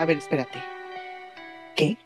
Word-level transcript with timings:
A 0.00 0.06
ver, 0.06 0.16
espérate. 0.16 0.58
¿Qué? 1.76 1.98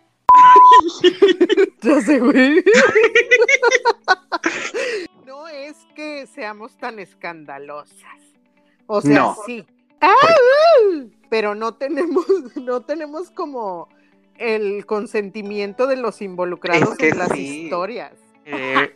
ya 1.82 2.00
sé, 2.00 2.18
güey. 2.18 2.64
no 5.24 5.46
es 5.46 5.76
que 5.94 6.26
seamos 6.26 6.76
tan 6.76 6.98
escandalosas. 6.98 8.18
O 8.88 9.00
sea, 9.00 9.14
No. 9.14 9.36
sí. 9.46 9.64
¡Ah! 10.00 10.16
Pero 11.30 11.54
no 11.54 11.74
tenemos, 11.74 12.26
no 12.56 12.80
tenemos 12.80 13.30
como 13.30 13.88
el 14.38 14.86
consentimiento 14.86 15.86
de 15.86 15.94
los 15.94 16.20
involucrados 16.20 16.90
Es 16.90 16.98
que 16.98 17.08
en 17.10 17.18
las 17.18 17.30
sí. 17.30 17.62
historias. 17.66 18.14
Eh, 18.44 18.92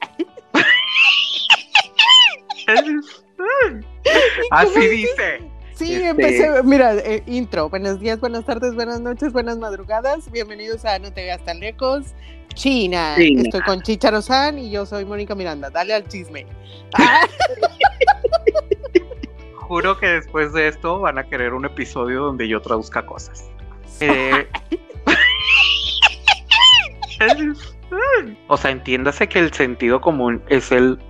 Así 4.50 4.88
dice. 4.88 5.47
Sí, 5.78 5.94
Este- 5.94 6.08
empecé, 6.08 6.62
mira, 6.64 6.92
eh, 6.96 7.22
intro, 7.26 7.68
buenos 7.68 8.00
días, 8.00 8.18
buenas 8.18 8.44
tardes, 8.44 8.74
buenas 8.74 9.00
noches, 9.00 9.32
buenas 9.32 9.58
madrugadas, 9.58 10.28
bienvenidos 10.32 10.84
a 10.84 10.98
No 10.98 11.12
te 11.12 11.22
veas 11.22 11.44
tan 11.44 11.60
lejos, 11.60 12.14
China. 12.54 13.14
China. 13.16 13.42
Estoy 13.42 13.60
con 13.60 13.80
Chicharo 13.82 14.20
San 14.20 14.58
y 14.58 14.72
yo 14.72 14.86
soy 14.86 15.04
Mónica 15.04 15.36
Miranda, 15.36 15.70
dale 15.70 15.94
al 15.94 16.08
chisme. 16.08 16.46
Ah, 16.94 17.28
Juro 19.54 20.00
que 20.00 20.08
después 20.08 20.52
de 20.52 20.66
esto 20.66 20.98
van 20.98 21.16
a 21.16 21.28
querer 21.28 21.54
un 21.54 21.64
episodio 21.64 22.22
donde 22.22 22.48
yo 22.48 22.60
traduzca 22.60 23.06
cosas. 23.06 23.44
Eh, 24.00 24.46
o 28.48 28.56
sea, 28.56 28.70
entiéndase 28.70 29.28
que 29.28 29.40
el 29.40 29.52
sentido 29.52 30.00
común 30.00 30.40
es 30.48 30.70
el 30.70 31.00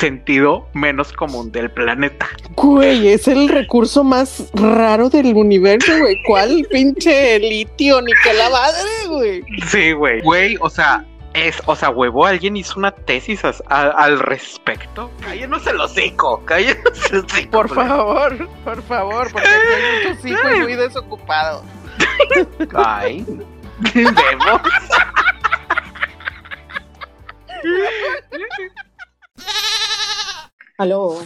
sentido 0.00 0.66
menos 0.72 1.12
común 1.12 1.52
del 1.52 1.70
planeta. 1.70 2.28
Güey, 2.56 3.08
es 3.08 3.28
el 3.28 3.48
recurso 3.48 4.02
más 4.02 4.50
raro 4.54 5.10
del 5.10 5.34
universo, 5.36 5.92
güey. 5.98 6.16
¿Cuál 6.26 6.66
pinche 6.70 7.38
litio 7.38 8.00
ni 8.00 8.12
que 8.24 8.32
la 8.32 8.48
madre, 8.50 8.88
güey? 9.08 9.42
Sí, 9.68 9.92
güey. 9.92 10.20
Güey, 10.22 10.56
o 10.60 10.70
sea, 10.70 11.04
es, 11.34 11.56
o 11.66 11.76
sea, 11.76 11.90
huevo, 11.90 12.26
alguien 12.26 12.56
hizo 12.56 12.78
una 12.78 12.90
tesis 12.92 13.44
a- 13.44 13.52
al 13.68 14.18
respecto. 14.18 15.10
Cállenos 15.22 15.66
el 15.66 15.80
hocico, 15.80 16.42
cállenos 16.44 17.12
el 17.12 17.18
hocico. 17.24 17.50
Por 17.50 17.68
güey. 17.74 17.86
favor, 17.86 18.48
por 18.64 18.82
favor, 18.82 19.30
porque 19.32 19.48
hay 19.48 20.08
muchos 20.08 20.24
hijos 20.26 20.58
muy 20.60 20.74
desocupados. 20.74 21.62
Ay, 22.74 23.24
vemos. 23.94 24.60
Aló. 30.80 31.22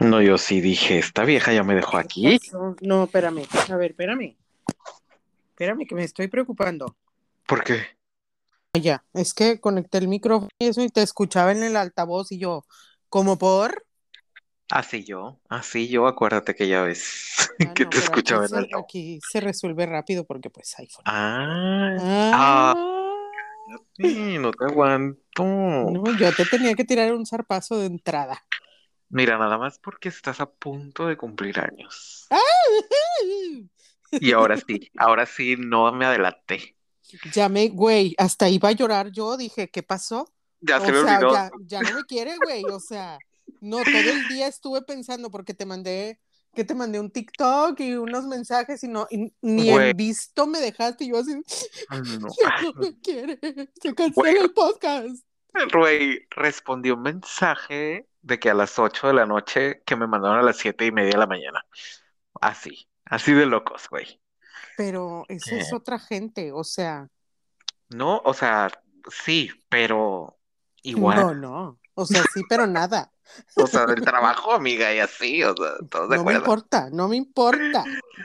No, 0.00 0.20
yo 0.20 0.36
sí 0.36 0.60
dije, 0.60 0.98
esta 0.98 1.24
vieja 1.24 1.52
ya 1.52 1.62
me 1.62 1.76
dejó 1.76 1.96
aquí. 1.96 2.40
No, 2.80 3.04
espérame. 3.04 3.44
A 3.70 3.76
ver, 3.76 3.92
espérame. 3.92 4.36
Espérame, 5.50 5.86
que 5.86 5.94
me 5.94 6.02
estoy 6.02 6.26
preocupando. 6.26 6.96
¿Por 7.46 7.62
qué? 7.62 7.86
Ya, 8.72 9.04
es 9.12 9.32
que 9.32 9.60
conecté 9.60 9.98
el 9.98 10.08
micrófono 10.08 10.48
y 10.58 10.66
eso 10.66 10.82
y 10.82 10.88
te 10.88 11.02
escuchaba 11.02 11.52
en 11.52 11.62
el 11.62 11.76
altavoz 11.76 12.32
y 12.32 12.38
yo, 12.38 12.64
¿como 13.08 13.38
por? 13.38 13.86
Así 14.70 15.04
yo, 15.04 15.38
así 15.48 15.86
yo, 15.86 16.08
acuérdate 16.08 16.56
que 16.56 16.66
ya 16.66 16.82
ves 16.82 17.52
Ah, 17.64 17.72
que 17.74 17.84
no, 17.84 17.90
te 17.90 17.98
escuchaba 17.98 18.42
en 18.46 18.48
se, 18.50 18.56
alto. 18.56 18.78
aquí 18.78 19.20
se 19.30 19.40
resuelve 19.40 19.86
rápido 19.86 20.24
porque 20.24 20.50
pues 20.50 20.76
iPhone. 20.80 21.04
Ah, 21.06 21.96
Ah, 22.32 22.74
sí, 23.96 24.38
no 24.38 24.52
te 24.52 24.64
aguanto. 24.64 25.44
no, 25.86 26.12
yo 26.12 26.32
te 26.34 26.46
tenía 26.46 26.74
que 26.74 26.84
tirar 26.84 27.12
un 27.14 27.26
zarpazo 27.26 27.78
de 27.78 27.86
entrada. 27.86 28.44
Mira, 29.08 29.38
nada 29.38 29.56
más 29.58 29.78
porque 29.78 30.08
estás 30.10 30.40
a 30.40 30.50
punto 30.52 31.06
de 31.06 31.16
cumplir 31.16 31.58
años. 31.60 32.34
Y 34.18 34.32
ahora 34.32 34.56
sí, 34.56 34.90
ahora 34.96 35.24
sí, 35.26 35.56
no 35.58 35.92
me 35.92 36.06
adelanté. 36.06 36.76
Ya 37.22 37.48
me, 37.48 37.68
güey, 37.68 38.14
hasta 38.18 38.48
iba 38.48 38.68
a 38.70 38.72
llorar 38.72 39.10
yo, 39.12 39.36
dije, 39.36 39.70
¿qué 39.70 39.82
pasó? 39.82 40.34
Ya 40.60 40.80
O 40.80 40.80
se 40.80 40.92
me 40.92 40.98
sea, 40.98 41.22
olvidó. 41.22 41.28
ya, 41.28 41.52
ya 41.60 41.82
no 41.82 41.92
me 41.92 42.04
quiere, 42.04 42.38
güey, 42.38 42.68
o 42.70 42.80
sea, 42.80 43.22
no, 43.60 43.86
todo 43.86 44.10
el 44.10 44.26
día 44.26 44.48
estuve 44.48 44.82
pensando 44.82 45.30
porque 45.30 45.54
te 45.54 45.66
mandé, 45.66 46.20
que 46.54 46.64
te 46.64 46.74
mandé 46.74 46.98
un 47.00 47.10
TikTok 47.10 47.78
y 47.80 47.94
unos 47.94 48.24
mensajes 48.26 48.82
y 48.84 48.88
no, 48.88 49.06
y 49.10 49.32
ni 49.42 49.70
Güey. 49.70 49.90
en 49.90 49.96
visto 49.96 50.46
me 50.46 50.60
dejaste 50.60 51.04
y 51.04 51.08
yo 51.10 51.18
así, 51.18 51.34
No. 52.20 52.28
ya 52.42 52.62
no 52.62 52.72
me 52.74 52.98
quiere, 53.00 53.38
cancela 53.94 54.12
Güey. 54.14 54.36
el 54.36 54.52
podcast. 54.52 55.24
Güey, 55.72 56.26
respondí 56.30 56.90
un 56.90 57.02
mensaje 57.02 58.08
de 58.22 58.38
que 58.40 58.50
a 58.50 58.54
las 58.54 58.78
8 58.78 59.08
de 59.08 59.14
la 59.14 59.26
noche 59.26 59.82
que 59.84 59.94
me 59.96 60.06
mandaron 60.06 60.38
a 60.38 60.42
las 60.42 60.56
siete 60.56 60.86
y 60.86 60.90
media 60.92 61.12
de 61.12 61.18
la 61.18 61.26
mañana. 61.26 61.64
Así, 62.40 62.88
así 63.04 63.32
de 63.32 63.46
locos, 63.46 63.88
güey. 63.88 64.20
Pero 64.76 65.24
esa 65.28 65.54
es 65.56 65.72
otra 65.72 65.98
gente, 66.00 66.50
o 66.52 66.64
sea, 66.64 67.08
No, 67.90 68.20
o 68.24 68.34
sea, 68.34 68.70
sí, 69.10 69.50
pero 69.68 70.36
igual. 70.82 71.16
no, 71.20 71.34
no, 71.34 71.78
o 71.94 72.06
sea, 72.06 72.22
sí, 72.32 72.42
pero 72.48 72.66
nada, 72.66 73.12
O 73.56 73.66
sea, 73.66 73.86
del 73.86 74.02
trabajo, 74.02 74.52
amiga, 74.52 74.92
y 74.94 74.98
así, 74.98 75.42
o 75.42 75.56
sea, 75.56 75.72
todos 75.90 76.10
de 76.10 76.16
no 76.16 76.24
me 76.24 76.34
importa, 76.34 76.88
no 76.90 77.08
me 77.08 77.16
importa. 77.16 77.84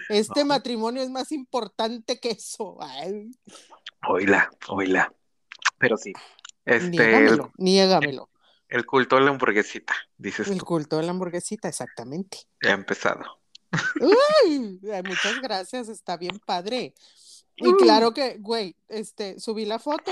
Este 0.10 0.42
No. 0.42 0.48
matrimonio 0.48 1.02
es 1.04 1.10
más 1.10 1.32
importante 1.32 2.20
que 2.20 2.32
eso. 2.32 2.78
Ay, 2.82 3.32
Oíla, 4.08 4.50
oíla. 4.68 5.14
Pero 5.78 5.98
sí, 5.98 6.14
este, 6.66 6.86
el, 6.86 6.92
niégamelo, 6.92 7.52
niégamelo. 7.58 8.30
el 8.70 8.86
culto 8.86 9.16
de 9.18 9.22
la 9.24 9.30
hamburguesita, 9.32 9.94
dices 10.18 10.48
El 10.50 10.60
tú, 10.60 10.66
culto 10.66 10.98
de 10.98 11.04
la 11.04 11.12
hamburguesita, 11.12 11.68
exactamente. 11.70 12.40
ya 12.62 12.72
ha 12.72 12.74
empezado. 12.74 13.24
Ay, 14.44 14.80
muchas 15.06 15.40
gracias, 15.42 15.90
está 15.90 16.18
bien 16.18 16.40
padre. 16.40 16.94
Y 17.60 17.74
claro 17.74 18.14
que, 18.14 18.38
güey, 18.40 18.76
este, 18.88 19.40
subí 19.40 19.66
la 19.66 19.80
foto 19.80 20.12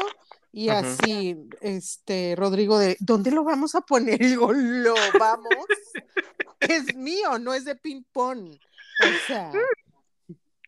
y 0.52 0.69
así, 0.69 1.35
este, 1.62 2.35
Rodrigo 2.35 2.78
de, 2.80 2.97
¿dónde 3.00 3.31
lo 3.31 3.44
vamos 3.44 3.75
a 3.75 3.81
poner? 3.81 4.22
Y 4.22 4.28
digo, 4.28 4.52
lo 4.53 4.96
vamos. 5.19 5.47
Es 6.59 6.96
mío, 6.96 7.38
no 7.38 7.53
es 7.53 7.66
de 7.66 7.75
ping 7.75 8.02
pong. 8.12 8.50
O 8.50 9.28
sea, 9.28 9.52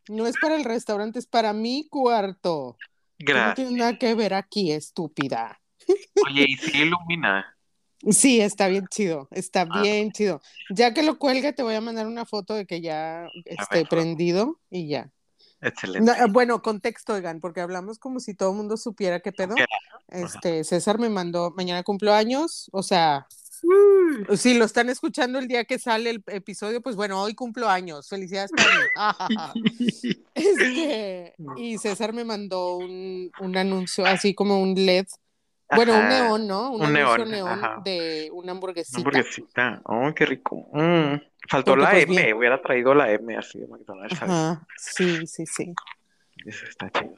no 0.07 0.27
es 0.27 0.35
para 0.39 0.55
el 0.55 0.63
restaurante, 0.63 1.17
es 1.17 1.25
para 1.25 1.51
mi 1.51 1.87
cuarto. 1.89 2.77
No 3.17 3.53
tienes 3.55 3.73
nada 3.73 3.97
que 3.97 4.13
ver 4.13 4.35
aquí, 4.35 4.71
estúpida. 4.71 5.59
Oye, 6.27 6.45
y 6.47 6.55
sí 6.57 6.71
ilumina. 6.77 7.57
Sí, 8.11 8.39
está 8.39 8.67
bien 8.67 8.87
chido, 8.87 9.27
está 9.31 9.67
Ah. 9.69 9.81
bien 9.81 10.11
chido. 10.11 10.41
Ya 10.69 10.93
que 10.93 11.01
lo 11.03 11.17
cuelgue, 11.17 11.51
te 11.53 11.63
voy 11.63 11.73
a 11.75 11.81
mandar 11.81 12.05
una 12.07 12.23
foto 12.25 12.53
de 12.53 12.65
que 12.67 12.81
ya 12.81 13.27
esté 13.45 13.85
prendido 13.85 14.59
y 14.69 14.87
ya. 14.87 15.11
Excelente. 15.61 16.11
No, 16.19 16.27
bueno, 16.29 16.61
contexto, 16.61 17.13
oigan, 17.13 17.39
porque 17.39 17.61
hablamos 17.61 17.99
como 17.99 18.19
si 18.19 18.33
todo 18.33 18.51
el 18.51 18.57
mundo 18.57 18.77
supiera 18.77 19.19
qué 19.19 19.31
pedo. 19.31 19.55
Este, 20.07 20.63
César 20.63 20.99
me 20.99 21.09
mandó, 21.09 21.51
mañana 21.51 21.83
cumplo 21.83 22.13
años, 22.13 22.69
o 22.71 22.81
sea, 22.81 23.27
si 24.35 24.57
lo 24.57 24.65
están 24.65 24.89
escuchando 24.89 25.39
el 25.39 25.47
día 25.47 25.65
que 25.65 25.79
sale 25.79 26.09
el 26.09 26.23
episodio, 26.27 26.81
pues 26.81 26.95
bueno, 26.95 27.21
hoy 27.21 27.35
cumplo 27.35 27.69
años, 27.69 28.07
felicidades 28.07 28.51
para 28.51 29.53
mí. 29.55 29.63
Este, 30.33 31.35
y 31.57 31.77
César 31.77 32.13
me 32.13 32.23
mandó 32.23 32.77
un, 32.77 33.29
un 33.41 33.57
anuncio, 33.57 34.05
así 34.05 34.33
como 34.33 34.61
un 34.61 34.73
LED, 34.73 35.07
bueno, 35.75 35.97
un 35.99 36.07
neón, 36.09 36.47
¿no? 36.47 36.71
Un, 36.71 36.93
neón, 36.93 37.29
neón 37.29 37.83
de 37.83 38.29
una 38.31 38.41
Una 38.43 38.51
hamburguesita. 38.53 38.97
hamburguesita. 38.97 39.81
Oh, 39.85 40.11
qué 40.15 40.25
rico. 40.25 40.67
Mm, 40.73 41.15
Faltó 41.49 41.71
Porque, 41.71 41.83
la 41.83 41.91
pues, 41.91 42.03
M, 42.03 42.15
bien. 42.23 42.33
hubiera 42.37 42.61
traído 42.61 42.93
la 42.93 43.11
M 43.11 43.37
así 43.37 43.59
de 43.59 43.67
McDonald's. 43.67 44.19
sí, 44.77 45.25
sí, 45.27 45.45
sí. 45.45 45.73
Eso 46.45 46.65
está 46.65 46.89
chido. 46.91 47.15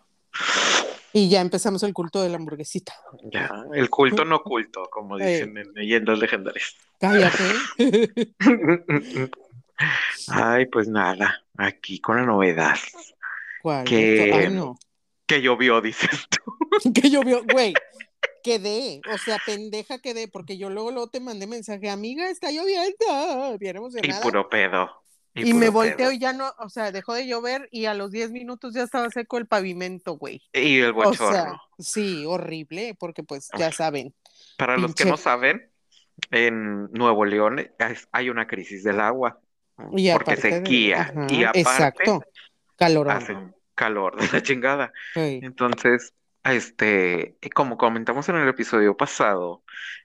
Y 1.14 1.28
ya 1.30 1.42
empezamos 1.42 1.84
el 1.84 1.94
culto 1.94 2.22
de 2.22 2.30
la 2.30 2.38
hamburguesita. 2.38 2.94
Ya, 3.32 3.50
el 3.74 3.90
culto 3.90 4.24
no 4.24 4.42
culto, 4.44 4.88
como 4.90 5.20
Eh. 5.20 5.26
dicen 5.26 5.58
en 5.58 5.74
leyendas 5.74 6.20
legendarias. 6.20 6.76
Cállate. 7.00 7.44
Ay, 10.28 10.66
pues 10.68 10.88
nada, 10.88 11.44
aquí 11.58 12.00
con 12.00 12.18
la 12.18 12.24
novedad. 12.26 12.78
¿Cuál? 13.62 13.84
Que- 13.86 14.32
Ay, 14.34 14.54
no. 14.54 14.78
Que 15.26 15.42
llovió, 15.42 15.82
dices 15.82 16.28
tú. 16.30 16.58
Que 16.94 17.10
llovió, 17.10 17.44
güey. 17.52 17.74
Quedé, 18.44 19.02
o 19.14 19.18
sea, 19.18 19.38
pendeja 19.46 20.00
quedé, 20.00 20.28
porque 20.28 20.58
yo 20.58 20.70
luego, 20.70 20.92
luego 20.92 21.10
te 21.10 21.20
mandé 21.20 21.46
mensaje, 21.48 21.90
amiga, 21.90 22.30
está 22.30 22.50
lloviendo, 22.52 23.58
bien 23.60 23.78
Y 24.04 24.14
puro 24.22 24.50
pedo. 24.50 24.90
Y 25.34 25.54
me 25.54 25.68
puro 25.68 25.72
volteo 25.74 25.98
pedo. 25.98 26.12
y 26.12 26.20
ya 26.20 26.34
no, 26.34 26.52
o 26.60 26.70
sea, 26.70 26.92
dejó 26.92 27.14
de 27.14 27.26
llover 27.28 27.70
y 27.72 27.86
a 27.86 27.94
los 27.94 28.12
10 28.12 28.32
minutos 28.32 28.74
ya 28.74 28.84
estaba 28.84 29.10
seco 29.10 29.38
el 29.38 29.48
pavimento, 29.48 30.14
güey. 30.18 30.42
Y 30.54 30.80
el 30.80 30.90
O 30.92 30.94
bochorno. 30.96 31.32
sea, 31.32 31.62
sí, 31.80 32.26
horrible, 32.26 32.96
porque 33.00 33.24
pues 33.24 33.50
ya 33.58 33.72
saben. 33.72 34.14
Para 34.58 34.78
los 34.78 34.94
que 34.96 35.06
no 35.06 35.18
saben, 35.18 35.72
en 36.32 36.92
Nuevo 36.92 37.26
León 37.26 37.66
hay 38.12 38.30
una 38.30 38.48
crisis 38.48 38.84
del 38.84 39.00
agua. 39.00 39.40
Y 39.96 40.12
porque 40.12 40.36
de- 40.36 40.42
sequía. 40.42 41.02
ajá, 41.02 41.28
y 41.30 41.44
aparte 41.44 41.60
Exacto, 41.62 42.22
calorón. 42.76 43.18
hace 43.18 43.36
calor 43.74 44.20
de 44.20 44.28
la 44.32 44.44
chingada. 44.44 44.92
Sí. 45.14 45.40
Entonces, 45.42 46.14
este, 46.44 47.38
como 47.54 47.78
comentamos 47.78 48.28
en 48.30 48.38
el 48.38 48.48
episodio 48.48 48.98
pasado, 48.98 49.64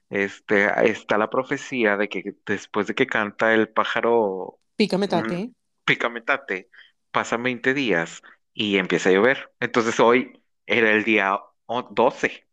este, 0.09 0.69
está 0.89 1.17
la 1.17 1.29
profecía 1.29 1.97
de 1.97 2.09
que 2.09 2.35
después 2.45 2.87
de 2.87 2.95
que 2.95 3.07
canta 3.07 3.53
el 3.53 3.69
pájaro 3.69 4.59
Pícame 4.75 5.07
tate. 5.07 5.51
picametate, 5.85 6.69
pasan 7.11 7.43
20 7.43 7.73
días 7.73 8.21
y 8.53 8.77
empieza 8.77 9.09
a 9.09 9.13
llover. 9.13 9.51
Entonces 9.59 9.99
hoy 9.99 10.41
era 10.65 10.91
el 10.91 11.03
día 11.03 11.39
12. 11.67 12.47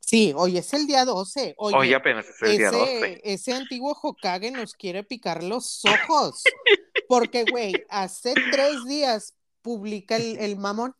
Sí, 0.00 0.32
hoy 0.36 0.58
es 0.58 0.74
el 0.74 0.86
día 0.86 1.04
12. 1.04 1.54
Oye, 1.56 1.76
hoy 1.76 1.94
apenas 1.94 2.28
es 2.28 2.42
el 2.42 2.48
ese, 2.48 2.58
día 2.58 2.70
12. 2.70 3.20
Ese 3.24 3.52
antiguo 3.52 3.96
Hokage 4.00 4.50
nos 4.50 4.74
quiere 4.74 5.04
picar 5.04 5.42
los 5.42 5.82
ojos. 5.86 6.42
Porque, 7.08 7.44
güey, 7.50 7.72
hace 7.88 8.34
tres 8.50 8.84
días 8.84 9.34
publica 9.62 10.16
el, 10.16 10.38
el 10.38 10.56
mamón 10.56 10.94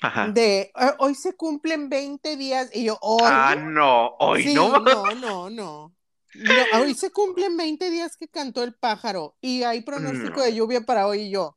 Ajá. 0.00 0.28
de 0.28 0.70
"Ah, 0.74 0.96
hoy 0.98 1.14
se 1.14 1.34
cumplen 1.36 1.88
20 1.88 2.36
días 2.36 2.70
y 2.72 2.84
yo 2.84 2.98
hoy 3.02 3.20
Ah, 3.24 3.54
no, 3.56 4.08
hoy 4.18 4.42
sí, 4.44 4.54
no. 4.54 4.78
no 4.80 5.14
no 5.14 5.50
no 5.50 5.94
No, 6.34 6.80
hoy 6.80 6.94
se 6.94 7.10
cumplen 7.10 7.56
20 7.56 7.90
días 7.90 8.16
que 8.16 8.26
cantó 8.26 8.62
el 8.62 8.74
pájaro 8.74 9.36
y 9.40 9.62
hay 9.64 9.82
pronóstico 9.82 10.40
de 10.40 10.54
lluvia 10.54 10.80
para 10.80 11.06
hoy 11.06 11.22
y 11.22 11.30
yo 11.30 11.56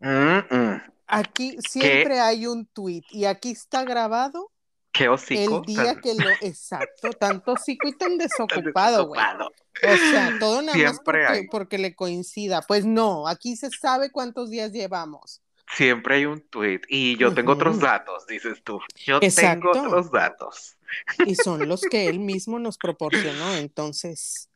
Mm, 0.00 0.38
mm. 0.54 0.82
aquí 1.08 1.56
siempre 1.68 2.20
hay 2.20 2.46
un 2.46 2.66
tweet 2.66 3.02
y 3.10 3.24
aquí 3.24 3.50
está 3.50 3.82
grabado 3.84 4.52
Qué 4.92 5.08
hocico. 5.08 5.56
el 5.58 5.62
día 5.62 5.84
tan- 5.94 6.00
que 6.00 6.14
lo 6.14 6.30
exacto 6.40 7.10
tanto 7.18 7.52
hocico 7.52 7.88
y 7.88 7.92
tan 7.98 8.16
desocupado 8.18 9.06
güey 9.08 9.20
o 9.20 9.96
sea 10.10 10.32
todo 10.38 10.62
nada 10.62 10.78
más 10.78 10.92
Siempre 10.92 11.02
porque, 11.04 11.26
hay. 11.26 11.46
porque 11.48 11.78
le 11.78 11.94
coincida 11.96 12.62
pues 12.62 12.84
no 12.84 13.26
aquí 13.26 13.56
se 13.56 13.68
sabe 13.70 14.10
cuántos 14.12 14.48
días 14.50 14.70
llevamos 14.72 15.42
Siempre 15.74 16.16
hay 16.16 16.24
un 16.26 16.40
tweet. 16.40 16.80
Y 16.88 17.16
yo 17.18 17.32
tengo 17.34 17.52
otros 17.52 17.78
datos, 17.80 18.26
dices 18.26 18.62
tú. 18.64 18.80
Yo 18.96 19.18
Exacto. 19.20 19.70
tengo 19.72 19.86
otros 19.86 20.10
datos. 20.10 20.76
y 21.26 21.34
son 21.34 21.68
los 21.68 21.82
que 21.82 22.06
él 22.08 22.18
mismo 22.18 22.58
nos 22.58 22.78
proporcionó 22.78 23.54
entonces 23.56 24.48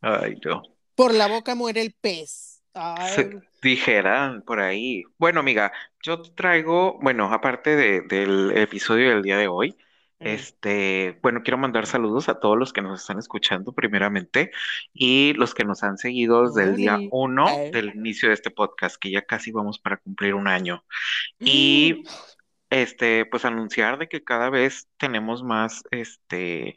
Ay, 0.00 0.36
no. 0.44 0.62
Por 0.94 1.12
la 1.12 1.26
boca 1.26 1.54
muere 1.54 1.82
el 1.82 1.92
pez. 2.00 2.62
Ay, 2.72 3.12
Se- 3.14 3.40
dijeran 3.62 4.42
por 4.42 4.60
ahí. 4.60 5.02
Bueno, 5.18 5.40
amiga, 5.40 5.72
yo 6.02 6.22
traigo, 6.22 6.98
bueno, 7.00 7.32
aparte 7.32 7.74
de- 7.76 8.00
del 8.02 8.52
episodio 8.56 9.10
del 9.10 9.22
día 9.22 9.36
de 9.38 9.48
hoy. 9.48 9.76
Este, 10.18 11.18
bueno, 11.22 11.42
quiero 11.42 11.58
mandar 11.58 11.86
saludos 11.86 12.28
a 12.28 12.40
todos 12.40 12.56
los 12.58 12.72
que 12.72 12.82
nos 12.82 13.00
están 13.00 13.18
escuchando 13.18 13.72
primeramente 13.72 14.50
y 14.92 15.34
los 15.34 15.54
que 15.54 15.64
nos 15.64 15.82
han 15.82 15.98
seguido 15.98 16.46
desde 16.46 16.70
el 16.70 16.76
día 16.76 16.96
Ay, 16.96 17.08
uno 17.12 17.46
del 17.72 17.94
inicio 17.94 18.28
de 18.28 18.34
este 18.34 18.50
podcast, 18.50 18.96
que 18.96 19.10
ya 19.10 19.22
casi 19.22 19.52
vamos 19.52 19.78
para 19.78 19.98
cumplir 19.98 20.34
un 20.34 20.48
año. 20.48 20.84
Y 21.38 22.04
este, 22.70 23.26
pues 23.26 23.44
anunciar 23.44 23.98
de 23.98 24.08
que 24.08 24.24
cada 24.24 24.50
vez 24.50 24.88
tenemos 24.96 25.42
más, 25.42 25.82
este, 25.90 26.76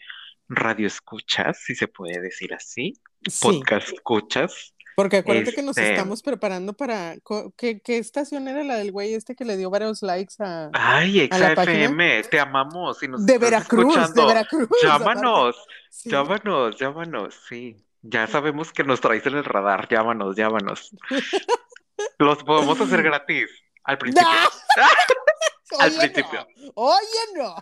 radio 0.49 0.87
escuchas, 0.87 1.61
si 1.63 1.75
se 1.75 1.87
puede 1.87 2.19
decir 2.19 2.53
así, 2.53 2.93
Sí, 3.27 3.39
podcast 3.41 3.89
escuchas. 3.91 4.73
Porque 5.01 5.17
acuérdate 5.17 5.53
que 5.53 5.61
nos 5.61 5.77
este- 5.77 5.91
estamos 5.93 6.21
preparando 6.21 6.73
para. 6.73 7.15
¿Qué, 7.57 7.81
qué 7.81 7.97
estación 7.97 8.47
era 8.47 8.63
la 8.63 8.75
del 8.75 8.91
güey 8.91 9.13
este 9.13 9.35
que 9.35 9.45
le 9.45 9.55
dio 9.57 9.69
varios 9.69 10.01
likes 10.01 10.35
a. 10.39 10.69
Ay, 10.73 11.27
a 11.31 11.37
la 11.37 11.51
Exa 11.51 11.55
página? 11.55 11.85
FM, 11.85 12.23
te 12.23 12.39
amamos. 12.39 12.97
Si 12.99 13.07
nos 13.07 13.25
De 13.25 13.37
Veracruz, 13.37 13.85
de 13.95 14.01
escuchando, 14.01 14.27
Veracruz. 14.27 14.67
aparte. 14.83 14.87
llámanos, 14.87 15.55
Sí. 15.89 16.09
llámanos, 16.09 16.77
llámanos, 16.77 17.35
sí. 17.47 17.75
Ya 18.01 18.27
sabemos 18.27 18.71
que 18.71 18.83
nos 18.83 19.01
traes 19.01 19.25
en 19.25 19.35
el 19.35 19.43
radar, 19.43 19.87
llámanos, 19.89 20.35
llámanos. 20.35 20.91
Los 22.17 22.43
podemos 22.43 22.79
hacer 22.79 23.01
gratis 23.03 23.49
al 23.83 23.97
principio. 23.97 24.27
¡No! 24.29 24.83
Al 25.79 25.91
Oye, 25.91 25.99
principio. 26.09 26.47
no. 26.57 26.71
Oye, 26.73 26.97
no. 27.35 27.55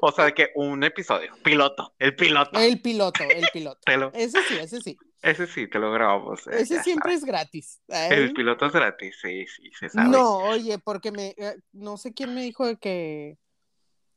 O 0.00 0.10
sea, 0.10 0.24
de 0.24 0.34
que 0.34 0.50
un 0.56 0.82
episodio, 0.82 1.32
piloto, 1.44 1.94
el 2.00 2.16
piloto. 2.16 2.58
El 2.58 2.80
piloto, 2.82 3.22
el 3.22 3.46
piloto. 3.52 3.80
Lo- 3.96 4.12
Ese 4.12 4.42
sí, 4.42 4.58
ese 4.60 4.80
sí. 4.80 4.98
Ese 5.22 5.46
sí, 5.46 5.68
te 5.68 5.78
lo 5.78 5.90
grabamos. 5.92 6.46
eh, 6.46 6.60
Ese 6.60 6.82
siempre 6.82 7.10
sabes. 7.12 7.22
es 7.22 7.24
gratis. 7.24 7.80
El 7.88 8.28
Ay. 8.28 8.32
piloto 8.34 8.66
es 8.66 8.72
gratis, 8.72 9.16
sí, 9.20 9.46
sí, 9.46 9.70
se 9.78 9.88
sabe. 9.88 10.08
No, 10.08 10.38
oye, 10.38 10.78
porque 10.78 11.10
me, 11.12 11.34
eh, 11.36 11.56
no 11.72 11.96
sé 11.96 12.12
quién 12.14 12.34
me 12.34 12.42
dijo 12.42 12.66
de 12.66 12.76
que 12.76 13.38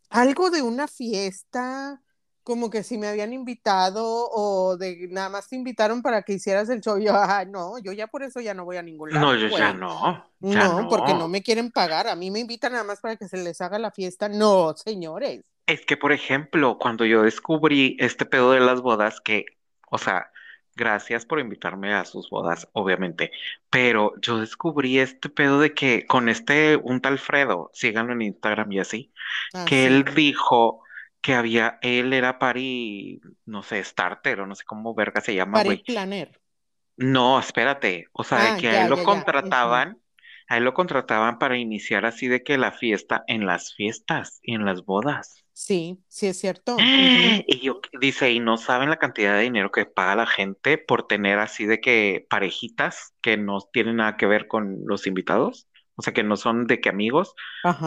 algo 0.09 0.50
de 0.51 0.62
una 0.62 0.88
fiesta, 0.88 2.01
como 2.44 2.69
que 2.69 2.83
si 2.83 2.98
me 2.98 3.07
habían 3.07 3.33
invitado 3.33 4.03
o 4.31 4.75
de 4.77 5.07
nada 5.09 5.30
más 5.30 5.48
te 5.48 5.56
invitaron 5.56 6.01
para 6.01 6.24
que 6.24 6.33
hicieras 6.33 6.69
el 6.69 6.81
show. 6.81 6.98
Yo, 7.00 7.13
ah, 7.15 7.45
no, 7.45 7.77
yo 7.80 7.92
ya 7.94 8.07
por 8.07 8.24
eso 8.24 8.39
ya 8.42 8.53
no 8.53 8.65
voy 8.65 8.77
a 8.77 8.83
ningún 8.83 9.12
lado. 9.12 9.27
No, 9.27 9.36
yo 9.36 9.48
ya 9.48 9.74
no, 9.74 10.25
ya 10.39 10.68
No, 10.68 10.81
no. 10.81 10.89
porque 10.89 11.13
no 11.13 11.27
me 11.27 11.44
quieren 11.44 11.71
pagar. 11.71 12.07
A 12.07 12.15
mí 12.15 12.31
me 12.31 12.39
invitan 12.39 12.74
nada 12.74 12.83
más 12.83 13.00
para 13.00 13.15
que 13.15 13.27
se 13.27 13.38
les 13.38 13.62
haga 13.62 13.80
la 13.80 13.92
fiesta. 13.92 14.27
No, 14.27 14.75
señores. 14.75 15.44
Es 15.68 15.86
que, 15.86 15.95
por 15.98 16.12
ejemplo, 16.12 16.77
cuando 16.80 17.06
yo 17.06 17.21
descubrí 17.21 17.95
este 18.00 18.25
pedo 18.25 18.51
de 18.51 18.59
las 18.59 18.81
bodas, 18.81 19.21
que, 19.21 19.45
o 19.89 19.98
sea, 20.00 20.30
gracias 20.81 21.25
por 21.25 21.39
invitarme 21.39 21.94
a 21.94 22.06
sus 22.06 22.30
bodas, 22.30 22.68
obviamente, 22.74 23.31
pero 23.69 24.13
yo 24.22 24.39
descubrí 24.39 25.00
este 25.00 25.30
pedo 25.30 25.60
de 25.62 25.74
que 25.75 26.06
con 26.07 26.30
este, 26.30 26.78
un 26.78 27.01
tal 27.01 27.19
Fredo, 27.19 27.69
síganlo 27.74 28.13
en 28.13 28.24
Instagram 28.24 28.72
y 28.74 28.80
así, 28.80 29.13
Ah, 29.54 29.69
que 29.69 29.86
sí. 29.86 29.88
él 29.88 30.06
dijo 30.16 30.83
que 31.22 31.36
había, 31.36 31.80
él 31.83 32.13
era 32.13 32.39
pari, 32.39 33.22
no 33.45 33.63
sé, 33.63 33.83
starter 33.83 34.42
o 34.42 34.48
no 34.48 34.56
sé 34.56 34.66
cómo 34.66 34.95
verga 34.95 35.22
se 35.22 35.36
llama, 35.36 35.60
güey. 35.60 35.86
planner. 35.86 36.30
No, 36.98 37.39
espérate, 37.39 38.07
o 38.13 38.24
sea, 38.24 38.39
de 38.42 38.56
Ah, 38.56 38.56
que 38.56 38.69
a 38.69 38.77
él 38.77 38.88
lo 38.88 39.01
ya, 39.01 39.04
ya. 39.04 39.04
contrataban, 39.04 40.01
a 40.48 40.57
él 40.57 40.63
lo 40.63 40.74
contrataban 40.74 41.39
para 41.39 41.57
iniciar 41.57 42.06
así 42.06 42.27
de 42.27 42.44
que 42.44 42.57
la 42.57 42.72
fiesta 42.72 43.24
en 43.27 43.45
las 43.45 43.74
fiestas 43.75 44.39
y 44.44 44.54
en 44.56 44.66
las 44.66 44.86
bodas. 44.86 45.44
Sí, 45.62 46.04
sí 46.08 46.25
es 46.25 46.40
cierto. 46.40 46.75
Y 47.48 47.60
yo, 47.60 47.81
dice, 48.00 48.31
y 48.31 48.40
no 48.40 48.58
saben 48.58 48.90
la 48.90 48.98
cantidad 48.98 49.36
de 49.36 49.44
dinero 49.44 49.72
que 49.72 49.86
paga 49.86 50.16
la 50.16 50.25
gente 50.25 50.80
por 50.80 51.06
tener 51.06 51.38
así 51.38 51.68
de 51.68 51.80
que 51.80 52.25
parejitas 52.28 53.13
que 53.22 53.38
no 53.38 53.60
tienen 53.72 53.98
nada 53.98 54.18
que 54.18 54.25
ver 54.25 54.48
con 54.48 54.81
los 54.88 55.06
invitados, 55.06 55.68
o 55.96 56.02
sea, 56.02 56.13
que 56.13 56.24
no 56.24 56.36
son 56.36 56.66
de 56.66 56.81
que 56.81 56.90
amigos, 56.90 57.36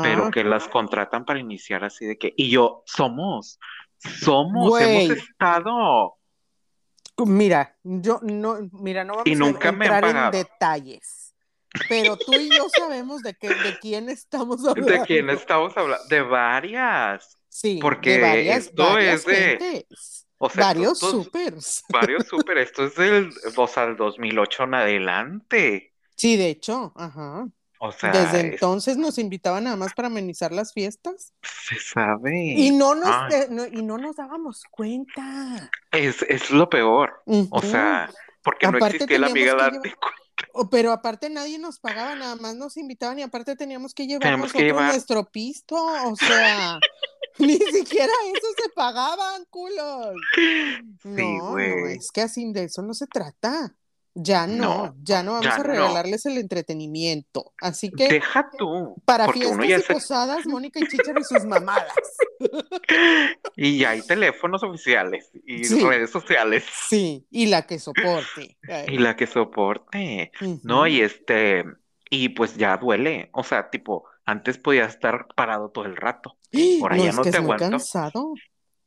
pero 0.02 0.30
que 0.30 0.44
las 0.44 0.68
contratan 0.68 1.24
para 1.24 1.40
iniciar 1.40 1.82
así 1.82 2.06
de 2.06 2.16
que, 2.16 2.32
y 2.36 2.48
yo, 2.48 2.84
somos, 2.86 3.58
somos, 3.98 4.68
Güey. 4.68 5.06
hemos 5.06 5.18
estado. 5.18 6.14
Mira, 7.26 7.76
yo 7.82 8.20
no, 8.22 8.68
mira, 8.70 9.02
no 9.02 9.14
vamos 9.14 9.26
Y 9.26 9.32
a 9.32 9.36
nunca 9.36 9.72
me 9.72 9.88
han 9.88 9.94
entrar 9.94 10.32
en 10.32 10.42
detalles, 10.42 11.34
pero 11.88 12.16
tú 12.16 12.34
y 12.34 12.50
yo 12.56 12.68
sabemos 12.68 13.22
de 13.22 13.34
qué, 13.34 13.48
de 13.48 13.78
quién 13.80 14.08
estamos 14.08 14.64
hablando. 14.64 14.92
¿De 14.92 15.00
quién 15.00 15.28
estamos 15.28 15.76
hablando? 15.76 16.06
De 16.08 16.22
varias. 16.22 17.36
Sí, 17.56 17.78
Porque 17.80 18.20
varias, 18.20 18.66
esto 18.66 18.82
varias 18.84 19.20
es 19.20 19.26
de- 19.26 19.34
gentes, 19.36 20.26
O 20.38 20.50
sea, 20.50 20.64
varios 20.64 20.94
estos 20.94 21.10
supers. 21.24 21.84
varios 21.88 22.26
súper, 22.26 22.58
esto 22.58 22.84
es 22.86 22.96
del, 22.96 23.30
o 23.56 23.66
sea, 23.68 23.86
del 23.86 23.96
2008 23.96 24.64
en 24.64 24.74
adelante. 24.74 25.92
Sí, 26.16 26.36
de 26.36 26.48
hecho, 26.48 26.92
ajá. 26.96 27.46
O 27.78 27.92
sea, 27.92 28.10
Desde 28.10 28.38
es- 28.38 28.44
entonces 28.54 28.96
nos 28.96 29.18
invitaban 29.18 29.64
nada 29.64 29.76
más 29.76 29.94
para 29.94 30.08
amenizar 30.08 30.50
las 30.50 30.72
fiestas 30.72 31.32
se 31.42 31.78
sabe. 31.78 32.54
y 32.56 32.72
no 32.72 32.96
nos, 32.96 33.32
eh, 33.32 33.46
no- 33.50 33.66
y 33.66 33.82
no 33.82 33.98
nos 33.98 34.16
dábamos 34.16 34.64
cuenta. 34.72 35.70
Es, 35.92 36.22
es 36.22 36.50
lo 36.50 36.68
peor. 36.68 37.22
O 37.50 37.62
sea, 37.62 38.10
porque 38.42 38.66
no 38.66 38.78
existía 38.78 39.18
la 39.20 39.28
amiga 39.28 39.54
darte 39.54 39.78
llevar- 39.90 39.96
cuenta. 40.00 40.23
Pero 40.70 40.92
aparte 40.92 41.28
nadie 41.30 41.58
nos 41.58 41.78
pagaba, 41.78 42.14
nada 42.14 42.36
más 42.36 42.54
nos 42.56 42.76
invitaban 42.76 43.18
y 43.18 43.22
aparte 43.22 43.56
teníamos 43.56 43.94
que 43.94 44.06
llevar 44.06 44.34
que 44.34 44.36
nosotros 44.38 44.62
llevar- 44.62 44.90
nuestro 44.92 45.24
pisto, 45.30 45.76
o 45.76 46.16
sea, 46.16 46.78
ni 47.38 47.58
siquiera 47.58 48.12
eso 48.34 48.46
se 48.62 48.68
pagaban, 48.74 49.44
culos. 49.50 50.14
Sí, 50.34 51.08
No, 51.10 51.52
no, 51.52 51.86
es 51.88 52.10
que 52.12 52.22
así 52.22 52.52
de 52.52 52.64
eso 52.64 52.82
no 52.82 52.94
se 52.94 53.06
trata. 53.06 53.74
Ya 54.16 54.46
no, 54.46 54.86
No, 54.86 54.96
ya 55.02 55.22
no 55.24 55.32
vamos 55.32 55.44
ya 55.46 55.54
a 55.56 55.58
no. 55.58 55.64
regalarles 55.64 56.24
el 56.26 56.38
entretenimiento. 56.38 57.52
Así 57.60 57.90
que 57.90 58.06
Deja 58.08 58.48
tú, 58.56 58.94
para 59.04 59.28
fiestas 59.32 59.66
y 59.66 59.82
se... 59.82 59.92
posadas, 59.94 60.46
Mónica 60.46 60.78
y 60.80 60.86
Chicharo 60.86 61.20
y 61.20 61.24
sus 61.24 61.44
mamadas. 61.44 61.92
Y 63.56 63.78
ya 63.78 63.90
hay 63.90 64.02
teléfonos 64.02 64.62
oficiales 64.62 65.30
y 65.46 65.64
Sí. 65.64 65.80
redes 65.84 66.10
sociales 66.10 66.64
Sí, 66.88 67.26
y 67.30 67.46
la 67.46 67.66
que 67.66 67.78
soporte. 67.78 68.56
y 68.88 68.98
la 68.98 69.16
que 69.16 69.26
soporte. 69.26 70.32
No, 70.62 70.86
y 70.86 71.00
este, 71.00 71.64
y 72.10 72.30
pues 72.30 72.56
ya 72.56 72.76
duele. 72.76 73.30
O 73.32 73.42
sea, 73.44 73.70
tipo, 73.70 74.04
antes 74.24 74.58
podías 74.58 74.94
estar 74.94 75.26
parado 75.34 75.70
todo 75.70 75.84
el 75.86 75.96
rato. 75.96 76.36
Ahora 76.82 76.96
No, 76.96 77.04
ya 77.04 77.10
es 77.10 77.16
no 77.16 77.22
que 77.22 77.30
te 77.30 77.38
es 77.38 77.42
muy 77.42 77.54
aguanto. 77.54 77.70
cansado. 77.70 78.34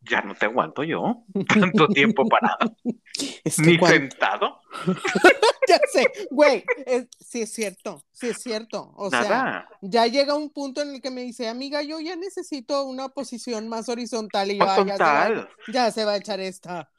Ya 0.09 0.21
no 0.21 0.33
te 0.35 0.45
aguanto 0.45 0.83
yo. 0.83 1.23
Tanto 1.47 1.87
tiempo 1.87 2.27
parado. 2.27 2.75
Es 3.43 3.57
que 3.57 3.61
Ni 3.63 3.77
cuando- 3.77 3.97
sentado. 3.97 4.61
Ya 5.69 5.79
sé, 5.91 6.09
güey, 6.31 6.63
es- 6.85 7.07
sí 7.19 7.41
es 7.41 7.51
cierto, 7.51 8.01
sí 8.13 8.29
es 8.29 8.37
cierto. 8.41 8.93
O 8.95 9.09
sea, 9.09 9.67
ya 9.81 10.07
llega 10.07 10.33
un 10.33 10.49
punto 10.49 10.81
en 10.81 10.95
el 10.95 11.01
que 11.01 11.11
me 11.11 11.23
dice, 11.23 11.49
amiga, 11.49 11.81
yo 11.81 11.99
ya 11.99 12.15
necesito 12.15 12.85
una 12.85 13.09
posición 13.09 13.67
más 13.67 13.89
horizontal 13.89 14.49
y 14.49 14.59
yo, 14.59 14.63
"Ay, 14.65 14.85
ya 14.85 14.95
se 14.95 15.03
va, 15.03 15.49
ya 15.73 15.91
se 15.91 16.05
va 16.05 16.11
a 16.13 16.17
echar 16.17 16.39
esta. 16.39 16.89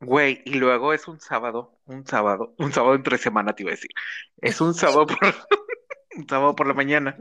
Güey, 0.00 0.42
y 0.44 0.54
luego 0.56 0.92
es 0.92 1.08
un 1.08 1.20
sábado, 1.20 1.78
un 1.86 2.06
sábado, 2.06 2.54
un 2.58 2.70
sábado 2.70 2.96
entre 2.96 3.16
semana 3.16 3.54
te 3.54 3.62
iba 3.62 3.70
a 3.70 3.76
decir. 3.76 3.90
Es 4.42 4.60
un 4.60 4.74
sábado 4.74 5.06
por, 5.18 5.34
sábado 6.28 6.54
por 6.54 6.66
la 6.66 6.74
mañana. 6.74 7.16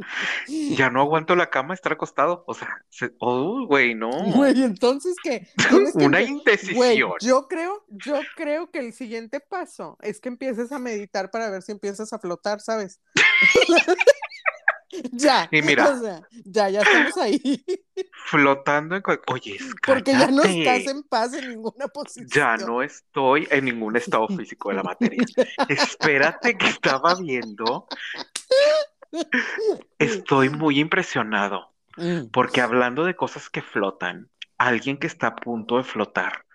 Ya 0.47 0.89
no 0.89 1.01
aguanto 1.01 1.35
la 1.35 1.49
cama 1.49 1.73
estar 1.73 1.93
acostado. 1.93 2.43
O 2.47 2.53
sea, 2.53 2.69
se- 2.89 3.13
oh, 3.19 3.65
güey, 3.67 3.95
no. 3.95 4.09
Güey, 4.33 4.63
entonces 4.63 5.15
que 5.23 5.47
Una 5.71 5.89
empe- 5.89 5.93
Güey, 6.11 6.27
indecisión. 6.29 7.13
yo 7.21 7.47
creo, 7.47 7.85
yo 7.89 8.19
creo 8.35 8.69
que 8.71 8.79
el 8.79 8.93
siguiente 8.93 9.39
paso 9.39 9.97
es 10.01 10.19
que 10.19 10.29
empieces 10.29 10.71
a 10.71 10.79
meditar 10.79 11.31
para 11.31 11.49
ver 11.49 11.61
si 11.61 11.71
empiezas 11.71 12.11
a 12.13 12.19
flotar, 12.19 12.59
¿sabes? 12.61 13.01
Ya. 15.13 15.47
Y 15.51 15.61
mira. 15.61 15.87
O 15.87 15.99
sea, 16.01 16.21
ya, 16.43 16.69
ya 16.69 16.81
estamos 16.81 17.15
ahí. 17.17 17.63
Flotando 18.25 18.97
en... 18.97 19.03
Oye, 19.27 19.57
Porque 19.85 20.11
ya 20.11 20.27
no 20.27 20.43
estás 20.43 20.85
en 20.93 21.03
paz 21.03 21.33
en 21.33 21.47
ninguna 21.49 21.87
posición. 21.87 22.27
Ya 22.29 22.57
no 22.57 22.81
estoy 22.83 23.47
en 23.51 23.65
ningún 23.65 23.95
estado 23.95 24.27
físico 24.27 24.67
de 24.69 24.75
la 24.75 24.83
materia. 24.83 25.23
Espérate 25.69 26.57
que 26.57 26.67
estaba 26.67 27.15
viendo. 27.15 27.87
Estoy 29.99 30.49
muy 30.49 30.79
impresionado. 30.79 31.73
Mm. 31.97 32.27
Porque 32.31 32.61
hablando 32.61 33.03
de 33.03 33.15
cosas 33.15 33.49
que 33.49 33.61
flotan, 33.61 34.29
alguien 34.57 34.97
que 34.97 35.07
está 35.07 35.27
a 35.27 35.35
punto 35.35 35.77
de 35.77 35.83
flotar, 35.83 36.45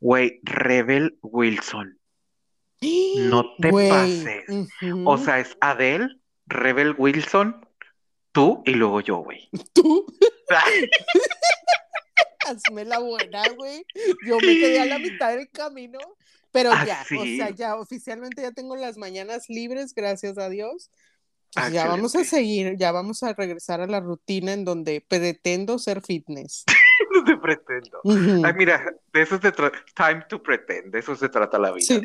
güey, 0.00 0.40
Rebel 0.42 1.18
Wilson. 1.22 1.98
No 3.16 3.54
te 3.60 3.70
Güey, 3.70 3.88
pases. 3.88 4.44
O 5.04 5.16
sea, 5.16 5.38
es 5.38 5.56
Adele, 5.60 6.08
Rebel 6.46 6.96
Wilson, 6.98 7.64
tú 8.32 8.62
y 8.66 8.72
luego 8.72 9.00
yo, 9.00 9.18
güey. 9.18 9.48
tú 9.72 10.04
hazme 12.46 12.84
la 12.84 12.98
buena, 12.98 13.42
güey. 13.56 13.86
Yo 14.26 14.36
me 14.38 14.54
quedé 14.58 14.80
a 14.80 14.86
la 14.86 14.98
mitad 14.98 15.36
del 15.36 15.48
camino, 15.50 15.98
pero 16.50 16.72
¿Ah, 16.72 16.84
ya, 16.84 17.02
o 17.16 17.24
sea, 17.24 17.50
ya 17.50 17.76
oficialmente 17.76 18.42
ya 18.42 18.50
tengo 18.50 18.74
las 18.76 18.96
mañanas 18.96 19.48
libres, 19.48 19.94
gracias 19.94 20.38
a 20.38 20.48
Dios. 20.48 20.90
Ah, 21.54 21.68
ya 21.68 21.86
vamos 21.86 22.14
a 22.16 22.24
seguir, 22.24 22.76
ya 22.78 22.92
vamos 22.92 23.22
a 23.22 23.34
regresar 23.34 23.80
a 23.80 23.86
la 23.86 24.00
rutina 24.00 24.52
en 24.52 24.64
donde 24.64 25.04
pretendo 25.06 25.78
ser 25.78 26.02
fitness. 26.02 26.64
No 27.14 27.24
te 27.24 27.36
pretendo. 27.36 28.00
Ujú. 28.04 28.42
Ay, 28.46 28.54
mira, 28.54 28.86
de 29.12 29.22
eso 29.22 29.38
se 29.38 29.52
trata. 29.52 29.76
Time 29.94 30.24
to 30.28 30.42
pretend, 30.42 30.92
de 30.92 31.00
eso 31.00 31.14
se 31.14 31.28
trata 31.28 31.58
la 31.58 31.72
vida. 31.72 31.84
Sí. 31.84 32.00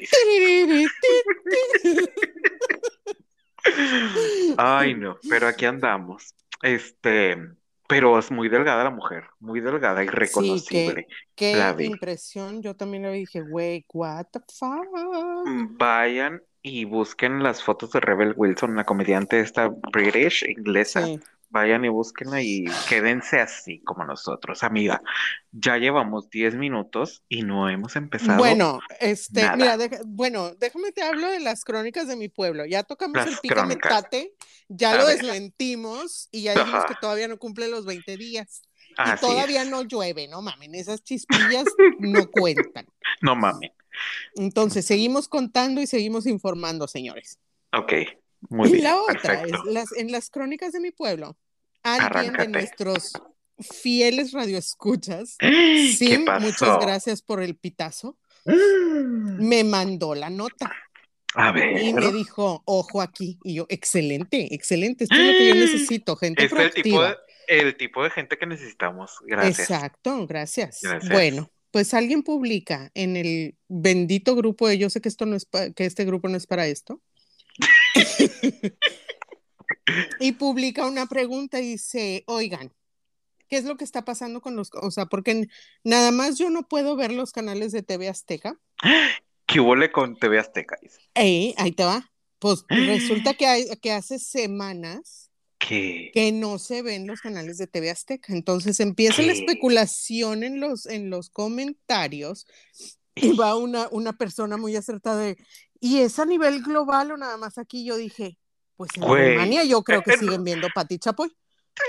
Ay, 4.58 4.96
no, 4.96 5.18
pero 5.30 5.48
aquí 5.48 5.66
andamos. 5.66 6.34
Este, 6.62 7.38
pero 7.88 8.18
es 8.20 8.32
muy 8.32 8.50
delgada 8.50 8.84
la 8.84 8.89
mujer, 8.89 9.25
muy 9.39 9.62
delgada 9.62 10.04
y 10.04 10.08
reconocible. 10.08 11.08
Qué 11.36 11.56
La 11.56 11.74
vi. 11.74 11.86
impresión, 11.86 12.62
yo 12.62 12.75
también 12.75 13.04
le 13.04 13.12
dije, 13.13 13.42
güey, 13.42 13.86
what 13.94 14.25
the 14.32 14.39
fuck. 14.54 14.88
Vayan 15.77 16.42
y 16.62 16.86
busquen 16.86 17.44
las 17.44 17.64
fotos 17.64 17.92
de 17.92 18.00
Rebel 18.00 18.34
Wilson, 18.36 18.76
la 18.76 18.84
comediante 18.86 19.40
esta 19.40 19.70
British, 19.70 20.44
inglesa. 20.48 21.06
Sí. 21.06 21.20
Vayan 21.50 21.86
y 21.86 21.88
búsquenla 21.88 22.42
y 22.42 22.66
quédense 22.90 23.40
así 23.40 23.80
como 23.86 24.04
nosotros, 24.04 24.64
amiga. 24.64 25.02
Ya 25.54 25.78
llevamos 25.78 26.30
10 26.30 26.56
minutos 26.56 27.24
y 27.30 27.44
no 27.44 27.70
hemos 27.70 27.96
empezado. 27.96 28.38
Bueno, 28.38 28.80
este, 29.00 29.44
nada. 29.44 29.56
mira, 29.56 29.78
deja- 29.78 30.02
bueno, 30.06 30.54
déjame 30.56 30.92
te 30.92 31.04
hablo 31.04 31.30
de 31.32 31.40
las 31.40 31.64
crónicas 31.64 32.06
de 32.10 32.18
mi 32.18 32.28
pueblo. 32.28 32.66
Ya 32.66 32.84
tocamos 32.84 33.16
Las 33.16 33.28
el 33.28 33.38
pica 33.38 33.66
metate, 33.66 34.34
ya 34.68 34.92
A 34.92 34.98
lo 34.98 35.06
ver. 35.06 35.20
desmentimos 35.20 36.28
y 36.32 36.44
ya 36.44 36.54
dijimos 36.54 36.84
Ajá. 36.84 36.88
que 36.88 36.96
todavía 37.00 37.30
no 37.30 37.38
cumple 37.38 37.70
los 37.70 37.86
20 37.86 38.18
días. 38.18 38.62
Y 38.98 39.20
todavía 39.20 39.62
es. 39.63 39.70
no 39.70 39.84
llueve, 39.84 40.27
no 40.27 40.42
mamen, 40.42 40.75
esas 40.75 41.04
chispillas 41.04 41.66
no 42.00 42.30
cuentan. 42.32 42.88
No 43.22 43.36
mames. 43.36 43.72
Entonces, 44.36 44.86
seguimos 44.86 45.27
contando 45.27 45.82
y 45.82 45.88
seguimos 45.88 46.25
informando, 46.27 46.88
señores. 46.88 47.39
Ok, 47.74 47.94
muy 48.50 48.70
y 48.70 48.72
bien. 48.74 48.84
la 48.86 48.98
otra 49.01 49.16
perfecto. 49.42 49.58
es 49.68 49.74
las, 49.74 49.92
en 49.98 50.12
las 50.12 50.30
crónicas 50.30 50.72
de 50.74 50.80
mi 50.80 50.92
pueblo, 50.92 51.38
alguien 51.84 52.06
Arráncate. 52.06 52.44
de 52.44 52.48
nuestros 52.50 53.13
fieles 53.60 54.32
radioescuchas, 54.34 55.36
¿Qué 55.39 55.94
Sim, 55.98 56.25
pasó? 56.25 56.46
muchas 56.46 56.80
gracias 56.80 57.22
por 57.22 57.42
el 57.42 57.56
pitazo, 57.56 58.18
Mm. 58.46 59.39
me 59.48 59.63
mandó 59.66 60.16
la 60.16 60.30
nota. 60.30 60.72
A 61.36 61.50
Y 61.50 61.94
me 61.94 62.01
ver. 62.01 62.13
dijo, 62.13 62.63
ojo 62.66 63.01
aquí. 63.01 63.38
Y 63.44 63.56
yo, 63.56 63.66
excelente, 63.70 64.54
excelente. 64.56 65.04
Esto 65.04 65.16
es 65.16 65.22
lo 65.25 65.32
que 65.34 65.48
yo 65.50 65.56
necesito, 65.56 66.16
gente 66.16 66.46
Es 66.46 66.51
el 66.54 66.58
tipo, 66.58 66.98
proactiva. 66.98 67.10
de, 67.10 67.16
el 67.48 67.75
tipo 67.75 68.04
de 68.04 68.10
gente 68.10 68.38
que 68.38 68.46
necesitamos. 68.46 69.18
Gracias. 69.25 69.70
Exacto, 69.70 70.27
gracias. 70.27 70.80
Gracias. 70.82 71.12
Bueno, 71.12 71.51
pues 71.72 71.94
alguien 71.94 72.24
publica 72.24 72.92
en 72.94 73.18
el 73.18 73.58
bendito 73.68 74.36
grupo 74.36 74.68
de 74.68 74.77
yo 74.77 74.89
sé 74.89 75.01
que 75.01 75.10
esto 75.10 75.25
no 75.25 75.36
es 75.36 75.48
que 75.75 75.86
este 75.86 76.06
grupo 76.06 76.27
no 76.27 76.38
es 76.38 76.48
para 76.48 76.68
esto. 76.68 77.01
y 80.20 80.34
publica 80.34 80.86
una 80.86 81.08
pregunta 81.08 81.60
y 81.60 81.72
dice, 81.72 82.24
oigan, 82.27 82.74
¿qué 83.48 83.58
es 83.58 83.66
lo 83.66 83.77
que 83.77 83.84
está 83.84 84.06
pasando 84.06 84.42
con 84.42 84.56
los, 84.56 84.70
o 84.74 84.92
sea, 84.92 85.06
porque 85.06 85.48
nada 85.84 86.12
más 86.12 86.38
yo 86.38 86.50
no 86.50 86.68
puedo 86.68 86.96
ver 86.96 87.12
los 87.12 87.32
canales 87.32 87.72
de 87.72 87.84
TV 87.84 88.10
Azteca? 88.10 88.60
¿Qué 89.46 89.60
huele 89.62 89.92
con 89.92 90.18
TV 90.18 90.39
Azteca? 90.39 90.77
Dice. 90.82 91.00
Ey, 91.13 91.56
ahí 91.58 91.72
te 91.72 91.86
va. 91.86 92.12
Pues 92.39 92.66
resulta 92.68 93.34
que, 93.36 93.48
hay, 93.48 93.66
que 93.82 93.92
hace 93.94 94.20
semanas 94.20 95.26
¿Qué? 95.68 96.12
que 96.14 96.32
no 96.32 96.60
se 96.60 96.82
ven 96.82 97.08
los 97.08 97.22
canales 97.22 97.58
de 97.58 97.68
TV 97.68 97.90
Azteca. 97.90 98.34
Entonces 98.34 98.80
empieza 98.80 99.22
la 99.22 99.34
especulación 99.34 100.44
en 100.44 100.60
los, 100.60 100.86
en 100.86 101.10
los 101.10 101.30
comentarios 101.30 102.48
y 103.16 103.36
va 103.36 103.56
una, 103.56 103.88
una 103.92 104.14
persona 104.14 104.58
muy 104.58 104.76
acertada 104.76 105.22
de, 105.22 105.38
¿y 105.80 106.00
es 106.00 106.20
a 106.20 106.26
nivel 106.26 106.62
global 106.62 107.12
o 107.12 107.18
nada 107.18 107.38
más 107.38 107.58
aquí? 107.58 107.84
Yo 107.86 107.98
dije, 107.98 108.38
pues 108.76 108.92
en 108.96 109.04
Güey. 109.04 109.26
Alemania 109.28 109.64
yo 109.64 109.84
creo 109.84 110.04
que 110.04 110.18
siguen 110.18 110.44
viendo 110.44 110.68
Pati 110.74 111.00
Chapoy. 111.00 111.36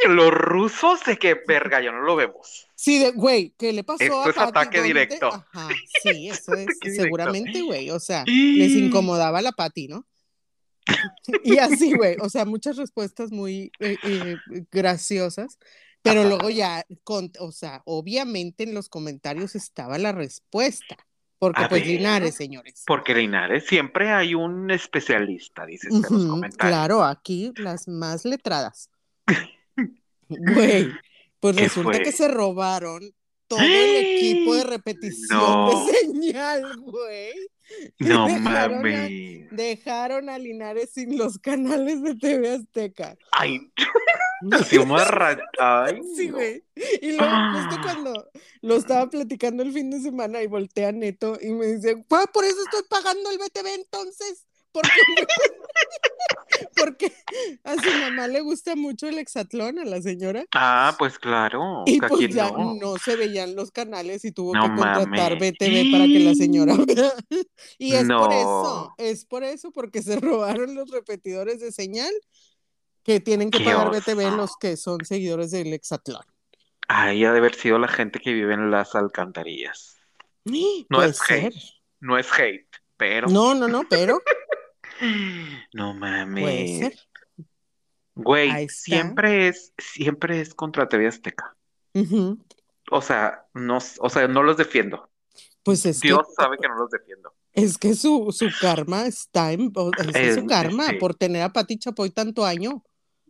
Los 0.06 0.30
rusos 0.30 1.02
de 1.06 1.16
que 1.16 1.34
verga, 1.46 1.80
ya 1.80 1.90
no 1.92 2.02
lo 2.02 2.14
vemos. 2.14 2.68
Sí, 2.74 2.98
de, 2.98 3.12
güey, 3.12 3.54
¿qué 3.56 3.72
le 3.72 3.84
pasó 3.84 4.04
Esto 4.04 4.22
a 4.22 4.28
es 4.28 4.34
Pati? 4.34 4.50
ataque 4.50 4.82
directo. 4.82 5.28
Ajá, 5.28 5.68
sí, 6.02 6.28
eso 6.28 6.52
es, 6.54 6.68
seguramente, 6.94 7.62
güey, 7.62 7.90
o 7.90 7.98
sea, 7.98 8.24
les 8.26 8.72
incomodaba 8.72 9.40
la 9.40 9.52
Pati, 9.52 9.88
¿no? 9.88 10.06
Y 11.44 11.58
así, 11.58 11.94
güey, 11.94 12.16
o 12.20 12.28
sea, 12.28 12.44
muchas 12.44 12.76
respuestas 12.76 13.30
muy 13.32 13.70
eh, 13.80 13.96
eh, 14.02 14.36
graciosas, 14.72 15.58
pero 16.02 16.20
Ajá. 16.20 16.28
luego 16.28 16.50
ya, 16.50 16.84
con, 17.04 17.30
o 17.40 17.52
sea, 17.52 17.82
obviamente 17.84 18.64
en 18.64 18.74
los 18.74 18.88
comentarios 18.88 19.54
estaba 19.54 19.98
la 19.98 20.12
respuesta, 20.12 20.96
porque 21.38 21.64
A 21.64 21.68
pues 21.68 21.82
ver. 21.82 21.90
Linares, 21.92 22.34
señores. 22.34 22.82
Porque 22.86 23.14
Linares 23.14 23.66
siempre 23.66 24.10
hay 24.10 24.34
un 24.34 24.70
especialista, 24.70 25.66
dices 25.66 25.92
en 25.92 26.02
los 26.02 26.26
comentarios. 26.26 26.56
claro, 26.56 27.04
aquí 27.04 27.52
las 27.56 27.88
más 27.88 28.24
letradas. 28.24 28.90
Güey, 30.28 30.88
pues 31.40 31.56
¿Qué 31.56 31.62
resulta 31.64 31.98
fue? 31.98 32.02
que 32.02 32.12
se 32.12 32.28
robaron 32.28 33.14
todo 33.48 33.60
el 33.60 33.96
equipo 33.96 34.54
de 34.54 34.64
repetición 34.64 35.38
No. 35.40 35.86
de 35.86 35.92
señal, 35.92 36.76
güey. 36.78 37.32
No 37.98 38.26
mames. 38.28 39.46
Dejaron 39.50 40.30
a 40.30 40.38
Linares 40.38 40.90
sin 40.94 41.18
los 41.18 41.38
canales 41.38 42.02
de 42.02 42.14
TV 42.14 42.50
Azteca. 42.52 43.16
Ay, 43.32 43.60
ra- 45.10 45.38
Ay, 45.58 46.00
Sí, 46.16 46.30
güey. 46.30 46.64
Y 47.02 47.12
luego, 47.12 47.32
justo 47.68 47.82
cuando 47.82 48.30
lo 48.62 48.76
estaba 48.76 49.10
platicando 49.10 49.62
el 49.62 49.72
fin 49.72 49.90
de 49.90 50.00
semana 50.00 50.42
y 50.42 50.46
voltea 50.46 50.92
Neto 50.92 51.36
y 51.40 51.50
me 51.52 51.66
dice, 51.66 51.96
"Pa, 52.08 52.26
por 52.32 52.44
eso 52.44 52.56
estoy 52.64 52.82
pagando 52.88 53.30
el 53.30 53.38
BTV 53.38 53.66
entonces. 53.74 54.46
Porque, 54.72 54.88
porque 56.76 57.12
a 57.64 57.74
su 57.74 57.90
mamá 58.00 58.28
le 58.28 58.40
gusta 58.40 58.76
mucho 58.76 59.08
el 59.08 59.18
hexatlón, 59.18 59.78
a 59.78 59.84
la 59.84 60.00
señora. 60.02 60.44
Ah, 60.54 60.94
pues 60.98 61.18
claro. 61.18 61.82
Y 61.86 62.00
pues 62.00 62.28
ya 62.34 62.50
no. 62.50 62.74
no. 62.74 62.96
se 62.98 63.16
veían 63.16 63.54
los 63.54 63.70
canales 63.70 64.24
y 64.24 64.32
tuvo 64.32 64.54
No 64.54 64.62
que 64.62 64.68
contratar 64.68 65.34
mames. 65.34 65.52
BTV 65.52 65.92
para 65.92 66.04
que 66.06 66.20
la 66.20 66.34
señora 66.34 66.76
vea. 66.86 67.12
Y 67.78 67.94
es 67.94 68.06
por 68.08 68.32
eso, 68.32 68.94
es 68.98 69.24
por 69.24 69.44
eso, 69.44 69.70
porque 69.72 70.02
se 70.02 70.16
robaron 70.20 70.74
los 70.74 70.90
repetidores 70.90 71.60
de 71.60 71.72
señal 71.72 72.12
que 73.02 73.20
tienen 73.20 73.50
que 73.50 73.58
Qué 73.58 73.64
pagar 73.64 73.88
oso. 73.88 74.00
BTV 74.00 74.36
los 74.36 74.56
que 74.56 74.76
son 74.76 75.04
seguidores 75.04 75.50
del 75.50 75.72
hexatlón. 75.72 76.22
Ay, 76.88 77.24
ha 77.24 77.32
de 77.32 77.38
haber 77.38 77.54
sido 77.54 77.78
la 77.78 77.88
gente 77.88 78.18
que 78.18 78.32
vive 78.32 78.54
en 78.54 78.70
las 78.70 78.94
alcantarillas. 78.94 79.96
No 80.88 81.02
es 81.02 81.20
hate, 81.28 81.54
no 82.00 82.16
es 82.16 82.26
hate, 82.32 82.68
pero. 82.96 83.28
No, 83.28 83.54
no, 83.54 83.68
no, 83.68 83.84
pero 83.88 84.22
No 85.72 85.98
puede 85.98 86.10
mames. 86.16 86.78
ser. 86.78 86.98
Güey, 88.14 88.68
siempre 88.68 89.48
es, 89.48 89.72
siempre 89.78 90.40
es 90.40 90.52
contra 90.52 90.88
TV 90.88 91.06
Azteca. 91.06 91.56
O 92.90 93.00
sea, 93.00 93.44
no, 93.54 93.78
o 94.00 94.08
sea, 94.08 94.26
no 94.28 94.42
los 94.42 94.56
defiendo. 94.56 95.08
Pues 95.62 95.86
es 95.86 96.00
Dios 96.00 96.26
que, 96.26 96.32
sabe 96.42 96.56
que 96.60 96.68
no 96.68 96.76
los 96.76 96.90
defiendo. 96.90 97.32
es 97.52 97.78
que 97.78 97.94
su, 97.94 98.32
su 98.32 98.48
karma 98.60 99.06
está 99.06 99.52
en, 99.52 99.72
es 100.14 100.34
su 100.34 100.46
karma 100.46 100.88
sí. 100.88 100.96
por 100.96 101.14
tener 101.14 101.42
a 101.42 101.52
Pati 101.52 101.78
Chapoy 101.78 102.10
tanto 102.10 102.44
año. 102.44 102.82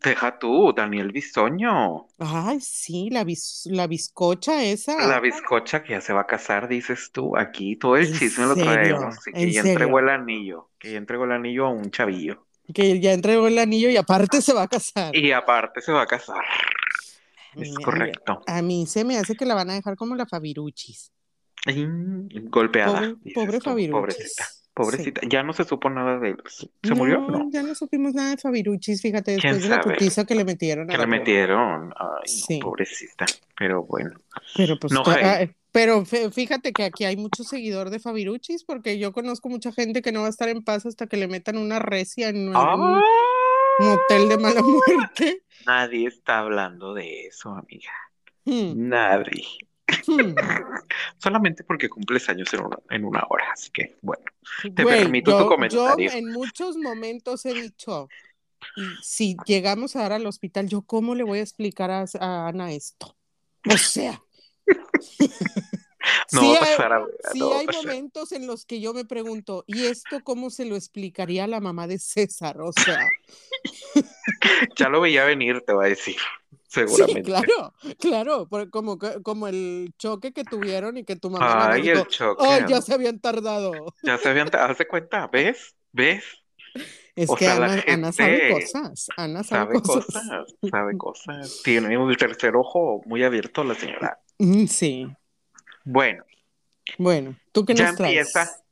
Deja 0.03 0.39
tú, 0.39 0.73
Daniel 0.77 1.11
Bisoño. 1.13 2.07
Ay, 2.19 2.61
sí, 2.61 3.09
la, 3.11 3.25
bis- 3.25 3.67
la 3.71 3.87
bizcocha 3.87 4.63
esa. 4.65 5.07
La 5.09 5.19
bizcocha 5.21 5.83
que 5.83 5.93
ya 5.95 6.01
se 6.01 6.13
va 6.13 6.21
a 6.23 6.27
casar, 6.27 6.69
dices 6.69 7.11
tú. 7.13 7.37
Aquí 7.37 7.77
todo 7.77 7.97
el 7.97 8.07
¿En 8.07 8.15
chisme 8.15 8.47
lo 8.47 8.55
traemos. 8.55 9.17
y 9.27 9.33
que 9.33 9.43
¿En 9.43 9.51
ya 9.51 9.63
serio? 9.63 9.73
entregó 9.73 9.99
el 9.99 10.09
anillo. 10.09 10.71
Que 10.79 10.93
ya 10.93 10.99
entregó 10.99 11.25
el 11.25 11.33
anillo 11.33 11.67
a 11.67 11.71
un 11.71 11.91
chavillo. 11.91 12.47
Que 12.73 13.01
ya 13.01 13.13
entregó 13.13 13.49
el 13.49 13.59
anillo 13.59 13.89
y 13.91 13.97
aparte 13.97 14.41
se 14.43 14.53
va 14.53 14.63
a 14.63 14.69
casar. 14.69 15.17
Y 15.17 15.33
aparte 15.33 15.81
se 15.81 15.91
va 15.91 16.03
a 16.03 16.07
casar. 16.07 16.45
Es 17.57 17.75
correcto. 17.79 18.43
A 18.47 18.63
mí 18.63 18.87
se 18.87 19.05
me 19.05 19.17
hace 19.19 19.35
que 19.35 19.47
la 19.47 19.55
van 19.55 19.71
a 19.71 19.75
dejar 19.75 19.97
como 19.97 20.15
la 20.15 20.27
Fabiruchis. 20.27 21.11
Golpeada. 22.51 23.01
Pobre, 23.01 23.33
pobre 23.35 23.61
Fabiruchis. 23.61 23.91
Pobrecita. 23.93 24.45
Pobrecita, 24.79 25.21
ya 25.29 25.43
no 25.43 25.53
se 25.53 25.65
supo 25.65 25.91
nada 25.91 26.19
de 26.19 26.31
él. 26.31 26.43
¿Se 26.47 26.95
murió? 26.95 27.21
No. 27.21 27.51
Ya 27.51 27.63
no 27.65 27.75
supimos 27.75 28.15
nada 28.15 28.31
de 28.31 28.37
Fabiruchis, 28.37 29.03
fíjate, 29.03 29.33
después 29.33 29.63
de 29.63 29.69
la 29.69 29.81
putiza 29.81 30.25
que 30.25 30.37
le 30.37 30.45
metieron. 30.45 30.87
que 30.87 30.97
le 30.97 31.07
metieron. 31.07 31.93
Ay, 31.97 32.61
pobrecita. 32.61 33.27
Pero 33.59 33.83
bueno. 33.83 34.13
Pero 34.57 34.79
pues. 34.79 34.93
Ah, 35.07 35.47
pero 35.73 36.05
fíjate 36.05 36.73
que 36.73 36.85
aquí 36.85 37.05
hay 37.05 37.17
mucho 37.17 37.43
seguidor 37.43 37.91
de 37.91 37.99
Fabiruchis, 37.99 38.65
porque 38.65 38.99
yo 38.99 39.13
conozco 39.13 39.49
mucha 39.49 39.73
gente 39.73 40.01
que 40.01 40.13
no 40.13 40.21
va 40.21 40.29
a 40.29 40.31
estar 40.31 40.49
en 40.49 40.63
paz 40.63 40.87
hasta 40.87 41.09
que 41.09 41.17
le 41.17 41.27
metan 41.27 41.59
una 41.59 41.81
recia 41.81 42.29
en 42.29 42.49
un 42.49 43.03
motel 43.81 44.29
de 44.29 44.39
mala 44.39 44.63
muerte. 44.63 45.43
Nadie 45.67 46.07
está 46.07 46.39
hablando 46.39 46.95
de 46.95 47.27
eso, 47.27 47.51
amiga. 47.51 47.93
Hmm. 48.45 48.89
Nadie. 48.89 49.45
Hmm. 50.09 50.35
Solamente 51.19 51.65
porque 51.65 51.89
cumples 51.89 52.29
años 52.29 52.49
en 52.91 53.05
una, 53.05 53.23
hora, 53.29 53.53
así 53.53 53.71
que 53.71 53.97
bueno, 54.01 54.25
te 54.63 54.85
permito 54.85 55.39
tu 55.39 55.47
comentario. 55.47 56.11
Yo 56.11 56.17
en 56.17 56.33
muchos 56.33 56.77
momentos 56.77 57.45
he 57.45 57.55
dicho, 57.55 58.09
si 59.03 59.37
llegamos 59.47 59.97
a 59.97 60.03
dar 60.03 60.13
al 60.13 60.27
hospital, 60.27 60.69
yo 60.69 60.83
cómo 60.83 61.15
le 61.15 61.25
voy 61.25 61.41
a 61.41 61.43
explicar 61.43 61.91
a, 61.91 62.07
Ana 62.49 62.73
esto. 62.73 63.17
O 63.71 63.77
sea. 63.77 64.23
no 66.33 66.41
sí, 66.41 66.47
hay, 66.47 66.75
a 66.75 67.33
sí 67.33 67.41
hay 67.43 67.67
momentos 67.67 68.33
en 68.33 68.47
los 68.47 68.65
que 68.65 68.81
yo 68.81 68.95
me 68.95 69.05
pregunto, 69.05 69.65
¿y 69.67 69.87
esto 69.87 70.21
cómo 70.25 70.51
se 70.51 70.65
lo 70.65 70.77
explicaría 70.77 71.47
la 71.47 71.61
mamá 71.61 71.87
de 71.87 71.99
César? 71.99 72.61
O 72.61 72.73
sea. 72.73 73.09
ya 74.77 74.89
lo 74.89 75.01
veía 75.01 75.25
venir, 75.25 75.63
te 75.67 75.73
va 75.73 75.85
a 75.85 75.89
decir 75.89 76.17
seguramente. 76.69 77.23
claro, 77.23 77.75
claro, 77.99 78.49
como, 78.71 78.99
como 79.23 79.49
el 79.49 79.93
choque 79.99 80.33
que 80.33 80.45
tuvieron 80.45 80.97
y 80.97 81.05
que 81.05 81.17
tu 81.17 81.31
mamá 81.31 81.73
Ay, 81.73 81.89
el 81.89 82.07
choque. 82.07 82.45
Oh, 82.45 82.67
ya 82.67 82.81
se 82.81 82.95
habían 82.95 83.19
tardado. 83.21 83.95
Ya 84.03 84.19
se 84.19 84.29
habían 84.29 84.49
tardado, 84.49 84.73
haz 84.73 84.87
cuenta, 84.89 85.27
¿ves? 85.29 85.75
¿Ves? 85.93 86.25
Es 87.17 87.31
que 87.37 87.49
Ana, 87.49 88.13
sabe 88.13 88.51
cosas, 88.53 89.09
Ana 89.17 89.43
sabe, 89.43 89.81
cosas. 89.81 90.23
Sabe 90.71 90.97
cosas, 90.97 91.61
tiene 91.65 91.99
un 91.99 92.15
tercer 92.15 92.55
ojo 92.55 93.03
muy 93.07 93.25
abierto 93.25 93.65
la 93.65 93.75
señora. 93.75 94.21
Mm, 94.39 94.67
sí. 94.67 95.09
Bueno. 95.85 96.25
Bueno, 96.97 97.37
¿tú 97.53 97.65
qué 97.65 97.75
ya 97.75 97.89
nos 97.89 97.97
traes? 97.97 98.17
empieza, 98.17 98.65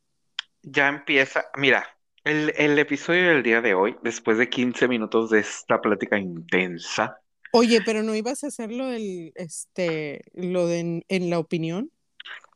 ya 0.62 0.88
empieza, 0.88 1.44
mira, 1.56 1.86
el, 2.24 2.52
el 2.56 2.78
episodio 2.78 3.28
del 3.28 3.42
día 3.42 3.60
de 3.60 3.74
hoy, 3.74 3.96
después 4.02 4.38
de 4.38 4.48
15 4.48 4.88
minutos 4.88 5.30
de 5.30 5.40
esta 5.40 5.80
plática 5.80 6.18
intensa, 6.18 7.20
Oye, 7.52 7.80
pero 7.80 8.02
no 8.02 8.14
ibas 8.14 8.44
a 8.44 8.48
hacerlo 8.48 8.92
el, 8.92 9.32
este, 9.34 10.22
lo 10.34 10.66
de 10.66 11.04
en, 11.08 11.30
la 11.30 11.38
opinión. 11.38 11.90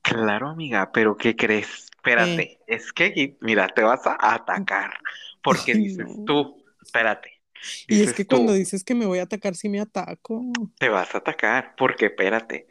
Claro, 0.03 0.49
amiga, 0.49 0.91
pero 0.93 1.17
¿qué 1.17 1.37
crees? 1.37 1.89
Espérate, 1.97 2.59
es 2.67 2.93
que, 2.93 3.37
mira, 3.41 3.69
te 3.69 3.83
vas 3.83 4.07
a 4.07 4.17
atacar, 4.35 4.99
porque 5.43 5.75
dices 5.75 6.07
tú, 6.27 6.63
espérate. 6.83 7.41
y 7.89 8.03
es 8.03 8.13
que 8.13 8.27
cuando 8.27 8.53
dices 8.53 8.85
que 8.85 8.95
me 8.95 9.07
voy 9.07 9.21
a 9.21 9.23
atacar, 9.23 9.55
sí 9.55 9.71
me 9.71 9.81
ataco. 9.81 10.43
Te 10.79 10.91
vas 10.91 11.15
a 11.15 11.19
atacar, 11.19 11.75
porque 11.77 12.07
espérate, 12.07 12.67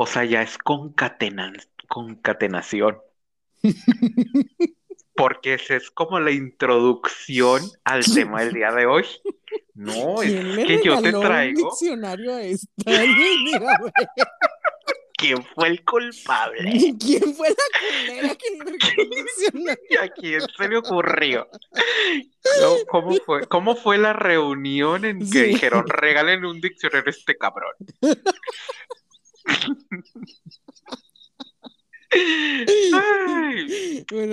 o 0.00 0.06
sea, 0.06 0.24
ya 0.24 0.42
es 0.42 0.56
concatenación. 0.58 2.98
porque 5.16 5.54
esa 5.54 5.74
es 5.74 5.90
como 5.90 6.20
la 6.20 6.30
introducción 6.30 7.60
al 7.82 8.04
tema 8.04 8.42
del 8.42 8.54
día 8.54 8.70
de 8.70 8.86
hoy. 8.86 9.04
No, 9.74 10.22
es 10.22 10.32
que 10.64 10.80
yo 10.84 11.02
te 11.02 11.10
traigo. 11.10 11.64
Un 11.64 11.70
diccionario 11.70 12.34
a 12.34 12.42
esta? 12.42 12.68
¿Quién 15.14 15.42
fue 15.42 15.66
el 15.66 15.84
culpable? 15.84 16.94
¿Quién 17.00 17.34
fue 17.34 17.48
la 17.48 17.56
culera 17.80 18.36
que 18.36 18.50
diccionario? 19.16 20.00
¿A 20.00 20.06
quién 20.10 20.42
se 20.56 20.68
le 20.68 20.76
ocurrió? 20.76 21.48
¿Cómo 22.88 23.16
fue, 23.26 23.48
¿Cómo 23.48 23.74
fue 23.74 23.98
la 23.98 24.12
reunión 24.12 25.04
en 25.04 25.28
que 25.28 25.42
dijeron 25.42 25.88
regalen 25.88 26.44
un 26.44 26.60
diccionario 26.60 27.08
a 27.08 27.10
este 27.10 27.36
cabrón? 27.36 27.74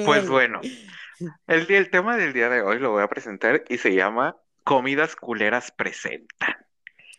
pues 0.06 0.30
bueno, 0.30 0.62
el, 1.47 1.71
el 1.71 1.89
tema 1.89 2.17
del 2.17 2.34
día 2.34 2.49
de 2.49 2.62
hoy 2.62 2.80
lo 2.80 2.91
voy 2.91 3.04
a 3.04 3.08
presentar 3.08 3.63
y 3.69 3.78
se 3.78 3.93
llama 3.93 4.38
Comidas 4.63 5.15
Culeras 5.15 5.71
Presentan. 5.71 6.56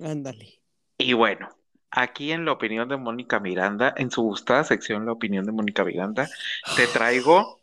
Ándale. 0.01 0.61
Y 0.99 1.13
bueno, 1.13 1.49
aquí 1.91 2.33
en 2.33 2.45
la 2.45 2.53
opinión 2.53 2.89
de 2.89 2.97
Mónica 2.97 3.41
Miranda, 3.41 3.95
en 3.97 4.11
su 4.11 4.23
gustada 4.23 4.65
sección 4.65 5.07
La 5.07 5.13
opinión 5.13 5.45
de 5.45 5.53
Mónica 5.53 5.85
Miranda, 5.85 6.29
te 6.77 6.87
traigo, 6.87 7.61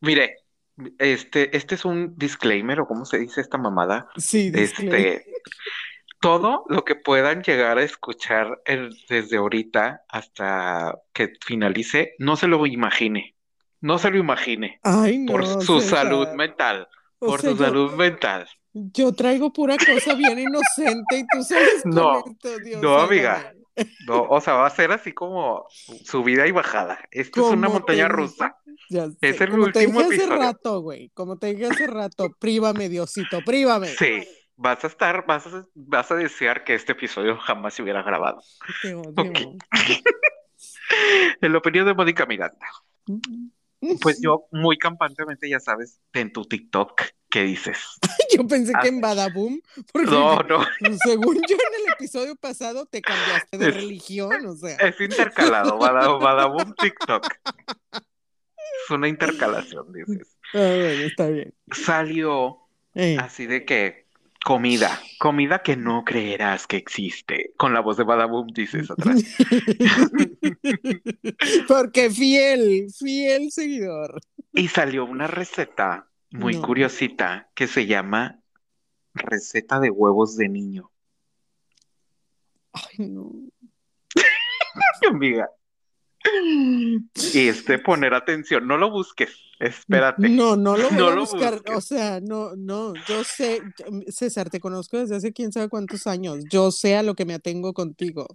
mire, 0.00 0.36
este, 0.98 1.56
este 1.56 1.74
es 1.74 1.84
un 1.84 2.16
disclaimer 2.16 2.80
o 2.80 2.86
cómo 2.86 3.04
se 3.04 3.18
dice 3.18 3.40
esta 3.40 3.58
mamada. 3.58 4.08
Sí, 4.16 4.52
este, 4.54 5.24
todo 6.20 6.64
lo 6.68 6.84
que 6.84 6.94
puedan 6.94 7.42
llegar 7.42 7.78
a 7.78 7.82
escuchar 7.82 8.60
desde 9.08 9.36
ahorita 9.36 10.02
hasta 10.08 10.98
que 11.12 11.32
finalice, 11.44 12.14
no 12.18 12.36
se 12.36 12.46
lo 12.46 12.64
imagine. 12.66 13.34
No 13.80 13.98
se 13.98 14.10
lo 14.10 14.18
imagine. 14.18 14.80
Ay, 14.82 15.26
por 15.26 15.46
su 15.62 15.80
salud 15.80 16.28
mental. 16.28 16.88
por 17.18 17.40
su 17.40 17.56
salud 17.56 17.92
mental. 17.92 18.48
Yo 18.72 19.12
traigo 19.12 19.52
pura 19.52 19.76
cosa 19.76 20.14
bien 20.14 20.38
inocente 20.38 21.18
y 21.18 21.26
tú 21.26 21.42
sabes 21.42 21.82
no, 21.84 22.22
No, 22.82 22.98
amiga. 22.98 23.54
No, 24.06 24.22
o 24.30 24.40
sea, 24.40 24.54
va 24.54 24.66
a 24.66 24.70
ser 24.70 24.92
así 24.92 25.12
como 25.12 25.66
subida 26.04 26.46
y 26.46 26.50
bajada. 26.50 26.98
Esto 27.10 27.46
es 27.46 27.52
una 27.52 27.68
montaña 27.68 28.08
rusa. 28.08 28.56
Es 29.20 29.40
el 29.40 29.50
como 29.50 29.64
último 29.64 30.00
te 30.00 30.10
dije 30.10 30.22
hace 30.22 30.26
rato, 30.26 30.80
güey. 30.80 31.10
Como 31.10 31.38
te 31.38 31.48
dije 31.48 31.66
hace 31.66 31.86
rato, 31.86 32.30
prívame, 32.38 32.88
Diosito, 32.88 33.40
prívame. 33.44 33.88
Sí, 33.88 34.26
vas 34.56 34.82
a 34.84 34.86
estar, 34.86 35.26
vas 35.26 35.46
a, 35.46 35.66
vas 35.74 36.10
a 36.10 36.16
desear 36.16 36.64
que 36.64 36.74
este 36.74 36.92
episodio 36.92 37.36
jamás 37.36 37.74
se 37.74 37.82
hubiera 37.82 38.02
grabado. 38.02 38.42
Te 38.82 38.94
odio. 38.94 39.56
en 41.40 41.52
la 41.52 41.58
opinión 41.58 41.86
de 41.86 41.94
Mónica 41.94 42.26
Miranda. 42.26 42.66
Pues 44.00 44.20
yo 44.20 44.46
muy 44.50 44.78
campantemente, 44.78 45.48
ya 45.48 45.60
sabes, 45.60 46.00
en 46.14 46.32
tu 46.32 46.44
TikTok, 46.44 47.02
¿qué 47.30 47.42
dices? 47.44 47.78
yo 48.36 48.46
pensé 48.46 48.72
que 48.80 48.88
en 48.88 49.00
Badaboom, 49.00 49.60
porque 49.92 50.10
no, 50.10 50.38
no. 50.42 50.64
según 51.04 51.36
yo 51.46 51.56
en 51.56 51.84
el 51.84 51.92
episodio 51.92 52.34
pasado 52.36 52.86
te 52.86 53.02
cambiaste 53.02 53.58
de 53.58 53.70
religión, 53.70 54.46
o 54.46 54.56
sea. 54.56 54.76
Es 54.76 55.00
intercalado, 55.00 55.78
Badaboom 55.78 56.74
TikTok. 56.74 57.26
Es 57.92 58.90
una 58.90 59.08
intercalación, 59.08 59.92
dices. 59.92 60.36
Ah, 60.54 60.58
bueno, 60.58 61.02
está 61.06 61.28
bien. 61.28 61.54
Salió 61.72 62.66
eh. 62.94 63.18
así 63.20 63.46
de 63.46 63.64
que 63.64 64.05
Comida, 64.46 65.02
comida 65.18 65.60
que 65.60 65.76
no 65.76 66.04
creerás 66.04 66.68
que 66.68 66.76
existe. 66.76 67.52
Con 67.56 67.74
la 67.74 67.80
voz 67.80 67.96
de 67.96 68.04
Badaboom 68.04 68.46
dices 68.46 68.88
atrás. 68.88 69.24
Porque 71.66 72.10
fiel, 72.10 72.86
fiel 72.96 73.50
seguidor. 73.50 74.20
Y 74.52 74.68
salió 74.68 75.04
una 75.04 75.26
receta 75.26 76.06
muy 76.30 76.60
curiosita 76.60 77.50
que 77.56 77.66
se 77.66 77.86
llama 77.86 78.38
receta 79.14 79.80
de 79.80 79.90
huevos 79.90 80.36
de 80.36 80.48
niño. 80.48 80.92
Ay, 82.72 83.08
no. 83.08 83.32
Amiga, 85.10 85.50
y 87.32 87.48
este, 87.48 87.78
poner 87.78 88.14
atención, 88.14 88.66
no 88.66 88.78
lo 88.78 88.90
busques, 88.90 89.30
espérate. 89.58 90.28
No, 90.28 90.56
no 90.56 90.76
lo 90.76 90.90
voy 90.90 91.02
a 91.02 91.14
buscar, 91.14 91.62
o 91.74 91.80
sea, 91.80 92.20
no, 92.20 92.56
no, 92.56 92.94
yo 93.06 93.24
sé, 93.24 93.62
César, 94.08 94.50
te 94.50 94.60
conozco 94.60 94.98
desde 94.98 95.16
hace 95.16 95.32
quién 95.32 95.52
sabe 95.52 95.68
cuántos 95.68 96.06
años, 96.06 96.44
yo 96.50 96.70
sé 96.70 96.96
a 96.96 97.02
lo 97.02 97.14
que 97.14 97.24
me 97.24 97.34
atengo 97.34 97.72
contigo. 97.72 98.26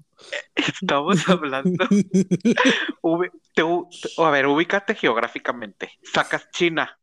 Estamos 0.55 1.17
hablando, 1.29 1.85
a 4.17 4.29
ver, 4.29 4.47
ubícate 4.47 4.95
geográficamente, 4.95 5.91
sacas 6.03 6.49
China. 6.51 6.97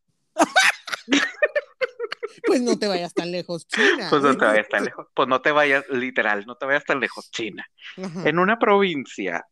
Pues 2.46 2.62
no 2.62 2.78
te 2.78 2.86
vayas 2.86 3.12
tan 3.14 3.30
lejos, 3.30 3.66
China. 3.66 4.06
Pues 4.10 4.22
no 4.22 4.36
te 4.36 4.44
vayas 4.44 4.68
tan 4.68 4.84
lejos. 4.84 5.06
Pues 5.14 5.28
no 5.28 5.40
te 5.40 5.50
vayas, 5.52 5.84
literal, 5.90 6.46
no 6.46 6.56
te 6.56 6.66
vayas 6.66 6.84
tan 6.84 7.00
lejos, 7.00 7.30
China. 7.30 7.66
En 7.96 8.38
una 8.38 8.58
provincia 8.58 9.44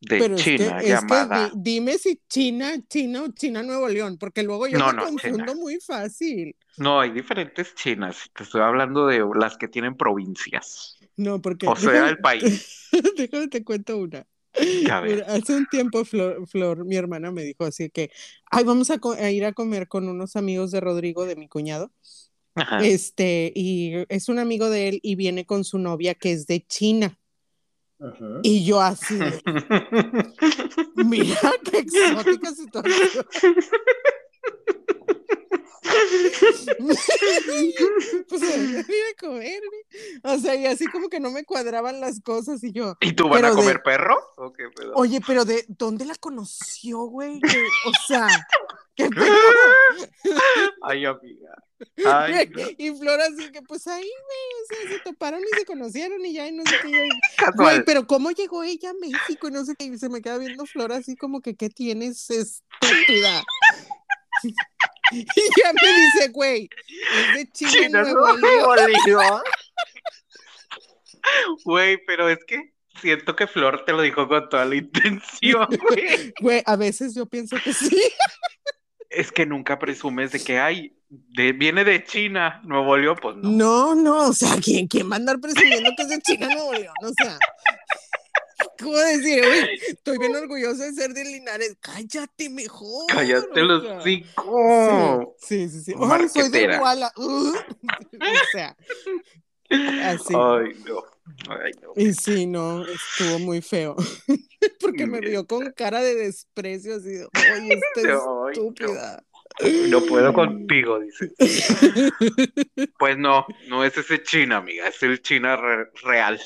de 0.00 0.34
China 0.36 0.82
llamada. 0.82 1.50
dime 1.54 1.98
si 1.98 2.20
China, 2.28 2.74
China 2.88 3.24
o 3.24 3.28
China 3.32 3.62
Nuevo 3.62 3.88
León, 3.88 4.16
porque 4.18 4.42
luego 4.42 4.66
yo 4.66 4.78
me 4.78 5.02
confundo 5.02 5.54
muy 5.56 5.80
fácil. 5.80 6.54
No, 6.76 7.00
hay 7.00 7.10
diferentes 7.10 7.74
Chinas. 7.74 8.30
Te 8.32 8.44
estoy 8.44 8.60
hablando 8.60 9.06
de 9.06 9.24
las 9.34 9.56
que 9.56 9.68
tienen 9.68 9.96
provincias. 9.96 10.98
No, 11.16 11.42
porque. 11.42 11.66
O 11.66 11.76
sea, 11.76 12.08
el 12.08 12.18
país. 12.22 12.88
déjame 13.16 13.48
te 13.48 13.64
cuento 13.64 13.98
una. 13.98 14.26
Hace 15.26 15.54
un 15.54 15.66
tiempo 15.66 16.04
Flor, 16.04 16.84
mi 16.84 16.96
hermana, 16.96 17.30
me 17.30 17.42
dijo 17.42 17.64
así 17.64 17.90
que, 17.90 18.10
ay, 18.50 18.64
vamos 18.64 18.90
a, 18.90 19.30
ir 19.30 19.44
a 19.44 19.52
comer 19.52 19.88
con 19.88 20.08
unos 20.08 20.36
amigos 20.36 20.70
de 20.70 20.80
Rodrigo, 20.80 21.26
de 21.26 21.36
mi 21.36 21.48
cuñado. 21.48 21.92
Este, 22.82 23.52
y 23.54 24.04
es 24.08 24.28
un 24.28 24.40
amigo 24.40 24.68
de 24.68 24.88
él 24.88 25.00
y 25.02 25.14
viene 25.14 25.46
con 25.46 25.62
su 25.62 25.78
novia 25.78 26.14
que 26.14 26.32
es 26.32 26.46
de 26.48 26.66
China. 26.66 27.18
Y 28.42 28.64
yo 28.64 28.80
así, 28.80 29.18
mira 30.94 31.52
qué 31.64 31.78
exótica 31.78 32.52
situación. 32.52 33.26
pues 38.28 38.42
a 38.42 38.84
comer, 39.18 39.62
O 40.22 40.38
sea, 40.38 40.54
y 40.54 40.66
así 40.66 40.86
como 40.86 41.08
que 41.08 41.20
no 41.20 41.30
me 41.30 41.44
cuadraban 41.44 42.00
las 42.00 42.20
cosas 42.20 42.62
y 42.62 42.72
yo. 42.72 42.96
¿Y 43.00 43.12
tú 43.12 43.28
van 43.28 43.44
a 43.44 43.52
comer 43.52 43.82
perro? 43.82 44.16
¿O 44.36 44.52
qué 44.52 44.64
Oye, 44.94 45.20
pero 45.26 45.44
de 45.44 45.64
dónde 45.68 46.04
la 46.04 46.14
conoció, 46.16 47.00
güey? 47.00 47.40
O 47.86 47.92
sea, 48.06 48.28
Ay, 50.82 51.04
amiga. 51.04 51.54
Ay, 52.04 52.50
Y 52.78 52.90
Flora 52.90 53.24
así 53.26 53.50
que 53.52 53.62
pues 53.62 53.86
ahí, 53.86 54.02
güey, 54.02 54.10
o 54.62 54.66
sea, 54.68 54.96
se 54.96 54.98
toparon 55.04 55.40
y 55.40 55.56
se 55.56 55.64
conocieron 55.64 56.24
y 56.24 56.32
ya 56.34 56.48
y 56.48 56.52
no 56.52 56.64
sé 56.64 56.76
qué. 56.82 57.08
Güey, 57.56 57.84
pero 57.84 58.06
¿cómo 58.06 58.30
llegó 58.30 58.64
ella 58.64 58.90
a 58.90 58.94
México? 58.94 59.48
Y 59.48 59.52
no 59.52 59.64
sé 59.64 59.74
qué, 59.76 59.84
y 59.84 59.98
se 59.98 60.08
me 60.08 60.20
queda 60.20 60.38
viendo 60.38 60.66
Flora 60.66 60.96
así 60.96 61.16
como 61.16 61.40
que, 61.40 61.56
¿qué 61.56 61.70
tienes, 61.70 62.28
estúpida? 62.30 63.44
y 65.12 65.24
ya 65.24 65.72
me 65.72 66.02
dice, 66.02 66.28
güey, 66.32 66.68
es 66.88 67.34
de 67.34 67.50
China, 67.52 68.02
Nuevo 68.02 68.74
León. 69.06 69.42
Güey, 71.64 71.98
pero 72.06 72.28
es 72.28 72.38
que 72.46 72.72
siento 73.00 73.36
que 73.36 73.46
Flor 73.46 73.84
te 73.84 73.92
lo 73.92 74.02
dijo 74.02 74.28
con 74.28 74.48
toda 74.48 74.64
la 74.64 74.76
intención, 74.76 75.68
güey. 75.88 76.32
Güey, 76.40 76.62
a 76.66 76.76
veces 76.76 77.14
yo 77.14 77.26
pienso 77.26 77.56
que 77.62 77.72
sí. 77.72 78.00
Es 79.10 79.32
que 79.32 79.46
nunca 79.46 79.78
presumes 79.78 80.32
de 80.32 80.40
que 80.40 80.58
hay, 80.58 80.96
de, 81.08 81.52
viene 81.52 81.84
de 81.84 82.04
China, 82.04 82.60
Nuevo 82.64 82.96
León, 82.96 83.16
pues 83.20 83.36
no. 83.36 83.48
No, 83.48 83.94
no, 83.94 84.28
o 84.28 84.32
sea, 84.32 84.56
¿quién, 84.62 84.86
quién 84.86 85.10
va 85.10 85.14
a 85.14 85.18
andar 85.18 85.40
presumiendo 85.40 85.90
que 85.96 86.02
es 86.02 86.08
de 86.08 86.20
China, 86.20 86.48
Nuevo 86.48 86.72
León? 86.72 86.94
O 87.02 87.12
sea, 87.22 87.38
¿cómo 88.78 88.96
decir? 88.98 89.42
Uy, 89.42 89.80
estoy 89.88 90.18
bien 90.18 90.36
orgulloso 90.36 90.82
de 90.82 90.92
ser 90.92 91.14
de 91.14 91.24
Linares. 91.24 91.76
Cállate 91.80 92.50
mejor. 92.50 93.06
Cállate 93.08 93.62
los 93.62 94.04
cinco. 94.04 95.36
Sí, 95.40 95.68
sí, 95.68 95.80
sí. 95.80 95.94
Ay, 95.98 96.28
soy 96.28 96.50
de 96.50 96.74
Iguala. 96.74 97.12
o 97.16 97.52
sea, 98.52 98.76
así. 99.70 100.34
Ay, 100.34 100.74
no. 100.86 101.04
Ay, 101.48 101.72
no. 101.82 101.92
Y 101.96 102.12
sí, 102.14 102.46
no, 102.46 102.84
estuvo 102.84 103.38
muy 103.38 103.60
feo. 103.60 103.96
Porque 104.80 105.06
me 105.06 105.20
vio 105.20 105.46
con 105.46 105.72
cara 105.72 106.00
de 106.00 106.14
desprecio, 106.14 106.96
así, 106.96 107.10
oye, 107.10 107.78
esta 107.94 108.00
estúpida. 108.52 109.22
No. 109.90 110.00
puedo 110.02 110.32
contigo, 110.34 111.00
dice. 111.00 111.32
Pues 112.98 113.18
no, 113.18 113.46
no 113.68 113.84
es 113.84 113.96
ese 113.96 114.22
China, 114.22 114.58
amiga, 114.58 114.88
es 114.88 115.02
el 115.02 115.20
China 115.22 115.56
real. 116.02 116.40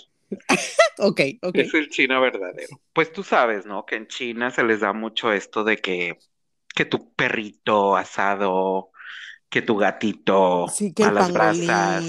ok, 0.98 1.20
ok. 1.42 1.56
Es 1.56 1.74
el 1.74 1.88
China 1.90 2.20
verdadero. 2.20 2.80
Pues 2.92 3.12
tú 3.12 3.22
sabes, 3.22 3.66
¿no? 3.66 3.84
Que 3.84 3.96
en 3.96 4.06
China 4.06 4.50
se 4.50 4.64
les 4.64 4.80
da 4.80 4.92
mucho 4.92 5.32
esto 5.32 5.62
de 5.62 5.76
que, 5.76 6.18
que 6.74 6.84
tu 6.84 7.12
perrito 7.14 7.96
asado, 7.96 8.91
que 9.52 9.60
tu 9.60 9.76
gatito 9.76 10.64
a 10.64 11.10
las 11.10 11.30
brasas, 11.30 12.02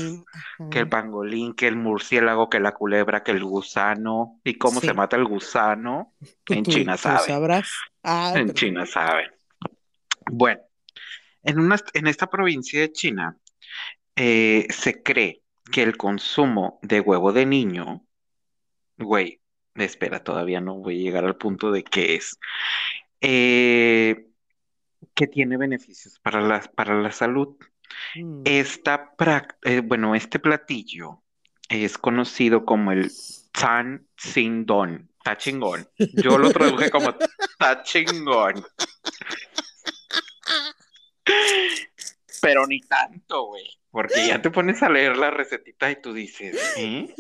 que 0.72 0.80
el 0.80 0.88
pangolín, 0.88 1.54
que 1.54 1.68
el 1.68 1.76
murciélago, 1.76 2.50
que 2.50 2.62
la 2.62 2.72
culebra, 2.72 3.22
que 3.22 3.32
el 3.32 3.44
gusano, 3.44 4.40
y 4.46 4.54
cómo 4.54 4.80
se 4.80 4.94
mata 4.94 5.18
el 5.18 5.26
gusano, 5.26 6.14
en 6.48 6.64
China 6.64 6.96
saben. 6.96 7.62
Ah, 8.02 8.32
en 8.38 8.54
China 8.54 8.86
saben. 8.86 9.30
Bueno, 10.32 10.62
en, 11.44 11.60
una, 11.60 11.76
en 11.94 12.08
esta 12.08 12.28
provincia 12.28 12.80
de 12.80 12.94
China 12.94 13.38
eh, 14.16 14.66
se 14.70 15.04
cree 15.04 15.42
que 15.70 15.84
el 15.84 15.98
consumo 15.98 16.80
de 16.82 17.02
huevo 17.02 17.34
de 17.34 17.46
niño, 17.46 18.06
güey, 18.98 19.42
espera, 19.76 20.24
todavía 20.24 20.62
no 20.62 20.76
voy 20.76 21.02
a 21.02 21.04
llegar 21.04 21.26
al 21.26 21.36
punto 21.36 21.74
de 21.74 21.84
qué 21.84 22.16
es. 22.16 22.40
Eh, 23.20 24.30
que 25.14 25.28
tiene 25.28 25.58
beneficios 25.58 26.20
para 26.20 26.42
la, 26.42 26.60
para 26.60 27.00
la 27.02 27.12
salud. 27.12 27.58
Mm. 28.16 28.42
Esta 28.46 29.14
eh, 29.64 29.82
bueno, 29.82 30.16
este 30.16 30.40
platillo 30.40 31.24
es 31.70 31.98
conocido 31.98 32.66
como 32.66 32.92
el 32.92 33.12
Tan 33.52 34.08
Sin 34.18 34.66
Don. 34.66 35.10
Está 35.18 35.38
chingón. 35.38 35.88
Yo 35.98 36.38
lo 36.38 36.52
traduje 36.52 36.92
como 36.92 37.10
está 37.10 37.82
chingón. 37.84 38.66
Pero 42.42 42.68
ni 42.68 42.82
tanto, 42.82 43.46
güey. 43.46 43.64
Porque 43.90 44.28
ya 44.28 44.42
te 44.42 44.50
pones 44.50 44.84
a 44.84 44.90
leer 44.90 45.16
la 45.16 45.32
recetita 45.32 45.90
y 45.92 46.02
tú 46.02 46.14
dices, 46.14 46.74
¿eh? 46.78 47.14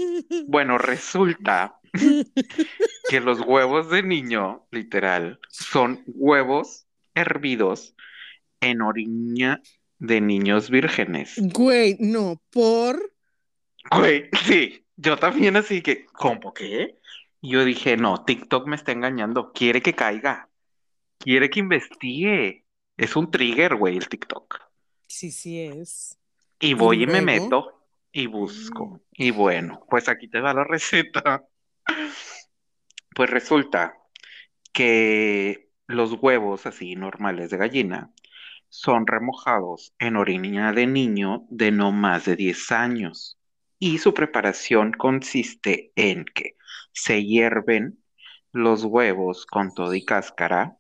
bueno, 0.47 0.77
resulta 0.77 1.79
que 3.09 3.19
los 3.21 3.39
huevos 3.39 3.89
de 3.89 4.03
niño, 4.03 4.67
literal, 4.71 5.39
son 5.49 6.03
huevos 6.07 6.87
hervidos 7.15 7.95
en 8.61 8.81
orina 8.81 9.61
de 9.99 10.21
niños 10.21 10.69
vírgenes. 10.69 11.35
Güey, 11.37 11.97
no, 11.99 12.41
por. 12.49 13.13
Güey, 13.91 14.29
sí, 14.45 14.85
yo 14.95 15.17
también 15.17 15.55
así 15.55 15.81
que, 15.81 16.05
¿cómo 16.05 16.53
qué? 16.53 16.99
Yo 17.41 17.65
dije, 17.65 17.97
no, 17.97 18.23
TikTok 18.23 18.67
me 18.67 18.75
está 18.75 18.91
engañando, 18.91 19.51
quiere 19.51 19.81
que 19.81 19.93
caiga, 19.93 20.49
quiere 21.17 21.49
que 21.49 21.59
investigue. 21.59 22.65
Es 22.95 23.15
un 23.15 23.31
trigger, 23.31 23.75
güey, 23.75 23.97
el 23.97 24.07
TikTok. 24.07 24.59
Sí, 25.07 25.31
sí 25.31 25.59
es. 25.61 26.17
Y 26.59 26.73
voy 26.73 27.03
y, 27.03 27.07
me 27.07 27.21
meto 27.21 27.83
y 28.11 28.27
busco. 28.27 29.01
Y 29.11 29.31
bueno, 29.31 29.85
pues 29.89 30.07
aquí 30.07 30.27
te 30.27 30.41
da 30.41 30.53
la 30.53 30.63
receta. 30.63 31.45
Pues 33.15 33.29
resulta 33.29 33.95
que 34.71 35.62
los 35.87 36.13
huevos 36.13 36.65
así 36.65 36.95
normales 36.95 37.49
de 37.49 37.57
gallina 37.57 38.11
son 38.69 39.05
remojados 39.05 39.93
en 39.99 40.15
orina 40.15 40.73
de 40.73 40.87
niño 40.87 41.45
de 41.49 41.71
no 41.71 41.91
más 41.91 42.25
de 42.25 42.35
10 42.35 42.71
años 42.71 43.37
y 43.77 43.97
su 43.97 44.13
preparación 44.13 44.93
consiste 44.93 45.91
en 45.95 46.25
que 46.25 46.55
se 46.93 47.23
hierven 47.23 48.01
los 48.51 48.83
huevos 48.83 49.45
con 49.45 49.73
todo 49.73 49.93
y 49.93 50.05
cáscara, 50.05 50.77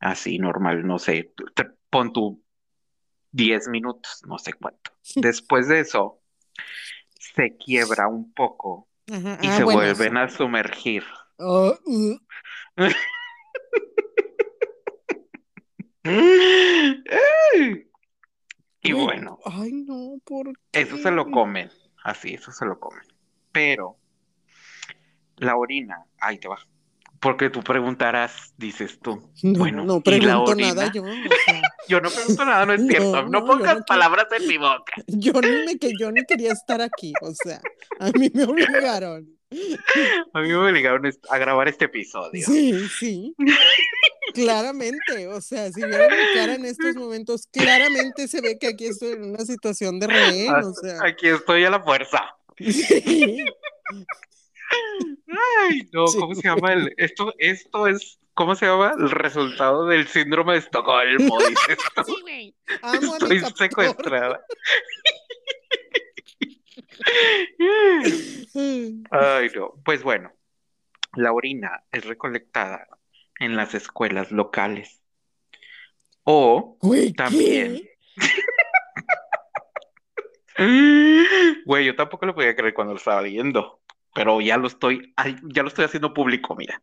así 0.00 0.38
normal, 0.38 0.86
no 0.86 0.98
sé, 0.98 1.32
pon 1.90 2.12
tu 2.12 2.42
10 3.30 3.68
minutos, 3.68 4.22
no 4.26 4.38
sé 4.38 4.52
cuánto. 4.52 4.92
Después 5.16 5.68
de 5.68 5.80
eso, 5.80 6.20
se 7.18 7.56
quiebra 7.56 8.08
un 8.08 8.32
poco 8.32 8.88
y 9.06 9.12
ah, 9.14 9.56
se 9.56 9.64
vuelven 9.64 10.16
a 10.16 10.28
sumergir. 10.28 11.04
Oh, 11.38 11.74
uh. 11.86 12.18
y 18.82 18.92
bueno. 18.92 19.38
Ay, 19.44 19.72
no, 19.72 20.18
¿por 20.24 20.52
Eso 20.72 20.96
se 20.98 21.10
lo 21.10 21.30
comen. 21.30 21.70
Así, 22.04 22.34
eso 22.34 22.52
se 22.52 22.64
lo 22.64 22.78
comen. 22.78 23.02
Pero 23.52 23.96
la 25.36 25.56
orina, 25.56 26.04
ahí 26.20 26.38
te 26.38 26.48
va. 26.48 26.58
Porque 27.20 27.50
tú 27.50 27.62
preguntarás, 27.62 28.54
dices 28.56 29.00
tú. 29.00 29.32
No, 29.42 29.58
bueno, 29.58 29.84
no 29.84 30.00
pregunto 30.00 30.54
nada 30.54 30.92
yo. 30.92 31.02
yo 31.88 32.00
no 32.00 32.10
pregunto 32.10 32.44
nada, 32.44 32.64
no 32.64 32.72
es 32.74 32.82
cierto. 32.88 33.28
No, 33.28 33.44
pongas 33.44 33.82
palabras 33.86 34.26
en 34.38 34.46
mi 34.46 34.56
boca. 34.56 34.92
Yo 35.08 35.32
ni, 35.32 35.66
me, 35.66 35.78
que 35.78 35.92
yo 35.98 36.12
ni 36.12 36.24
quería 36.24 36.52
estar 36.52 36.80
aquí, 36.80 37.12
o 37.22 37.32
sea, 37.34 37.60
a 37.98 38.10
mí 38.12 38.30
me 38.32 38.44
obligaron. 38.44 39.26
A 40.32 40.40
mí 40.40 40.48
me 40.48 40.56
obligaron 40.56 41.10
a 41.30 41.38
grabar 41.38 41.68
este 41.68 41.86
episodio. 41.86 42.46
Sí, 42.46 42.86
sí. 42.88 43.34
Claramente, 44.34 45.28
o 45.28 45.40
sea, 45.40 45.70
si 45.72 45.82
vieron 45.82 46.08
mi 46.10 46.34
cara 46.34 46.54
en 46.54 46.64
estos 46.64 46.94
momentos, 46.96 47.46
claramente 47.50 48.28
se 48.28 48.40
ve 48.40 48.58
que 48.58 48.68
aquí 48.68 48.86
estoy 48.86 49.12
en 49.12 49.30
una 49.30 49.44
situación 49.44 49.98
de 50.00 50.06
rehén, 50.06 50.54
o 50.54 50.72
sea. 50.74 50.98
Aquí 51.04 51.28
estoy 51.28 51.64
a 51.64 51.70
la 51.70 51.80
fuerza. 51.80 52.36
Ay, 55.60 55.88
no, 55.92 56.04
¿cómo 56.06 56.34
se 56.34 56.42
llama 56.42 56.72
el, 56.72 56.92
esto? 56.96 57.32
Esto 57.38 57.86
es, 57.86 58.18
¿cómo 58.34 58.54
se 58.54 58.66
llama? 58.66 58.92
El 58.98 59.10
resultado 59.10 59.86
del 59.86 60.06
síndrome 60.08 60.54
de 60.54 60.58
Estocolmo, 60.58 61.38
dices 61.38 61.78
Sí, 62.06 62.54
Estoy 62.92 63.40
secuestrada. 63.56 64.44
Ay, 69.10 69.50
no. 69.54 69.74
Pues 69.84 70.02
bueno, 70.02 70.32
la 71.14 71.32
orina 71.32 71.84
es 71.92 72.04
recolectada 72.04 72.86
en 73.38 73.56
las 73.56 73.74
escuelas 73.74 74.30
locales. 74.30 75.02
O 76.24 76.78
también. 77.16 77.82
Güey, 81.64 81.86
yo 81.86 81.94
tampoco 81.94 82.26
lo 82.26 82.34
podía 82.34 82.56
creer 82.56 82.74
cuando 82.74 82.92
lo 82.92 82.98
estaba 82.98 83.22
leyendo, 83.22 83.80
pero 84.12 84.40
ya 84.40 84.56
lo 84.56 84.66
estoy, 84.66 85.14
ya 85.44 85.62
lo 85.62 85.68
estoy 85.68 85.84
haciendo 85.84 86.12
público, 86.12 86.56
mira. 86.56 86.82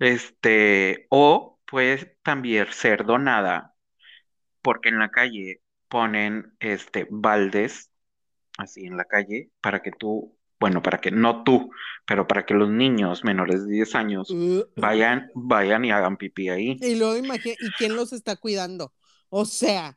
Este, 0.00 1.06
o 1.08 1.60
puede 1.66 2.16
también 2.24 2.72
ser 2.72 3.04
donada, 3.04 3.74
porque 4.60 4.88
en 4.88 4.98
la 4.98 5.10
calle 5.10 5.60
ponen 5.88 6.56
este 6.58 7.06
baldes 7.10 7.90
así 8.58 8.86
en 8.86 8.96
la 8.96 9.04
calle 9.04 9.50
para 9.60 9.82
que 9.82 9.92
tú 9.92 10.36
bueno, 10.60 10.82
para 10.82 10.98
que 10.98 11.10
no 11.10 11.42
tú, 11.42 11.70
pero 12.06 12.28
para 12.28 12.44
que 12.44 12.54
los 12.54 12.68
niños 12.68 13.24
menores 13.24 13.66
de 13.66 13.72
10 13.72 13.94
años 13.94 14.30
uh, 14.30 14.64
vayan, 14.76 15.30
vayan 15.34 15.84
y 15.84 15.90
hagan 15.90 16.16
pipí 16.16 16.50
ahí. 16.50 16.78
Y 16.80 16.94
luego 16.96 17.16
imagínate, 17.16 17.64
¿y 17.64 17.70
quién 17.72 17.96
los 17.96 18.12
está 18.12 18.36
cuidando? 18.36 18.92
O 19.30 19.46
sea, 19.46 19.96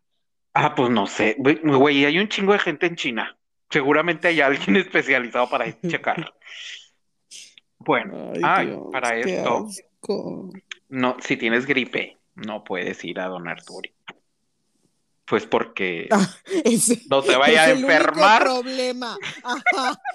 Ah, 0.53 0.75
pues 0.75 0.89
no 0.91 1.07
sé. 1.07 1.35
Güey, 1.39 2.05
hay 2.05 2.19
un 2.19 2.29
chingo 2.29 2.53
de 2.53 2.59
gente 2.59 2.85
en 2.85 2.95
China. 2.95 3.37
Seguramente 3.69 4.27
hay 4.27 4.41
alguien 4.41 4.75
especializado 4.77 5.49
para 5.49 5.65
checar. 5.81 6.33
Bueno, 7.79 8.31
ay, 8.43 8.77
para 8.91 9.17
esto. 9.17 9.67
No, 10.89 11.17
si 11.19 11.37
tienes 11.37 11.65
gripe, 11.65 12.17
no 12.35 12.63
puedes 12.63 13.03
ir 13.03 13.19
a 13.19 13.27
donar 13.27 13.63
tu 13.63 13.77
orina. 13.77 13.95
Pues 15.25 15.45
porque 15.45 16.07
ah, 16.11 16.29
no 17.09 17.23
te 17.23 17.35
vaya 17.35 17.63
a 17.63 17.69
enfermar. 17.69 18.43
Es 18.43 18.45
el 18.45 18.55
único 18.55 18.61
problema. 18.61 19.17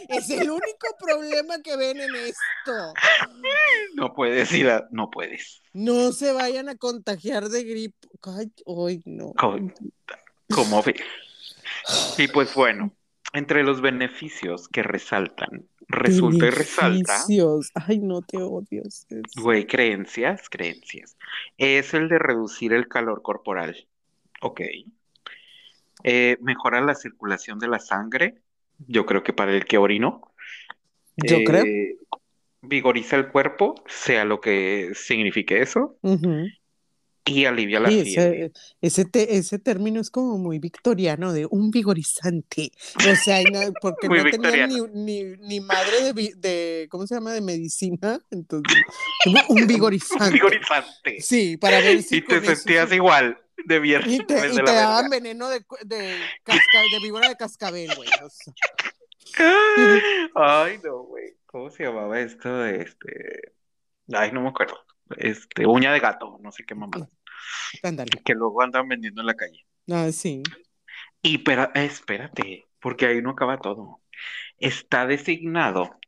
es 0.08 0.30
el 0.30 0.50
único 0.50 0.96
problema 1.00 1.62
que 1.62 1.76
ven 1.76 2.00
en 2.00 2.14
esto. 2.14 2.94
No 3.94 4.12
puedes 4.14 4.52
ir 4.52 4.68
a, 4.68 4.86
no 4.90 5.10
puedes. 5.10 5.62
No 5.72 6.12
se 6.12 6.32
vayan 6.32 6.68
a 6.68 6.76
contagiar 6.76 7.48
de 7.48 7.64
gripe. 7.64 8.08
Ay, 8.22 8.52
hoy 8.66 9.02
no. 9.06 9.32
Como 10.50 10.82
Y 12.18 12.28
pues 12.28 12.54
bueno, 12.54 12.92
entre 13.32 13.62
los 13.62 13.80
beneficios 13.80 14.68
que 14.68 14.82
resaltan, 14.82 15.66
resulta 15.88 16.46
y 16.46 16.50
resalta. 16.50 17.24
Ay, 17.74 17.98
no 17.98 18.22
te 18.22 18.38
odio. 18.38 18.82
Güey, 19.36 19.66
creencias, 19.66 20.48
creencias. 20.50 21.16
Es 21.56 21.94
el 21.94 22.08
de 22.08 22.18
reducir 22.18 22.72
el 22.72 22.88
calor 22.88 23.22
corporal. 23.22 23.88
Ok. 24.40 24.60
Eh, 26.04 26.36
mejora 26.40 26.80
la 26.80 26.94
circulación 26.94 27.58
de 27.58 27.68
la 27.68 27.78
sangre. 27.78 28.36
Yo 28.86 29.06
creo 29.06 29.22
que 29.22 29.32
para 29.32 29.52
el 29.52 29.64
que 29.64 29.78
orino. 29.78 30.32
Yo 31.16 31.38
creo. 31.44 31.64
Eh, 31.64 31.96
vigoriza 32.62 33.16
el 33.16 33.28
cuerpo, 33.28 33.74
sea 33.86 34.24
lo 34.24 34.40
que 34.40 34.90
signifique 34.94 35.60
eso. 35.60 35.98
Y 37.24 37.44
alivia 37.44 37.80
la 37.80 37.90
fiebre. 37.90 38.52
Ese, 38.80 39.06
ese, 39.12 39.58
término 39.58 40.00
es 40.00 40.10
como 40.10 40.38
muy 40.38 40.58
victoriano, 40.58 41.32
de 41.32 41.46
un 41.50 41.70
vigorizante. 41.70 42.70
O 42.96 43.14
sea, 43.16 43.42
porque 43.82 44.08
no 44.08 44.24
tenía 44.24 44.66
ni, 44.66 45.24
ni, 45.36 45.60
madre 45.60 46.12
de, 46.14 46.32
de, 46.36 46.88
¿cómo 46.90 47.06
se 47.06 47.16
llama?, 47.16 47.32
de 47.32 47.42
medicina. 47.42 48.18
Entonces, 48.30 48.78
un 49.48 49.66
vigorizante. 49.66 50.24
un 50.24 50.32
vigorizante. 50.32 51.20
Sí, 51.20 51.56
para 51.58 51.80
ver 51.80 52.02
si. 52.02 52.16
Y 52.16 52.22
te 52.22 52.40
sentías 52.40 52.92
igual 52.92 53.38
de 53.64 53.78
viernes. 53.80 54.14
Y 54.14 54.18
te, 54.24 54.48
y 54.48 54.56
te 54.56 54.62
daban 54.62 55.10
veneno 55.10 55.48
de, 55.48 55.64
de, 55.84 56.18
casca, 56.42 56.80
de 56.92 57.00
víbora 57.02 57.28
de 57.28 57.36
cascabel, 57.36 57.94
güey. 57.94 58.08
Ay, 60.34 60.80
no, 60.84 61.02
güey. 61.04 61.36
¿Cómo 61.46 61.70
se 61.70 61.84
llamaba 61.84 62.20
esto? 62.20 62.64
Este. 62.64 63.52
Ay, 64.12 64.32
no 64.32 64.42
me 64.42 64.48
acuerdo. 64.48 64.78
Este, 65.16 65.66
uña 65.66 65.92
de 65.92 66.00
gato, 66.00 66.38
no 66.40 66.52
sé 66.52 66.64
qué 66.64 66.74
mamá. 66.74 67.08
Que 68.24 68.34
luego 68.34 68.62
andan 68.62 68.88
vendiendo 68.88 69.20
en 69.22 69.26
la 69.26 69.34
calle. 69.34 69.64
Ah, 69.90 70.10
sí. 70.12 70.42
Y 71.22 71.38
pero, 71.38 71.70
espérate, 71.74 72.66
porque 72.80 73.06
ahí 73.06 73.22
no 73.22 73.30
acaba 73.30 73.58
todo. 73.58 74.00
Está 74.58 75.06
designado 75.06 75.98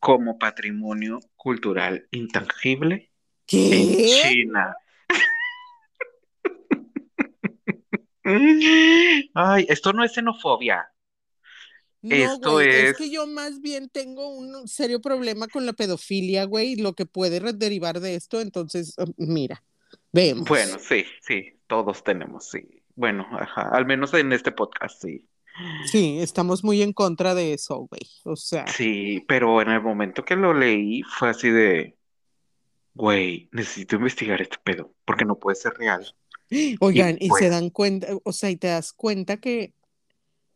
como 0.00 0.38
patrimonio 0.38 1.20
cultural 1.36 2.08
intangible 2.10 3.10
en 3.48 4.06
China. 4.22 4.76
Ay, 9.34 9.66
esto 9.68 9.92
no 9.92 10.04
es 10.04 10.12
xenofobia. 10.12 10.90
Esto 12.02 12.60
es... 12.60 12.90
es... 12.90 12.96
que 12.96 13.10
yo 13.10 13.26
más 13.26 13.60
bien 13.60 13.88
tengo 13.88 14.28
un 14.28 14.68
serio 14.68 15.00
problema 15.00 15.48
con 15.48 15.66
la 15.66 15.72
pedofilia, 15.72 16.44
güey, 16.44 16.76
lo 16.76 16.94
que 16.94 17.06
puede 17.06 17.40
derivar 17.52 18.00
de 18.00 18.14
esto, 18.14 18.40
entonces, 18.40 18.94
um, 18.98 19.12
mira. 19.16 19.62
Bueno, 20.12 20.78
sí, 20.78 21.04
sí, 21.20 21.58
todos 21.66 22.02
tenemos, 22.02 22.48
sí. 22.48 22.82
Bueno, 22.94 23.26
ajá, 23.32 23.68
al 23.68 23.84
menos 23.84 24.14
en 24.14 24.32
este 24.32 24.50
podcast, 24.50 25.02
sí. 25.02 25.26
Sí, 25.84 26.18
estamos 26.20 26.64
muy 26.64 26.82
en 26.82 26.92
contra 26.92 27.34
de 27.34 27.54
eso, 27.54 27.86
güey. 27.90 28.02
O 28.24 28.36
sea. 28.36 28.66
Sí, 28.66 29.24
pero 29.28 29.60
en 29.60 29.70
el 29.70 29.82
momento 29.82 30.24
que 30.24 30.36
lo 30.36 30.54
leí 30.54 31.02
fue 31.02 31.30
así 31.30 31.50
de, 31.50 31.96
güey, 32.94 33.48
necesito 33.52 33.96
investigar 33.96 34.40
este 34.40 34.56
pedo, 34.62 34.94
porque 35.04 35.24
no 35.24 35.38
puede 35.38 35.56
ser 35.56 35.74
real. 35.74 36.14
Oigan, 36.80 37.16
y, 37.18 37.24
se 37.24 37.28
pues 37.28 37.50
dan 37.50 37.70
cuenta, 37.70 38.08
o 38.22 38.32
sea, 38.32 38.50
y 38.50 38.56
te 38.56 38.68
das 38.68 38.92
cuenta 38.92 39.38
que 39.38 39.72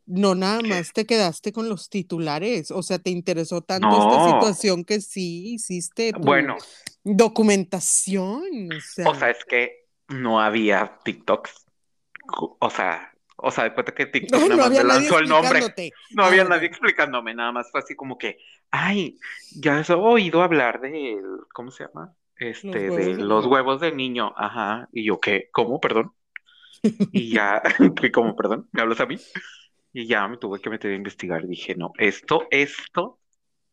no 0.07 0.35
nada 0.35 0.61
más 0.63 0.93
te 0.93 1.07
quedaste 1.07 1.53
con 1.53 1.69
los 1.69 1.89
titulares, 1.89 2.71
o 2.71 2.83
sea, 2.83 2.99
te 2.99 3.11
interesó 3.11 3.61
tanto 3.61 3.89
esta 3.89 4.25
situación 4.25 4.85
que 4.85 5.01
sí 5.01 5.55
hiciste 5.55 6.13
bueno, 6.19 6.57
documentación. 7.05 8.73
O 8.77 8.81
sea. 8.81 9.09
o 9.09 9.15
sea, 9.15 9.31
es 9.31 9.45
que 9.45 9.87
no 10.09 10.41
había 10.41 10.99
TikToks. 11.05 11.67
O 12.59 12.71
sea, 12.71 13.13
o 13.37 13.51
sea, 13.51 13.65
después 13.65 13.87
de 13.87 13.95
que 13.95 14.07
TikTok 14.07 14.41
nada 14.41 14.57
más 14.57 14.71
me 14.71 14.85
lanzó 14.85 15.19
el 15.19 15.29
nombre, 15.29 15.61
no 16.11 16.25
había 16.25 16.43
ah, 16.43 16.49
nadie 16.49 16.67
explicándome, 16.67 17.35
nada 17.35 17.53
más 17.53 17.71
fue 17.71 17.81
así 17.81 17.95
como 17.95 18.19
que, 18.19 18.39
ay, 18.71 19.17
ya 19.53 19.79
has 19.79 19.91
oído 19.91 20.43
hablar 20.43 20.81
de, 20.81 21.19
¿cómo 21.53 21.71
se 21.71 21.85
llama? 21.85 22.15
Este, 22.41 22.91
de 22.91 23.17
los 23.17 23.45
huevos 23.45 23.83
de 23.83 23.93
niño, 23.93 24.33
ajá, 24.35 24.89
y 24.93 25.05
yo, 25.05 25.21
¿qué? 25.21 25.51
¿Cómo? 25.53 25.79
Perdón. 25.79 26.13
Y 27.13 27.31
ya, 27.31 27.61
¿cómo? 28.15 28.35
Perdón, 28.35 28.67
¿me 28.73 28.81
hablas 28.81 29.01
a 29.01 29.07
mí? 29.07 29.19
Y 29.93 30.07
ya 30.07 30.27
me 30.27 30.39
tuve 30.39 30.59
que 30.61 30.71
meter 30.71 30.93
a 30.93 30.97
investigar. 30.97 31.47
Dije, 31.47 31.75
no, 31.75 31.93
esto, 31.99 32.47
esto 32.51 33.19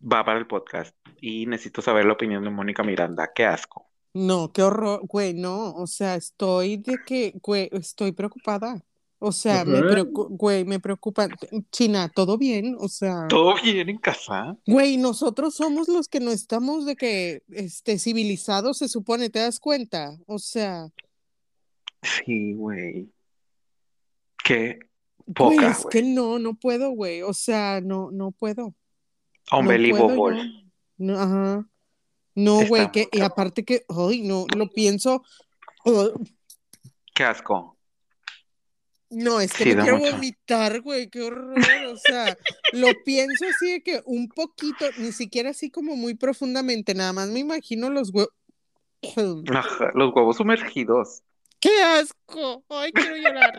va 0.01 0.25
para 0.25 0.39
el 0.39 0.47
podcast. 0.47 0.93
Y 1.21 1.45
necesito 1.45 1.81
saber 1.81 2.03
la 2.03 2.13
opinión 2.13 2.43
de 2.43 2.49
Mónica 2.49 2.83
Miranda. 2.83 3.31
Qué 3.33 3.45
asco. 3.45 3.87
No, 4.13 4.51
qué 4.51 4.63
horror, 4.63 5.01
güey, 5.03 5.33
no. 5.33 5.73
O 5.75 5.87
sea, 5.87 6.15
estoy 6.15 6.77
de 6.77 6.97
que, 7.05 7.33
güey, 7.41 7.69
estoy 7.71 8.11
preocupada. 8.11 8.83
O 9.19 9.31
sea, 9.31 9.65
me 9.65 9.81
preocupa, 9.81 10.35
güey, 10.35 10.63
me 10.63 10.79
preocupa. 10.79 11.27
China, 11.71 12.09
¿todo 12.13 12.37
bien? 12.37 12.75
O 12.79 12.87
sea. 12.87 13.27
¿Todo 13.27 13.55
bien 13.61 13.89
en 13.89 13.97
casa? 13.97 14.55
Güey, 14.67 14.97
nosotros 14.97 15.55
somos 15.55 15.87
los 15.87 16.07
que 16.07 16.19
no 16.19 16.31
estamos 16.31 16.85
de 16.85 16.95
que, 16.95 17.41
este, 17.49 17.97
civilizados, 17.97 18.77
se 18.77 18.87
supone, 18.87 19.29
¿te 19.29 19.39
das 19.39 19.59
cuenta? 19.59 20.17
O 20.27 20.37
sea. 20.37 20.89
Sí, 22.03 22.53
güey. 22.53 23.09
Qué 24.43 24.79
Güey, 25.27 25.57
es 25.65 25.85
que 25.85 26.01
no, 26.01 26.39
no 26.39 26.53
puedo, 26.53 26.91
güey. 26.91 27.21
O 27.21 27.33
sea, 27.33 27.81
no, 27.81 28.11
no 28.11 28.31
puedo. 28.31 28.73
Unbelievable. 29.51 30.69
No, 30.97 31.19
ajá. 31.19 31.69
No, 32.33 32.65
güey, 32.67 32.89
que, 32.91 33.07
y 33.11 33.19
aparte 33.21 33.65
que, 33.65 33.83
ay, 33.89 34.21
no, 34.21 34.45
lo 34.55 34.69
pienso. 34.69 35.23
Qué 37.13 37.23
asco. 37.23 37.76
No, 39.09 39.39
es 39.39 39.53
que 39.53 39.73
me 39.73 39.81
quiero 39.81 39.99
vomitar, 39.99 40.81
güey, 40.81 41.09
qué 41.09 41.21
horror. 41.21 41.57
O 41.87 41.97
sea, 41.97 42.37
lo 42.73 42.89
pienso 43.05 43.45
así 43.45 43.73
de 43.73 43.81
que 43.81 44.01
un 44.05 44.27
poquito, 44.27 44.85
ni 44.97 45.13
siquiera 45.13 45.51
así 45.51 45.71
como 45.71 45.95
muy 45.95 46.15
profundamente, 46.15 46.93
nada 46.93 47.13
más 47.13 47.29
me 47.29 47.39
imagino 47.39 47.89
los 47.89 48.11
huevos. 48.13 48.33
los 49.93 50.13
huevos 50.13 50.37
sumergidos. 50.37 51.21
¡Qué 51.59 51.81
asco! 51.81 52.63
Ay, 52.69 52.91
quiero 52.91 53.15
llorar. 53.15 53.57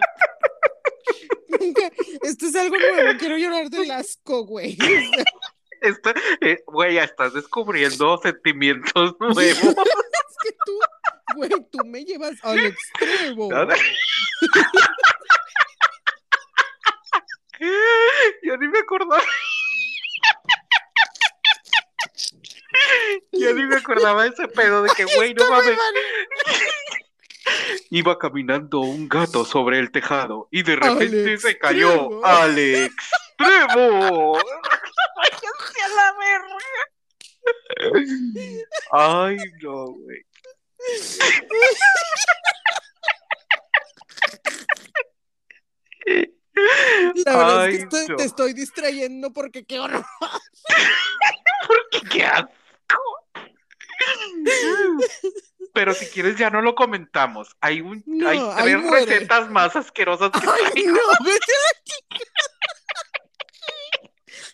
Esto 2.23 2.47
es 2.47 2.55
algo 2.55 2.77
nuevo, 2.77 3.19
quiero 3.19 3.39
llorar 3.39 3.71
del 3.71 3.91
asco, 3.91 4.45
güey. 4.45 4.77
Esto, 5.81 6.13
eh, 6.41 6.63
güey, 6.67 6.95
ya 6.95 7.05
estás 7.05 7.33
descubriendo 7.35 8.19
sentimientos 8.19 9.15
nuevos. 9.21 9.39
es 9.43 9.61
que 10.43 10.53
tú, 10.67 10.79
güey, 11.37 11.51
tú 11.71 11.79
me 11.87 12.05
llevas 12.05 12.37
al 12.43 12.59
extremo. 12.67 13.49
Yo 18.43 18.57
ni 18.57 18.69
me 18.69 18.79
acordaba. 18.79 19.23
Yo 23.33 23.53
ni 23.55 23.65
me 23.65 23.77
acordaba 23.77 24.25
de 24.25 24.31
ese 24.31 24.49
pedo 24.49 24.83
de 24.83 24.91
que, 24.97 25.05
güey, 25.05 25.35
no 25.35 25.49
mames. 25.51 25.79
Iba 27.91 28.19
caminando 28.19 28.81
un 28.81 29.09
gato 29.09 29.45
sobre 29.45 29.79
el 29.79 29.91
tejado 29.91 30.49
y 30.51 30.63
de 30.63 30.77
repente 30.77 31.39
se 31.39 31.59
cayó 31.59 32.25
Alex 32.25 32.95
extremo. 33.39 34.39
¡Váyanse 35.17 35.83
a 35.83 35.89
la 35.89 36.15
verga! 36.19 36.59
Ay, 38.91 39.37
no, 39.63 39.87
güey. 39.87 40.25
La 47.25 47.37
verdad 47.37 47.69
es 47.69 47.87
que 47.87 48.15
te 48.17 48.25
estoy 48.25 48.53
distrayendo 48.53 49.33
porque 49.33 49.65
qué 49.65 49.81
horror. 49.81 50.05
porque 51.67 52.09
qué 52.11 52.25
asco. 52.25 52.53
Pero 55.73 55.95
si 55.95 56.07
quieres 56.07 56.37
ya 56.37 56.51
no 56.51 56.63
lo 56.63 56.75
comentamos. 56.75 57.57
Hay 57.61 57.81
un 57.81 58.03
hay 58.27 58.41
tres 58.57 58.91
recetas 58.91 59.51
más 59.51 59.77
asquerosas 59.77 60.31
que 60.31 60.39
Ay, 60.39 60.87
no, 60.87 60.95
vete 61.25 61.53
aquí. 61.77 62.25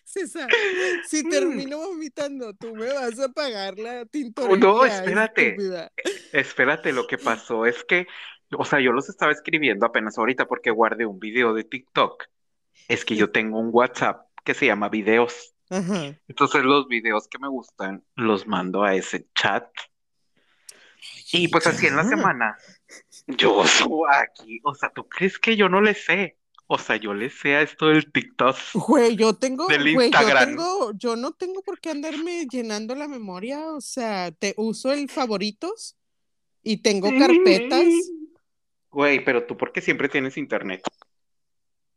César, 0.04 0.48
si 1.08 1.24
mm. 1.24 1.30
termino 1.30 1.78
vomitando, 1.78 2.54
tú 2.54 2.74
me 2.76 2.92
vas 2.92 3.18
a 3.18 3.30
pagar 3.30 3.78
la 3.78 4.04
tintorería. 4.06 4.58
No, 4.58 4.84
espérate. 4.84 5.56
Espérate, 6.32 6.92
lo 6.92 7.06
que 7.08 7.18
pasó 7.18 7.66
es 7.66 7.82
que 7.82 8.06
o 8.58 8.64
sea, 8.64 8.80
yo 8.80 8.92
los 8.92 9.08
estaba 9.08 9.32
escribiendo 9.32 9.86
apenas 9.86 10.18
ahorita 10.18 10.46
porque 10.46 10.70
guardé 10.70 11.06
un 11.06 11.18
video 11.18 11.54
de 11.54 11.64
TikTok. 11.64 12.24
Es 12.88 13.04
que 13.04 13.16
yo 13.16 13.30
tengo 13.30 13.58
un 13.58 13.70
WhatsApp 13.72 14.28
que 14.44 14.54
se 14.54 14.66
llama 14.66 14.88
videos. 14.88 15.54
Entonces 16.28 16.62
los 16.62 16.86
videos 16.86 17.26
que 17.26 17.38
me 17.38 17.48
gustan 17.48 18.04
los 18.14 18.46
mando 18.46 18.84
a 18.84 18.94
ese 18.94 19.26
chat. 19.34 19.66
Y 21.32 21.48
pues 21.48 21.66
así 21.66 21.86
en 21.86 21.96
la 21.96 22.04
semana, 22.04 22.56
yo 23.26 23.66
subo 23.66 24.06
aquí, 24.08 24.60
o 24.62 24.74
sea, 24.74 24.90
¿tú 24.90 25.08
crees 25.08 25.38
que 25.38 25.56
yo 25.56 25.68
no 25.68 25.80
le 25.80 25.94
sé? 25.94 26.38
O 26.66 26.78
sea, 26.78 26.96
yo 26.96 27.12
le 27.12 27.28
sé 27.28 27.56
a 27.56 27.62
esto 27.62 27.88
del 27.88 28.10
TikTok. 28.10 28.56
Güey, 28.74 29.16
yo 29.16 29.34
tengo, 29.34 29.66
Del 29.66 29.82
güey, 29.82 29.94
yo 29.94 30.02
Instagram. 30.02 30.48
tengo, 30.50 30.92
yo 30.94 31.16
no 31.16 31.32
tengo 31.32 31.62
por 31.62 31.80
qué 31.80 31.90
andarme 31.90 32.46
llenando 32.50 32.94
la 32.94 33.08
memoria, 33.08 33.72
o 33.72 33.80
sea, 33.80 34.30
te 34.32 34.54
uso 34.56 34.92
el 34.92 35.10
favoritos 35.10 35.96
y 36.62 36.78
tengo 36.78 37.10
carpetas. 37.18 37.84
Güey, 38.94 39.24
pero 39.24 39.44
tú 39.44 39.56
porque 39.56 39.80
siempre 39.80 40.08
tienes 40.08 40.36
internet. 40.36 40.82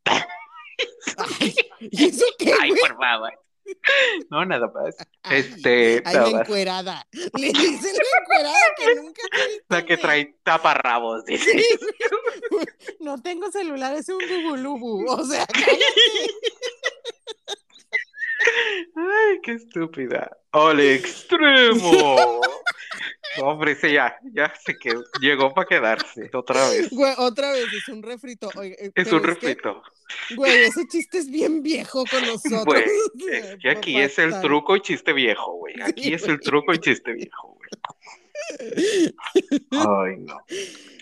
Ay, 0.06 1.56
¿y 1.80 2.06
eso 2.06 2.26
qué, 2.38 2.54
Ay, 2.62 2.70
güey? 2.70 2.82
por 2.82 2.98
favor. 2.98 3.32
No, 4.30 4.46
nada 4.46 4.72
más. 4.74 4.96
Ay, 5.24 5.40
Este, 5.40 6.02
ay, 6.06 6.16
la 6.16 6.42
encuerada. 6.42 7.08
Le 7.12 7.48
dicen 7.48 7.96
la 7.96 8.22
encuerada 8.22 8.58
que 8.78 8.96
nunca 8.96 9.22
La 9.70 9.86
que 9.86 9.98
trae 9.98 10.38
taparrabos, 10.44 11.26
dice. 11.26 11.52
Sí. 11.52 11.66
No 13.00 13.22
tengo 13.22 13.52
celular, 13.52 13.94
es 13.96 14.10
un 14.10 14.18
gugulubu. 14.20 15.06
O 15.10 15.24
sea, 15.26 15.46
cállate. 15.46 15.76
Ay, 18.96 19.40
qué 19.44 19.54
estúpida. 19.54 20.38
¡Al 20.52 20.80
extremo! 20.80 22.42
Hombre, 23.40 23.74
ese 23.74 23.94
ya, 23.94 24.18
ya 24.34 24.52
se 24.66 24.76
quedó, 24.78 25.04
llegó 25.22 25.54
para 25.54 25.68
quedarse 25.68 26.30
otra 26.34 26.70
vez. 26.70 26.90
Güey, 26.90 27.14
otra 27.18 27.52
vez 27.52 27.66
es 27.72 27.88
un 27.90 28.02
refrito. 28.02 28.50
Eh, 28.64 28.92
Es 28.96 29.12
un 29.12 29.22
que, 29.22 29.28
refrito. 29.28 29.84
Güey, 30.36 30.64
ese 30.64 30.88
chiste 30.88 31.20
es 31.20 31.30
bien 31.30 31.62
viejo 31.62 32.04
con 32.10 32.26
nosotros. 32.26 32.66
Güey, 32.66 32.84
es 33.32 33.58
que 33.62 33.70
aquí 33.70 34.00
es 34.00 34.18
el 34.18 34.40
truco 34.42 34.76
y 34.76 34.82
chiste 34.82 35.14
viejo, 35.14 35.54
güey. 35.54 35.76
Aquí 35.82 36.04
Sí, 36.04 36.14
es 36.14 36.24
el 36.24 36.40
truco 36.40 36.74
y 36.74 36.80
chiste 36.80 37.14
viejo, 37.14 37.58
güey. 37.58 37.70
Ay, 39.72 40.18
no. 40.20 40.40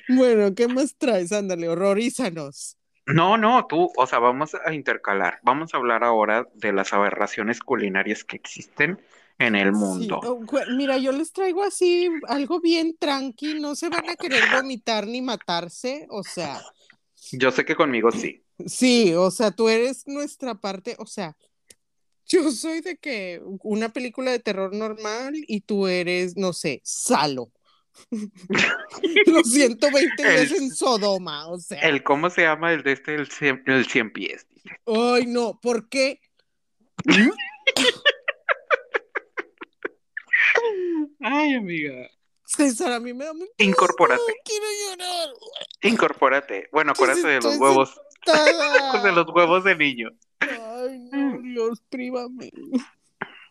Bueno, 0.10 0.54
¿qué 0.56 0.68
más 0.68 0.96
traes? 0.98 1.32
Ándale, 1.32 1.70
horrorízanos. 1.70 2.78
No, 3.08 3.38
no, 3.38 3.68
tú, 3.68 3.92
o 3.96 4.08
sea, 4.08 4.20
vamos 4.20 4.56
a 4.66 4.74
intercalar. 4.74 5.40
Vamos 5.44 5.74
a 5.74 5.78
hablar 5.78 6.04
ahora 6.04 6.48
de 6.56 6.74
las 6.74 6.92
aberraciones 6.94 7.60
culinarias 7.60 8.24
que 8.24 8.36
existen 8.36 9.00
en 9.38 9.56
el 9.56 9.74
Sí, 9.74 9.80
mundo. 9.80 10.22
oh, 10.24 10.42
mira, 10.72 10.98
yo 10.98 11.12
les 11.12 11.32
traigo 11.32 11.64
así 11.64 12.10
algo 12.28 12.62
bien 12.62 12.96
tranqui, 12.98 13.60
no 13.60 13.76
se 13.76 13.90
van 13.90 14.10
a 14.10 14.16
querer 14.16 14.44
vomitar 14.48 15.06
ni 15.08 15.22
matarse, 15.22 16.08
o 16.10 16.24
sea, 16.24 16.62
Yo 17.32 17.52
sé 17.52 17.66
que 17.66 17.76
conmigo 17.76 18.12
sí. 18.12 18.42
sí, 18.66 19.14
o 19.14 19.30
sea, 19.32 19.52
tú 19.52 19.70
eres 19.70 20.08
nuestra 20.08 20.56
parte, 20.56 20.96
o 21.00 21.06
sea, 21.06 21.36
yo 22.28 22.52
soy 22.52 22.82
de 22.82 22.98
que 22.98 23.42
una 23.64 23.90
película 23.90 24.32
de 24.32 24.40
terror 24.40 24.74
normal 24.76 25.34
y 25.48 25.62
tú 25.62 25.88
eres, 25.88 26.38
no 26.38 26.54
sé, 26.54 26.82
Salo. 26.84 27.52
Los 29.28 29.52
120 29.52 30.24
días 30.24 30.52
El- 30.52 30.58
en 30.64 30.72
Sodoma, 30.72 31.48
o 31.48 31.60
sea, 31.60 31.80
El, 31.82 32.04
¿cómo 32.04 32.30
se 32.30 32.42
llama 32.44 32.74
el 32.74 32.84
de 32.84 32.92
este? 32.94 33.16
El 33.16 33.30
cien, 33.30 33.64
el 33.68 33.86
cien 33.88 34.12
pies, 34.12 34.46
dice. 34.50 34.78
ay 34.86 35.26
no, 35.28 35.60
¿por 35.62 35.88
qué? 35.90 36.20
Ay, 41.22 41.56
amiga. 41.56 42.10
César, 42.46 42.92
a 42.92 43.00
mí 43.00 43.14
me 43.14 43.26
da 43.26 43.34
mucho 43.34 43.52
Incorpórate. 43.58 44.22
asco, 44.22 44.34
quiero 44.46 44.66
llorar. 44.90 45.30
Incorpórate. 45.82 46.70
Bueno, 46.72 46.92
acuérdate 46.92 47.28
de 47.28 47.42
los 47.42 47.58
huevos, 47.58 48.00
de 49.04 49.12
los 49.12 49.28
huevos 49.34 49.64
de 49.64 49.76
niño. 49.76 50.10
Ay, 50.40 51.00
no, 51.12 51.40
Dios, 51.42 51.82
prívame. 51.90 52.52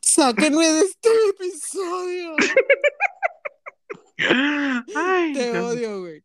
Sáquenme 0.01 0.67
de 0.67 0.81
este 0.81 1.09
episodio. 1.31 2.37
Ay, 4.19 5.33
Te 5.33 5.59
odio, 5.59 6.01
güey. 6.01 6.23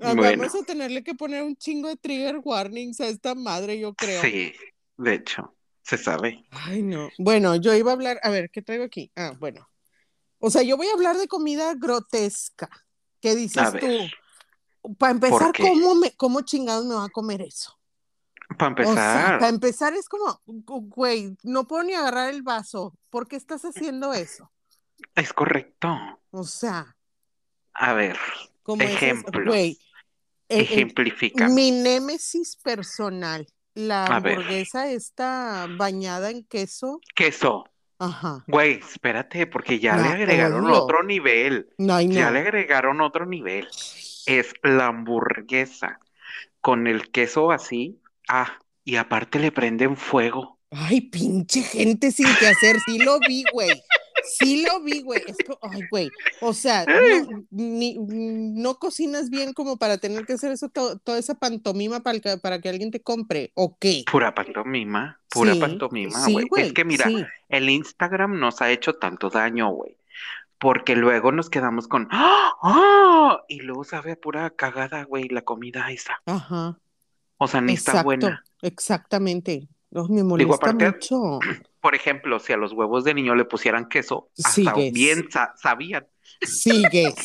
Ah, 0.00 0.14
Bueno. 0.14 0.42
Vamos 0.42 0.54
a 0.54 0.64
tenerle 0.64 1.02
que 1.04 1.14
poner 1.14 1.42
un 1.42 1.56
chingo 1.56 1.88
de 1.88 1.96
trigger 1.96 2.40
warnings 2.42 3.00
a 3.00 3.06
esta 3.06 3.34
madre, 3.34 3.78
yo 3.78 3.94
creo. 3.94 4.20
Sí, 4.22 4.52
de 4.96 5.14
hecho, 5.14 5.56
se 5.82 5.96
sabe. 5.96 6.44
Ay, 6.50 6.82
no. 6.82 7.08
Bueno, 7.18 7.56
yo 7.56 7.74
iba 7.74 7.90
a 7.92 7.94
hablar, 7.94 8.18
a 8.22 8.30
ver, 8.30 8.50
¿qué 8.50 8.62
traigo 8.62 8.84
aquí? 8.84 9.12
Ah, 9.16 9.32
bueno. 9.38 9.68
O 10.38 10.50
sea, 10.50 10.62
yo 10.62 10.76
voy 10.76 10.88
a 10.88 10.92
hablar 10.94 11.16
de 11.16 11.28
comida 11.28 11.74
grotesca. 11.74 12.68
¿Qué 13.20 13.34
dices 13.34 13.62
A 13.62 13.70
ver. 13.70 13.80
tú? 13.80 14.94
Para 14.98 15.12
empezar? 15.12 15.52
¿cómo, 15.58 15.94
me, 15.94 16.10
¿cómo 16.16 16.42
chingados 16.42 16.84
me 16.84 16.94
va 16.94 17.04
a 17.04 17.08
comer 17.08 17.40
eso? 17.40 17.78
Para 18.58 18.72
O 18.72 18.76
sea, 18.76 18.80
empezar, 18.92 19.38
para 19.38 19.48
empezar 19.48 19.94
es 19.94 20.08
como, 20.08 20.42
güey, 20.44 21.34
no 21.42 21.66
puedo 21.66 21.82
ni 21.84 21.94
agarrar 21.94 22.28
el 22.34 22.42
vaso. 22.42 22.94
¿Por 23.08 23.26
qué 23.26 23.36
estás 23.36 23.62
haciendo 23.64 24.12
eso? 24.12 24.50
es 25.14 25.32
correcto. 25.32 25.88
O 26.30 26.44
sea, 26.44 26.93
A 27.74 27.92
ver, 27.94 28.16
como 28.62 28.82
Ejemplos. 28.82 29.54
eh, 29.54 29.76
eh, 30.48 30.60
ejemplifica. 30.60 31.48
mi 31.48 31.70
némesis 31.70 32.56
personal, 32.56 33.46
la 33.74 34.04
A 34.06 34.20
ver. 34.20 34.34
hamburguesa 34.38 34.90
esta 34.90 35.66
bañada 35.76 36.30
en 36.30 36.44
queso, 36.44 37.00
Queso. 37.14 37.64
ajá, 37.98 38.44
Güey, 38.46 38.74
espérate, 38.78 39.46
porque 39.46 39.78
ya 39.80 39.96
le 39.96 40.08
agregaron 40.08 40.70
otro 40.70 41.02
nivel. 41.02 41.68
no, 41.78 42.00
Ya 42.00 42.30
le 42.30 42.40
agregaron 42.40 43.00
otro 43.00 43.26
nivel. 43.26 43.66
Es 44.26 44.52
la 44.62 44.86
hamburguesa 44.86 45.98
con 46.60 46.86
el 46.86 47.10
queso 47.10 47.50
así. 47.50 48.00
Ah, 48.28 48.58
y 48.84 48.96
aparte 48.96 49.38
le 49.38 49.50
prenden 49.52 49.96
fuego. 49.96 50.58
Ay, 50.70 51.02
pinche 51.02 51.62
gente 51.62 52.10
sin 52.10 52.26
que 52.38 52.48
hacer, 52.48 52.76
sí 52.86 52.98
lo 52.98 53.18
vi, 53.20 53.44
güey. 53.52 53.70
Sí 54.26 54.64
lo 54.64 54.80
vi, 54.82 55.02
güey. 55.02 55.22
Ay, 55.62 55.82
güey. 55.90 56.10
O 56.40 56.52
sea, 56.52 56.84
no, 56.86 57.44
ni- 57.50 57.96
no 57.98 58.76
cocinas 58.78 59.30
bien 59.30 59.52
como 59.52 59.76
para 59.76 59.98
tener 59.98 60.24
que 60.26 60.34
hacer 60.34 60.52
eso, 60.52 60.68
to- 60.68 60.98
toda 60.98 61.18
esa 61.18 61.34
pantomima 61.34 62.00
para 62.00 62.18
que, 62.20 62.36
para 62.38 62.60
que 62.60 62.68
alguien 62.68 62.90
te 62.90 63.00
compre. 63.02 63.52
¿O 63.54 63.76
qué? 63.78 64.04
Pura 64.10 64.34
pantomima, 64.34 65.20
pura 65.28 65.54
Sí, 65.54 65.60
pantomima, 65.60 66.18
güey. 66.48 66.66
Es 66.66 66.72
que 66.72 66.84
mira, 66.84 67.06
sí. 67.06 67.24
el 67.48 67.68
Instagram 67.70 68.38
nos 68.38 68.62
ha 68.62 68.70
hecho 68.70 68.94
tanto 68.94 69.30
daño, 69.30 69.70
güey. 69.70 69.96
Porque 70.58 70.96
luego 70.96 71.30
nos 71.32 71.50
quedamos 71.50 71.88
con 71.88 72.08
¡Ah! 72.10 72.52
¡Ah! 72.62 73.40
Y 73.48 73.60
luego 73.60 73.84
sabe 73.84 74.12
a 74.12 74.16
pura 74.16 74.48
cagada, 74.50 75.02
güey, 75.04 75.28
la 75.28 75.42
comida 75.42 75.90
esa. 75.90 76.20
Ajá. 76.26 76.78
O 77.36 77.48
sea, 77.48 77.60
ni 77.60 77.74
está 77.74 78.02
buena. 78.02 78.42
exactamente. 78.62 79.68
Ay, 79.94 80.02
me 80.08 80.22
molesta 80.24 80.54
aparte- 80.56 80.90
mucho. 80.90 81.38
Por 81.80 81.94
ejemplo, 81.94 82.38
si 82.40 82.52
a 82.52 82.56
los 82.56 82.72
huevos 82.72 83.04
de 83.04 83.12
niño 83.14 83.34
le 83.34 83.44
pusieran 83.44 83.88
queso, 83.88 84.30
hasta 84.38 84.50
Sigues. 84.50 84.92
bien 84.92 85.30
sa- 85.30 85.54
sabían. 85.56 86.06
Sigues. 86.42 87.14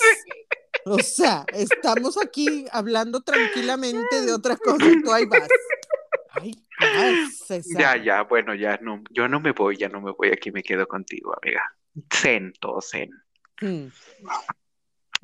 O 0.86 0.98
sea, 1.00 1.46
estamos 1.54 2.18
aquí 2.18 2.66
hablando 2.72 3.20
tranquilamente 3.22 4.22
de 4.26 4.32
otra 4.34 4.56
cosa 4.56 4.86
y 4.88 5.02
tú 5.04 5.12
ahí 5.12 5.26
vas. 5.26 5.48
Ay, 6.32 6.54
vas, 6.80 7.38
César. 7.46 7.82
Ya, 7.82 7.98
ya, 8.02 8.22
bueno, 8.24 8.56
ya 8.56 8.80
no, 8.82 9.04
yo 9.12 9.28
no 9.28 9.42
me 9.42 9.52
voy, 9.52 9.76
ya 9.76 9.90
no 9.90 10.00
me 10.00 10.12
voy, 10.12 10.30
aquí 10.30 10.52
me 10.52 10.64
quedo 10.64 10.88
contigo, 10.88 11.36
amiga. 11.44 11.62
Zen, 12.12 12.54
todo 12.62 12.82
zen. 12.82 13.12
Mm. 13.62 13.88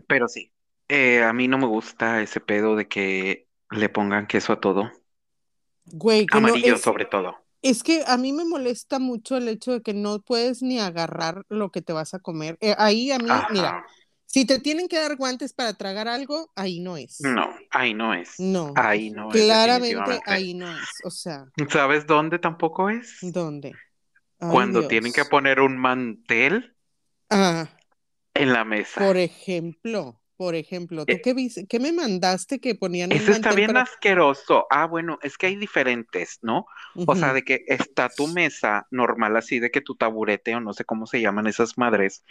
Pero 0.07 0.27
sí, 0.27 0.51
eh, 0.89 1.23
a 1.23 1.31
mí 1.33 1.47
no 1.47 1.57
me 1.57 1.67
gusta 1.67 2.21
ese 2.21 2.41
pedo 2.41 2.75
de 2.75 2.87
que 2.87 3.47
le 3.71 3.89
pongan 3.89 4.27
queso 4.27 4.53
a 4.53 4.59
todo. 4.59 4.91
Güey, 5.91 6.25
que 6.25 6.41
no, 6.41 6.47
Amarillo 6.47 6.75
es, 6.75 6.81
sobre 6.81 7.05
todo. 7.05 7.35
es 7.61 7.83
que 7.83 8.03
a 8.07 8.17
mí 8.17 8.33
me 8.33 8.45
molesta 8.45 8.99
mucho 8.99 9.37
el 9.37 9.47
hecho 9.47 9.73
de 9.73 9.81
que 9.81 9.93
no 9.93 10.19
puedes 10.21 10.61
ni 10.61 10.79
agarrar 10.79 11.43
lo 11.49 11.71
que 11.71 11.81
te 11.81 11.93
vas 11.93 12.13
a 12.13 12.19
comer. 12.19 12.57
Eh, 12.61 12.75
ahí 12.77 13.11
a 13.11 13.19
mí, 13.19 13.29
mira, 13.51 13.85
si 14.25 14.45
te 14.45 14.59
tienen 14.59 14.87
que 14.87 14.97
dar 14.99 15.15
guantes 15.15 15.53
para 15.53 15.73
tragar 15.73 16.07
algo, 16.07 16.51
ahí 16.55 16.79
no 16.79 16.97
es. 16.97 17.21
No, 17.21 17.49
ahí 17.71 17.93
no 17.93 18.13
es. 18.13 18.39
No. 18.39 18.73
Ahí 18.75 19.11
no 19.11 19.29
es. 19.29 19.35
Claramente 19.35 20.19
ahí 20.25 20.53
no 20.53 20.69
es. 20.69 20.89
O 21.03 21.09
sea, 21.11 21.45
¿Sabes 21.69 22.05
dónde 22.05 22.39
tampoco 22.39 22.89
es? 22.89 23.17
¿dónde? 23.21 23.73
Ay, 24.39 24.49
Cuando 24.51 24.79
Dios. 24.79 24.89
tienen 24.89 25.13
que 25.13 25.25
poner 25.25 25.61
un 25.61 25.77
mantel 25.77 26.75
Ah, 27.29 27.69
en 28.33 28.53
la 28.53 28.65
mesa. 28.65 28.99
por 29.05 29.17
ejemplo, 29.17 30.21
por 30.37 30.55
ejemplo, 30.55 31.05
¿tú 31.05 31.13
Eh, 31.13 31.21
qué, 31.23 31.65
qué 31.69 31.79
me 31.79 31.91
mandaste 31.91 32.59
que 32.59 32.75
ponían 32.75 33.11
Eso 33.11 33.31
está 33.31 33.53
bien 33.53 33.67
para- 33.67 33.81
asqueroso. 33.81 34.67
Ah, 34.69 34.85
bueno, 34.85 35.17
es 35.21 35.37
que 35.37 35.47
hay 35.47 35.55
diferentes, 35.55 36.39
¿no? 36.41 36.65
O 36.95 37.15
sea, 37.15 37.33
de 37.33 37.43
que 37.43 37.63
está 37.67 38.09
tu 38.09 38.27
mesa 38.27 38.87
normal 38.91 39.37
así, 39.37 39.59
de 39.59 39.71
que 39.71 39.81
tu 39.81 39.95
taburete 39.95 40.55
o 40.55 40.59
no 40.59 40.73
sé 40.73 40.85
cómo 40.85 41.05
se 41.07 41.21
llaman 41.21 41.47
esas 41.47 41.77
madres, 41.77 42.23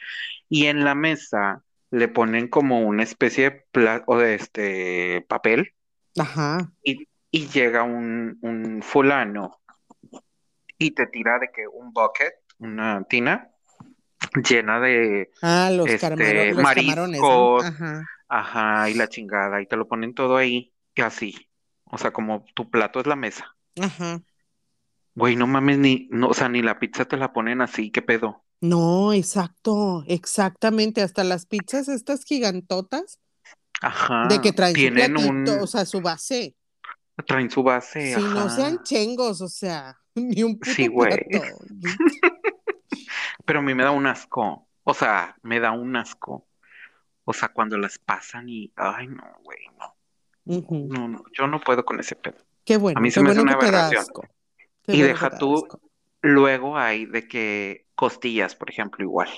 y 0.48 0.66
en 0.66 0.84
la 0.84 0.94
mesa 0.94 1.62
le 1.90 2.08
ponen 2.08 2.48
como 2.48 2.80
una 2.80 3.02
especie 3.04 3.50
de 3.50 3.64
pla- 3.72 4.02
o 4.06 4.18
de 4.18 4.34
este 4.34 5.24
papel 5.28 5.74
Ajá. 6.18 6.72
y, 6.82 7.06
y 7.30 7.48
llega 7.48 7.82
un, 7.84 8.38
un 8.42 8.82
fulano 8.82 9.60
y 10.78 10.90
te 10.92 11.06
tira 11.06 11.38
de 11.38 11.50
que 11.52 11.66
un 11.68 11.92
bucket, 11.92 12.34
una 12.58 13.04
tina 13.04 13.50
llena 14.48 14.80
de 14.80 15.30
Ah, 15.42 15.70
los, 15.70 15.88
Este, 15.88 16.06
Ajá. 17.62 18.04
Ajá, 18.28 18.90
y 18.90 18.94
la 18.94 19.08
chingada, 19.08 19.60
y 19.62 19.66
te 19.66 19.76
lo 19.76 19.86
ponen 19.86 20.14
todo 20.14 20.36
ahí, 20.36 20.72
y 20.94 21.02
así. 21.02 21.48
O 21.84 21.98
sea, 21.98 22.12
como 22.12 22.44
tu 22.54 22.70
plato 22.70 23.00
es 23.00 23.06
la 23.06 23.16
mesa. 23.16 23.56
Ajá. 23.80 24.22
Güey, 25.14 25.36
no 25.36 25.46
mames, 25.46 25.78
ni, 25.78 26.08
no, 26.10 26.28
o 26.28 26.34
sea, 26.34 26.48
ni 26.48 26.62
la 26.62 26.78
pizza 26.80 27.04
te 27.04 27.16
la 27.16 27.32
ponen 27.32 27.60
así, 27.60 27.90
¿qué 27.90 28.02
pedo? 28.02 28.44
No, 28.60 29.12
exacto, 29.12 30.04
exactamente. 30.08 31.02
Hasta 31.02 31.22
las 31.22 31.46
pizzas 31.46 31.88
estas 31.88 32.24
gigantotas 32.24 33.20
Ajá, 33.80 34.26
de 34.28 34.40
que 34.40 34.52
traen 34.52 34.74
su 34.74 34.80
tienen 34.80 35.12
platito, 35.14 35.30
un, 35.30 35.48
o 35.60 35.66
sea, 35.66 35.84
su 35.84 36.00
base. 36.00 36.56
traen 37.26 37.50
su 37.50 37.62
base, 37.62 38.14
Si 38.14 38.22
no 38.22 38.48
sean 38.48 38.82
chengos, 38.82 39.40
o 39.40 39.48
sea, 39.48 39.96
ni 40.14 40.42
un 40.42 40.58
Sí, 40.62 40.88
puto 40.88 40.94
güey. 40.94 41.26
Pero 43.44 43.58
a 43.58 43.62
mí 43.62 43.74
me 43.74 43.82
da 43.82 43.90
un 43.90 44.06
asco. 44.06 44.66
O 44.84 44.94
sea, 44.94 45.36
me 45.42 45.60
da 45.60 45.72
un 45.72 45.96
asco. 45.96 46.46
O 47.24 47.32
sea, 47.32 47.48
cuando 47.48 47.78
las 47.78 47.98
pasan 47.98 48.48
y, 48.48 48.72
ay, 48.76 49.08
no, 49.08 49.24
güey, 49.42 49.58
no. 49.78 49.94
No, 50.44 51.08
no, 51.08 51.24
yo 51.32 51.46
no 51.46 51.60
puedo 51.60 51.84
con 51.84 51.98
ese 51.98 52.16
pedo. 52.16 52.36
Qué 52.64 52.74
A 52.74 52.78
bueno, 52.78 53.00
mí 53.00 53.08
qué 53.08 53.12
se 53.12 53.22
me 53.22 53.30
hace 53.30 53.40
bueno 53.40 53.52
una 53.52 53.58
te 53.58 53.70
da 53.70 53.86
aberración. 53.86 54.04
Y 54.86 54.98
bueno 54.98 55.06
deja 55.06 55.38
tú, 55.38 55.66
luego 56.20 56.76
hay 56.76 57.06
de 57.06 57.26
que 57.26 57.86
costillas, 57.94 58.54
por 58.54 58.70
ejemplo, 58.70 59.02
igual. 59.02 59.30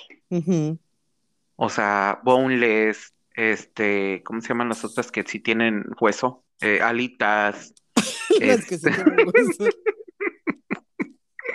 O 1.55 1.69
sea, 1.69 2.21
boneless, 2.25 3.15
este, 3.35 4.23
¿cómo 4.25 4.41
se 4.41 4.49
llaman 4.49 4.69
las 4.69 4.85
otras 4.85 5.13
que 5.13 5.23
sí 5.23 5.39
tienen 5.39 5.85
hueso? 6.01 6.45
Eh, 6.61 6.81
alitas, 6.81 7.75
Las 8.41 8.65
que 8.67 8.79
sí 8.79 8.89
este, 8.89 9.05
tienen 9.05 9.27
hueso. 9.33 9.65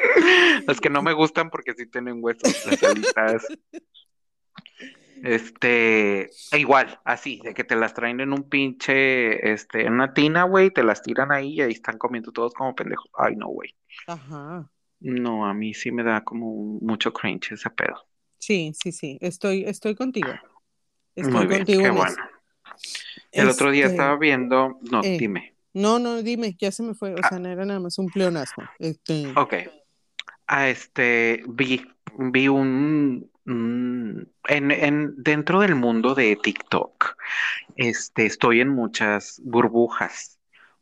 las 0.67 0.79
que 0.81 0.89
no 0.89 1.01
me 1.01 1.13
gustan 1.13 1.49
porque 1.49 1.73
sí 1.73 1.85
tienen 1.87 2.17
hueso, 2.21 2.39
las 2.65 2.83
alitas. 2.83 3.45
Este, 5.23 6.23
e 6.51 6.57
igual, 6.59 6.99
así, 7.05 7.39
de 7.43 7.53
que 7.53 7.63
te 7.63 7.75
las 7.75 7.93
traen 7.93 8.21
en 8.21 8.33
un 8.33 8.49
pinche, 8.49 9.53
este, 9.53 9.85
en 9.85 9.93
una 9.93 10.13
tina, 10.13 10.43
güey, 10.43 10.71
te 10.71 10.83
las 10.83 11.03
tiran 11.03 11.31
ahí 11.31 11.53
y 11.53 11.61
ahí 11.61 11.71
están 11.73 11.97
comiendo 11.99 12.31
todos 12.31 12.53
como 12.55 12.73
pendejos. 12.73 13.09
Ay, 13.17 13.35
no, 13.35 13.47
güey. 13.47 13.75
Ajá. 14.07 14.67
No, 14.99 15.45
a 15.45 15.53
mí 15.53 15.73
sí 15.73 15.91
me 15.91 16.03
da 16.03 16.23
como 16.23 16.79
mucho 16.81 17.13
cringe 17.13 17.51
ese 17.51 17.69
pedo. 17.69 18.07
Sí, 18.39 18.73
sí, 18.81 18.91
sí. 18.91 19.17
Estoy, 19.21 19.63
estoy 19.65 19.93
contigo. 19.95 20.29
Estoy 21.15 21.33
Muy 21.33 21.45
bien, 21.45 21.59
contigo 21.59 21.81
qué 21.81 21.87
en 21.87 21.95
bueno. 21.95 22.15
El 23.31 23.49
otro 23.49 23.69
día 23.69 23.85
Este, 23.85 23.95
estaba 23.95 24.17
viendo, 24.17 24.79
no, 24.91 25.03
eh, 25.03 25.17
dime. 25.19 25.55
no, 25.73 25.99
no, 25.99 26.23
dime, 26.23 26.55
ya 26.59 26.71
se 26.71 26.81
me 26.83 26.95
fue. 26.95 27.13
O 27.13 27.17
Ah, 27.21 27.29
sea, 27.29 27.39
no 27.39 27.49
era 27.49 27.63
nada 27.65 27.79
más 27.79 27.97
un 27.99 28.07
pleonasmo. 28.09 28.63
Este, 28.79 29.27
ok. 29.35 29.53
Ah, 30.53 30.67
este, 30.69 31.43
vi, 31.47 31.81
vi 32.17 32.47
un, 32.49 33.31
un- 33.45 34.33
en, 34.49 34.71
en, 34.71 35.13
dentro 35.23 35.61
del 35.61 35.75
mundo 35.75 36.13
de 36.15 36.35
TikTok, 36.35 37.15
este, 37.77 38.25
estoy 38.25 38.61
en 38.61 38.69
muchas 38.69 39.41
burbujas. 39.45 40.39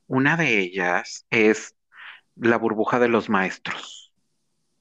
Una 0.07 0.37
de 0.37 0.59
ellas 0.59 1.25
es 1.29 1.75
la 2.35 2.57
burbuja 2.57 2.99
de 2.99 3.09
los 3.09 3.29
maestros. 3.29 4.13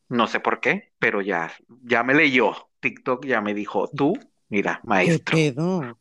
No 0.09 0.27
sé 0.29 0.41
por 0.41 0.61
qué, 0.61 0.93
pero 0.99 1.23
ya, 1.23 1.53
ya 1.85 2.05
me 2.05 2.15
leyó. 2.15 2.55
TikTok 2.81 3.27
ya 3.27 3.41
me 3.43 3.55
dijo, 3.55 3.89
tú, 3.97 4.15
mira, 4.49 4.81
¿qué 5.01 5.19
maestro. 5.19 5.19
pedo? 5.19 5.99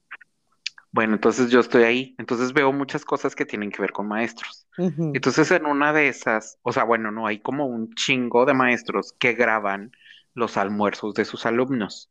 Bueno, 0.97 1.13
entonces 1.13 1.51
yo 1.51 1.59
estoy 1.59 1.83
ahí. 1.83 2.15
Entonces 2.17 2.53
veo 2.53 2.73
muchas 2.73 3.05
cosas 3.05 3.35
que 3.35 3.45
tienen 3.45 3.69
que 3.69 3.79
ver 3.79 3.91
con 3.91 4.07
maestros. 4.07 4.65
Entonces 4.79 5.51
en 5.51 5.67
una 5.67 5.93
de 5.93 6.07
esas, 6.07 6.57
o 6.63 6.73
sea, 6.73 6.85
bueno, 6.85 7.11
no, 7.11 7.27
hay 7.27 7.37
como 7.37 7.67
un 7.67 7.93
chingo 7.93 8.47
de 8.47 8.55
maestros 8.55 9.13
que 9.19 9.33
graban 9.33 9.91
los 10.33 10.57
almuerzos 10.57 11.13
de 11.13 11.23
sus 11.23 11.45
alumnos. 11.45 12.09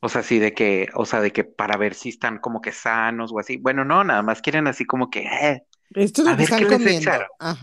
O 0.00 0.08
sea, 0.08 0.24
sí, 0.24 0.40
de 0.40 0.54
que, 0.54 0.88
o 0.94 1.06
sea, 1.06 1.20
de 1.20 1.30
que 1.30 1.44
para 1.44 1.76
ver 1.76 1.94
si 1.94 2.08
están 2.08 2.38
como 2.38 2.60
que 2.60 2.72
sanos 2.72 3.30
o 3.32 3.38
así. 3.38 3.58
Bueno, 3.58 3.84
no, 3.84 4.02
nada 4.02 4.22
más 4.22 4.42
quieren 4.42 4.66
así 4.66 4.84
como 4.84 5.08
que, 5.08 5.20
eh, 5.20 5.62
Esto 5.94 6.22
es 6.22 6.28
lo 6.28 6.36
que 6.36 6.42
están 6.42 6.66
comiendo. 6.66 7.10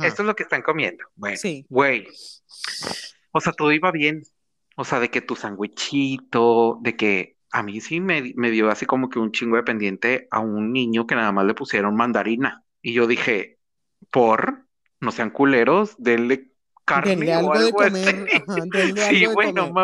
Esto 0.01 0.21
es 0.21 0.25
lo 0.25 0.33
que 0.33 0.43
están 0.43 0.61
comiendo. 0.61 1.03
Bueno, 1.17 1.35
Sí. 1.35 1.65
güey, 1.67 2.07
o 3.33 3.41
sea, 3.41 3.51
todo 3.51 3.73
iba 3.73 3.91
bien. 3.91 4.23
O 4.77 4.85
sea, 4.85 5.01
de 5.01 5.09
que 5.09 5.19
tu 5.19 5.35
sandwichito, 5.35 6.79
de 6.83 6.95
que 6.95 7.38
a 7.51 7.63
mí 7.63 7.81
sí 7.81 7.99
me, 8.01 8.33
me 8.35 8.51
dio 8.51 8.69
así 8.69 8.85
como 8.85 9.09
que 9.09 9.19
un 9.19 9.31
chingo 9.31 9.57
de 9.57 9.63
pendiente 9.63 10.27
a 10.31 10.39
un 10.39 10.71
niño 10.73 11.07
que 11.07 11.15
nada 11.15 11.31
más 11.31 11.45
le 11.45 11.53
pusieron 11.55 11.95
mandarina. 11.95 12.63
Y 12.81 12.93
yo 12.93 13.07
dije, 13.07 13.59
por, 14.11 14.67
no 14.99 15.11
sean 15.11 15.31
culeros, 15.31 15.95
denle 15.97 16.51
Denle 16.93 17.31
carne 17.31 17.37
o 17.37 17.51
algo 17.51 17.59
de 17.59 17.73
algo 17.73 17.81
así. 17.81 18.01
comer. 18.03 18.27
Ajá, 18.31 18.65
denle 18.67 19.03
Sí, 19.09 19.25
algo 19.25 19.29
de 19.29 19.39
comer. 19.41 19.77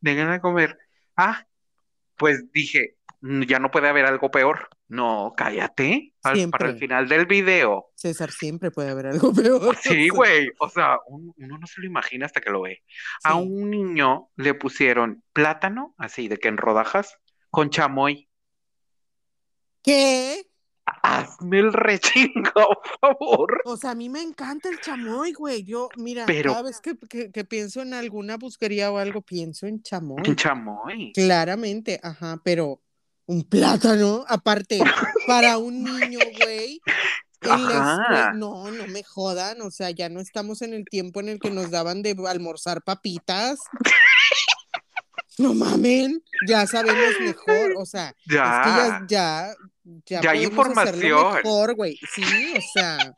denle 0.00 0.22
a 0.34 0.40
comer. 0.40 0.78
Ah, 1.16 1.46
pues 2.16 2.50
dije, 2.52 2.96
"Mm, 2.99 2.99
ya 3.22 3.58
no 3.58 3.70
puede 3.70 3.88
haber 3.88 4.06
algo 4.06 4.30
peor. 4.30 4.68
No, 4.88 5.34
cállate. 5.36 6.14
Al- 6.22 6.50
para 6.50 6.70
el 6.70 6.78
final 6.78 7.08
del 7.08 7.26
video. 7.26 7.86
César, 7.94 8.30
siempre 8.30 8.70
puede 8.70 8.90
haber 8.90 9.06
algo 9.06 9.32
peor. 9.34 9.76
Sí, 9.76 10.08
güey, 10.08 10.50
o 10.58 10.68
sea, 10.68 10.98
un- 11.06 11.32
uno 11.36 11.58
no 11.58 11.66
se 11.66 11.80
lo 11.80 11.86
imagina 11.86 12.26
hasta 12.26 12.40
que 12.40 12.50
lo 12.50 12.62
ve. 12.62 12.82
A 13.24 13.34
un 13.36 13.70
niño 13.70 14.30
le 14.36 14.54
pusieron 14.54 15.22
plátano, 15.32 15.94
así 15.98 16.28
de 16.28 16.38
que 16.38 16.48
en 16.48 16.56
rodajas, 16.56 17.16
con 17.50 17.70
chamoy. 17.70 18.28
¿Qué? 19.82 20.46
Hazme 21.02 21.60
el 21.60 21.72
rechingo, 21.72 22.52
por 23.00 23.16
favor. 23.18 23.62
O 23.64 23.76
sea, 23.76 23.92
a 23.92 23.94
mí 23.94 24.08
me 24.08 24.22
encanta 24.22 24.68
el 24.68 24.80
chamoy, 24.80 25.32
güey. 25.32 25.62
Yo, 25.64 25.88
mira, 25.96 26.26
Pero 26.26 26.50
cada 26.52 26.62
vez 26.64 26.80
que, 26.80 26.96
que- 27.08 27.30
que 27.30 27.44
pienso 27.44 27.80
en 27.82 27.94
alguna 27.94 28.36
busquería 28.36 28.90
o 28.90 28.98
algo, 28.98 29.22
pienso 29.22 29.66
en 29.66 29.74
en 29.74 29.82
chamoy. 29.82 30.36
chamoy. 30.36 31.12
Claramente, 31.14 32.00
ajá, 32.02 32.40
pero 32.44 32.82
un 33.30 33.44
plátano, 33.44 34.24
aparte, 34.26 34.80
para 35.28 35.56
un 35.56 35.84
niño, 35.84 36.18
güey, 36.42 36.80
escuela, 37.40 38.32
no, 38.34 38.72
no 38.72 38.86
me 38.88 39.04
jodan, 39.04 39.60
o 39.62 39.70
sea, 39.70 39.90
ya 39.90 40.08
no 40.08 40.18
estamos 40.20 40.62
en 40.62 40.74
el 40.74 40.84
tiempo 40.84 41.20
en 41.20 41.28
el 41.28 41.38
que 41.38 41.50
nos 41.50 41.70
daban 41.70 42.02
de 42.02 42.16
almorzar 42.26 42.82
papitas. 42.82 43.60
No 45.38 45.54
mamen, 45.54 46.22
ya 46.48 46.66
sabemos 46.66 47.14
mejor, 47.20 47.74
o 47.78 47.86
sea, 47.86 48.08
es 48.08 48.16
que 48.26 48.34
ya, 48.34 49.06
Ya, 49.06 49.06
ya, 49.08 49.54
ya 50.06 50.20
ya 50.22 50.30
hay 50.32 50.42
información. 50.42 51.34
mejor, 51.34 51.76
güey, 51.76 51.98
sí, 52.12 52.24
o 52.58 52.60
sea, 52.74 53.16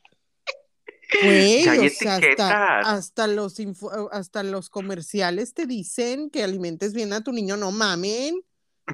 güey, 1.22 1.64
Ya 1.64 1.72
o 1.80 1.88
sea, 1.88 2.16
hasta, 2.16 2.80
hasta 2.80 3.26
los 3.26 3.56
hasta 4.12 4.42
los 4.42 4.68
comerciales 4.68 5.54
te 5.54 5.66
dicen 5.66 6.28
que 6.28 6.44
alimentes 6.44 6.92
bien 6.92 7.14
a 7.14 7.24
tu 7.24 7.32
niño, 7.32 7.56
no 7.56 7.72
mamen. 7.72 8.42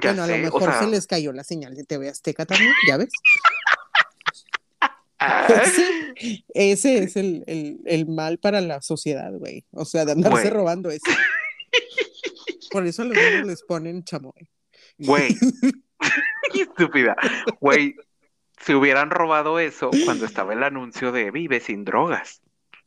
Ya 0.01 0.11
Bueno, 0.12 0.24
a 0.24 0.26
lo 0.26 0.34
o 0.34 0.39
mejor 0.39 0.74
se 0.78 0.86
les 0.86 1.07
cayó 1.07 1.32
la 1.32 1.45
señal 1.45 1.74
de 1.74 1.84
TV 1.84 2.09
Azteca 2.09 2.47
también, 2.47 2.72
¿ya 2.86 2.97
ves? 2.99 3.09
ah, 5.18 5.47
Ese, 5.62 6.45
ese 6.55 6.99
es 7.05 7.16
el, 7.16 7.45
el, 7.47 7.80
el 7.86 8.07
mal 8.07 8.39
para 8.39 8.61
la 8.61 8.82
sociedad, 8.82 9.32
güey. 9.32 9.64
O 9.72 9.84
sea, 9.84 10.05
de 10.05 10.12
andarse 10.12 10.43
güey, 10.43 10.51
robando 10.51 10.91
eso. 10.91 11.05
Por 12.70 12.86
eso 12.86 13.03
a 13.03 13.07
los 13.07 13.16
niños 13.16 13.47
les 13.47 13.62
ponen 13.62 14.05
chamoy. 14.05 14.51
güey, 14.99 15.34
estúpida. 16.55 17.16
Güey, 17.61 17.95
si 18.64 18.74
hubieran 18.74 19.11
robado 19.11 19.59
eso 19.59 19.91
cuando 20.05 20.26
estaba 20.26 20.53
el 20.53 20.62
anuncio 20.62 21.12
de 21.12 21.30
Vive 21.30 21.61
sin 21.61 21.84
drogas. 21.84 22.43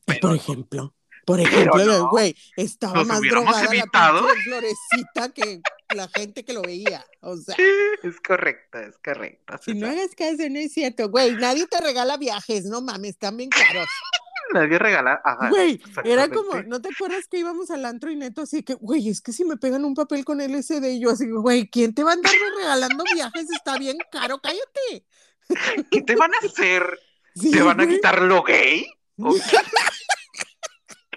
Por 0.06 0.16
Pero 0.16 0.36
ejemplo, 0.36 0.95
por 1.26 1.39
ejemplo, 1.39 1.86
no, 1.86 2.10
güey, 2.10 2.36
estaba 2.58 3.04
más 3.04 3.22
drogada 3.22 3.64
la 3.64 3.70
evitado. 3.70 4.28
pinche 4.28 4.41
florecita 4.43 5.34
que 5.34 5.62
la 5.95 6.07
gente 6.09 6.43
que 6.43 6.53
lo 6.53 6.61
veía. 6.61 7.05
O 7.21 7.37
sea, 7.37 7.55
Es 8.03 8.19
correcto, 8.19 8.79
es 8.79 8.97
correcto, 9.03 9.55
si 9.63 9.73
no 9.73 9.87
hagas 9.87 10.15
caso, 10.15 10.43
no 10.49 10.59
es 10.59 10.73
cierto, 10.73 11.09
güey. 11.09 11.35
Nadie 11.35 11.67
te 11.67 11.79
regala 11.79 12.17
viajes, 12.17 12.65
no 12.65 12.81
mames, 12.81 13.11
están 13.11 13.37
bien 13.37 13.49
caros. 13.49 13.87
Nadie 14.53 14.77
regala, 14.79 15.21
ajá, 15.23 15.49
Güey, 15.49 15.81
era 16.03 16.27
como. 16.27 16.61
¿no 16.63 16.81
te 16.81 16.89
acuerdas 16.93 17.25
que 17.29 17.37
íbamos 17.37 17.71
al 17.71 17.85
antro 17.85 18.11
y 18.11 18.17
neto 18.17 18.41
así 18.41 18.63
que, 18.63 18.73
güey, 18.73 19.07
es 19.07 19.21
que 19.21 19.31
si 19.31 19.45
me 19.45 19.55
pegan 19.55 19.85
un 19.85 19.93
papel 19.93 20.25
con 20.25 20.41
LSD 20.41 20.83
y 20.89 20.99
yo 20.99 21.11
así, 21.11 21.29
güey, 21.29 21.69
¿quién 21.69 21.93
te 21.95 22.03
va 22.03 22.11
a 22.11 22.13
andar 22.15 22.33
regalando 22.57 23.05
viajes? 23.13 23.49
Está 23.49 23.77
bien 23.77 23.97
caro, 24.11 24.41
cállate. 24.41 25.05
¿Qué 25.91 26.01
te 26.01 26.15
van 26.15 26.31
a 26.33 26.45
hacer? 26.45 26.99
Sí, 27.33 27.51
¿Te 27.51 27.61
van 27.61 27.79
a 27.79 27.85
güey. 27.85 27.95
quitar 27.95 28.21
lo 28.23 28.43
gay? 28.43 28.87
¿O 29.19 29.33
qué? 29.33 29.57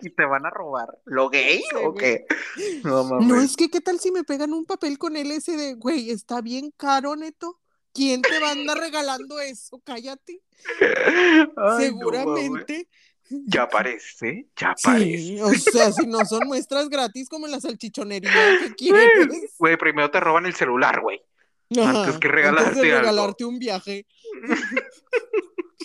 ¿Y 0.05 0.11
te 0.11 0.25
van 0.27 0.45
a 0.45 0.51
robar 0.51 0.89
lo 1.07 1.31
gay 1.31 1.61
Sí, 1.71 1.77
o 1.83 1.95
qué? 1.95 2.27
No 2.85 3.05
No, 3.05 3.21
mames. 3.21 3.45
es 3.53 3.57
que, 3.57 3.69
¿qué 3.71 3.81
tal 3.81 3.99
si 3.99 4.11
me 4.11 4.23
pegan 4.25 4.53
un 4.53 4.67
papel 4.67 4.99
con 4.99 5.17
LSD? 5.17 5.77
Güey, 5.79 6.11
está 6.11 6.41
bien 6.43 6.73
caro, 6.77 7.17
neto. 7.17 7.59
¿Quién 7.93 8.23
te 8.23 8.39
va 8.41 8.49
a 8.49 8.53
andar 8.53 8.77
regalando 8.79 9.39
eso? 9.41 9.81
Cállate. 9.85 10.43
Ay, 10.81 11.49
no. 11.57 11.79
Seguramente. 11.79 12.89
Ya 13.47 13.63
aparece, 13.63 14.49
ya 14.55 14.75
Sí, 14.77 14.87
aparece. 14.87 15.43
o 15.43 15.55
sea, 15.55 15.91
si 15.93 16.07
no 16.07 16.27
son 16.27 16.47
muestras 16.47 16.91
gratis 16.91 17.27
como 17.31 17.47
en 17.47 17.53
la 17.53 17.61
salchichonería, 17.61 18.31
¿qué 18.63 18.75
quieres? 18.75 19.55
Güey, 19.59 19.79
primero 19.79 20.11
te 20.11 20.21
roban 20.21 20.45
el 20.45 20.55
celular, 20.55 21.01
güey. 21.01 21.23
Antes 21.71 21.79
que 21.81 21.87
antes 21.87 22.21
de 22.21 22.29
regalarte 22.29 22.81
algo. 22.93 23.01
regalarte 23.01 23.45
un 23.47 23.59
viaje. 23.59 24.07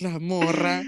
La 0.02 0.18
morra. 0.18 0.82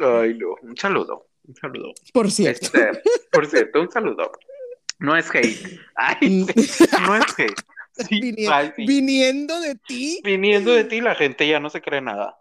Ay, 0.00 0.34
no. 0.38 0.54
Un 0.62 0.76
saludo. 0.76 1.26
Un 1.44 1.54
saludo. 1.56 1.92
Por 2.12 2.30
cierto. 2.30 2.66
Este, 2.66 3.02
por 3.30 3.46
cierto, 3.46 3.80
un 3.80 3.90
saludo. 3.90 4.30
No 4.98 5.16
es 5.16 5.28
hate. 5.34 5.80
Ay, 5.96 6.16
Mm. 6.30 6.46
no 7.06 7.16
es 7.16 7.38
hate. 7.38 8.74
viniendo 8.78 9.60
de 9.60 9.74
ti. 9.74 10.20
Viniendo 10.24 10.72
de 10.72 10.84
ti, 10.84 11.00
la 11.00 11.14
gente 11.14 11.46
ya 11.46 11.60
no 11.60 11.68
se 11.70 11.80
cree 11.80 12.00
nada. 12.00 12.36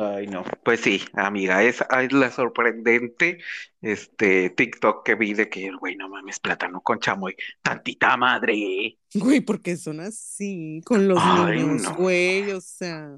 Ay, 0.00 0.26
no. 0.28 0.44
Pues 0.64 0.80
sí, 0.80 1.02
amiga, 1.14 1.62
esa 1.62 1.86
es 2.00 2.12
la 2.12 2.30
sorprendente 2.30 3.38
este 3.82 4.48
TikTok 4.50 5.04
que 5.04 5.14
vi 5.14 5.34
de 5.34 5.50
que, 5.50 5.70
güey, 5.72 5.96
no 5.96 6.08
mames, 6.08 6.38
plátano 6.40 6.80
con 6.80 7.00
chamoy, 7.00 7.36
tantita 7.60 8.16
madre. 8.16 8.98
Güey, 9.12 9.40
porque 9.40 9.76
son 9.76 10.00
así, 10.00 10.80
con 10.86 11.06
los 11.08 11.18
niños, 11.50 11.92
güey, 11.96 12.50
o 12.52 12.60
sea. 12.60 13.10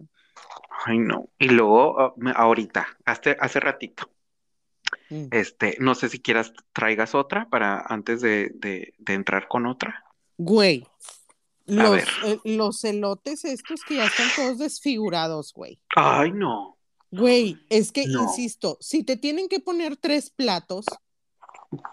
Ay, 0.86 0.98
no. 0.98 1.30
Y 1.38 1.50
luego, 1.50 2.00
ah, 2.00 2.14
ahorita, 2.34 2.86
hace, 3.04 3.36
hace 3.38 3.60
ratito, 3.60 4.10
mm. 5.10 5.26
este, 5.30 5.76
no 5.80 5.94
sé 5.94 6.08
si 6.08 6.20
quieras 6.20 6.52
traigas 6.72 7.14
otra 7.14 7.48
para 7.48 7.80
antes 7.80 8.20
de, 8.20 8.50
de, 8.54 8.94
de 8.98 9.14
entrar 9.14 9.48
con 9.48 9.66
otra. 9.66 10.04
Güey, 10.38 10.86
los, 11.66 12.02
eh, 12.24 12.38
los 12.44 12.84
elotes 12.84 13.44
estos 13.44 13.82
que 13.82 13.96
ya 13.96 14.06
están 14.06 14.28
todos 14.36 14.58
desfigurados, 14.58 15.52
güey. 15.52 15.80
Ay, 15.96 16.30
no. 16.32 16.78
Güey, 17.10 17.58
es 17.70 17.92
que, 17.92 18.02
insisto, 18.02 18.78
si 18.80 19.02
te 19.02 19.16
tienen 19.16 19.48
que 19.48 19.60
poner 19.60 19.96
tres 19.96 20.30
platos. 20.30 20.84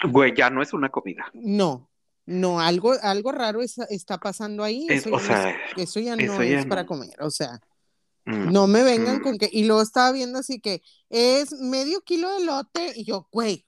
Güey, 0.03 0.35
ya 0.35 0.49
no 0.49 0.61
es 0.61 0.73
una 0.73 0.89
comida. 0.89 1.25
No, 1.33 1.89
no, 2.25 2.59
algo, 2.59 2.93
algo 3.01 3.31
raro 3.31 3.61
está 3.61 4.17
pasando 4.17 4.63
ahí. 4.63 4.85
eso, 4.89 5.11
o 5.13 5.19
sea, 5.19 5.55
eso 5.75 5.99
ya 5.99 6.15
no 6.15 6.41
es 6.41 6.65
para 6.65 6.85
comer, 6.85 7.21
o 7.21 7.29
sea. 7.29 7.59
Mm, 8.25 8.51
no 8.51 8.67
me 8.67 8.83
vengan 8.83 9.19
mm. 9.19 9.21
con 9.21 9.37
que. 9.37 9.49
Y 9.51 9.65
luego 9.65 9.81
estaba 9.81 10.11
viendo 10.11 10.39
así 10.39 10.59
que 10.59 10.81
es 11.09 11.51
medio 11.53 12.01
kilo 12.01 12.29
de 12.29 12.37
elote 12.37 12.93
y 12.95 13.05
yo, 13.05 13.27
güey. 13.31 13.65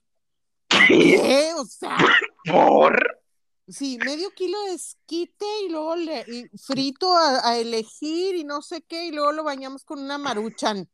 ¿Qué? 0.68 1.52
O 1.56 1.64
sea. 1.64 1.96
¿Por? 2.44 3.20
Sí, 3.68 3.98
medio 4.04 4.30
kilo 4.30 4.56
de 4.66 4.74
esquite 4.74 5.44
y 5.64 5.70
luego 5.70 5.96
le, 5.96 6.48
frito 6.56 7.16
a, 7.16 7.58
elegir 7.58 8.36
y 8.36 8.44
no 8.44 8.62
sé 8.62 8.82
qué, 8.82 9.06
y 9.06 9.10
luego 9.10 9.32
lo 9.32 9.42
bañamos 9.42 9.84
con 9.84 9.98
una 10.00 10.18
maruchan. 10.18 10.88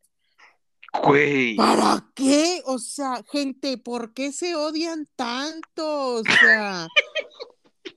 Güey. 1.05 1.57
¿Para 1.57 2.11
qué? 2.15 2.63
O 2.65 2.79
sea, 2.79 3.23
gente, 3.31 3.77
¿por 3.77 4.15
qué 4.15 4.33
se 4.33 4.55
odian 4.55 5.07
tanto? 5.17 6.15
O 6.15 6.23
sea, 6.23 6.87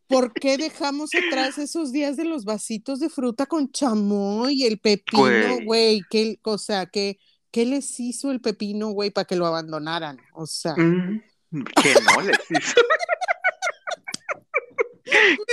¿por 0.07 0.33
qué 0.33 0.57
dejamos 0.57 1.11
atrás 1.15 1.57
esos 1.57 1.91
días 1.91 2.17
de 2.17 2.25
los 2.25 2.45
vasitos 2.45 2.99
de 2.99 3.09
fruta 3.09 3.45
con 3.45 3.71
chamoy 3.71 4.61
y 4.61 4.65
el 4.65 4.79
pepino, 4.79 5.59
güey? 5.63 6.01
¿Qué, 6.09 6.39
o 6.43 6.57
sea, 6.57 6.85
¿qué, 6.85 7.17
¿qué 7.51 7.65
les 7.65 7.99
hizo 7.99 8.31
el 8.31 8.41
pepino, 8.41 8.89
güey, 8.89 9.11
para 9.11 9.25
que 9.25 9.35
lo 9.35 9.45
abandonaran? 9.45 10.19
O 10.33 10.45
sea. 10.45 10.75
Mm, 10.75 11.21
que 11.81 11.95
no 12.01 12.21
les 12.21 12.39
hizo. 12.49 12.81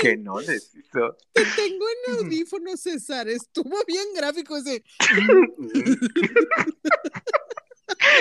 que 0.01 0.17
no 0.17 0.41
les 0.41 0.75
hizo. 0.75 1.17
Te 1.33 1.45
tengo 1.57 1.87
en 1.89 2.17
audífono, 2.17 2.77
César. 2.77 3.29
Estuvo 3.29 3.77
bien 3.87 4.07
gráfico 4.15 4.57
ese. 4.57 4.85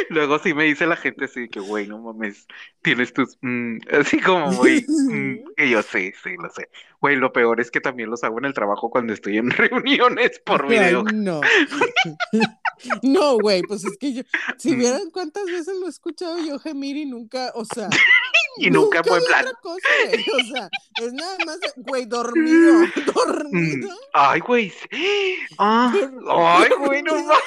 Luego 0.09 0.39
sí 0.39 0.53
me 0.53 0.65
dice 0.65 0.85
la 0.85 0.95
gente 0.95 1.25
así 1.25 1.47
que, 1.49 1.59
güey, 1.59 1.87
no 1.87 1.99
mames, 1.99 2.47
tienes 2.81 3.13
tus, 3.13 3.37
mm", 3.41 3.77
así 3.99 4.19
como 4.19 4.47
muy, 4.51 4.85
mm", 4.87 5.53
que 5.55 5.69
yo 5.69 5.81
sé, 5.81 6.13
sí, 6.23 6.35
lo 6.41 6.49
sé. 6.49 6.69
Güey, 6.99 7.15
lo 7.15 7.33
peor 7.33 7.59
es 7.59 7.71
que 7.71 7.81
también 7.81 8.09
los 8.09 8.23
hago 8.23 8.39
en 8.39 8.45
el 8.45 8.53
trabajo 8.53 8.89
cuando 8.89 9.13
estoy 9.13 9.37
en 9.37 9.49
reuniones 9.51 10.39
por 10.45 10.67
video. 10.67 11.03
no. 11.03 11.41
no, 13.03 13.37
güey, 13.37 13.61
pues 13.63 13.85
es 13.85 13.97
que 13.97 14.13
yo, 14.13 14.23
si 14.57 14.75
vieran 14.75 15.09
cuántas 15.11 15.45
veces 15.45 15.75
lo 15.79 15.85
he 15.87 15.89
escuchado 15.89 16.37
yo 16.39 16.59
gemir 16.59 16.97
y 16.97 17.05
nunca, 17.05 17.51
o 17.55 17.65
sea, 17.65 17.89
y 18.57 18.69
nunca, 18.69 19.03
fue 19.03 19.21
plan. 19.25 19.45
Cosa, 19.61 19.87
o 20.07 20.53
sea, 20.53 20.69
es 21.05 21.13
nada 21.13 21.37
más, 21.45 21.59
güey, 21.77 22.05
dormido, 22.05 22.85
dormido. 23.13 23.89
Mm, 23.89 23.97
ay, 24.13 24.39
güey. 24.39 24.73
Ah, 25.57 25.93
ay, 25.93 26.69
güey, 26.79 27.03
no 27.03 27.23
más. 27.23 27.39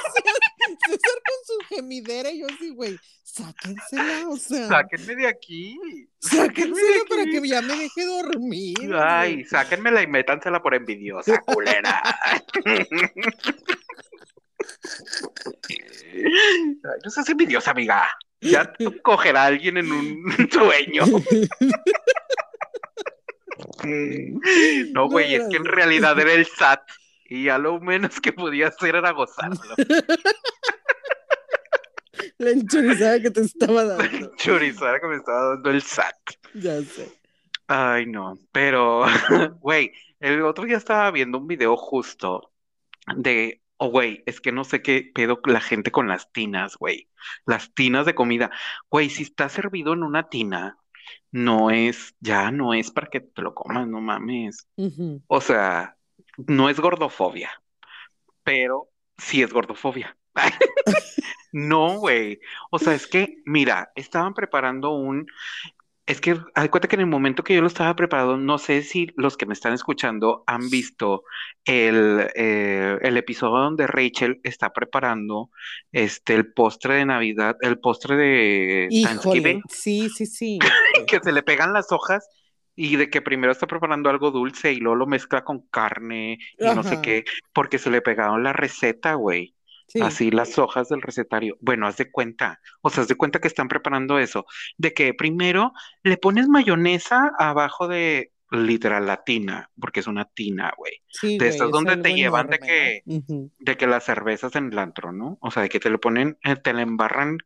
César 0.87 1.23
con 1.27 1.47
su 1.47 1.75
gemidera 1.75 2.31
y 2.31 2.41
yo 2.41 2.47
así, 2.47 2.71
güey, 2.71 2.99
sáquensela, 3.23 4.29
o 4.29 4.37
sea. 4.37 4.69
Sáquenme 4.69 5.17
de 5.17 5.27
aquí. 5.27 5.79
Sáquensela 6.21 7.05
para 7.09 7.25
que 7.25 7.47
ya 7.47 7.61
me 7.63 7.77
deje 7.77 8.05
dormir. 8.05 8.95
Ay, 8.95 9.45
sáquenmela 9.45 10.03
y 10.03 10.07
métansela 10.07 10.63
por 10.63 10.75
envidiosa, 10.75 11.39
culera. 11.41 12.03
No 17.05 17.11
seas 17.11 17.29
envidiosa, 17.29 17.73
amiga. 17.73 18.05
Ya 18.41 18.73
cogerá 19.03 19.45
a 19.45 19.47
alguien 19.47 19.79
en 19.79 19.91
un 19.91 20.49
sueño. 20.51 21.05
No, 24.93 25.09
güey, 25.09 25.35
es 25.35 25.49
que 25.49 25.57
en 25.57 25.65
realidad 25.65 26.19
era 26.19 26.33
el 26.33 26.47
SAT 26.47 26.83
y 27.27 27.49
a 27.49 27.59
lo 27.59 27.81
menos 27.81 28.21
que 28.21 28.33
podía 28.33 28.69
hacer 28.69 28.97
era 28.97 29.13
gozarlo. 29.13 29.61
La 32.39 32.51
enchurizada 32.51 33.21
que 33.21 33.31
te 33.31 33.43
estaba 33.43 33.85
dando. 33.85 34.05
La 34.05 34.27
enchurizada 34.27 35.01
que 35.01 35.07
me 35.07 35.17
estaba 35.17 35.51
dando 35.51 35.71
el 35.71 35.83
SAT. 35.83 36.17
Ya 36.55 36.81
sé. 36.83 37.13
Ay, 37.67 38.07
no, 38.07 38.39
pero, 38.53 39.05
güey, 39.61 39.93
el 40.21 40.43
otro 40.43 40.65
día 40.65 40.77
estaba 40.77 41.11
viendo 41.11 41.39
un 41.39 41.47
video 41.47 41.77
justo 41.77 42.53
de 43.17 43.61
Oh, 43.85 43.89
güey, 43.91 44.23
es 44.25 44.41
que 44.41 44.51
no 44.51 44.65
sé 44.65 44.81
qué 44.81 45.11
pedo 45.15 45.41
la 45.45 45.61
gente 45.61 45.91
con 45.91 46.09
las 46.09 46.33
tinas, 46.33 46.77
güey. 46.79 47.11
Las 47.45 47.75
tinas 47.75 48.07
de 48.07 48.15
comida. 48.15 48.51
Güey, 48.89 49.11
si 49.11 49.25
está 49.25 49.51
servido 49.51 49.93
en 49.93 50.03
una 50.03 50.31
tina, 50.31 50.79
no 51.31 51.71
es, 51.71 52.15
ya 52.19 52.51
no 52.51 52.73
es 52.73 52.91
para 52.91 53.09
que 53.09 53.21
te 53.21 53.43
lo 53.43 53.55
comas, 53.55 53.87
no 53.87 54.01
mames. 54.01 54.67
O 55.27 55.41
sea, 55.43 55.99
no 56.39 56.71
es 56.71 56.81
gordofobia, 56.81 57.51
pero 58.43 58.89
sí 59.19 59.43
es 59.43 59.53
gordofobia. 59.53 60.17
no, 61.53 61.99
güey. 61.99 62.41
O 62.71 62.79
sea, 62.79 62.95
es 62.95 63.07
que, 63.07 63.43
mira, 63.45 63.93
estaban 63.97 64.33
preparando 64.33 64.93
un, 64.93 65.27
es 66.07 66.21
que 66.21 66.39
hay 66.55 66.69
cuenta 66.69 66.87
que 66.87 66.97
en 66.97 67.01
el 67.01 67.07
momento 67.07 67.45
que 67.45 67.55
yo 67.55 67.63
lo 67.63 67.67
estaba 67.67 67.97
preparando, 67.97 68.37
no 68.37 68.59
sé 68.59 68.83
si 68.83 69.09
los 69.17 69.37
que 69.37 69.47
me 69.47 69.55
están 69.55 69.73
escuchando 69.73 70.45
han 70.47 70.69
visto 70.69 71.25
el, 71.65 72.29
eh, 72.35 72.99
el 73.01 73.17
episodio 73.17 73.63
donde 73.63 73.87
Rachel 73.87 74.41
está 74.43 74.73
preparando 74.73 75.51
este 75.93 76.35
el 76.35 76.53
postre 76.53 76.97
de 76.97 77.07
Navidad, 77.07 77.57
el 77.63 77.79
postre 77.79 78.17
de 78.17 78.89
Thanksgiving. 79.03 79.63
Sí, 79.69 80.11
sí, 80.11 80.27
sí. 80.27 80.59
que 81.07 81.21
se 81.21 81.33
le 81.33 81.43
pegan 81.43 81.73
las 81.73 81.91
hojas 81.91 82.29
y 82.77 82.97
de 82.97 83.09
que 83.09 83.23
primero 83.23 83.53
está 83.53 83.67
preparando 83.67 84.11
algo 84.11 84.31
dulce 84.31 84.73
y 84.73 84.77
luego 84.77 84.97
lo 84.97 85.07
mezcla 85.07 85.43
con 85.45 85.67
carne 85.69 86.39
y 86.59 86.65
no 86.65 86.83
sé 86.83 87.01
qué, 87.01 87.25
porque 87.53 87.79
se 87.79 87.91
le 87.91 88.03
pegaron 88.03 88.43
la 88.43 88.53
receta, 88.53 89.15
güey. 89.15 89.54
Así 90.01 90.31
las 90.31 90.59
hojas 90.59 90.89
del 90.89 91.03
recetario. 91.03 91.57
Bueno, 91.61 91.87
haz 91.87 91.97
de 91.97 92.11
cuenta, 92.11 92.61
o 92.81 92.91
sea, 92.91 93.03
haz 93.03 93.09
de 93.09 93.15
cuenta 93.15 93.41
que 93.41 93.49
están 93.49 93.69
preparando 93.69 94.19
eso, 94.19 94.47
de 94.77 94.93
que 94.93 95.15
primero 95.15 95.73
le 96.03 96.17
pones 96.17 96.49
mayonesa 96.49 97.33
abajo 97.39 97.87
de 97.87 98.33
literal 98.51 99.07
la 99.07 99.25
tina, 99.25 99.71
porque 99.81 100.01
es 100.01 100.07
una 100.07 100.25
tina, 100.27 100.73
güey. 100.77 101.03
de 101.39 101.49
estas 101.49 101.71
donde 101.71 101.97
te 101.97 102.15
llevan 102.15 102.49
de 102.49 102.59
que, 102.59 103.03
de 103.05 103.77
que 103.77 103.87
las 103.87 104.05
cervezas 104.05 104.55
en 104.57 104.73
el 104.73 104.79
antro, 104.79 105.13
¿no? 105.13 105.39
O 105.41 105.51
sea, 105.51 105.63
de 105.63 105.69
que 105.69 105.81
te 105.81 105.91
lo 105.91 106.01
ponen, 106.01 106.39
eh, 106.45 106.57
te 106.57 106.73
le 106.73 106.83
embarran 106.83 107.39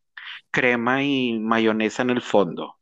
crema 0.51 1.03
y 1.03 1.39
mayonesa 1.39 2.03
en 2.03 2.11
el 2.11 2.23
fondo. 2.23 2.77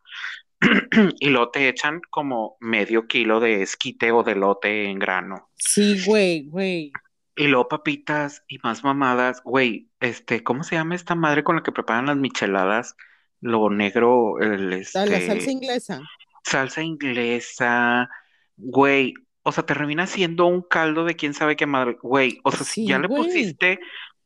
y 1.20 1.28
luego 1.28 1.50
te 1.50 1.68
echan 1.68 2.00
como 2.10 2.56
medio 2.60 3.06
kilo 3.06 3.40
de 3.40 3.62
esquite 3.62 4.10
o 4.12 4.22
de 4.22 4.34
lote 4.34 4.86
en 4.86 4.98
grano. 4.98 5.50
Sí, 5.54 6.02
güey, 6.04 6.46
güey. 6.46 6.92
Y 7.36 7.48
luego 7.48 7.68
papitas 7.68 8.42
y 8.48 8.58
más 8.62 8.82
mamadas. 8.82 9.42
Güey, 9.44 9.90
este, 10.00 10.42
¿cómo 10.42 10.64
se 10.64 10.76
llama 10.76 10.94
esta 10.94 11.14
madre 11.14 11.44
con 11.44 11.56
la 11.56 11.62
que 11.62 11.70
preparan 11.70 12.06
las 12.06 12.16
micheladas? 12.16 12.96
Lo 13.40 13.68
negro, 13.68 14.40
el 14.40 14.72
este. 14.72 15.06
La 15.06 15.20
salsa 15.20 15.50
inglesa. 15.50 16.00
Salsa 16.42 16.82
inglesa. 16.82 18.08
Güey, 18.56 19.12
o 19.42 19.52
sea, 19.52 19.66
te 19.66 19.74
termina 19.74 20.06
siendo 20.06 20.46
un 20.46 20.62
caldo 20.62 21.04
de 21.04 21.14
quién 21.14 21.34
sabe 21.34 21.56
qué 21.56 21.66
madre. 21.66 21.98
Güey, 22.02 22.40
o 22.42 22.50
sea, 22.50 22.64
si 22.64 22.86
ya 22.86 22.98
le 22.98 23.08
pusiste 23.08 23.80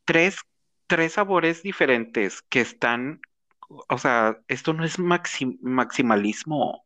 tres, 0.04 0.36
tres 0.86 1.14
sabores 1.14 1.64
diferentes 1.64 2.42
que 2.42 2.60
están. 2.60 3.20
O 3.88 3.98
sea, 3.98 4.38
esto 4.46 4.72
no 4.72 4.84
es 4.84 5.00
maximalismo. 5.00 6.84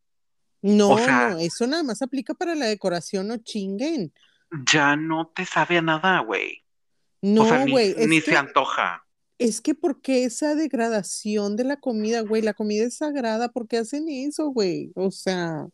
No, 0.62 0.96
eso 1.38 1.66
nada 1.66 1.82
más 1.82 2.00
aplica 2.00 2.32
para 2.32 2.54
la 2.54 2.64
decoración, 2.64 3.28
no 3.28 3.36
chinguen 3.36 4.14
ya 4.70 4.96
no 4.96 5.26
te 5.34 5.44
sabe 5.44 5.78
a 5.78 5.82
nada, 5.82 6.20
güey. 6.20 6.64
No, 7.22 7.44
güey. 7.66 7.94
Ni, 8.06 8.20
se 8.20 8.36
antoja. 8.36 9.04
Es 9.38 9.60
que 9.60 9.74
porque 9.74 10.24
esa 10.24 10.54
degradación 10.54 11.56
de 11.56 11.64
la 11.64 11.80
comida, 11.80 12.20
güey, 12.20 12.42
la 12.42 12.54
comida 12.54 12.84
es 12.84 12.98
sagrada, 12.98 13.48
¿por 13.48 13.66
qué 13.66 13.78
hacen 13.78 14.08
eso, 14.08 14.48
güey? 14.48 14.92
O 14.94 15.10
sea. 15.10 15.66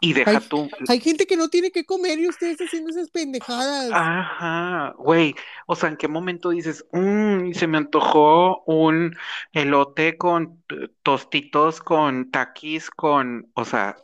Y 0.00 0.14
deja 0.14 0.40
tú. 0.40 0.68
Hay 0.88 1.00
gente 1.00 1.26
que 1.26 1.36
no 1.36 1.48
tiene 1.48 1.70
que 1.70 1.84
comer 1.84 2.18
y 2.18 2.28
ustedes 2.28 2.58
haciendo 2.58 2.90
esas 2.90 3.10
pendejadas. 3.10 3.90
Ajá, 3.92 4.94
güey. 4.98 5.34
O 5.66 5.76
sea, 5.76 5.90
¿en 5.90 5.96
qué 5.96 6.08
momento 6.08 6.50
dices, 6.50 6.84
mmm, 6.92 7.52
se 7.52 7.66
me 7.68 7.78
antojó 7.78 8.64
un 8.64 9.14
elote 9.52 10.16
con 10.16 10.64
tostitos, 11.02 11.80
con 11.80 12.30
taquis, 12.30 12.90
con, 12.90 13.50
o 13.54 13.64
sea, 13.64 13.96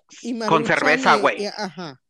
con 0.48 0.64
cerveza, 0.64 1.16
güey? 1.16 1.46
Ajá. 1.46 2.00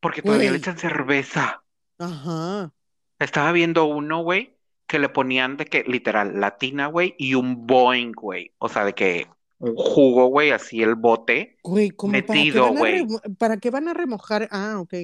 porque 0.00 0.22
todavía 0.22 0.50
le 0.50 0.58
echan 0.58 0.78
cerveza. 0.78 1.63
Ajá. 1.98 2.72
Estaba 3.18 3.52
viendo 3.52 3.84
uno, 3.84 4.22
güey, 4.22 4.56
que 4.86 4.98
le 4.98 5.08
ponían 5.08 5.56
de 5.56 5.66
que, 5.66 5.84
literal, 5.84 6.40
latina, 6.40 6.86
güey, 6.88 7.14
y 7.18 7.34
un 7.34 7.66
Boeing, 7.66 8.12
güey. 8.12 8.52
O 8.58 8.68
sea, 8.68 8.84
de 8.84 8.94
que 8.94 9.28
un 9.58 9.74
jugo, 9.76 10.26
güey, 10.26 10.50
así 10.50 10.82
el 10.82 10.94
bote. 10.94 11.56
Güey, 11.62 11.90
como 11.90 12.12
para 12.12 12.22
qué 12.26 12.32
Metido, 12.32 12.64
van 12.64 12.76
a 12.76 12.78
güey. 12.78 12.98
remo- 13.00 13.36
para 13.38 13.56
qué 13.58 13.70
van 13.70 13.88
a 13.88 13.94
remojar. 13.94 14.48
Ah, 14.50 14.76
ok. 14.80 14.94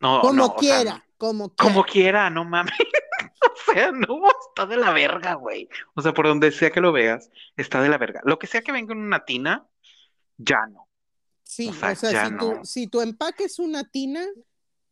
No, 0.00 0.20
Como 0.20 0.32
no, 0.34 0.44
o 0.46 0.48
sea, 0.48 0.56
quiera, 0.58 1.06
como 1.16 1.48
quiera. 1.54 1.72
como 1.74 1.84
quiera, 1.84 2.30
no 2.30 2.44
mames. 2.44 2.74
O 3.68 3.72
sea, 3.72 3.90
no, 3.90 4.20
está 4.48 4.66
de 4.66 4.76
la 4.76 4.92
verga, 4.92 5.34
güey. 5.34 5.68
O 5.94 6.02
sea, 6.02 6.12
por 6.12 6.26
donde 6.26 6.52
sea 6.52 6.70
que 6.70 6.80
lo 6.80 6.92
veas, 6.92 7.30
está 7.56 7.80
de 7.82 7.88
la 7.88 7.98
verga. 7.98 8.20
Lo 8.24 8.38
que 8.38 8.46
sea 8.46 8.60
que 8.62 8.70
venga 8.72 8.92
en 8.92 9.00
una 9.00 9.24
tina, 9.24 9.66
ya 10.36 10.66
no. 10.66 10.88
Sí, 11.42 11.68
o 11.68 11.72
sea, 11.72 11.92
o 11.92 11.94
sea, 11.96 12.12
ya 12.12 12.26
si, 12.26 12.32
no. 12.32 12.64
si 12.64 12.86
tu 12.86 13.00
empaque 13.00 13.44
es 13.44 13.58
una 13.58 13.84
tina, 13.84 14.24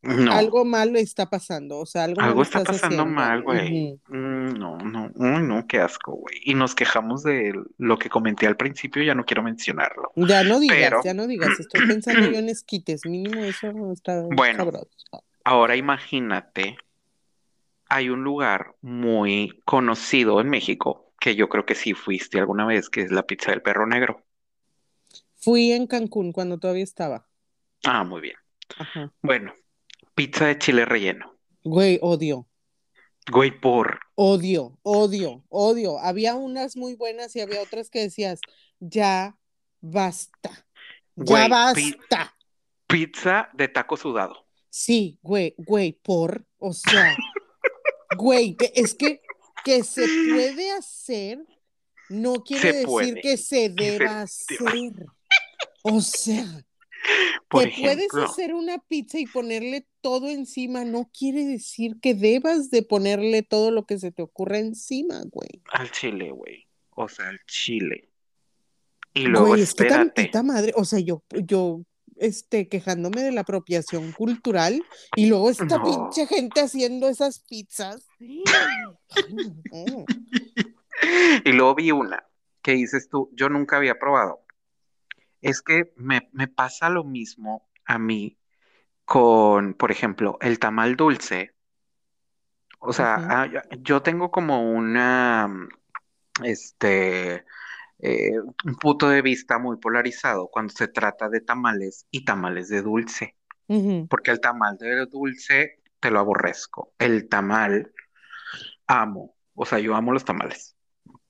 No, 0.04 0.32
algo 0.32 0.64
malo 0.64 0.98
está 0.98 1.28
pasando. 1.30 1.78
O 1.78 1.86
sea, 1.86 2.04
algo, 2.04 2.42
está 2.42 2.62
pasando 2.64 3.02
haciendo. 3.02 3.06
mal, 3.06 3.42
güey. 3.42 3.98
Mm, 4.08 4.58
No, 4.58 4.78
no, 4.78 5.10
uy, 5.14 5.42
no, 5.42 5.66
qué 5.66 5.78
asco, 5.80 6.12
güey. 6.12 6.36
Y 6.44 6.54
nos 6.54 6.74
quejamos 6.74 7.22
de 7.22 7.54
lo 7.78 7.98
que 7.98 8.08
comenté 8.10 8.46
al 8.46 8.56
principio, 8.56 9.02
ya 9.02 9.14
no 9.14 9.24
quiero 9.24 9.42
mencionarlo. 9.42 10.12
Ya 10.16 10.44
no 10.44 10.60
digas, 10.60 10.76
Pero- 10.78 11.00
ya 11.04 11.14
no 11.14 11.26
digas. 11.26 11.48
Estoy 11.60 11.86
pensando 11.86 12.30
yo 12.30 12.38
en 12.38 12.48
esquites. 12.48 13.06
Mínimo 13.06 13.42
eso 13.44 13.92
está 13.92 14.22
Bueno. 14.22 14.58
sabroso. 14.58 14.88
Ahora 15.44 15.76
imagínate, 15.76 16.76
hay 17.88 18.08
un 18.08 18.24
lugar 18.24 18.74
muy 18.80 19.60
conocido 19.64 20.40
en 20.40 20.48
México, 20.48 21.12
que 21.20 21.36
yo 21.36 21.48
creo 21.48 21.64
que 21.66 21.74
sí 21.74 21.94
fuiste 21.94 22.38
alguna 22.38 22.66
vez, 22.66 22.88
que 22.90 23.02
es 23.02 23.10
la 23.12 23.24
pizza 23.24 23.50
del 23.50 23.62
perro 23.62 23.86
negro. 23.86 24.22
Fui 25.36 25.72
en 25.72 25.86
Cancún 25.86 26.32
cuando 26.32 26.58
todavía 26.58 26.84
estaba. 26.84 27.26
Ah, 27.84 28.02
muy 28.04 28.22
bien. 28.22 28.36
Ajá. 28.78 29.12
Bueno, 29.20 29.52
pizza 30.14 30.46
de 30.46 30.58
chile 30.58 30.84
relleno. 30.84 31.36
Güey, 31.62 31.98
odio. 32.02 32.46
Güey, 33.30 33.58
por. 33.58 34.00
Odio, 34.16 34.78
odio, 34.82 35.44
odio. 35.48 35.98
Había 35.98 36.34
unas 36.34 36.76
muy 36.76 36.94
buenas 36.94 37.34
y 37.36 37.40
había 37.40 37.62
otras 37.62 37.88
que 37.90 38.00
decías, 38.02 38.40
ya 38.80 39.36
basta, 39.80 40.50
ya 41.16 41.24
Güey, 41.24 41.44
pi- 41.44 41.50
basta. 41.50 42.36
Pizza 42.86 43.48
de 43.54 43.68
taco 43.68 43.96
sudado. 43.96 44.46
Sí, 44.68 45.18
güey, 45.22 45.54
güey, 45.56 45.92
por, 45.92 46.44
o 46.58 46.72
sea, 46.72 47.16
güey, 48.16 48.56
es 48.74 48.94
que 48.94 49.20
que 49.64 49.82
se 49.82 50.06
puede 50.30 50.70
hacer 50.72 51.38
no 52.10 52.34
quiere 52.44 52.60
Se 52.60 52.72
decir 52.72 52.86
puede, 52.86 53.20
que 53.22 53.36
se 53.38 53.68
deba 53.70 53.98
deba. 53.98 54.22
hacer. 54.22 55.06
O 55.82 56.00
sea, 56.02 56.44
Por 57.48 57.64
que 57.64 57.74
puedes 57.80 57.96
ejemplo, 57.98 58.24
hacer 58.24 58.54
una 58.54 58.78
pizza 58.78 59.18
y 59.18 59.26
ponerle 59.26 59.86
todo 60.00 60.28
encima, 60.28 60.84
no 60.84 61.10
quiere 61.16 61.44
decir 61.44 61.96
que 62.00 62.14
debas 62.14 62.70
de 62.70 62.82
ponerle 62.82 63.42
todo 63.42 63.70
lo 63.70 63.84
que 63.86 63.98
se 63.98 64.10
te 64.12 64.22
ocurra 64.22 64.58
encima, 64.58 65.22
güey. 65.30 65.62
al 65.72 65.90
chile, 65.90 66.30
güey. 66.30 66.66
O 66.90 67.08
sea, 67.08 67.28
al 67.28 67.40
chile. 67.46 68.10
Y 69.14 69.24
luego 69.26 69.48
Güey, 69.48 69.62
es 69.62 69.74
que 69.74 69.84
espérate. 69.84 70.10
tantita 70.12 70.42
madre, 70.42 70.72
o 70.76 70.84
sea, 70.84 70.98
yo, 71.00 71.22
yo, 71.44 71.82
este, 72.16 72.68
quejándome 72.68 73.22
de 73.22 73.32
la 73.32 73.42
apropiación 73.42 74.12
cultural 74.12 74.82
y 75.16 75.26
luego 75.26 75.50
esta 75.50 75.64
No. 75.78 75.82
pinche 75.84 76.26
gente 76.26 76.60
haciendo 76.60 77.08
esas 77.08 77.40
pizzas. 77.40 78.06
Ay, 78.20 79.34
no. 79.34 80.04
Y 81.44 81.52
luego 81.52 81.74
vi 81.74 81.90
una 81.90 82.24
que 82.62 82.72
dices 82.72 83.08
tú, 83.10 83.28
yo 83.34 83.48
nunca 83.48 83.76
había 83.76 83.98
probado. 83.98 84.43
Es 85.44 85.62
que 85.62 85.92
me, 85.96 86.28
me 86.32 86.48
pasa 86.48 86.88
lo 86.90 87.04
mismo 87.04 87.70
a 87.84 88.00
mí 88.00 88.36
con, 89.04 89.74
por 89.74 89.92
ejemplo, 89.92 90.38
el 90.42 90.58
tamal 90.58 90.96
dulce. 90.96 91.54
O 92.80 92.92
sea, 92.92 93.24
ah, 93.28 93.46
yo- 93.46 93.60
yo 93.82 94.02
tengo 94.02 94.30
como 94.30 94.70
una, 94.72 95.48
mm, 95.48 95.68
este, 96.44 97.44
eh, 98.00 98.32
un 98.66 98.76
punto 98.76 99.08
de 99.10 99.22
vista 99.22 99.58
muy 99.58 99.78
polarizado 99.78 100.48
cuando 100.50 100.72
se 100.74 100.88
trata 100.88 101.28
de 101.28 101.40
tamales 101.42 102.06
y 102.10 102.24
tamales 102.24 102.68
de 102.68 102.82
dulce. 102.82 103.36
Porque 104.08 104.30
el 104.32 104.40
tamal 104.40 104.78
de 104.78 105.06
dulce 105.06 105.82
te 106.00 106.10
lo 106.10 106.20
aborrezco. 106.20 106.94
El 106.98 107.28
tamal 107.28 107.92
amo. 108.86 109.36
O 109.54 109.66
sea, 109.66 109.78
yo 109.80 109.94
amo 109.96 110.12
los 110.12 110.24
tamales. 110.24 110.76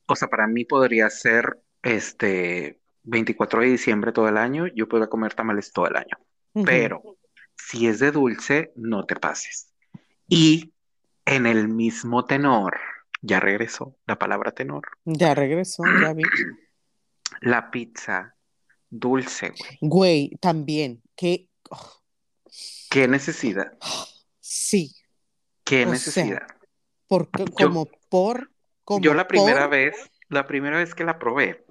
O 0.08 0.16
sea, 0.16 0.28
para 0.28 0.48
mí 0.48 0.64
podría 0.66 1.10
ser 1.10 1.62
este 1.82 2.80
24 3.04 3.60
de 3.60 3.68
diciembre 3.68 4.12
todo 4.12 4.28
el 4.28 4.36
año, 4.36 4.66
yo 4.74 4.88
podría 4.88 5.08
comer 5.08 5.34
tamales 5.34 5.72
todo 5.72 5.86
el 5.86 5.96
año. 5.96 6.16
Pero 6.64 7.02
si 7.56 7.86
es 7.86 7.98
de 7.98 8.10
dulce, 8.10 8.72
no 8.76 9.04
te 9.06 9.16
pases. 9.16 9.72
Y 10.28 10.72
en 11.24 11.46
el 11.46 11.68
mismo 11.68 12.24
tenor, 12.24 12.78
ya 13.22 13.40
regresó 13.40 13.96
la 14.06 14.18
palabra 14.18 14.52
tenor, 14.52 14.82
Ya 15.04 15.34
regresó, 15.34 15.82
ya 16.02 16.12
vi. 16.12 16.22
la 17.40 17.70
pizza 17.70 18.34
dulce, 18.90 19.50
güey. 19.50 19.78
Güey, 19.80 20.30
también, 20.40 21.02
que 21.16 21.48
oh, 21.70 21.92
¿Qué 22.90 23.08
necesidad? 23.08 23.72
sí, 24.40 24.94
¿Qué 25.64 25.84
O 25.86 25.90
necesidad? 25.90 26.46
porque 27.08 27.44
Yo- 27.44 27.52
como 27.68 27.86
por, 28.08 28.50
como 28.84 29.00
Yo 29.02 29.14
la 29.14 29.26
primera 29.26 29.62
por, 29.62 29.70
vez, 29.70 29.96
la 30.28 30.46
primera 30.46 30.78
vez 30.78 30.94
que 30.94 31.04
la 31.04 31.18
probé, 31.18 31.64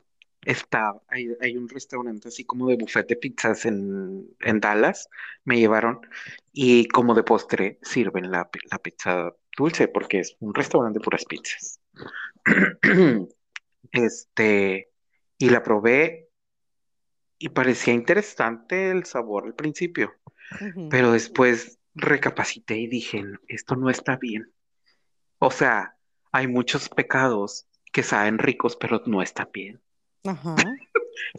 estaba, 0.46 1.02
hay, 1.08 1.30
hay 1.42 1.58
un 1.58 1.70
restaurante 1.70 2.28
así 2.30 2.46
como 2.46 2.68
de 2.70 2.78
buffet 2.78 3.08
de 3.08 3.16
pizzas 3.16 3.66
en, 3.66 4.28
en 4.42 4.60
Dallas, 4.60 5.10
me 5.46 5.58
llevaron 5.58 6.02
y 6.52 6.88
como 6.88 7.14
de 7.16 7.24
postre 7.24 7.80
sirven 7.82 8.32
la, 8.32 8.50
pi- 8.50 8.60
la 8.72 8.80
pizza 8.80 9.34
dulce 9.58 9.88
porque 9.88 10.20
es 10.20 10.36
un 10.40 10.54
restaurante 10.54 11.00
de 11.00 11.04
puras 11.04 11.26
pizzas. 11.26 11.80
Este, 13.92 14.92
y 15.38 15.50
la 15.50 15.62
probé 15.64 16.30
y 17.38 17.50
parecía 17.50 17.94
interesante 17.94 18.90
el 18.92 19.06
sabor 19.06 19.46
al 19.46 19.56
principio, 19.56 20.14
pero 20.90 21.12
después 21.12 21.80
recapacité 21.96 22.78
y 22.78 22.88
dije, 22.88 23.24
"No, 23.24 23.40
esto 23.48 23.76
no 23.76 23.90
está 23.90 24.18
bien. 24.18 24.54
O 25.40 25.52
sea, 25.52 25.98
hay 26.32 26.48
muchos 26.48 26.90
pecados 26.90 27.68
que 27.92 28.04
saben 28.04 28.40
ricos, 28.40 28.76
pero 28.78 29.02
no 29.06 29.22
están 29.22 29.50
bien. 29.54 29.82
Ajá. 30.26 30.56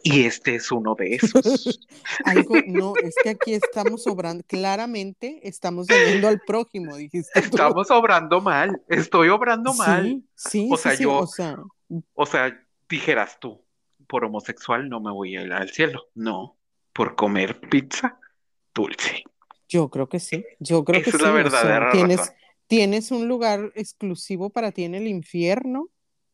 Y 0.03 0.23
este 0.25 0.55
es 0.55 0.71
uno 0.71 0.95
de 0.95 1.15
esos. 1.15 1.79
Algo, 2.25 2.55
no, 2.67 2.93
es 3.03 3.15
que 3.21 3.29
aquí 3.29 3.53
estamos 3.53 4.07
obrando, 4.07 4.43
claramente 4.47 5.39
estamos 5.47 5.87
dañando 5.87 6.27
al 6.27 6.39
prójimo, 6.45 6.95
dijiste 6.95 7.41
tú. 7.41 7.47
Estamos 7.47 7.91
obrando 7.91 8.39
mal. 8.41 8.81
Estoy 8.87 9.29
obrando 9.29 9.73
mal. 9.73 10.03
Sí, 10.05 10.25
sí, 10.35 10.69
O 10.71 10.77
sí, 10.77 10.83
sea, 10.83 10.95
sí, 10.95 11.03
yo- 11.03 11.17
o 11.19 11.27
sea, 11.27 11.57
O 12.13 12.25
sea, 12.25 12.65
dijeras 12.89 13.37
tú, 13.39 13.63
por 14.07 14.23
homosexual 14.25 14.87
no 14.89 14.99
me 15.01 15.11
voy 15.11 15.35
a 15.35 15.41
ir 15.41 15.51
al 15.53 15.69
cielo. 15.69 16.07
No, 16.15 16.57
por 16.93 17.15
comer 17.15 17.59
pizza 17.59 18.19
dulce. 18.73 19.23
yo 19.67 19.89
creo 19.89 20.07
que 20.07 20.19
sí, 20.19 20.45
yo 20.59 20.83
creo 20.85 21.01
que 21.01 21.09
Esa 21.09 21.17
es 21.17 21.23
sí, 21.23 21.23
la 21.23 21.31
o 21.31 21.33
sea, 21.33 21.43
verdadera 21.43 21.91
tienes, 21.91 22.17
razón. 22.19 22.35
tienes 22.67 23.11
un 23.11 23.27
lugar 23.27 23.71
exclusivo 23.75 24.49
para 24.51 24.71
ti 24.71 24.83
en 24.85 24.95
el 24.95 25.07
infierno. 25.07 25.89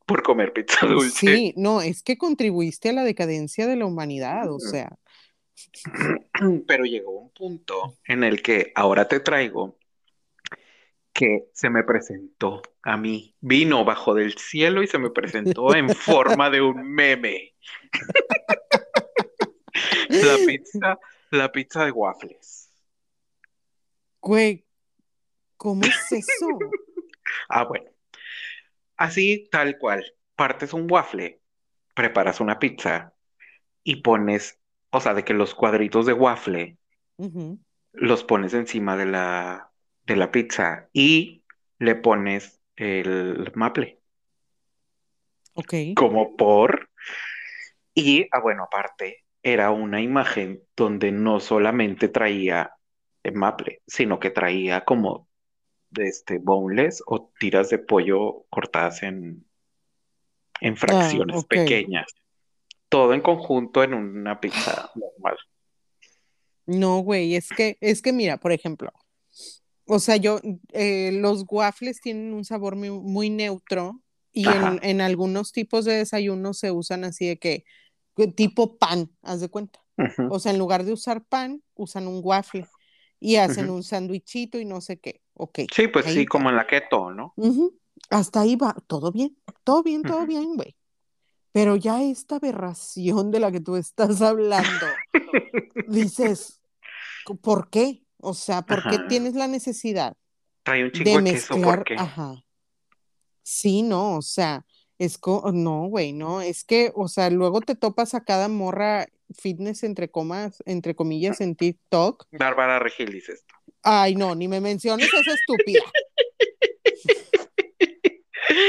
Por 0.05 0.23
comer 0.23 0.53
pizza 0.53 0.85
dulce. 0.85 1.11
Sí, 1.11 1.53
no, 1.55 1.81
es 1.81 2.03
que 2.03 2.17
contribuiste 2.17 2.89
a 2.89 2.93
la 2.93 3.03
decadencia 3.03 3.67
de 3.67 3.75
la 3.75 3.85
humanidad, 3.85 4.51
o 4.51 4.59
sea, 4.59 4.97
Pero 6.67 6.85
llegó 6.85 7.11
un 7.11 7.29
punto 7.31 7.97
en 8.05 8.23
el 8.23 8.41
que 8.41 8.71
ahora 8.75 9.07
te 9.07 9.19
traigo 9.19 9.77
que 11.13 11.49
se 11.53 11.69
me 11.69 11.83
presentó 11.83 12.61
a 12.83 12.97
mí. 12.97 13.35
Vino 13.41 13.83
bajo 13.83 14.13
del 14.13 14.37
cielo 14.37 14.81
y 14.81 14.87
se 14.87 14.97
me 14.97 15.09
presentó 15.09 15.75
en 15.75 15.89
forma 15.89 16.49
de 16.49 16.61
un 16.61 16.93
meme. 16.93 17.55
La 20.09 20.37
pizza, 20.45 20.99
la 21.29 21.51
pizza 21.51 21.85
de 21.85 21.91
waffles. 21.91 22.69
güey, 24.19 24.65
¿cómo 25.55 25.83
es 25.83 26.11
eso? 26.11 26.47
Ah, 27.47 27.63
bueno. 27.63 27.90
Así, 29.01 29.47
tal 29.49 29.79
cual. 29.79 30.05
Partes 30.35 30.73
un 30.73 30.85
waffle, 30.87 31.41
preparas 31.95 32.39
una 32.39 32.59
pizza 32.59 33.15
y 33.83 33.95
pones, 34.03 34.59
o 34.91 35.01
sea, 35.01 35.15
de 35.15 35.23
que 35.23 35.33
los 35.33 35.55
cuadritos 35.55 36.05
de 36.05 36.13
waffle 36.13 36.77
los 37.93 38.23
pones 38.23 38.53
encima 38.53 38.95
de 38.95 39.07
la, 39.07 39.71
de 40.05 40.15
la 40.15 40.29
pizza 40.29 40.87
y 40.93 41.43
le 41.79 41.95
pones 41.95 42.61
el 42.75 43.51
maple, 43.55 43.97
Ok, 45.55 45.73
como 45.95 46.35
por... 46.37 46.91
Y, 47.95 48.27
ah, 48.31 48.39
bueno, 48.39 48.65
aparte, 48.65 49.25
era 49.41 49.71
una 49.71 49.99
imagen 49.99 50.61
donde 50.75 51.11
no 51.11 51.39
solamente 51.39 52.07
traía 52.07 52.75
el 53.23 53.33
maple, 53.33 53.81
sino 53.87 54.19
que 54.19 54.29
traía 54.29 54.85
como 54.85 55.27
de 55.91 56.07
este 56.07 56.39
boneless 56.39 57.03
o 57.05 57.31
tiras 57.39 57.69
de 57.69 57.77
pollo 57.77 58.45
cortadas 58.49 59.03
en, 59.03 59.45
en 60.61 60.77
fracciones 60.77 61.37
ok. 61.37 61.47
pequeñas. 61.47 62.07
Todo 62.89 63.13
en 63.13 63.21
conjunto 63.21 63.83
en 63.83 63.93
una 63.93 64.39
pizza 64.39 64.89
normal. 64.95 65.37
No, 66.65 66.99
güey, 66.99 67.35
es 67.35 67.49
que, 67.49 67.77
es 67.81 68.01
que 68.01 68.13
mira, 68.13 68.37
por 68.37 68.51
ejemplo, 68.51 68.91
o 69.85 69.99
sea, 69.99 70.15
yo, 70.15 70.39
eh, 70.73 71.11
los 71.13 71.45
waffles 71.49 71.99
tienen 72.01 72.33
un 72.33 72.45
sabor 72.45 72.75
muy, 72.75 72.89
muy 72.91 73.29
neutro 73.29 74.01
y 74.31 74.47
en, 74.47 74.79
en, 74.83 75.01
algunos 75.01 75.51
tipos 75.51 75.83
de 75.83 75.95
desayuno 75.95 76.53
se 76.53 76.71
usan 76.71 77.03
así 77.03 77.27
de 77.27 77.37
que, 77.37 77.65
tipo 78.35 78.77
pan, 78.77 79.11
haz 79.21 79.41
de 79.41 79.49
cuenta. 79.49 79.79
O 80.29 80.39
sea, 80.39 80.51
en 80.51 80.59
lugar 80.59 80.83
de 80.83 80.93
usar 80.93 81.25
pan, 81.25 81.61
usan 81.75 82.07
un 82.07 82.21
waffle 82.23 82.65
y 83.19 83.35
hacen 83.35 83.69
un 83.69 83.83
sándwichito 83.83 84.59
y 84.59 84.65
no 84.65 84.81
sé 84.81 84.97
qué. 84.97 85.21
Ok. 85.41 85.61
Sí, 85.73 85.87
pues 85.87 86.05
sí, 86.05 86.27
como 86.27 86.51
en 86.51 86.55
la 86.55 86.67
keto, 86.67 87.09
¿no? 87.09 87.33
Hasta 88.11 88.41
ahí 88.41 88.55
va, 88.55 88.75
todo 88.85 89.11
bien, 89.11 89.35
todo 89.63 89.81
bien, 89.81 90.03
todo 90.03 90.27
bien, 90.27 90.55
güey. 90.55 90.75
Pero 91.51 91.75
ya 91.77 92.03
esta 92.03 92.35
aberración 92.35 93.31
de 93.31 93.39
la 93.39 93.51
que 93.51 93.59
tú 93.59 93.75
estás 93.75 94.21
hablando, 94.21 94.85
dices, 95.87 96.61
¿por 97.41 97.71
qué? 97.71 98.03
O 98.17 98.35
sea, 98.35 98.61
¿por 98.61 98.87
qué 98.87 98.99
tienes 99.09 99.33
la 99.33 99.47
necesidad 99.47 100.15
Trae 100.61 100.83
un 100.83 100.91
de 100.91 101.21
mezclar? 101.23 101.85
Ajá. 101.97 102.43
Sí, 103.41 103.81
no, 103.81 104.17
o 104.17 104.21
sea, 104.21 104.63
es 104.99 105.19
no, 105.53 105.87
güey, 105.87 106.13
no, 106.13 106.41
es 106.41 106.63
que, 106.63 106.91
o 106.93 107.07
sea, 107.07 107.31
luego 107.31 107.61
te 107.61 107.73
topas 107.73 108.13
a 108.13 108.23
cada 108.23 108.47
morra 108.47 109.07
fitness 109.35 109.81
entre 109.81 110.11
comas, 110.11 110.61
entre 110.67 110.93
comillas 110.95 111.41
en 111.41 111.55
TikTok. 111.55 112.27
Bárbara 112.31 112.77
Regil 112.77 113.11
dice 113.11 113.33
esto. 113.33 113.50
Ay, 113.83 114.15
no, 114.15 114.35
ni 114.35 114.47
me 114.47 114.61
menciones 114.61 115.07
esa 115.07 115.33
estúpida. 115.33 115.81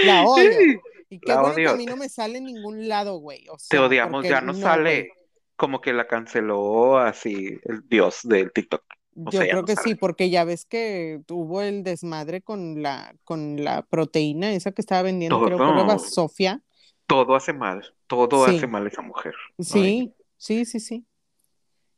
La 0.05 0.25
odio. 0.25 0.81
Y 1.09 1.19
qué 1.21 1.35
bueno 1.35 1.55
que 1.55 1.69
a 1.69 1.75
mí 1.75 1.87
no 1.87 1.97
me 1.97 2.09
sale 2.09 2.39
en 2.39 2.45
ningún 2.45 2.89
lado, 2.89 3.19
güey. 3.19 3.47
Te 3.69 3.79
odiamos, 3.79 4.25
ya 4.27 4.41
no, 4.41 4.55
sale. 4.55 5.11
Como 5.57 5.81
que 5.81 5.93
la 5.93 6.07
canceló 6.07 6.99
así 6.99 7.59
el 7.65 7.87
dios 7.89 8.21
del 8.25 8.51
TikTok. 8.53 8.83
Yo 9.15 9.41
creo 9.41 9.65
que 9.65 9.77
sí, 9.77 9.95
porque 9.95 10.31
ya 10.31 10.45
ves 10.45 10.65
que 10.65 11.21
tuvo 11.27 11.61
el 11.61 11.83
desmadre 11.83 12.41
con 12.41 12.83
la, 12.83 13.15
con 13.25 13.63
la 13.63 13.83
proteína 13.83 14.53
esa 14.55 14.73
que 14.73 14.81
estaba 14.81 15.03
vendiendo, 15.03 15.45
creo 15.45 15.59
que 15.59 15.65
era 15.65 15.99
Sofía. 15.99 16.63
Todo 17.07 17.35
hace 17.35 17.53
mal, 17.53 17.95
todo 18.07 18.47
hace 18.47 18.67
mal 18.67 18.87
esa 18.87 19.03
mujer. 19.03 19.35
Sí, 19.59 20.15
sí, 20.39 20.65
sí, 20.65 20.81
sí. 20.81 21.05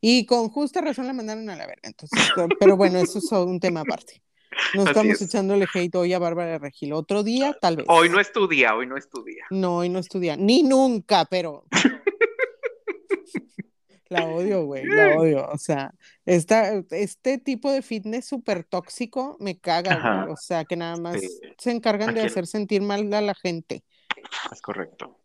Y 0.06 0.26
con 0.26 0.50
justa 0.50 0.82
razón 0.82 1.06
la 1.06 1.14
mandaron 1.14 1.48
a 1.48 1.56
la 1.56 1.66
verga. 1.66 1.88
Entonces, 1.88 2.20
pero 2.60 2.76
bueno, 2.76 2.98
eso 2.98 3.20
es 3.20 3.32
un 3.32 3.58
tema 3.58 3.80
aparte. 3.80 4.22
No 4.74 4.84
estamos 4.84 5.22
echándole 5.22 5.66
hate 5.72 5.94
hoy 5.94 6.12
a 6.12 6.18
Bárbara 6.18 6.58
Regil. 6.58 6.92
Otro 6.92 7.22
día, 7.22 7.56
tal 7.58 7.76
vez. 7.76 7.86
Hoy 7.88 8.10
no 8.10 8.20
es 8.20 8.30
tu 8.30 8.46
día, 8.46 8.76
hoy 8.76 8.86
no 8.86 8.98
es 8.98 9.08
tu 9.08 9.24
día. 9.24 9.46
No, 9.48 9.78
hoy 9.78 9.88
no 9.88 9.98
es 9.98 10.08
tu 10.10 10.18
día. 10.18 10.36
Ni 10.36 10.62
nunca, 10.62 11.24
pero. 11.24 11.64
la 14.10 14.26
odio, 14.26 14.66
güey, 14.66 14.84
la 14.84 15.16
odio. 15.16 15.48
O 15.50 15.56
sea, 15.56 15.94
esta, 16.26 16.84
este 16.90 17.38
tipo 17.38 17.72
de 17.72 17.80
fitness 17.80 18.26
súper 18.26 18.62
tóxico 18.62 19.38
me 19.40 19.58
caga, 19.58 20.26
O 20.28 20.36
sea, 20.36 20.66
que 20.66 20.76
nada 20.76 20.98
más 20.98 21.16
se 21.56 21.70
encargan 21.70 22.14
de 22.14 22.20
hacer 22.20 22.46
sentir 22.46 22.82
mal 22.82 23.10
a 23.14 23.22
la 23.22 23.34
gente. 23.34 23.82
Es 24.52 24.60
correcto. 24.60 25.18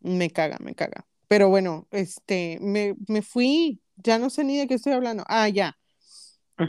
Me 0.00 0.30
caga, 0.30 0.58
me 0.60 0.74
caga. 0.74 1.06
Pero 1.26 1.48
bueno, 1.48 1.88
este, 1.90 2.58
me, 2.60 2.94
me 3.08 3.22
fui, 3.22 3.80
ya 3.96 4.18
no 4.18 4.30
sé 4.30 4.44
ni 4.44 4.58
de 4.58 4.66
qué 4.66 4.74
estoy 4.74 4.92
hablando. 4.92 5.24
Ah, 5.28 5.48
ya. 5.48 5.78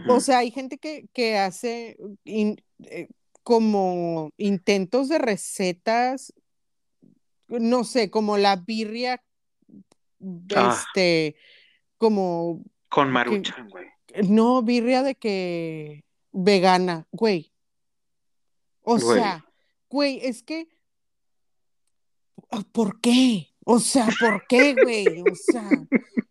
O 0.09 0.19
sea, 0.19 0.39
hay 0.39 0.51
gente 0.51 0.77
que, 0.77 1.07
que 1.13 1.37
hace 1.37 1.97
eh, 2.25 3.07
como 3.43 4.31
intentos 4.37 5.07
de 5.07 5.17
recetas, 5.17 6.33
no 7.47 7.85
sé, 7.85 8.09
como 8.09 8.37
la 8.37 8.57
birria, 8.57 9.23
ah. 10.55 10.75
este, 10.77 11.37
como... 11.97 12.63
Con 12.89 13.11
maruchan, 13.11 13.69
güey. 13.69 13.87
No, 14.27 14.61
birria 14.61 15.03
de 15.03 15.15
que 15.15 16.03
vegana, 16.31 17.07
güey. 17.11 17.53
O 18.81 18.99
sea, 18.99 19.45
güey, 19.89 20.19
es 20.23 20.43
que... 20.43 20.67
¿Por 22.71 22.99
qué? 22.99 23.53
O 23.65 23.79
sea, 23.79 24.07
¿por 24.19 24.45
qué, 24.47 24.73
güey? 24.73 25.21
O 25.21 25.35
sea... 25.35 25.69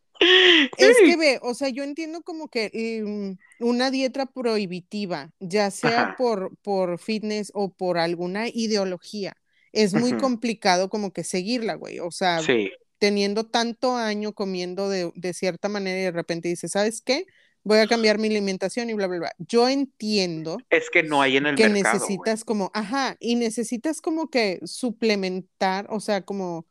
Es 0.78 0.96
que 0.98 1.16
ve, 1.16 1.38
o 1.42 1.54
sea, 1.54 1.68
yo 1.68 1.84
entiendo 1.84 2.22
como 2.22 2.48
que 2.48 2.70
em, 2.72 3.36
una 3.60 3.90
dieta 3.90 4.26
prohibitiva, 4.26 5.32
ya 5.40 5.70
sea 5.70 6.14
por, 6.16 6.56
por 6.62 6.98
fitness 6.98 7.50
o 7.54 7.72
por 7.72 7.98
alguna 7.98 8.48
ideología, 8.48 9.36
es 9.72 9.94
muy 9.94 10.16
complicado 10.16 10.88
como 10.88 11.12
que 11.12 11.24
seguirla, 11.24 11.74
güey. 11.74 11.98
O 12.00 12.10
sea, 12.10 12.40
teniendo 12.98 13.44
tanto 13.44 13.94
año 13.94 14.32
comiendo 14.32 14.88
de, 14.88 15.12
de, 15.14 15.34
cierta 15.34 15.68
manera 15.68 15.98
y 15.98 16.04
de 16.04 16.12
repente 16.12 16.48
dices, 16.48 16.72
¿sabes 16.72 17.02
qué? 17.02 17.26
Voy 17.62 17.78
a 17.78 17.88
cambiar 17.88 18.18
mi 18.18 18.28
alimentación 18.28 18.88
y 18.90 18.94
bla, 18.94 19.08
bla, 19.08 19.18
bla. 19.18 19.32
Yo 19.38 19.68
entiendo. 19.68 20.56
Es 20.70 20.88
que 20.88 21.02
no 21.02 21.20
hay 21.20 21.36
en 21.36 21.46
el 21.46 21.56
que 21.56 21.68
mercado. 21.68 21.98
Que 21.98 22.00
necesitas 22.00 22.44
como, 22.44 22.70
ajá, 22.72 23.16
y 23.18 23.34
necesitas 23.34 24.00
como 24.00 24.30
que 24.30 24.60
suplementar, 24.64 25.88
o 25.90 25.98
sea, 25.98 26.22
como 26.22 26.66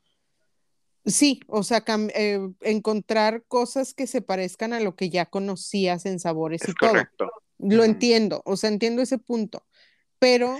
Sí, 1.05 1.39
o 1.47 1.61
sea, 1.63 1.83
eh, 2.15 2.39
encontrar 2.61 3.43
cosas 3.47 3.93
que 3.93 4.07
se 4.07 4.21
parezcan 4.21 4.73
a 4.73 4.79
lo 4.79 4.95
que 4.95 5.09
ya 5.09 5.27
conocías 5.27 6.05
en 6.05 6.19
sabores 6.19 6.67
y 6.67 6.73
correcto. 6.73 7.27
todo. 7.27 7.31
Lo 7.57 7.83
entiendo, 7.83 8.41
o 8.45 8.57
sea, 8.57 8.69
entiendo 8.69 9.01
ese 9.01 9.17
punto, 9.17 9.65
pero, 10.19 10.57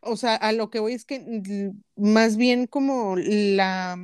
o 0.00 0.16
sea, 0.16 0.36
a 0.36 0.52
lo 0.52 0.70
que 0.70 0.78
voy 0.78 0.94
es 0.94 1.04
que 1.04 1.72
más 1.96 2.36
bien 2.36 2.66
como 2.66 3.16
la, 3.16 3.98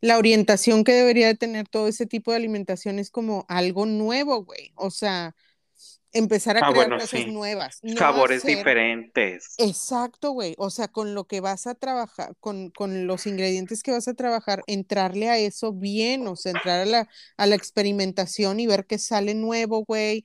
la 0.00 0.18
orientación 0.18 0.84
que 0.84 0.92
debería 0.92 1.28
de 1.28 1.34
tener 1.34 1.68
todo 1.68 1.88
ese 1.88 2.06
tipo 2.06 2.30
de 2.30 2.36
alimentación 2.36 2.98
es 2.98 3.10
como 3.10 3.46
algo 3.48 3.86
nuevo, 3.86 4.44
güey, 4.44 4.72
o 4.74 4.90
sea, 4.90 5.34
empezar 6.12 6.56
a 6.56 6.66
ah, 6.66 6.72
crear 6.72 6.98
cosas 6.98 7.26
nuevas. 7.26 7.80
Sabores 7.96 8.42
diferentes. 8.42 9.54
Exacto, 9.58 10.30
güey. 10.30 10.54
O 10.58 10.70
sea, 10.70 10.88
con 10.88 11.14
lo 11.14 11.24
que 11.24 11.40
vas 11.40 11.66
a 11.66 11.74
trabajar, 11.74 12.34
con, 12.40 12.72
los 13.06 13.26
ingredientes 13.26 13.82
que 13.82 13.92
vas 13.92 14.08
a 14.08 14.14
trabajar, 14.14 14.62
entrarle 14.66 15.28
a 15.28 15.38
eso 15.38 15.72
bien, 15.72 16.26
o 16.26 16.36
sea, 16.36 16.52
entrar 16.52 16.80
a 16.80 16.86
la, 16.86 17.08
a 17.36 17.46
la 17.46 17.54
experimentación 17.54 18.60
y 18.60 18.66
ver 18.66 18.86
qué 18.86 18.98
sale 18.98 19.34
nuevo, 19.34 19.84
güey. 19.84 20.24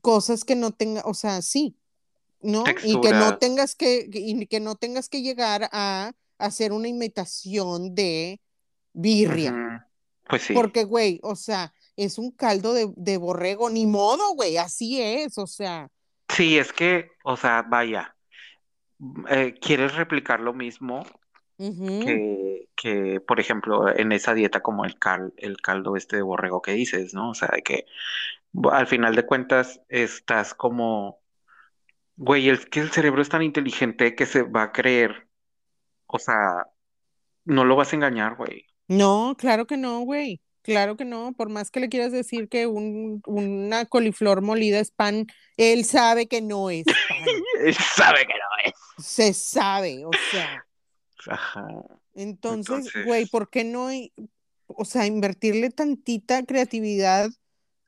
Cosas 0.00 0.44
que 0.44 0.54
no 0.54 0.72
tenga, 0.72 1.02
o 1.04 1.14
sea, 1.14 1.42
sí, 1.42 1.76
¿no? 2.40 2.64
Y 2.84 3.00
que 3.00 3.12
no 3.12 3.38
tengas 3.38 3.74
que, 3.74 4.08
y 4.12 4.46
que 4.46 4.60
no 4.60 4.76
tengas 4.76 5.08
que 5.08 5.22
llegar 5.22 5.68
a 5.72 6.12
hacer 6.38 6.72
una 6.72 6.88
imitación 6.88 7.94
de 7.94 8.40
birria. 8.92 9.86
Pues 10.28 10.42
sí. 10.42 10.54
Porque, 10.54 10.84
güey, 10.84 11.18
o 11.22 11.34
sea, 11.34 11.74
es 12.04 12.18
un 12.18 12.30
caldo 12.30 12.72
de, 12.74 13.16
borrego, 13.18 13.70
ni 13.70 13.86
modo, 13.86 14.34
güey, 14.34 14.56
así 14.56 15.00
es, 15.00 15.38
o 15.38 15.46
sea. 15.46 15.88
Sí, 16.28 16.58
es 16.58 16.72
que, 16.72 17.10
o 17.24 17.36
sea, 17.36 17.62
vaya, 17.62 18.16
eh, 19.28 19.54
quieres 19.60 19.94
replicar 19.94 20.40
lo 20.40 20.52
mismo 20.54 21.04
que, 21.58 23.20
por 23.26 23.38
ejemplo, 23.38 23.94
en 23.94 24.12
esa 24.12 24.32
dieta 24.32 24.60
como 24.60 24.86
el, 24.86 24.98
cal, 24.98 25.34
el 25.36 25.58
caldo 25.58 25.96
este 25.96 26.16
de 26.16 26.22
borrego 26.22 26.62
que 26.62 26.72
dices, 26.72 27.12
¿no? 27.12 27.30
O 27.30 27.34
sea, 27.34 27.50
de 27.52 27.62
que 27.62 27.84
al 28.72 28.86
final 28.86 29.14
de 29.14 29.26
cuentas 29.26 29.80
estás 29.88 30.54
como, 30.54 31.20
güey, 32.16 32.48
es 32.48 32.64
que 32.64 32.80
el 32.80 32.90
cerebro 32.90 33.20
es 33.20 33.28
tan 33.28 33.42
inteligente 33.42 34.14
que 34.14 34.24
se 34.24 34.42
va 34.42 34.62
a 34.64 34.72
creer, 34.72 35.28
o 36.06 36.18
sea, 36.18 36.66
no 37.44 37.64
lo 37.64 37.76
vas 37.76 37.92
a 37.92 37.96
engañar, 37.96 38.36
güey. 38.36 38.66
No, 38.88 39.36
claro 39.38 39.66
que 39.66 39.76
no, 39.76 40.00
güey. 40.00 40.40
Claro 40.62 40.96
que 40.96 41.06
no, 41.06 41.32
por 41.32 41.48
más 41.48 41.70
que 41.70 41.80
le 41.80 41.88
quieras 41.88 42.12
decir 42.12 42.48
que 42.48 42.66
un, 42.66 43.22
una 43.26 43.86
coliflor 43.86 44.42
molida 44.42 44.78
es 44.78 44.90
pan, 44.90 45.26
él 45.56 45.84
sabe 45.84 46.26
que 46.26 46.42
no 46.42 46.68
es 46.68 46.84
pan. 46.84 46.94
él 47.64 47.74
sabe 47.74 48.20
que 48.26 48.34
no 48.34 48.68
es. 48.70 49.04
Se 49.04 49.32
sabe, 49.32 50.04
o 50.04 50.10
sea. 50.30 50.66
Ajá. 51.28 51.66
Entonces, 52.14 52.92
güey, 53.06 53.26
¿por 53.26 53.48
qué 53.48 53.64
no, 53.64 53.88
o 54.66 54.84
sea, 54.84 55.06
invertirle 55.06 55.70
tantita 55.70 56.44
creatividad 56.44 57.30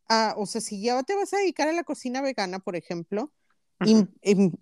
a, 0.09 0.35
o 0.39 0.47
sea, 0.47 0.61
si 0.61 0.83
ya 0.83 1.03
te 1.03 1.14
vas 1.14 1.33
a 1.35 1.39
dedicar 1.39 1.68
a 1.68 1.73
la 1.73 1.85
cocina 1.85 2.23
vegana, 2.23 2.59
por 2.59 2.77
ejemplo, 2.77 3.33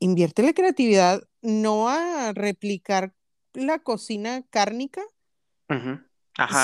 inviértele 0.01 0.55
creatividad 0.55 1.23
no 1.43 1.89
a 1.89 2.33
replicar 2.33 3.15
la 3.53 3.79
cocina 3.79 4.43
cárnica, 4.51 5.03
Ajá 5.69 6.10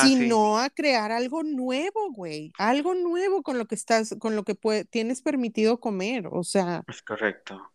sino 0.02 0.58
a 0.58 0.70
crear 0.70 1.12
algo 1.12 1.42
nuevo, 1.42 2.12
güey, 2.12 2.52
algo 2.58 2.94
nuevo 2.94 3.42
con 3.42 3.58
lo 3.58 3.66
que 3.66 3.74
estás, 3.74 4.14
con 4.18 4.36
lo 4.36 4.44
que 4.44 4.56
tienes 4.90 5.22
permitido 5.22 5.80
comer, 5.80 6.28
o 6.30 6.44
sea. 6.44 6.82
Es 6.88 7.02
correcto. 7.02 7.72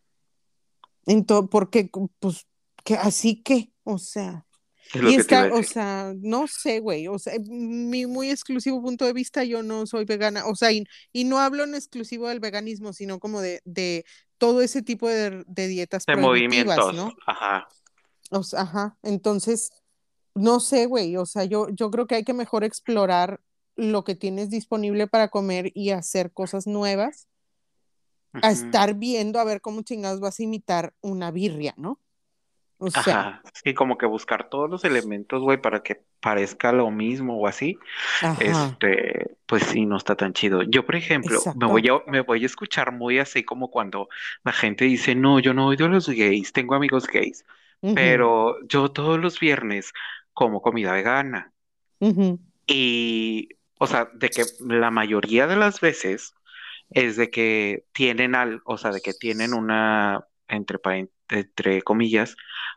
Entonces, 1.06 1.50
porque, 1.52 1.90
pues, 2.20 2.48
que 2.84 2.96
así 2.96 3.42
que, 3.42 3.72
o 3.84 3.98
sea. 3.98 4.46
y 4.94 5.16
está, 5.16 5.54
o 5.54 5.64
sea, 5.64 6.14
no 6.18 6.48
sé, 6.48 6.80
güey, 6.80 7.08
o 7.08 7.18
sea, 7.20 7.34
mi 7.48 8.06
muy 8.06 8.30
exclusivo 8.30 8.82
punto 8.82 9.06
de 9.06 9.14
vista, 9.14 9.44
yo 9.44 9.64
no 9.64 9.86
soy 9.86 10.06
vegana, 10.06 10.46
o 10.48 10.56
sea, 10.56 10.72
y, 10.72 10.86
no 11.24 11.40
hablo 11.40 11.64
en 11.64 11.76
exclusivo 11.76 12.28
del 12.28 12.40
veganismo, 12.40 12.94
sino 12.94 13.20
como 13.20 13.42
de, 13.42 13.62
de 13.66 14.06
todo 14.38 14.62
ese 14.62 14.82
tipo 14.82 15.08
de, 15.08 15.44
de 15.48 15.68
dietas 15.68 16.06
de 16.06 16.16
movimientos, 16.16 16.94
¿no? 16.94 17.14
Ajá. 17.26 17.68
O 18.32 18.44
sea, 18.44 18.62
ajá, 18.62 18.98
entonces, 19.04 19.72
no 20.36 20.60
sé, 20.60 20.86
güey, 20.86 21.18
o 21.18 21.26
sea, 21.26 21.46
yo, 21.46 21.70
yo 21.70 21.92
creo 21.92 22.08
que 22.08 22.16
hay 22.16 22.24
que 22.24 22.34
mejor 22.34 22.64
explorar 22.64 23.40
lo 23.76 24.04
que 24.04 24.16
tienes 24.16 24.50
disponible 24.50 25.08
para 25.08 25.30
comer 25.30 25.72
y 25.74 25.92
hacer 25.92 26.32
cosas 26.32 26.68
nuevas, 26.68 27.28
a 28.34 28.52
estar 28.52 28.96
viendo 28.96 29.40
a 29.40 29.44
ver 29.44 29.60
cómo 29.60 29.82
chingados 29.82 30.22
vas 30.22 30.40
a 30.40 30.44
imitar 30.44 30.94
una 31.02 31.32
birria, 31.32 31.74
¿no? 31.78 32.00
O 32.84 32.90
sea, 32.90 33.02
Ajá, 33.02 33.44
sí, 33.54 33.76
como 33.76 33.96
que 33.96 34.08
buscar 34.08 34.50
todos 34.50 34.68
los 34.68 34.84
elementos, 34.86 35.40
güey, 35.44 35.62
para 35.62 35.84
que 35.84 36.02
parezca 36.20 36.72
lo 36.72 36.90
mismo 36.90 37.38
o 37.38 37.46
así. 37.46 37.78
Este, 38.40 39.38
pues 39.46 39.64
sí, 39.66 39.86
no 39.86 39.98
está 39.98 40.16
tan 40.16 40.34
chido. 40.34 40.64
Yo, 40.64 40.84
por 40.84 40.96
ejemplo, 40.96 41.40
me 41.56 41.68
voy, 41.68 41.88
a, 41.90 42.10
me 42.10 42.22
voy 42.22 42.42
a 42.42 42.46
escuchar 42.48 42.92
muy 42.92 43.20
así 43.20 43.44
como 43.44 43.70
cuando 43.70 44.10
la 44.44 44.52
gente 44.52 44.86
dice, 44.86 45.14
no, 45.14 45.40
yo 45.40 45.54
no 45.54 45.68
odio 45.68 45.86
a 45.86 45.90
los 45.90 46.10
gays, 46.10 46.54
tengo 46.54 46.74
amigos 46.74 47.06
gays, 47.06 47.46
pero 47.94 48.58
yo 48.68 48.90
todos 48.90 49.20
los 49.20 49.40
viernes 49.40 49.94
como 50.34 50.62
comida 50.62 50.94
vegana. 50.94 51.54
Y, 52.68 53.50
o 53.80 53.88
sea, 53.88 54.10
de 54.14 54.30
que 54.30 54.44
la 54.60 54.92
mayoría 54.92 55.48
de 55.48 55.56
las 55.56 55.80
veces 55.82 56.34
es 56.90 57.16
de 57.16 57.30
que 57.30 57.86
tienen 57.94 58.36
al, 58.36 58.62
o 58.66 58.78
sea, 58.78 58.92
de 58.92 59.02
que 59.02 59.14
tienen 59.14 59.54
una, 59.54 60.26
entre, 60.48 60.80
entre 61.30 61.82
comillas, 61.82 62.36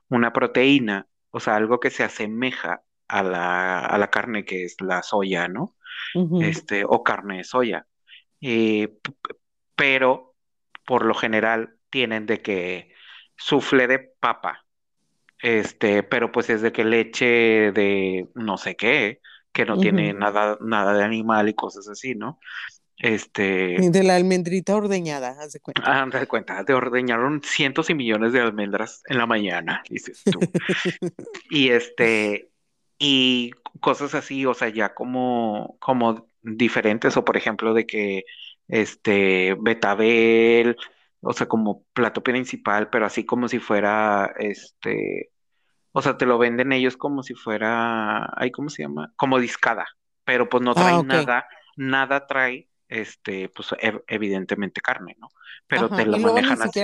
una 0.09 0.33
proteína, 0.33 1.07
o 1.31 1.41
sea, 1.41 1.57
algo 1.57 1.81
que 1.81 1.91
se 1.91 2.05
asemeja 2.05 2.83
a 3.09 3.23
la, 3.23 3.81
a 3.81 3.99
la 3.99 4.11
carne 4.11 4.45
que 4.45 4.65
es 4.65 4.81
la 4.81 5.03
soya, 5.03 5.49
¿no? 5.49 5.77
Este, 6.41 6.85
o 6.85 7.03
carne 7.03 7.39
de 7.39 7.45
soya. 7.45 7.87
Eh, 8.41 8.99
pero 9.75 10.35
por 10.85 11.05
lo 11.05 11.15
general 11.15 11.77
tienen 11.91 12.27
de 12.27 12.43
que 12.43 12.93
sufle 13.37 13.87
de 13.87 13.99
papa, 13.99 14.64
este, 15.45 16.03
pero 16.03 16.33
pues 16.33 16.49
es 16.49 16.63
de 16.63 16.73
que 16.73 16.87
leche 16.87 17.27
de 17.73 18.31
no 18.35 18.57
sé 18.57 18.77
qué, 18.77 19.21
que 19.53 19.67
no 19.67 19.77
tiene 19.77 20.15
nada, 20.15 20.57
nada 20.63 20.95
de 20.95 21.05
animal 21.05 21.51
y 21.51 21.55
cosas 21.55 21.87
así, 21.87 22.15
¿no? 22.15 22.39
Este. 22.97 23.77
De 23.79 24.03
la 24.03 24.17
almendrita 24.17 24.75
ordeñada, 24.75 25.37
haz 25.39 25.53
de 25.53 25.61
cuenta. 25.61 25.83
Ah, 25.85 26.03
haz 26.03 26.21
de 26.21 26.27
cuenta, 26.27 26.65
te 26.65 26.73
ordeñaron 26.73 27.43
cientos 27.45 27.91
y 27.91 27.95
millones 27.95 28.33
de 28.33 28.41
almendras 28.41 29.03
en 29.07 29.19
la 29.19 29.27
mañana, 29.27 29.83
dices 29.91 30.23
tú. 30.25 30.41
y 31.51 31.69
este, 31.69 32.49
y 32.99 33.51
cosas 33.81 34.15
así, 34.15 34.47
o 34.47 34.55
sea, 34.55 34.71
ya 34.71 34.95
como, 34.95 35.77
como 35.79 36.27
diferentes, 36.41 37.19
o 37.19 37.25
por 37.27 37.37
ejemplo, 37.37 37.75
de 37.75 37.85
que 37.85 38.25
este 38.67 39.55
betabel, 39.61 40.79
o 41.21 41.35
sea, 41.35 41.47
como 41.47 41.85
plato 41.93 42.23
principal, 42.23 42.89
pero 42.89 43.05
así 43.05 43.27
como 43.27 43.47
si 43.47 43.59
fuera 43.59 44.33
este, 44.39 45.34
o 45.97 46.03
sea, 46.03 46.19
te 46.19 46.27
lo 46.27 46.39
venden 46.39 46.73
ellos 46.73 46.97
como 46.97 47.23
si 47.23 47.35
fuera, 47.35 48.29
ay, 48.37 48.51
¿cómo 48.51 48.69
se 48.69 48.83
llama? 48.83 49.13
Como 49.15 49.39
discada, 49.39 49.87
pero 50.25 50.49
pues 50.49 50.61
no 50.61 50.73
ah, 50.73 50.75
trae 50.75 51.03
nada, 51.05 51.47
nada 51.77 52.27
trae 52.27 52.69
este, 52.89 53.49
pues 53.49 53.69
evidentemente 54.09 54.81
carne, 54.81 55.17
¿no? 55.21 55.29
Pero 55.69 55.89
te 55.89 56.05
lo 56.05 56.19
manejan 56.19 56.61
así. 56.63 56.81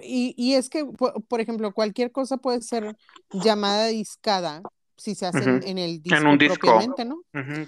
Y, 0.00 0.34
y, 0.36 0.54
es 0.54 0.70
que, 0.70 0.84
por, 0.84 1.40
ejemplo, 1.40 1.72
cualquier 1.72 2.12
cosa 2.12 2.36
puede 2.36 2.62
ser 2.62 2.96
llamada 3.32 3.86
discada 3.86 4.62
si 4.96 5.16
se 5.16 5.26
hace 5.26 5.42
en 5.42 5.78
el 5.78 6.00
disco 6.00 6.18
en 6.18 6.26
un 6.28 6.38
disco. 6.38 6.58
propiamente, 6.58 7.04
¿no? 7.04 7.22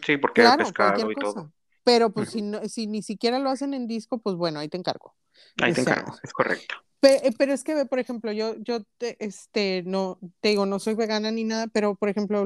Sí, 0.04 0.18
porque 0.18 0.42
claro, 0.42 0.64
pescado 0.64 1.10
y 1.10 1.14
todo. 1.16 1.52
Pero 1.82 2.10
pues 2.10 2.30
si, 2.30 2.42
no, 2.42 2.60
si 2.68 2.86
ni 2.86 3.02
siquiera 3.02 3.40
lo 3.40 3.50
hacen 3.50 3.74
en 3.74 3.88
disco, 3.88 4.18
pues 4.18 4.36
bueno, 4.36 4.60
ahí 4.60 4.68
te 4.68 4.76
encargo. 4.76 5.16
Ahí 5.60 5.72
te 5.72 5.80
encargo, 5.80 6.14
es 6.22 6.32
correcto. 6.32 6.76
Eh, 7.02 7.32
pero 7.38 7.52
es 7.52 7.62
que, 7.62 7.84
por 7.86 7.98
ejemplo, 7.98 8.32
yo, 8.32 8.56
yo 8.58 8.82
te, 8.98 9.16
este, 9.24 9.82
no, 9.86 10.18
te 10.40 10.50
digo, 10.50 10.66
no 10.66 10.78
soy 10.78 10.94
vegana 10.94 11.30
ni 11.30 11.44
nada, 11.44 11.68
pero 11.68 11.94
por 11.94 12.08
ejemplo, 12.08 12.44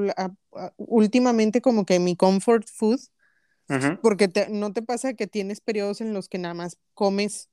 últimamente 0.77 1.61
como 1.61 1.85
que 1.85 1.99
mi 1.99 2.15
comfort 2.15 2.67
food 2.69 2.99
porque 4.01 4.29
no 4.49 4.73
te 4.73 4.81
pasa 4.81 5.13
que 5.13 5.27
tienes 5.27 5.61
periodos 5.61 6.01
en 6.01 6.13
los 6.13 6.27
que 6.29 6.37
nada 6.37 6.53
más 6.53 6.77
comes 6.93 7.49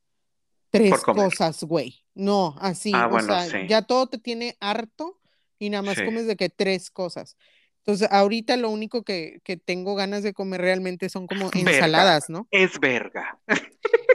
tres 0.70 1.00
cosas, 1.02 1.62
güey. 1.64 2.04
No, 2.14 2.56
así, 2.60 2.92
ah, 2.94 3.08
o 3.10 3.20
sea, 3.20 3.66
ya 3.66 3.82
todo 3.82 4.08
te 4.08 4.18
tiene 4.18 4.56
harto 4.60 5.18
y 5.58 5.70
nada 5.70 5.82
más 5.82 6.00
comes 6.02 6.26
de 6.26 6.36
que 6.36 6.48
tres 6.48 6.90
cosas. 6.90 7.36
Entonces, 7.78 8.08
ahorita 8.10 8.56
lo 8.56 8.70
único 8.70 9.02
que, 9.02 9.40
tengo 9.64 9.94
ganas 9.94 10.22
de 10.22 10.34
comer 10.34 10.60
realmente 10.60 11.08
son 11.08 11.26
como 11.26 11.50
ensaladas, 11.54 12.28
¿no? 12.28 12.46
Es 12.50 12.78
verga. 12.78 13.38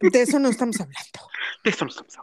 De 0.00 0.22
eso 0.22 0.38
no 0.38 0.48
estamos 0.48 0.80
hablando. 0.80 1.20
De 1.64 1.70
eso 1.70 1.84
no 1.84 1.90
estamos 1.90 2.16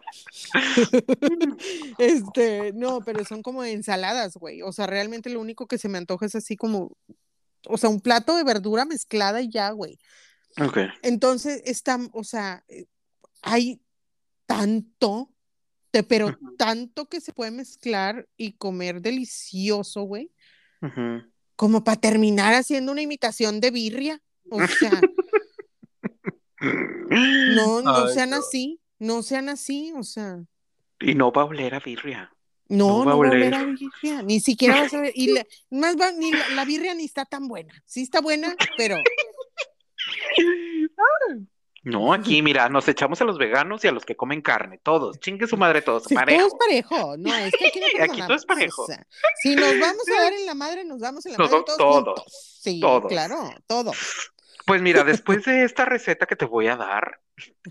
hablando. 0.53 1.57
este, 1.99 2.73
no, 2.73 3.01
pero 3.01 3.23
son 3.23 3.43
como 3.43 3.63
ensaladas, 3.63 4.36
güey. 4.36 4.61
O 4.61 4.71
sea, 4.71 4.88
realmente 4.88 5.30
lo 5.30 5.39
único 5.39 5.67
que 5.67 5.78
se 5.78 5.89
me 5.89 5.97
antoja 5.97 6.25
es 6.25 6.36
así 6.36 6.55
como 6.55 6.97
o 7.65 7.78
sea, 7.78 7.89
un 7.89 7.99
plato 7.99 8.36
de 8.36 8.43
verdura 8.43 8.86
mezclada 8.86 9.41
y 9.41 9.49
ya, 9.49 9.71
güey. 9.71 9.99
Ok. 10.59 10.78
Entonces, 11.01 11.61
está, 11.65 11.99
o 12.13 12.23
sea, 12.23 12.63
hay 13.41 13.82
tanto, 14.45 15.32
pero 16.07 16.38
tanto 16.57 17.07
que 17.07 17.21
se 17.21 17.34
puede 17.34 17.51
mezclar 17.51 18.28
y 18.38 18.53
comer 18.53 19.01
delicioso, 19.01 20.03
güey. 20.03 20.32
Como 21.55 21.84
para 21.84 21.99
terminar 21.99 22.53
haciendo 22.53 22.91
una 22.91 23.01
imitación 23.01 23.59
de 23.59 23.71
birria. 23.71 24.21
O 24.49 24.65
sea, 24.65 24.91
no, 26.60 26.60
no 27.82 28.08
sean 28.10 28.34
así, 28.34 28.80
no 28.99 29.24
sean 29.24 29.49
así, 29.49 29.93
o 29.95 30.03
sea. 30.03 30.39
Y 30.99 31.16
no 31.16 31.32
va 31.32 31.43
a 31.43 31.45
oler 31.45 31.76
a 31.76 31.80
birria. 31.80 32.32
No, 32.70 32.99
no, 32.99 33.05
va 33.05 33.12
a 33.14 33.16
volver 33.16 33.53
a 33.53 33.64
birria, 33.64 34.22
ni 34.24 34.39
siquiera 34.39 34.82
vas 34.82 34.93
a 34.93 35.01
ver, 35.01 35.14
y 35.16 35.34
más 35.70 35.95
va, 35.95 36.12
ni 36.12 36.32
la, 36.32 36.66
birria 36.66 36.93
ni 36.93 37.05
está 37.05 37.26
tan 37.26 37.47
buena, 37.47 37.74
sí 37.86 38.01
está 38.01 38.22
buena, 38.22 38.55
pero... 38.78 38.97
No, 41.84 42.12
aquí 42.12 42.41
mira, 42.41 42.68
nos 42.68 42.86
echamos 42.89 43.22
a 43.22 43.24
los 43.24 43.38
veganos 43.38 43.86
y 43.86 43.88
a 43.88 43.93
los 43.93 44.03
que 44.03 44.18
comen 44.18 44.41
carne, 44.41 44.78
todos, 44.84 45.22
chingue 45.22 45.47
su 45.47 45.55
madre 45.55 45.82
todos, 45.82 46.03
parejo. 46.03 46.38
Todo 46.38 46.47
es 46.47 46.53
parejo, 46.55 47.18
no, 47.18 47.34
es 47.34 47.53
que 47.53 47.68
aquí, 47.68 47.80
no 47.80 47.88
aquí 48.03 48.22
todo 48.24 48.34
es 48.34 48.45
parejo. 48.45 48.86
si 49.41 49.55
nos 49.55 49.80
vamos 49.80 50.03
a 50.10 50.22
dar 50.22 50.34
en 50.34 50.45
la 50.45 50.53
madre, 50.53 50.84
nos 50.84 50.99
damos 50.99 51.26
en 51.26 51.34
la 51.34 51.38
madre 51.38 51.64
todos, 51.66 51.78
todos. 51.78 52.24
Sí, 52.62 52.82
claro, 53.08 53.53
todos. 53.68 53.95
Pues 54.68 54.82
mira, 54.82 55.03
después 55.05 55.45
de 55.45 55.63
esta 55.63 55.86
receta 55.86 56.26
que 56.26 56.36
te 56.36 56.45
voy 56.45 56.68
a 56.68 56.76
dar, 56.76 57.22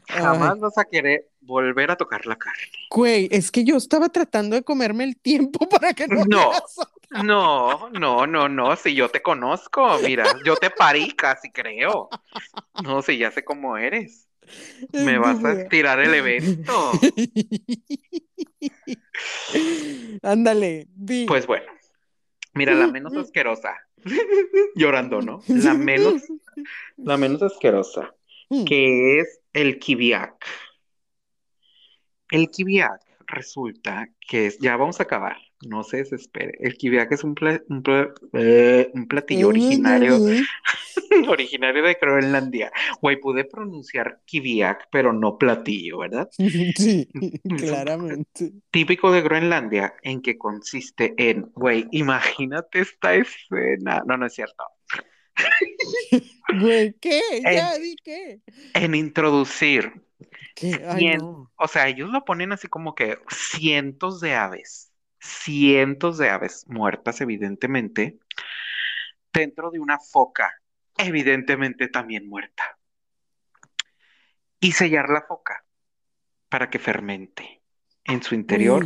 jamás 0.08 0.58
vas 0.58 0.78
a 0.78 0.86
querer 0.86 1.28
volver 1.40 1.90
a 1.90 1.96
tocar 1.96 2.26
la 2.26 2.36
carne. 2.36 2.62
Güey, 2.90 3.28
es 3.30 3.52
que 3.52 3.64
yo 3.64 3.76
estaba 3.76 4.08
tratando 4.08 4.56
de 4.56 4.62
comerme 4.62 5.04
el 5.04 5.16
tiempo 5.16 5.68
para 5.68 5.92
que 5.92 6.08
no. 6.08 6.24
No, 6.24 6.52
no, 7.22 7.90
no, 7.90 8.26
no, 8.26 8.48
no. 8.48 8.76
Si 8.76 8.94
yo 8.94 9.10
te 9.10 9.20
conozco, 9.22 9.98
mira, 10.02 10.24
yo 10.44 10.56
te 10.56 10.70
parí 10.70 11.12
casi, 11.12 11.52
creo. 11.52 12.08
No, 12.82 13.02
si 13.02 13.18
ya 13.18 13.30
sé 13.30 13.44
cómo 13.44 13.76
eres. 13.76 14.26
Me 14.92 15.18
vas 15.18 15.44
a 15.44 15.68
tirar 15.68 16.00
el 16.00 16.14
evento. 16.14 16.92
Ándale, 20.22 20.88
Pues 21.26 21.46
bueno, 21.46 21.66
mira, 22.54 22.74
la 22.74 22.86
menos 22.86 23.14
asquerosa. 23.16 23.74
Llorando, 24.74 25.20
¿no? 25.20 25.42
La 25.48 25.74
menos, 25.74 26.22
la 26.96 27.16
menos 27.16 27.42
asquerosa, 27.42 28.14
mm. 28.50 28.64
que 28.64 29.20
es 29.20 29.40
el 29.52 29.78
kibiak. 29.78 30.44
El 32.30 32.50
kibiak 32.50 33.00
resulta 33.26 34.08
que 34.20 34.46
es, 34.46 34.58
ya 34.58 34.76
vamos 34.76 35.00
a 35.00 35.04
acabar, 35.04 35.36
no 35.66 35.82
se 35.82 35.98
desespere. 35.98 36.52
El 36.60 36.76
kibiak 36.76 37.12
es 37.12 37.24
un, 37.24 37.34
un, 37.68 37.82
eh, 38.32 38.90
platillo 39.08 39.48
originario, 39.48 40.18
originario 41.28 41.82
de 41.82 41.96
Groenlandia. 42.00 42.72
Güey, 43.00 43.20
pude 43.20 43.44
pronunciar 43.44 44.20
kibiak, 44.24 44.88
pero 44.90 45.12
no 45.12 45.38
platillo, 45.38 45.98
¿verdad? 45.98 46.28
Sí, 46.76 47.08
claramente. 47.58 48.52
Típico 48.70 49.10
de 49.12 49.22
Groenlandia, 49.22 49.94
en 50.02 50.20
que 50.20 50.36
consiste 50.36 51.14
en, 51.16 51.50
güey, 51.54 51.86
imagínate 51.92 52.80
esta 52.80 53.14
escena. 53.14 54.02
No, 54.06 54.16
no 54.16 54.26
es 54.26 54.34
cierto. 54.34 54.64
Güey, 56.60 56.94
¿qué? 57.00 57.20
Ya 57.42 57.76
di 57.76 57.96
qué. 57.96 58.40
En 58.74 58.94
introducir 58.94 59.92
o 61.56 61.68
sea, 61.68 61.88
ellos 61.88 62.10
lo 62.10 62.24
ponen 62.24 62.52
así 62.52 62.68
como 62.68 62.94
que 62.94 63.18
cientos 63.28 64.20
de 64.20 64.34
aves, 64.34 64.92
cientos 65.20 66.18
de 66.18 66.30
aves 66.30 66.64
muertas, 66.66 67.20
evidentemente, 67.20 68.18
dentro 69.32 69.70
de 69.70 69.80
una 69.80 69.98
foca, 69.98 70.50
evidentemente 70.96 71.88
también 71.88 72.28
muerta. 72.28 72.78
Y 74.60 74.72
sellar 74.72 75.10
la 75.10 75.22
foca 75.22 75.64
para 76.48 76.70
que 76.70 76.78
fermente 76.78 77.62
en 78.04 78.22
su 78.22 78.34
interior 78.34 78.84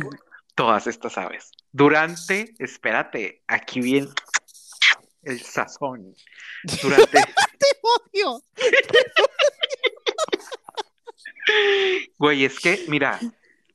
todas 0.55 0.87
estas 0.87 1.17
aves. 1.17 1.51
Durante, 1.71 2.53
espérate, 2.59 3.43
aquí 3.47 3.79
viene 3.79 4.09
el 5.23 5.41
sazón. 5.41 6.15
Durante. 6.81 7.05
¡Te 7.59 7.67
odio! 7.81 8.43
Güey, 12.17 12.45
es 12.45 12.59
que, 12.59 12.85
mira, 12.87 13.19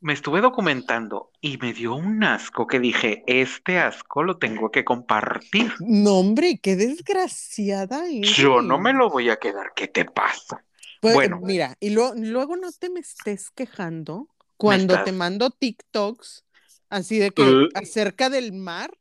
me 0.00 0.12
estuve 0.12 0.40
documentando 0.40 1.32
y 1.40 1.58
me 1.58 1.72
dio 1.72 1.94
un 1.94 2.22
asco 2.24 2.66
que 2.66 2.80
dije, 2.80 3.24
este 3.26 3.78
asco 3.78 4.22
lo 4.22 4.38
tengo 4.38 4.70
que 4.70 4.84
compartir. 4.84 5.72
No, 5.80 6.18
hombre, 6.18 6.60
qué 6.62 6.76
desgraciada 6.76 8.04
Yo 8.22 8.62
no 8.62 8.78
me 8.78 8.92
lo 8.92 9.10
voy 9.10 9.30
a 9.30 9.36
quedar, 9.36 9.72
¿qué 9.74 9.88
te 9.88 10.04
pasa? 10.04 10.64
Pues, 11.00 11.14
bueno, 11.14 11.40
mira, 11.42 11.76
y 11.80 11.90
luego 11.90 12.56
no 12.56 12.72
te 12.72 12.90
me 12.90 13.00
estés 13.00 13.50
quejando 13.50 14.28
cuando 14.56 15.02
te 15.04 15.12
mando 15.12 15.50
TikToks 15.50 16.44
así 16.88 17.18
de 17.18 17.30
que 17.30 17.42
uh. 17.42 17.68
acerca 17.74 18.30
del 18.30 18.52
mar 18.52 18.96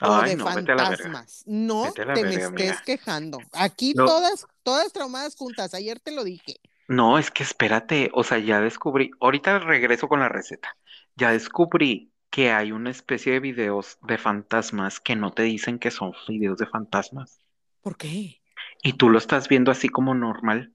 o 0.00 0.22
de 0.22 0.36
fantasmas. 0.36 1.44
No 1.46 1.92
te 1.92 2.04
me 2.04 2.34
estés 2.34 2.80
quejando. 2.82 3.38
Aquí 3.52 3.94
todas, 3.94 4.46
todas 4.62 4.92
traumadas 4.92 5.36
juntas. 5.36 5.74
Ayer 5.74 6.00
te 6.00 6.12
lo 6.12 6.24
dije. 6.24 6.60
No, 6.88 7.18
es 7.18 7.30
que 7.30 7.42
espérate, 7.42 8.10
o 8.12 8.24
sea, 8.24 8.38
ya 8.38 8.60
descubrí, 8.60 9.10
ahorita 9.20 9.58
regreso 9.58 10.08
con 10.08 10.20
la 10.20 10.28
receta. 10.28 10.76
Ya 11.16 11.30
descubrí 11.30 12.12
que 12.28 12.52
hay 12.52 12.72
una 12.72 12.90
especie 12.90 13.32
de 13.32 13.40
videos 13.40 13.98
de 14.02 14.18
fantasmas 14.18 15.00
que 15.00 15.16
no 15.16 15.32
te 15.32 15.44
dicen 15.44 15.78
que 15.78 15.90
son 15.90 16.12
videos 16.28 16.58
de 16.58 16.66
fantasmas. 16.66 17.40
¿Por 17.80 17.96
qué? 17.96 18.42
Y 18.82 18.94
tú 18.94 19.08
lo 19.08 19.18
estás 19.18 19.48
viendo 19.48 19.70
así 19.70 19.88
como 19.88 20.14
normal, 20.14 20.74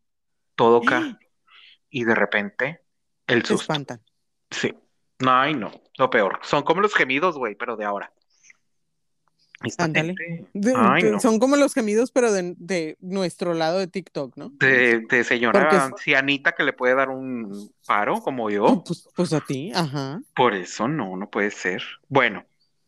todo 0.55 0.77
acá, 0.77 1.19
y 1.89 2.05
de 2.05 2.15
repente 2.15 2.81
el 3.27 3.45
susto. 3.45 3.57
Te 3.57 3.63
espantan. 3.63 4.01
Sí. 4.49 4.73
No, 5.19 5.31
ay, 5.33 5.53
no, 5.53 5.71
lo 5.97 6.09
peor. 6.09 6.39
Son 6.43 6.63
como 6.63 6.81
los 6.81 6.95
gemidos, 6.95 7.37
güey, 7.37 7.55
pero 7.55 7.75
de 7.75 7.85
ahora. 7.85 8.13
Ándale. 9.77 10.15
Son 11.19 11.39
como 11.39 11.55
los 11.57 11.73
gemidos, 11.73 12.11
pero 12.11 12.31
de, 12.31 12.97
nuestro 13.01 13.53
lado 13.53 13.79
de 13.79 13.87
TikTok, 13.87 14.37
¿no? 14.37 14.49
De, 14.51 15.01
de 15.01 15.23
señora 15.23 15.85
ancianita 15.85 16.53
que 16.53 16.63
le 16.63 16.73
puede 16.73 16.95
dar 16.95 17.09
un 17.09 17.71
paro, 17.85 18.21
como 18.21 18.49
yo. 18.49 18.83
Pues, 18.85 19.09
pues, 19.15 19.33
a 19.33 19.41
ti, 19.41 19.71
ajá. 19.73 20.21
Por 20.33 20.53
eso 20.53 20.87
no, 20.87 21.17
no 21.17 21.29
puede 21.29 21.51
ser. 21.51 21.83
Bueno, 22.07 22.45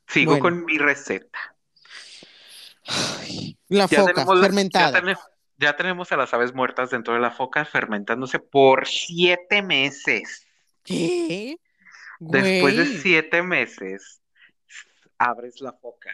sigo 0.08 0.40
con 0.40 0.64
mi 0.64 0.78
receta. 0.78 1.40
la 3.68 3.88
foca 3.88 4.26
fermentada. 4.40 5.02
Ya 5.58 5.76
tenemos, 5.76 6.12
a 6.12 6.18
las 6.18 6.34
aves 6.34 6.56
muertas 6.56 6.90
dentro 6.90 7.14
de 7.14 7.20
la 7.20 7.30
foca 7.30 7.66
fermentándose 7.66 8.40
por 8.40 8.88
siete 8.88 9.62
meses. 9.62 10.48
¿Qué? 10.84 11.58
Después 12.20 12.78
de 12.78 12.86
siete 12.86 13.44
meses, 13.44 14.22
abres 15.20 15.62
la 15.62 15.74
foca 15.74 16.12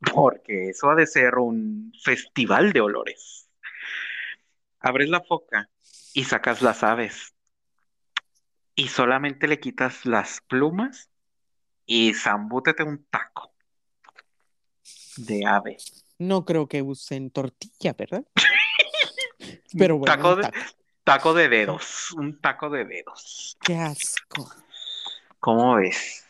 porque 0.00 0.70
eso 0.70 0.90
ha 0.90 0.94
de 0.94 1.06
ser 1.06 1.36
un 1.36 1.92
festival 2.02 2.72
de 2.72 2.80
olores. 2.80 3.48
Abres 4.80 5.08
la 5.08 5.22
foca 5.22 5.68
y 6.12 6.24
sacas 6.24 6.62
las 6.62 6.82
aves 6.82 7.34
y 8.74 8.88
solamente 8.88 9.46
le 9.46 9.60
quitas 9.60 10.04
las 10.04 10.40
plumas 10.40 11.10
y 11.86 12.14
zambútete 12.14 12.82
un 12.82 13.04
taco 13.06 13.54
de 15.16 15.46
ave. 15.46 15.76
No 16.18 16.44
creo 16.44 16.68
que 16.68 16.82
usen 16.82 17.30
tortilla, 17.30 17.94
¿verdad? 17.94 18.24
Pero 19.78 19.98
bueno. 19.98 20.14
Taco, 20.14 20.36
de, 20.36 20.50
taco 21.04 21.34
de 21.34 21.48
dedos, 21.48 22.12
un 22.12 22.40
taco 22.40 22.70
de 22.70 22.84
dedos. 22.84 23.56
Qué 23.60 23.76
asco. 23.76 24.50
¿Cómo 25.40 25.76
ves? 25.76 26.23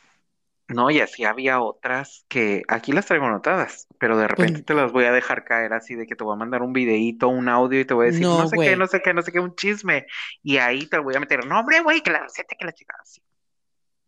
No, 0.68 0.90
y 0.90 1.00
así 1.00 1.24
había 1.24 1.60
otras 1.60 2.24
que 2.28 2.62
aquí 2.68 2.92
las 2.92 3.04
traigo 3.04 3.26
anotadas, 3.26 3.86
pero 3.98 4.16
de 4.16 4.26
repente 4.26 4.54
pues 4.54 4.64
te 4.64 4.74
las 4.74 4.92
voy 4.92 5.04
a 5.04 5.12
dejar 5.12 5.44
caer 5.44 5.74
así 5.74 5.94
de 5.94 6.06
que 6.06 6.16
te 6.16 6.24
voy 6.24 6.34
a 6.34 6.38
mandar 6.38 6.62
un 6.62 6.72
videíto, 6.72 7.28
un 7.28 7.50
audio 7.50 7.80
y 7.80 7.84
te 7.84 7.92
voy 7.92 8.06
a 8.06 8.10
decir 8.10 8.22
no, 8.22 8.48
sé 8.48 8.56
qué, 8.58 8.74
no 8.74 8.86
sé 8.86 9.02
qué, 9.02 9.12
no 9.12 9.20
sé 9.20 9.30
qué, 9.30 9.40
un 9.40 9.54
chisme. 9.54 10.06
Y 10.42 10.56
ahí 10.56 10.86
te 10.86 10.98
voy 10.98 11.14
a 11.16 11.20
meter, 11.20 11.44
no, 11.46 11.60
hombre, 11.60 11.80
güey, 11.80 12.00
que 12.00 12.10
la 12.10 12.20
receta 12.20 12.56
que 12.58 12.64
la 12.64 12.72
chica 12.72 12.96
así. 13.02 13.20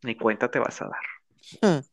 Ni 0.02 0.16
cuenta 0.16 0.50
te 0.50 0.58
vas 0.58 0.80
a 0.80 0.88
dar. 0.88 1.84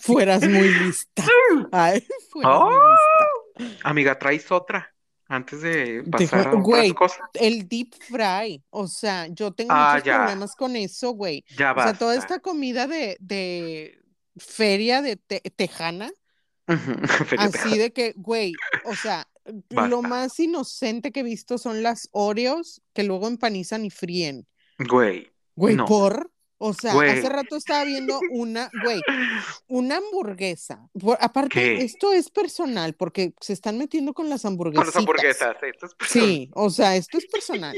Fueras 0.00 0.48
muy 0.48 0.68
lista. 0.68 1.24
Ay, 1.72 2.06
fueras 2.30 2.60
muy 2.62 2.72
lista. 2.72 3.68
¡Oh! 3.68 3.78
Amiga, 3.84 4.18
traes 4.18 4.50
otra 4.50 4.95
antes 5.28 5.60
de 5.62 6.04
pasar 6.10 6.48
a 6.48 6.58
otras 6.58 6.92
cosas. 6.94 7.20
El 7.34 7.68
deep 7.68 7.94
fry, 8.08 8.62
o 8.70 8.86
sea, 8.86 9.26
yo 9.28 9.52
tengo 9.52 9.72
ah, 9.72 9.94
muchos 9.94 10.14
problemas 10.14 10.56
con 10.56 10.76
eso, 10.76 11.10
güey. 11.10 11.44
Ya 11.56 11.72
o 11.72 11.82
sea, 11.82 11.94
toda 11.94 12.16
esta 12.16 12.40
comida 12.40 12.86
de, 12.86 13.16
de 13.20 14.02
feria 14.36 15.02
de 15.02 15.16
tejana, 15.16 16.10
así 17.38 17.78
de 17.78 17.92
que, 17.92 18.12
güey, 18.16 18.52
o 18.84 18.94
sea, 18.94 19.26
lo 19.70 20.02
más 20.02 20.38
inocente 20.40 21.12
que 21.12 21.20
he 21.20 21.24
visto 21.24 21.58
son 21.58 21.82
las 21.82 22.08
Oreos 22.12 22.82
que 22.92 23.04
luego 23.04 23.28
empanizan 23.28 23.84
y 23.84 23.90
fríen. 23.90 24.46
Güey. 24.78 25.30
Güey, 25.54 25.76
por. 25.76 26.30
O 26.58 26.72
sea, 26.72 26.92
hace 26.92 27.28
rato 27.28 27.56
estaba 27.56 27.84
viendo 27.84 28.18
una, 28.30 28.70
güey, 28.82 29.00
una 29.68 29.98
hamburguesa. 29.98 30.88
aparte, 31.20 31.84
esto 31.84 32.12
es 32.12 32.30
personal 32.30 32.94
porque 32.94 33.34
se 33.40 33.52
están 33.52 33.76
metiendo 33.76 34.14
con 34.14 34.30
las 34.30 34.44
hamburguesas. 34.44 34.84
Con 34.84 34.86
las 34.86 34.96
hamburguesas, 34.96 35.56
esto 35.62 35.86
es 35.86 35.94
personal. 35.94 36.28
Sí, 36.28 36.50
o 36.54 36.70
sea, 36.70 36.96
esto 36.96 37.18
es 37.18 37.26
personal. 37.26 37.76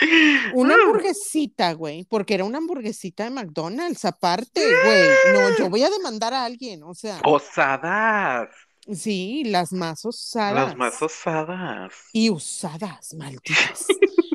Una 0.54 0.74
hamburguesita, 0.74 1.72
güey, 1.72 2.04
porque 2.04 2.34
era 2.34 2.44
una 2.44 2.58
hamburguesita 2.58 3.24
de 3.24 3.30
McDonald's, 3.30 4.04
aparte, 4.04 4.60
güey. 4.60 5.08
No, 5.32 5.56
yo 5.56 5.70
voy 5.70 5.82
a 5.82 5.90
demandar 5.90 6.34
a 6.34 6.44
alguien, 6.44 6.82
o 6.82 6.94
sea. 6.94 7.20
Osadas. 7.24 8.50
Sí, 8.92 9.42
las 9.44 9.72
más 9.72 10.04
osadas. 10.04 10.54
Las 10.54 10.76
más 10.76 11.00
osadas. 11.02 11.92
Y 12.12 12.30
usadas, 12.30 13.14
malditas. 13.14 13.86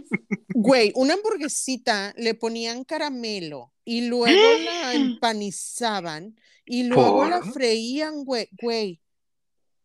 Güey, 0.61 0.91
una 0.95 1.15
hamburguesita 1.15 2.13
le 2.17 2.35
ponían 2.35 2.83
caramelo 2.83 3.73
y 3.83 4.07
luego 4.07 4.41
la 4.63 4.93
empanizaban 4.93 6.35
y 6.65 6.83
luego 6.83 7.25
la 7.25 7.41
freían, 7.41 8.23
güey. 8.23 8.47
güey. 8.61 9.01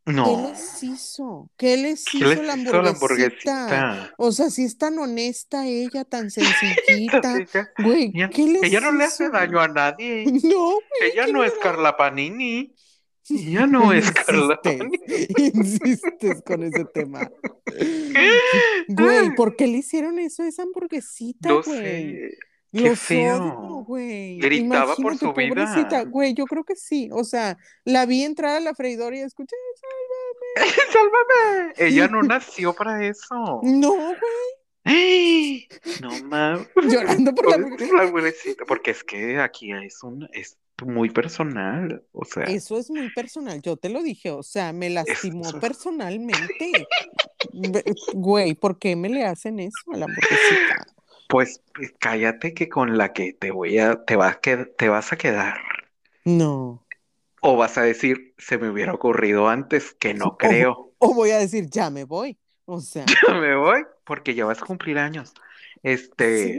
No. 0.04 0.24
¿Qué 0.24 0.50
les 0.50 0.82
hizo? 0.84 1.50
¿Qué 1.56 1.76
les 1.76 2.14
hizo, 2.14 2.42
la, 2.42 2.52
hamburguesita? 2.52 4.14
O 4.18 4.30
sea, 4.30 4.50
si 4.50 4.62
es 4.62 4.78
tan 4.78 4.96
honesta 5.00 5.66
ella, 5.66 6.04
tan 6.04 6.30
sencillita. 6.30 7.34
Güey, 7.78 8.12
¿qué 8.32 8.46
les 8.46 8.62
Ella 8.62 8.80
no 8.80 8.92
le 8.92 9.04
hace 9.04 9.30
daño 9.30 9.60
a 9.60 9.68
nadie. 9.68 10.24
No, 10.44 10.70
güey. 10.70 11.10
Ella 11.12 11.26
no 11.26 11.42
es 11.42 11.54
Carla 11.60 11.96
Panini. 11.96 12.72
Ya 13.28 13.66
no 13.66 13.92
es 13.92 14.10
Carla. 14.12 14.60
Insistes 15.38 16.42
con 16.42 16.62
ese 16.62 16.84
tema. 16.86 17.30
Güey, 18.88 19.34
¿por 19.34 19.56
qué 19.56 19.66
le 19.66 19.78
hicieron 19.78 20.18
eso 20.18 20.42
a 20.42 20.48
esa 20.48 20.62
hamburguesita, 20.62 21.52
güey? 21.52 21.64
No 21.66 21.82
sé. 21.82 22.38
Qué 22.72 22.96
feo. 22.96 23.84
güey. 23.86 24.38
Gritaba 24.38 24.94
por 24.96 25.16
su 25.16 25.32
vida. 25.32 26.04
Güey, 26.04 26.34
yo 26.34 26.44
creo 26.44 26.64
que 26.64 26.76
sí. 26.76 27.08
O 27.12 27.24
sea, 27.24 27.56
la 27.84 28.06
vi 28.06 28.22
entrar 28.22 28.56
a 28.56 28.60
la 28.60 28.74
freidora 28.74 29.16
y 29.16 29.20
escuché, 29.20 29.56
sálvame. 29.80 30.76
¡Sálvame! 30.92 31.72
Ella 31.78 32.08
no 32.08 32.22
nació 32.22 32.74
para 32.74 33.06
eso. 33.06 33.60
No, 33.62 33.92
güey. 33.92 34.16
No 36.00 36.10
mames. 36.24 36.68
Llorando 36.76 37.34
por 37.34 37.48
la 37.48 38.02
hamburguesita. 38.04 38.64
Porque 38.66 38.92
es 38.92 39.02
que 39.02 39.40
aquí 39.40 39.72
es 39.72 40.02
un, 40.02 40.28
es 40.32 40.58
muy 40.84 41.10
personal, 41.10 42.04
o 42.12 42.24
sea. 42.24 42.44
Eso 42.44 42.78
es 42.78 42.90
muy 42.90 43.10
personal, 43.10 43.62
yo 43.62 43.76
te 43.76 43.88
lo 43.88 44.02
dije, 44.02 44.30
o 44.30 44.42
sea, 44.42 44.72
me 44.72 44.90
lastimó 44.90 45.50
personalmente. 45.60 46.72
Güey, 48.14 48.54
¿por 48.54 48.78
qué 48.78 48.96
me 48.96 49.08
le 49.08 49.24
hacen 49.24 49.60
eso 49.60 49.92
a 49.92 49.96
la 49.96 50.04
hamburguesita? 50.04 50.86
Pues, 51.28 51.62
pues 51.74 51.94
cállate 51.98 52.54
que 52.54 52.68
con 52.68 52.98
la 52.98 53.12
que 53.12 53.32
te 53.32 53.50
voy 53.50 53.78
a, 53.78 54.04
te 54.04 54.16
vas, 54.16 54.38
que, 54.38 54.66
te 54.66 54.88
vas 54.88 55.12
a 55.12 55.16
quedar. 55.16 55.58
No. 56.24 56.84
O 57.40 57.56
vas 57.56 57.78
a 57.78 57.82
decir, 57.82 58.34
se 58.38 58.58
me 58.58 58.68
hubiera 58.68 58.92
ocurrido 58.92 59.48
antes, 59.48 59.94
que 59.94 60.12
no 60.14 60.36
creo. 60.36 60.92
O, 60.98 61.14
voy 61.14 61.30
a 61.30 61.38
decir, 61.38 61.68
ya 61.70 61.90
me 61.90 62.04
voy. 62.04 62.38
O 62.64 62.80
sea. 62.80 63.06
Ya 63.28 63.34
me 63.34 63.56
voy, 63.56 63.84
porque 64.04 64.34
ya 64.34 64.44
vas 64.44 64.62
a 64.62 64.66
cumplir 64.66 64.98
años. 64.98 65.32
Este 65.82 66.58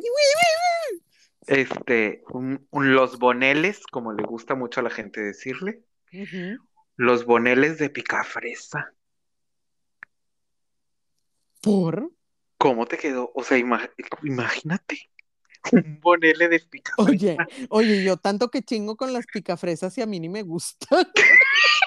este, 1.47 2.23
los 2.71 3.19
boneles, 3.19 3.85
como 3.87 4.13
le 4.13 4.23
gusta 4.23 4.55
mucho 4.55 4.81
a 4.81 4.83
la 4.83 4.89
gente 4.89 5.21
decirle, 5.21 5.81
los 6.95 7.25
boneles 7.25 7.77
de 7.77 7.89
picafresa. 7.89 8.93
¿Por? 11.61 12.11
¿Cómo 12.57 12.85
te 12.85 12.97
quedó? 12.97 13.31
O 13.33 13.43
sea, 13.43 13.57
imagínate, 13.57 15.09
un 15.71 15.99
bonele 16.01 16.49
de 16.49 16.59
picafresa. 16.59 17.11
Oye, 17.11 17.37
oye, 17.69 18.03
yo 18.03 18.17
tanto 18.17 18.49
que 18.49 18.61
chingo 18.61 18.97
con 18.97 19.13
las 19.13 19.25
picafresas 19.25 19.97
y 19.97 20.01
a 20.01 20.05
mí 20.05 20.19
ni 20.19 20.29
me 20.29 20.43
gustan. 20.43 21.07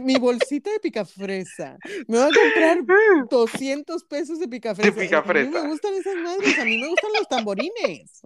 mi 0.00 0.16
bolsita 0.16 0.70
de 0.70 0.80
picafresa. 0.80 1.78
Me 2.08 2.18
voy 2.18 2.28
a 2.28 2.40
comprar 2.42 2.78
200 3.30 4.04
pesos 4.04 4.40
de 4.40 4.48
picafresa. 4.48 4.90
De 4.90 5.00
picafresa. 5.00 5.48
A 5.48 5.62
mí 5.62 5.66
me 5.66 5.68
gustan 5.70 5.94
esas 5.94 6.16
madres, 6.16 6.58
a 6.58 6.64
mí 6.64 6.78
me 6.78 6.88
gustan 6.88 7.10
los 7.18 7.28
tamborines. 7.28 8.22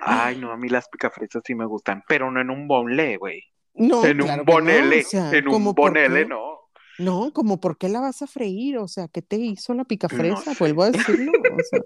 Ay, 0.00 0.36
no, 0.36 0.52
a 0.52 0.56
mí 0.56 0.68
las 0.68 0.88
picafresas 0.88 1.42
sí 1.44 1.54
me 1.54 1.66
gustan, 1.66 2.02
pero 2.08 2.30
no 2.30 2.40
en 2.40 2.50
un 2.50 2.68
bonle, 2.68 3.16
güey. 3.16 3.42
No, 3.74 4.04
en 4.04 4.20
un 4.20 4.44
bonele, 4.44 5.04
en 5.12 5.48
un 5.48 5.74
bonele, 5.74 6.26
no. 6.26 6.60
No, 6.98 7.32
como 7.32 7.58
por 7.58 7.78
qué 7.78 7.88
la 7.88 8.00
vas 8.00 8.20
a 8.22 8.26
freír, 8.26 8.78
o 8.78 8.86
sea, 8.86 9.08
¿qué 9.08 9.22
te 9.22 9.36
hizo 9.36 9.72
la 9.74 9.84
picafresa? 9.84 10.52
Vuelvo 10.58 10.82
a 10.82 10.90
decirlo, 10.90 11.32
o 11.32 11.62
sea. 11.62 11.80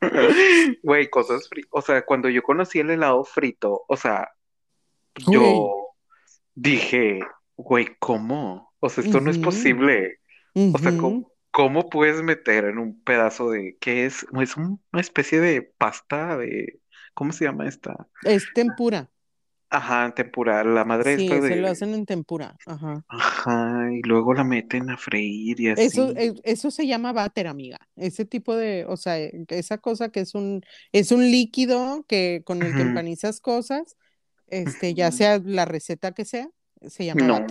Güey, 0.82 1.10
cosas 1.10 1.48
fritas. 1.48 1.70
O 1.72 1.82
sea, 1.82 2.04
cuando 2.04 2.28
yo 2.28 2.40
conocí 2.42 2.78
el 2.78 2.90
helado 2.90 3.24
frito, 3.24 3.84
o 3.88 3.96
sea, 3.96 4.28
yo 5.26 5.72
dije, 6.54 7.20
güey, 7.58 7.88
¿cómo? 7.98 8.72
O 8.80 8.88
sea, 8.88 9.04
esto 9.04 9.20
no 9.20 9.30
es 9.30 9.38
posible. 9.38 10.20
O 10.54 10.78
sea, 10.78 10.92
¿cómo, 11.50 11.90
puedes 11.90 12.22
meter 12.22 12.64
en 12.64 12.78
un 12.78 13.02
pedazo 13.02 13.50
de, 13.50 13.76
¿qué 13.80 14.06
es? 14.06 14.24
Es 14.40 14.56
una 14.56 14.78
especie 15.00 15.40
de 15.40 15.62
pasta 15.62 16.36
de, 16.36 16.80
¿cómo 17.14 17.32
se 17.32 17.44
llama 17.44 17.68
esta? 17.68 18.08
Es 18.22 18.46
tempura. 18.54 19.10
Ajá, 19.70 20.06
en 20.06 20.14
tempura, 20.14 20.64
la 20.64 20.86
madre 20.86 21.16
sí, 21.16 21.26
esta 21.26 21.46
se 21.46 21.56
lo 21.56 21.68
hacen 21.68 21.92
en 21.92 22.06
tempura, 22.06 22.56
ajá. 22.64 23.04
Ajá, 23.08 23.92
y 23.92 24.00
luego 24.00 24.32
la 24.32 24.42
meten 24.42 24.88
a 24.88 24.96
freír 24.96 25.60
y 25.60 25.68
así. 25.68 25.82
Eso, 25.82 26.10
eh, 26.16 26.32
eso 26.44 26.70
se 26.70 26.86
llama 26.86 27.12
váter, 27.12 27.46
amiga. 27.48 27.78
Ese 27.94 28.24
tipo 28.24 28.56
de, 28.56 28.86
o 28.88 28.96
sea, 28.96 29.18
esa 29.18 29.76
cosa 29.76 30.08
que 30.08 30.20
es 30.20 30.34
un, 30.34 30.62
es 30.92 31.12
un 31.12 31.30
líquido 31.30 32.06
que 32.08 32.40
con 32.46 32.62
el 32.62 32.74
que 32.74 32.80
empanizas 32.80 33.40
cosas, 33.40 33.96
este, 34.46 34.94
ya 34.94 35.10
sea 35.12 35.38
la 35.44 35.66
receta 35.66 36.12
que 36.12 36.24
sea, 36.24 36.48
se 36.86 37.04
llama 37.04 37.24
No, 37.24 37.46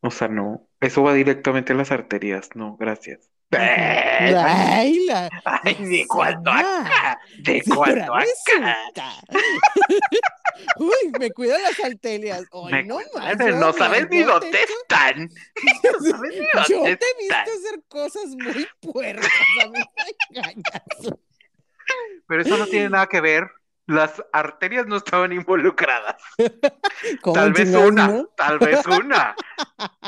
o 0.00 0.10
sea, 0.10 0.28
no. 0.28 0.68
Eso 0.80 1.02
va 1.02 1.14
directamente 1.14 1.72
a 1.72 1.76
las 1.76 1.90
arterias, 1.90 2.50
no, 2.54 2.76
gracias. 2.76 3.30
Ay, 3.50 5.06
la... 5.06 5.28
Ay, 5.44 5.74
¿de 5.74 6.04
cuándo 6.08 6.50
acá? 6.50 7.18
¿De 7.38 7.62
cuándo 7.62 8.14
acá? 8.14 9.14
Uy, 10.78 11.12
me 11.18 11.30
cuidan 11.30 11.62
las 11.62 11.78
arterias. 11.80 12.44
Ay, 12.72 12.84
no, 12.84 12.98
no 13.56 13.72
sabes 13.72 14.08
ni 14.10 14.22
dónde 14.22 14.58
están. 14.62 15.28
No 15.82 16.10
sabes 16.10 16.30
ni 16.30 16.46
dónde 16.52 16.68
Yo 16.68 16.82
te 16.98 17.06
he 17.06 17.20
visto 17.20 17.36
hacer 17.36 17.82
cosas 17.88 18.26
muy 18.36 18.66
puercas. 18.80 19.30
A 19.62 19.68
mí 19.68 19.78
me 19.78 20.40
engañas. 20.40 21.14
Pero 22.26 22.42
eso 22.42 22.56
no 22.56 22.66
tiene 22.66 22.90
nada 22.90 23.06
que 23.06 23.20
ver 23.20 23.48
las 23.86 24.22
arterias 24.32 24.86
no 24.86 24.96
estaban 24.96 25.32
involucradas. 25.32 26.22
Tal 27.34 27.52
vez 27.52 27.74
una, 27.74 28.24
tal 28.36 28.58
vez 28.58 28.84
una. 28.86 29.34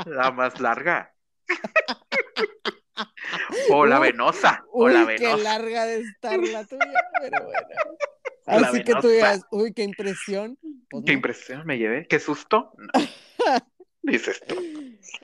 La 0.06 0.30
más 0.30 0.60
larga. 0.60 1.14
o 3.70 3.86
la 3.86 3.98
venosa. 3.98 4.64
o 4.72 4.88
la 4.88 5.04
venosa. 5.04 5.36
Qué 5.36 5.42
larga 5.42 5.86
de 5.86 6.00
estar 6.00 6.38
la 6.38 6.64
tuya, 6.64 7.00
pero 7.20 7.44
bueno. 7.44 7.68
Así 8.46 8.82
que 8.82 8.94
tú 8.94 9.08
digas, 9.08 9.44
uy, 9.50 9.72
qué 9.72 9.82
impresión. 9.82 10.58
Pues 10.90 11.04
qué 11.06 11.12
impresión 11.12 11.66
me 11.66 11.78
llevé, 11.78 12.06
qué 12.06 12.18
susto. 12.18 12.72
dices 14.08 14.40
tú. 14.46 14.56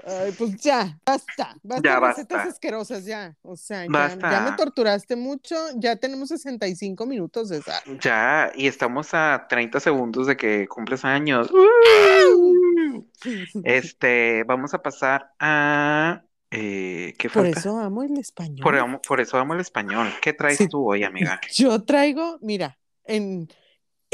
Ay, 0.07 0.33
pues 0.37 0.57
ya, 0.57 0.99
basta, 1.05 1.57
basta 1.63 1.89
ya 1.89 2.01
recetas 2.01 2.49
asquerosas 2.49 3.05
ya. 3.05 3.37
O 3.43 3.57
sea, 3.57 3.87
ya, 3.87 4.51
me 4.51 4.57
torturaste 4.57 5.17
mucho, 5.17 5.57
ya 5.77 5.97
tenemos 5.97 6.29
65 6.29 7.07
minutos 7.07 7.49
de 7.49 7.59
esa. 7.59 7.83
Ya, 8.01 8.53
y 8.55 8.67
estamos 8.67 9.15
a 9.15 9.47
30 9.49 9.81
segundos 9.81 10.27
de 10.27 10.37
que 10.37 10.67
cumples 10.69 11.05
años. 11.05 11.51
este, 13.65 14.45
vamos 14.45 14.75
a 14.75 14.83
pasar 14.83 15.33
a 15.39 16.23
eh, 16.57 17.15
¿qué 17.19 17.29
por 17.29 17.47
eso 17.47 17.79
amo 17.79 18.05
el 18.05 18.17
español. 18.17 18.61
Por, 19.07 19.21
eso 19.21 19.39
amo 19.39 19.55
el 19.55 19.61
español. 19.61 20.09
¿Qué 20.23 20.33
traes 20.33 20.69
tú 20.69 20.89
hoy, 20.89 21.03
amiga? 21.03 21.41
Yo 21.53 21.83
traigo, 21.83 22.39
mira, 22.41 22.79
en 23.07 23.49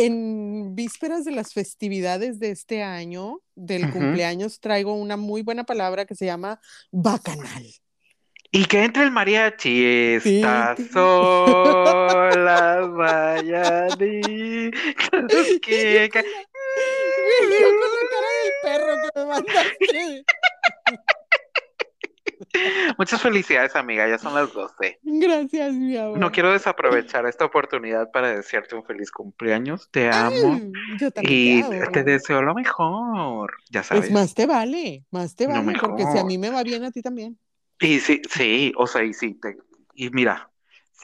en 0.07 0.75
vísperas 0.75 1.25
de 1.25 1.33
las 1.33 1.53
festividades 1.53 2.39
de 2.39 2.51
este 2.51 2.83
año, 2.83 3.41
del 3.55 3.91
cumpleaños, 3.91 4.61
traigo 4.61 4.95
una 4.95 5.17
muy 5.17 5.43
buena 5.43 5.65
palabra 5.65 6.07
que 6.07 6.15
se 6.15 6.27
llama 6.27 6.61
bacanal. 6.91 7.67
Y 8.53 8.65
que 8.65 8.83
entre 8.83 9.05
el 9.05 9.13
mariachi, 9.13 9.85
está 10.17 10.75
sola, 10.93 12.81
vaya 12.97 13.87
que... 13.99 14.73
Yo 16.13 17.69
con 17.69 17.91
la 17.97 18.05
cara 18.11 18.31
del 18.43 18.53
perro 18.63 18.93
que 19.03 19.11
me 19.21 19.25
mandaste. 19.27 20.25
Muchas 22.99 23.23
felicidades, 23.23 23.77
amiga. 23.77 24.09
Ya 24.09 24.19
son 24.19 24.35
las 24.35 24.53
12. 24.53 25.01
Gracias, 25.03 25.75
mi 25.75 25.97
amor. 25.97 26.19
No 26.19 26.33
quiero 26.33 26.53
desaprovechar 26.53 27.27
esta 27.27 27.45
oportunidad 27.45 28.11
para 28.11 28.35
desearte 28.35 28.75
un 28.75 28.85
feliz 28.85 29.11
cumpleaños. 29.11 29.89
Te 29.91 30.11
amo. 30.11 30.61
yo 30.99 31.09
y 31.23 31.63
te, 31.93 32.05
deseo 32.05 32.43
lo 32.43 32.55
mejor. 32.55 33.55
Ya 33.71 33.83
sabes. 33.83 34.05
Pues 34.05 34.13
más 34.13 34.35
te 34.35 34.47
vale, 34.47 35.05
más 35.11 35.35
te 35.35 35.47
vale, 35.47 35.75
porque 35.81 36.05
si 36.13 36.19
a 36.19 36.25
mí 36.25 36.39
me 36.39 36.51
va 36.51 36.63
bien, 36.63 36.85
a 36.85 36.91
ti 36.91 37.03
también. 37.03 37.39
Y 37.81 38.01
sí, 38.01 38.21
sí, 38.29 38.73
o 38.77 38.87
sea, 38.87 39.03
y 39.03 39.15
sí, 39.15 39.35
te, 39.35 39.57
y 39.95 40.11
mira, 40.11 40.51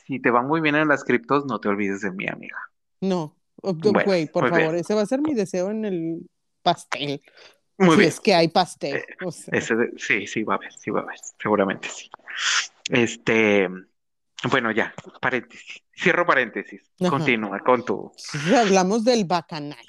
si 0.06 0.20
te 0.20 0.30
van 0.30 0.46
muy 0.46 0.60
bien 0.60 0.74
en 0.74 0.88
las 0.88 1.04
criptos, 1.04 1.46
no 1.46 1.58
te 1.58 1.68
olvides 1.68 2.02
de 2.02 2.10
mí, 2.10 2.26
amiga. 2.28 2.58
No, 3.00 3.36
güey, 3.62 4.26
por 4.26 4.48
favor, 4.50 4.74
ese 4.74 4.94
va 4.94 5.02
a 5.02 5.06
ser 5.06 5.20
mi 5.20 5.34
deseo 5.34 5.70
en 5.70 5.84
el 5.84 6.30
pastel. 6.62 7.22
Muy 7.78 7.96
bien. 7.96 8.08
Es 8.08 8.20
que 8.20 8.34
hay 8.34 8.48
pastel. 8.48 8.96
Eh, 8.96 9.60
sí, 9.96 10.26
sí, 10.26 10.42
va 10.42 10.54
a 10.54 10.56
haber, 10.56 10.72
sí 10.72 10.90
va 10.90 11.00
a 11.00 11.02
haber, 11.04 11.18
seguramente 11.40 11.88
sí. 11.88 12.10
Este, 12.90 13.68
bueno, 14.50 14.70
ya, 14.70 14.94
paréntesis. 15.20 15.82
Cierro 15.94 16.26
paréntesis. 16.26 16.82
Continúa 16.98 17.58
con 17.60 17.84
tu. 17.84 18.12
hablamos 18.56 19.04
del 19.04 19.24
bacanal. 19.24 19.84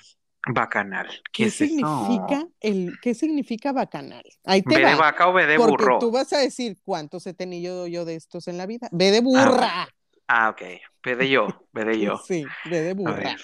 Bacanal. 0.50 1.08
¿Qué, 1.32 1.46
¿Qué 1.46 1.50
significa 1.50 2.48
el 2.62 2.94
qué 3.02 3.14
significa 3.14 3.74
bacanal? 3.74 4.24
Ahí 4.46 4.62
te 4.62 4.76
¿Ve 4.78 4.86
de 4.86 4.96
vaca 4.96 5.28
o 5.28 5.34
ve 5.34 5.46
de 5.46 5.58
porque 5.58 5.72
burro? 5.84 6.00
tú 6.00 6.12
vas 6.12 6.32
a 6.32 6.38
decir 6.38 6.78
cuántos 6.86 7.28
he 7.28 7.34
tenido 7.34 7.86
yo 7.88 8.06
de 8.06 8.16
estos 8.16 8.48
en 8.48 8.58
la 8.58 8.66
vida. 8.66 8.88
Ve 8.94 9.12
de 9.12 9.20
burra. 9.20 9.90
Ah, 10.28 10.50
ok. 10.50 10.62
Ve 11.04 11.16
de 11.16 11.30
yo, 11.30 11.48
ve 11.74 11.84
de 11.86 12.00
yo. 12.00 12.18
Sí, 12.26 12.46
ve 12.66 12.82
de 12.82 12.94
burra. 12.94 13.36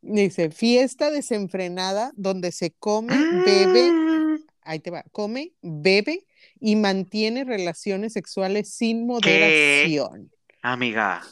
Dice, 0.00 0.50
fiesta 0.50 1.10
desenfrenada 1.10 2.12
donde 2.14 2.52
se 2.52 2.72
come, 2.78 3.14
bebe, 3.44 3.90
ah. 3.90 4.36
ahí 4.62 4.78
te 4.78 4.90
va, 4.90 5.04
come, 5.10 5.54
bebe 5.60 6.24
y 6.60 6.76
mantiene 6.76 7.44
relaciones 7.44 8.12
sexuales 8.12 8.72
sin 8.72 9.06
moderación. 9.06 10.30
Amiga, 10.62 11.22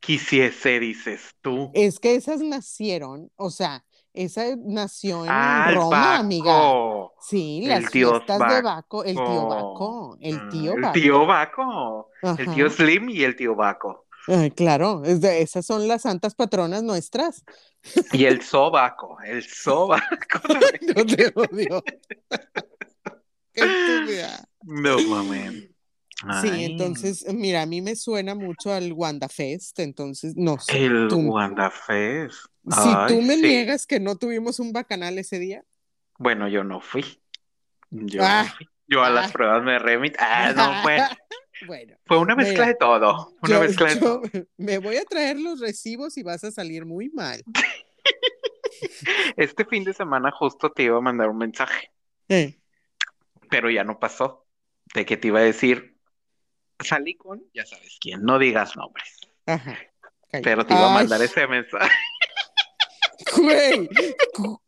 quisiese, 0.00 0.80
dices 0.80 1.30
tú. 1.40 1.70
Es 1.72 2.00
que 2.00 2.16
esas 2.16 2.40
nacieron, 2.40 3.30
o 3.36 3.50
sea, 3.50 3.84
esa 4.12 4.56
nació 4.56 5.24
en 5.24 5.74
Roma, 5.74 6.18
amiga. 6.18 6.52
Sí, 7.20 7.64
las 7.66 7.90
fiestas 7.90 8.38
de 8.38 8.62
Baco, 8.62 9.04
el 9.04 9.14
tío 9.14 9.46
Baco, 9.46 10.18
el 10.20 10.48
tío 10.48 10.74
Baco. 10.74 10.86
El 10.86 11.02
tío 11.02 11.26
Baco, 11.26 12.10
el 12.38 12.54
tío 12.54 12.70
Slim 12.70 13.10
y 13.10 13.22
el 13.22 13.36
tío 13.36 13.54
Baco 13.54 14.06
claro, 14.54 15.02
esas 15.04 15.64
son 15.64 15.86
las 15.88 16.02
santas 16.02 16.34
patronas 16.34 16.82
nuestras. 16.82 17.44
Y 18.12 18.24
el 18.24 18.42
sobaco, 18.42 19.18
el 19.24 19.42
sobaco. 19.42 20.40
Yo 20.80 21.06
te 21.06 21.32
odio. 21.34 21.82
no 24.62 24.98
mames. 24.98 25.70
Sí, 26.40 26.64
entonces, 26.64 27.26
mira, 27.32 27.62
a 27.62 27.66
mí 27.66 27.82
me 27.82 27.94
suena 27.94 28.34
mucho 28.34 28.72
al 28.72 28.92
Wanda 28.92 29.28
Fest, 29.28 29.78
entonces, 29.80 30.34
no 30.36 30.58
sé. 30.58 30.86
El 30.86 31.08
Wanda 31.12 31.70
Fest. 31.70 32.46
Si 32.68 32.90
tú 33.08 33.22
me 33.22 33.36
niegas 33.36 33.86
que 33.86 34.00
no 34.00 34.16
tuvimos 34.16 34.58
un 34.58 34.72
bacanal 34.72 35.18
ese 35.18 35.38
día. 35.38 35.62
Bueno, 36.18 36.48
yo 36.48 36.64
no 36.64 36.80
fui. 36.80 37.04
Yo, 37.90 38.22
ah, 38.24 38.46
fui. 38.56 38.68
yo 38.88 39.04
a 39.04 39.10
las 39.10 39.28
ah. 39.28 39.32
pruebas 39.32 39.62
me 39.62 39.78
remito. 39.78 40.18
Ah, 40.20 40.52
no 40.56 40.82
fue. 40.82 40.98
Bueno. 41.66 41.96
Fue 42.06 42.18
una 42.18 42.34
mezcla 42.36 42.66
de 42.66 42.74
todo. 42.74 43.34
Una 43.42 43.60
mezcla 43.60 43.94
de 43.94 43.96
todo. 43.96 44.22
Me 44.56 44.78
voy 44.78 44.96
a 44.96 45.04
traer 45.04 45.38
los 45.38 45.60
recibos 45.60 46.16
y 46.18 46.22
vas 46.22 46.44
a 46.44 46.50
salir 46.50 46.84
muy 46.84 47.08
mal. 47.10 47.42
este 49.36 49.64
fin 49.64 49.84
de 49.84 49.92
semana 49.92 50.30
justo 50.30 50.70
te 50.70 50.84
iba 50.84 50.98
a 50.98 51.00
mandar 51.00 51.28
un 51.28 51.38
mensaje. 51.38 51.90
Eh. 52.28 52.58
Pero 53.50 53.70
ya 53.70 53.84
no 53.84 53.98
pasó. 53.98 54.46
De 54.94 55.04
que 55.04 55.16
te 55.16 55.28
iba 55.28 55.40
a 55.40 55.42
decir, 55.42 55.96
salí 56.80 57.14
con, 57.16 57.42
ya 57.52 57.66
sabes 57.66 57.98
quién, 58.00 58.22
no 58.22 58.38
digas 58.38 58.76
nombres. 58.76 59.20
Ajá. 59.46 59.78
Pero 60.30 60.66
te 60.66 60.74
iba 60.74 60.90
a 60.90 60.94
mandar 60.94 61.20
ese 61.22 61.46
mensaje. 61.46 61.90
Güey, 63.36 63.88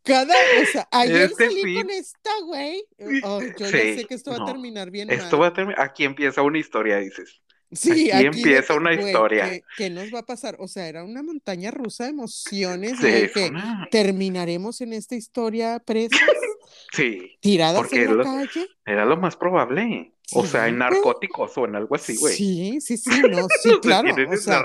cada, 0.03 0.33
o 0.33 0.65
sea, 0.71 0.87
ayer 0.91 1.23
este 1.23 1.45
salí 1.45 1.75
con 1.75 1.89
esta, 1.89 2.31
güey. 2.45 2.83
Oh, 3.23 3.41
yo 3.41 3.65
ya 3.65 3.69
sé 3.69 4.05
que 4.07 4.15
esto 4.15 4.31
va 4.31 4.43
a 4.43 4.45
terminar 4.45 4.91
bien. 4.91 5.09
Esto 5.09 5.37
va 5.37 5.47
a 5.47 5.53
terminar, 5.53 5.81
aquí 5.81 6.03
empieza 6.03 6.41
una 6.41 6.57
historia, 6.57 6.97
dices. 6.97 7.41
Sí, 7.71 8.09
aquí, 8.11 8.25
empieza 8.25 8.73
una 8.73 8.93
historia. 8.93 9.61
¿qué, 9.77 9.89
nos 9.89 10.11
va 10.13 10.19
a 10.19 10.25
pasar? 10.25 10.55
O 10.59 10.67
sea, 10.67 10.87
era 10.87 11.03
una 11.03 11.21
montaña 11.21 11.69
rusa 11.69 12.05
de 12.05 12.09
emociones 12.09 12.99
de 12.99 13.29
que 13.31 13.51
terminaremos 13.91 14.81
en 14.81 14.93
esta 14.93 15.15
historia 15.15 15.79
presas. 15.79 16.19
Sí. 16.91 17.37
Tiradas 17.39 17.91
en 17.93 18.17
la 18.17 18.23
calle. 18.23 18.67
Era 18.85 19.05
lo 19.05 19.17
más 19.17 19.35
probable. 19.35 20.13
O 20.33 20.45
sea, 20.45 20.67
en 20.67 20.77
narcóticos 20.77 21.57
o 21.57 21.65
en 21.65 21.75
algo 21.75 21.95
así, 21.95 22.15
güey. 22.17 22.35
Sí, 22.35 22.81
sí, 22.81 22.97
sí, 22.97 23.09
no, 23.29 23.47
sí, 23.61 23.71
claro. 23.81 24.13
O 24.31 24.37
sea, 24.37 24.63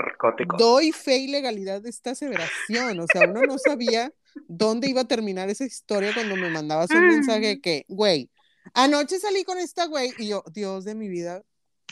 doy 0.57 0.91
fe 0.91 1.17
y 1.17 1.27
legalidad 1.27 1.81
de 1.81 1.89
esta 1.89 2.11
aseveración. 2.11 2.99
O 2.99 3.05
sea, 3.07 3.27
uno 3.29 3.41
no 3.41 3.57
sabía 3.57 4.11
dónde 4.47 4.89
iba 4.89 5.01
a 5.01 5.07
terminar 5.07 5.49
esa 5.49 5.65
historia 5.65 6.13
cuando 6.13 6.35
me 6.35 6.49
mandabas 6.49 6.89
un 6.91 7.07
mensaje 7.07 7.61
que, 7.61 7.85
güey, 7.87 8.29
anoche 8.73 9.19
salí 9.19 9.43
con 9.43 9.57
esta 9.57 9.85
güey 9.87 10.11
y 10.17 10.29
yo, 10.29 10.43
Dios 10.51 10.85
de 10.85 10.95
mi 10.95 11.07
vida, 11.07 11.43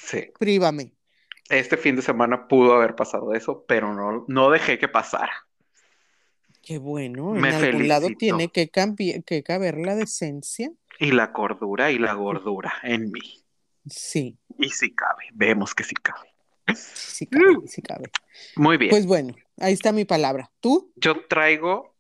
sí. 0.02 0.32
prívame. 0.40 0.94
Este 1.50 1.78
fin 1.78 1.96
de 1.96 2.02
semana 2.02 2.48
pudo 2.48 2.74
haber 2.74 2.96
pasado 2.96 3.34
eso, 3.34 3.66
pero 3.68 3.94
no, 3.94 4.26
no 4.28 4.50
dejé 4.50 4.80
que 4.80 4.88
pasara. 4.88 5.34
Qué 6.62 6.78
bueno, 6.78 7.36
en 7.36 7.46
algún 7.46 7.90
lado 7.90 8.08
tiene 8.18 8.48
que, 8.48 8.70
que 8.70 9.44
caber 9.44 9.78
la 9.78 9.96
decencia. 9.96 10.72
Y 10.98 11.12
la 11.12 11.34
cordura 11.34 11.92
y 11.92 12.00
la 12.00 12.14
gordura 12.14 12.74
en 12.84 13.12
mí. 13.12 13.43
Sí. 13.86 14.38
Y 14.58 14.70
si 14.70 14.94
cabe, 14.96 15.24
vemos 15.34 15.74
que 15.74 15.84
sí 15.84 15.96
cabe. 15.96 16.34
Sí 16.76 17.28
cabe, 17.28 17.68
sí 17.68 17.82
cabe. 17.82 18.10
Muy 18.56 18.78
bien. 18.78 18.90
Pues 18.90 19.06
bueno, 19.06 19.36
ahí 19.58 19.74
está 19.74 19.92
mi 19.92 20.06
palabra. 20.06 20.52
¿Tú? 20.60 20.92
Yo 20.96 21.26
traigo 21.28 21.96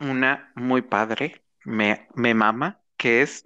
una 0.00 0.52
muy 0.54 0.82
padre, 0.82 1.42
me, 1.64 2.08
me 2.14 2.34
mama, 2.34 2.80
que 2.96 3.22
es, 3.22 3.42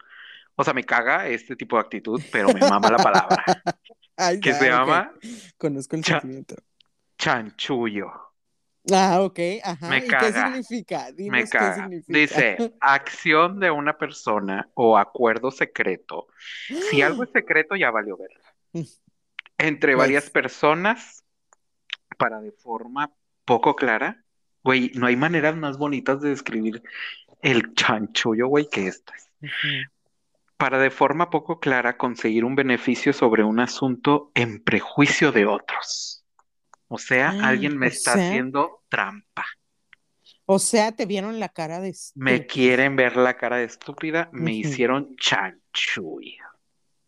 o 0.56 0.64
sea, 0.64 0.74
me 0.74 0.84
caga 0.84 1.28
este 1.28 1.56
tipo 1.56 1.76
de 1.76 1.80
actitud, 1.80 2.20
pero 2.30 2.48
me 2.48 2.60
mama 2.60 2.90
la 2.90 2.98
palabra. 2.98 3.44
que 4.42 4.52
se 4.52 4.68
llama. 4.68 5.12
Conozco 5.56 5.96
el 5.96 6.04
sentimiento. 6.04 6.56
Chanchullo. 7.18 8.31
Ah, 8.90 9.20
ok, 9.22 9.38
ajá. 9.62 9.98
¿Y 9.98 10.08
qué 10.08 10.32
significa? 10.32 11.08
me 11.16 11.48
caga. 11.48 11.88
Dice, 12.08 12.56
acción 12.80 13.60
de 13.60 13.70
una 13.70 13.96
persona 13.96 14.68
o 14.74 14.98
acuerdo 14.98 15.50
secreto. 15.50 16.26
Si 16.90 17.00
algo 17.00 17.22
es 17.22 17.30
secreto, 17.30 17.76
ya 17.76 17.90
valió 17.90 18.16
verla. 18.16 18.54
Mm. 18.72 18.82
Entre 19.58 19.94
varias 19.94 20.24
pues 20.24 20.32
personas, 20.32 21.24
para 22.18 22.40
de 22.40 22.50
forma 22.50 23.12
poco 23.44 23.76
clara, 23.76 24.24
güey, 24.64 24.90
no 24.94 25.06
hay 25.06 25.16
maneras 25.16 25.56
más 25.56 25.78
bonitas 25.78 26.20
de 26.20 26.30
describir 26.30 26.82
el 27.40 27.74
chanchullo, 27.74 28.48
güey, 28.48 28.68
que 28.68 28.88
estas. 28.88 29.30
Para 30.56 30.78
de 30.78 30.90
forma 30.90 31.30
poco 31.30 31.60
clara 31.60 31.96
conseguir 31.96 32.44
un 32.44 32.56
beneficio 32.56 33.12
sobre 33.12 33.44
un 33.44 33.60
asunto 33.60 34.32
en 34.34 34.62
prejuicio 34.62 35.30
de 35.30 35.46
otros. 35.46 36.21
O 36.94 36.98
sea, 36.98 37.30
ah, 37.30 37.48
alguien 37.48 37.78
me 37.78 37.86
está 37.86 38.12
haciendo 38.12 38.82
trampa. 38.90 39.46
O 40.44 40.58
sea, 40.58 40.92
te 40.92 41.06
vieron 41.06 41.40
la 41.40 41.48
cara 41.48 41.80
de 41.80 41.88
estúpida. 41.88 42.22
Me 42.22 42.46
quieren 42.46 42.96
ver 42.96 43.16
la 43.16 43.38
cara 43.38 43.56
de 43.56 43.64
estúpida, 43.64 44.28
me 44.30 44.52
hicieron 44.52 45.16
chanchullo. 45.16 46.44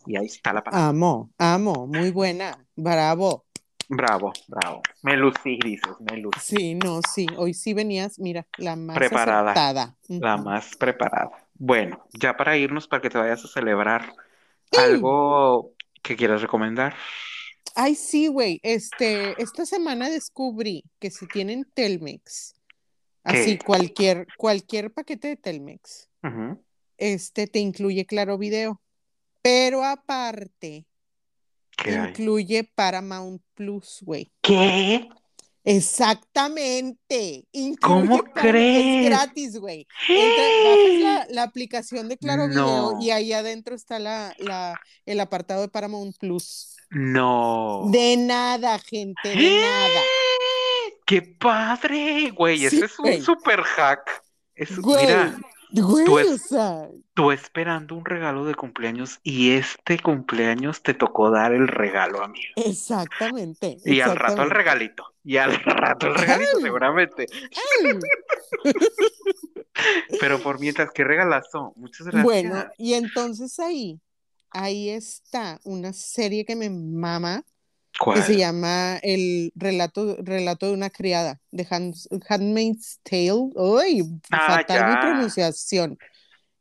Y 0.07 0.17
ahí 0.17 0.25
está 0.25 0.55
la 0.55 0.65
palabra. 0.65 0.89
Amo, 0.89 1.31
amo, 1.37 1.87
muy 1.87 2.11
buena, 2.13 2.67
bravo. 2.75 3.45
Bravo, 3.91 4.33
bravo. 4.49 4.81
Me 5.03 5.19
lucí, 5.19 5.59
dices, 5.63 5.93
me 6.01 6.17
lucí. 6.17 6.41
Sí, 6.41 6.75
no, 6.77 7.01
sí. 7.07 7.27
Hoy 7.37 7.53
sí 7.53 7.75
venías, 7.75 8.19
mira, 8.19 8.47
la 8.57 8.77
más 8.77 8.97
preparada. 8.97 9.95
La 10.09 10.39
más 10.39 10.77
preparada. 10.77 11.47
Bueno, 11.53 12.07
ya 12.15 12.39
para 12.39 12.57
irnos, 12.57 12.89
para 12.89 13.03
que 13.03 13.11
te 13.11 13.19
vayas 13.19 13.45
a 13.45 13.49
celebrar, 13.49 14.15
¿algo 14.79 15.75
que 16.03 16.17
quieras 16.17 16.41
recomendar? 16.41 16.95
Ay, 17.75 17.95
sí, 17.95 18.29
güey. 18.29 18.61
Este, 18.63 19.41
esta 19.43 19.67
semana 19.67 20.09
descubrí 20.09 20.85
que 21.01 21.11
si 21.11 21.27
tienen 21.27 21.67
Telmex, 21.75 22.55
así 23.25 23.59
cualquier, 23.59 24.27
cualquier 24.37 24.93
paquete 24.93 25.29
de 25.29 25.37
Telmex, 25.37 26.09
este 26.97 27.47
te 27.47 27.59
incluye 27.59 28.07
Claro 28.07 28.39
Video. 28.39 28.81
Pero 29.43 29.85
aparte, 29.85 30.87
incluye 31.85 32.65
Paramount 32.65 33.43
Plus, 33.55 33.99
güey. 34.03 34.33
¿Qué? 34.41 35.09
Exactamente. 35.65 37.47
¿Cómo 37.81 38.23
crees? 38.23 39.07
Es 39.07 39.11
gratis, 39.11 39.59
güey. 39.59 39.87
Bajas 40.09 41.29
la, 41.31 41.43
aplicación 41.43 42.09
de 42.09 42.19
Claro 42.19 42.49
Video 42.49 42.99
y 43.01 43.11
ahí 43.11 43.33
adentro 43.33 43.75
está 43.75 43.99
la, 43.99 44.35
el 45.07 45.21
apartado 45.21 45.63
de 45.63 45.69
Paramount 45.69 46.17
Plus. 46.19 46.77
No. 46.91 47.85
De 47.91 48.17
nada, 48.17 48.79
gente, 48.79 49.29
de 49.29 49.61
nada. 49.61 50.01
¡Qué 51.07 51.23
padre! 51.23 52.31
Güey, 52.31 52.65
ese 52.65 52.85
es 52.85 52.99
un 52.99 53.23
super 53.23 53.63
hack. 53.63 54.23
Es, 54.55 54.71
güey, 55.83 56.07
tú, 57.15 57.33
esperando 57.33 57.95
un 57.95 58.05
regalo 58.05 58.45
de 58.45 58.55
cumpleaños 58.55 59.19
y 59.23 59.53
este 59.53 59.99
cumpleaños 59.99 60.83
te 60.83 60.95
tocó 60.95 61.31
dar 61.31 61.53
el 61.53 61.69
regalo, 61.69 62.23
amigo. 62.23 62.53
Exactamente. 62.57 63.79
Y 63.85 64.01
al 64.01 64.17
rato 64.17 64.43
el 64.43 64.51
regalito. 64.51 65.05
Y 65.25 65.39
al 65.39 65.55
rato 65.65 66.09
el 66.09 66.15
regalito, 66.15 66.61
seguramente. 66.61 67.27
Pero 70.21 70.39
por 70.41 70.61
mientras, 70.61 70.91
que 70.93 71.03
regalazo. 71.05 71.73
Muchas 71.77 72.07
gracias. 72.07 72.25
Bueno, 72.25 72.67
y 72.79 72.95
entonces 72.95 73.59
ahí, 73.59 74.01
ahí 74.51 74.91
está 74.91 75.61
una 75.65 75.93
serie 75.93 76.45
que 76.45 76.57
me 76.57 76.71
mama. 76.71 77.45
Que 78.15 78.23
se 78.23 78.37
llama 78.37 78.99
El 79.03 79.53
relato, 79.55 80.17
relato 80.21 80.67
de 80.67 80.73
una 80.73 80.91
criada, 80.91 81.41
de 81.53 81.67
Handmaid's 82.29 83.01
Tale. 83.03 83.51
¡Uy! 83.55 84.21
Ah, 84.31 84.57
fatal 84.57 84.91
mi 84.91 84.97
pronunciación. 85.01 85.99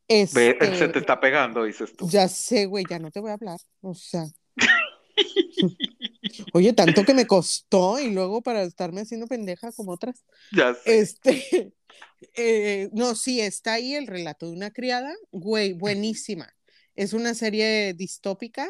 Este, 0.05 0.75
se 0.77 0.89
te 0.89 0.99
está 0.99 1.19
pegando, 1.19 1.63
dices 1.63 1.95
tú. 1.95 2.07
Ya 2.09 2.27
sé, 2.27 2.65
güey, 2.65 2.83
ya 2.87 2.99
no 2.99 3.09
te 3.09 3.21
voy 3.21 3.31
a 3.31 3.35
hablar. 3.35 3.57
O 3.81 3.95
sea. 3.95 4.25
Oye, 6.53 6.73
tanto 6.73 7.05
que 7.05 7.13
me 7.13 7.25
costó 7.25 7.99
y 7.99 8.11
luego 8.11 8.41
para 8.41 8.63
estarme 8.63 9.01
haciendo 9.01 9.27
pendeja 9.27 9.71
como 9.71 9.93
otras. 9.93 10.23
Ya 10.51 10.73
sé. 10.73 10.99
Este, 10.99 11.73
eh, 12.35 12.89
no, 12.91 13.15
sí, 13.15 13.39
está 13.39 13.73
ahí 13.73 13.95
el 13.95 14.07
relato 14.07 14.47
de 14.47 14.51
una 14.51 14.71
criada, 14.71 15.13
güey, 15.31 15.73
buenísima. 15.73 16.53
Es 16.95 17.13
una 17.13 17.33
serie 17.33 17.93
distópica 17.93 18.69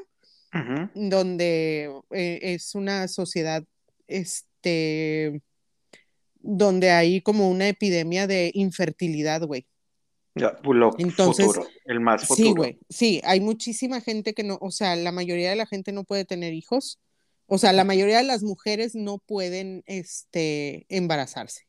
donde 0.93 1.91
eh, 2.11 2.39
es 2.41 2.75
una 2.75 3.07
sociedad, 3.07 3.63
este, 4.07 5.41
donde 6.39 6.91
hay 6.91 7.21
como 7.21 7.49
una 7.49 7.67
epidemia 7.67 8.27
de 8.27 8.51
infertilidad, 8.53 9.41
güey. 9.43 9.65
Ya, 10.35 10.57
Entonces, 10.97 11.47
el 11.85 11.99
más 11.99 12.25
futuro. 12.25 12.47
Sí, 12.47 12.53
güey, 12.53 12.79
sí, 12.89 13.21
hay 13.23 13.39
muchísima 13.39 14.01
gente 14.01 14.33
que 14.33 14.43
no, 14.43 14.57
o 14.61 14.71
sea, 14.71 14.95
la 14.95 15.11
mayoría 15.11 15.51
de 15.51 15.55
la 15.55 15.67
gente 15.67 15.91
no 15.91 16.03
puede 16.03 16.25
tener 16.25 16.53
hijos, 16.53 16.99
o 17.45 17.59
sea, 17.59 17.71
la 17.71 17.83
mayoría 17.83 18.17
de 18.17 18.23
las 18.23 18.41
mujeres 18.41 18.95
no 18.95 19.19
pueden, 19.19 19.83
este, 19.85 20.85
embarazarse. 20.89 21.67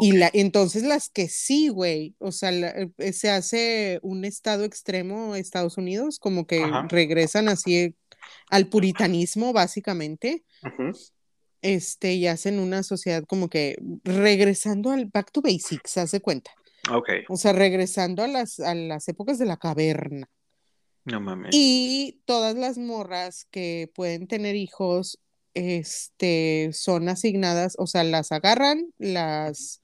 Y 0.00 0.12
la, 0.12 0.30
entonces 0.32 0.82
las 0.82 1.08
que 1.08 1.28
sí, 1.28 1.68
güey, 1.68 2.14
o 2.18 2.32
sea, 2.32 2.50
eh, 2.50 3.12
se 3.12 3.30
hace 3.30 3.98
un 4.02 4.24
estado 4.24 4.64
extremo 4.64 5.34
Estados 5.34 5.76
Unidos, 5.76 6.18
como 6.18 6.46
que 6.46 6.64
regresan 6.88 7.48
así 7.48 7.94
al 8.50 8.68
puritanismo, 8.68 9.52
básicamente. 9.52 10.44
Este, 11.62 12.14
y 12.14 12.26
hacen 12.26 12.58
una 12.58 12.82
sociedad 12.82 13.24
como 13.24 13.48
que 13.48 13.76
regresando 14.04 14.90
al 14.90 15.06
back 15.06 15.32
to 15.32 15.40
basics, 15.40 15.96
hace 15.96 16.20
cuenta. 16.20 16.50
O 17.28 17.36
sea, 17.36 17.52
regresando 17.52 18.22
a 18.22 18.28
las, 18.28 18.60
a 18.60 18.74
las 18.74 19.08
épocas 19.08 19.38
de 19.38 19.46
la 19.46 19.56
caverna. 19.56 20.28
No 21.04 21.20
mames. 21.20 21.50
Y 21.52 22.20
todas 22.24 22.54
las 22.54 22.78
morras 22.78 23.46
que 23.50 23.90
pueden 23.94 24.26
tener 24.26 24.56
hijos, 24.56 25.18
este, 25.54 26.70
son 26.72 27.08
asignadas, 27.08 27.74
o 27.78 27.86
sea, 27.86 28.04
las 28.04 28.32
agarran, 28.32 28.92
las, 28.98 29.80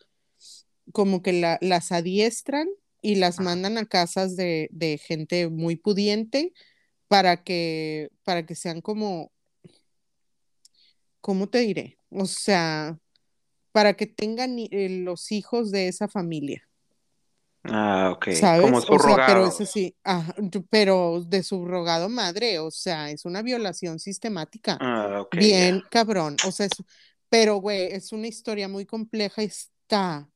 como 0.93 1.23
que 1.23 1.33
las 1.61 1.93
adiestran 1.93 2.69
y 3.03 3.17
las 3.17 3.41
mandan 3.41 3.79
a 3.79 3.87
casas 3.87 4.37
de, 4.37 4.69
de, 4.73 4.99
gente 4.99 5.49
muy 5.49 5.77
pudiente 5.77 6.53
para 7.09 7.43
que, 7.43 8.11
para 8.25 8.47
que 8.47 8.55
sean 8.55 8.81
como, 8.81 9.33
¿cómo 11.21 11.49
te 11.49 11.59
diré? 11.59 11.99
O 12.11 12.27
sea, 12.27 12.99
para 13.73 13.95
que 13.95 14.07
tengan 14.07 14.59
eh, 14.59 14.89
los 15.05 15.33
hijos 15.33 15.71
de 15.71 15.89
esa 15.89 16.09
familia. 16.09 16.70
Ah, 17.65 18.12
ok. 18.15 18.31
¿Sabes? 18.32 18.62
Como 18.62 18.81
pero 19.27 19.47
eso 19.47 19.66
sí, 19.66 19.95
pero 20.70 21.23
de 21.27 21.43
subrogado 21.43 22.09
madre, 22.09 22.59
o 22.59 22.70
sea, 22.70 23.11
es 23.11 23.24
una 23.24 23.43
violación 23.43 23.99
sistemática. 23.99 24.78
Ah, 24.81 25.20
ok. 25.20 25.37
Bien, 25.37 25.82
cabrón. 25.91 26.37
O 26.47 26.53
sea, 26.53 26.69
pero 27.28 27.57
güey, 27.57 27.93
es 27.93 28.12
una 28.12 28.27
historia 28.27 28.69
muy 28.69 28.87
compleja, 28.87 29.43
está. 29.43 30.28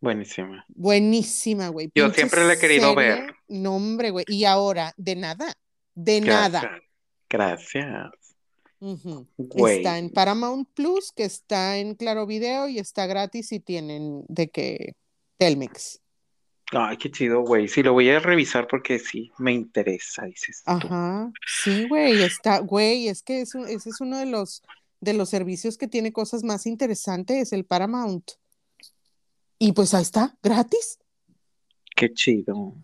Buenísima. 0.00 0.64
Buenísima, 0.68 1.68
güey. 1.68 1.90
Yo 1.94 2.10
siempre 2.10 2.46
la 2.46 2.54
he 2.54 2.58
querido 2.58 2.94
ver. 2.94 3.34
No, 3.48 3.76
hombre, 3.76 4.10
güey. 4.10 4.24
Y 4.28 4.46
ahora, 4.46 4.94
de 4.96 5.16
nada. 5.16 5.52
De 5.94 6.22
nada. 6.22 6.80
Gracias. 7.28 8.10
Está 9.54 9.98
en 9.98 10.08
Paramount 10.08 10.66
Plus, 10.72 11.12
que 11.12 11.24
está 11.24 11.76
en 11.76 11.94
Claro 11.94 12.26
Video 12.26 12.66
y 12.66 12.78
está 12.78 13.04
gratis 13.06 13.52
y 13.52 13.60
tienen 13.60 14.24
de 14.28 14.48
que 14.48 14.94
Telmex. 15.36 16.00
Ay, 16.72 16.96
qué 16.98 17.10
chido, 17.10 17.40
güey. 17.40 17.66
Sí, 17.68 17.82
lo 17.82 17.92
voy 17.92 18.08
a 18.10 18.20
revisar 18.20 18.68
porque 18.68 18.98
sí, 18.98 19.32
me 19.38 19.52
interesa, 19.52 20.24
dices. 20.24 20.62
Ajá, 20.66 21.30
sí, 21.46 21.88
güey, 21.88 22.22
está, 22.22 22.60
güey, 22.60 23.08
es 23.08 23.22
que 23.22 23.40
ese 23.40 23.58
es 23.72 24.00
uno 24.00 24.18
de 24.18 24.26
los, 24.26 24.62
de 25.00 25.14
los 25.14 25.28
servicios 25.30 25.76
que 25.76 25.88
tiene 25.88 26.12
cosas 26.12 26.44
más 26.44 26.66
interesantes, 26.66 27.52
el 27.52 27.64
Paramount. 27.64 28.30
Y 29.58 29.72
pues 29.72 29.94
ahí 29.94 30.02
está, 30.02 30.36
gratis. 30.42 30.98
Qué 31.96 32.12
chido. 32.14 32.74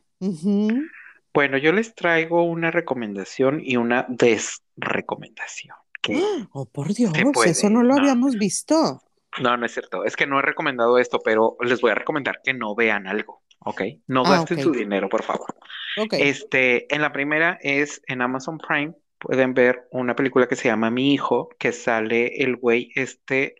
Bueno, 1.33 1.59
yo 1.59 1.73
les 1.73 1.95
traigo 1.95 2.43
una 2.43 2.71
recomendación 2.71 3.61
y 3.65 3.77
una 3.77 4.07
desrecomendación. 4.09 5.77
Oh, 6.53 6.67
por 6.67 6.95
Dios, 6.95 7.13
puede. 7.35 7.51
eso 7.51 7.69
no 7.69 7.83
lo 7.83 7.95
No, 7.95 8.01
habíamos 8.01 8.37
visto. 8.37 9.03
no, 9.41 9.57
no 9.57 9.67
es 9.67 9.73
cierto. 9.73 10.05
Es 10.05 10.15
que 10.15 10.27
no 10.27 10.39
he 10.39 10.43
recomendado 10.43 10.99
esto, 10.99 11.19
pero 11.25 11.57
les 11.61 11.81
voy 11.81 11.91
a 11.91 11.95
recomendar 11.97 12.41
que 12.45 12.55
no 12.55 12.77
vean 12.77 13.09
algo, 13.09 13.43
¿ok? 13.67 13.83
No 14.09 14.23
Ah, 14.25 14.31
gasten 14.31 14.61
su 14.61 14.73
dinero, 14.73 15.09
por 15.11 15.25
favor. 15.25 15.55
Ok. 15.97 16.15
Este, 16.15 16.95
en 16.95 17.03
la 17.03 17.13
primera 17.13 17.59
es 17.63 18.03
en 18.07 18.23
Amazon 18.23 18.59
Prime, 18.59 18.95
pueden 19.19 19.55
ver 19.55 19.89
una 19.93 20.17
película 20.17 20.49
que 20.49 20.57
se 20.57 20.69
llama 20.69 20.91
Mi 20.91 21.15
Hijo, 21.15 21.51
que 21.59 21.73
sale 21.73 22.43
el 22.43 22.57
güey 22.57 22.91
este 22.95 23.57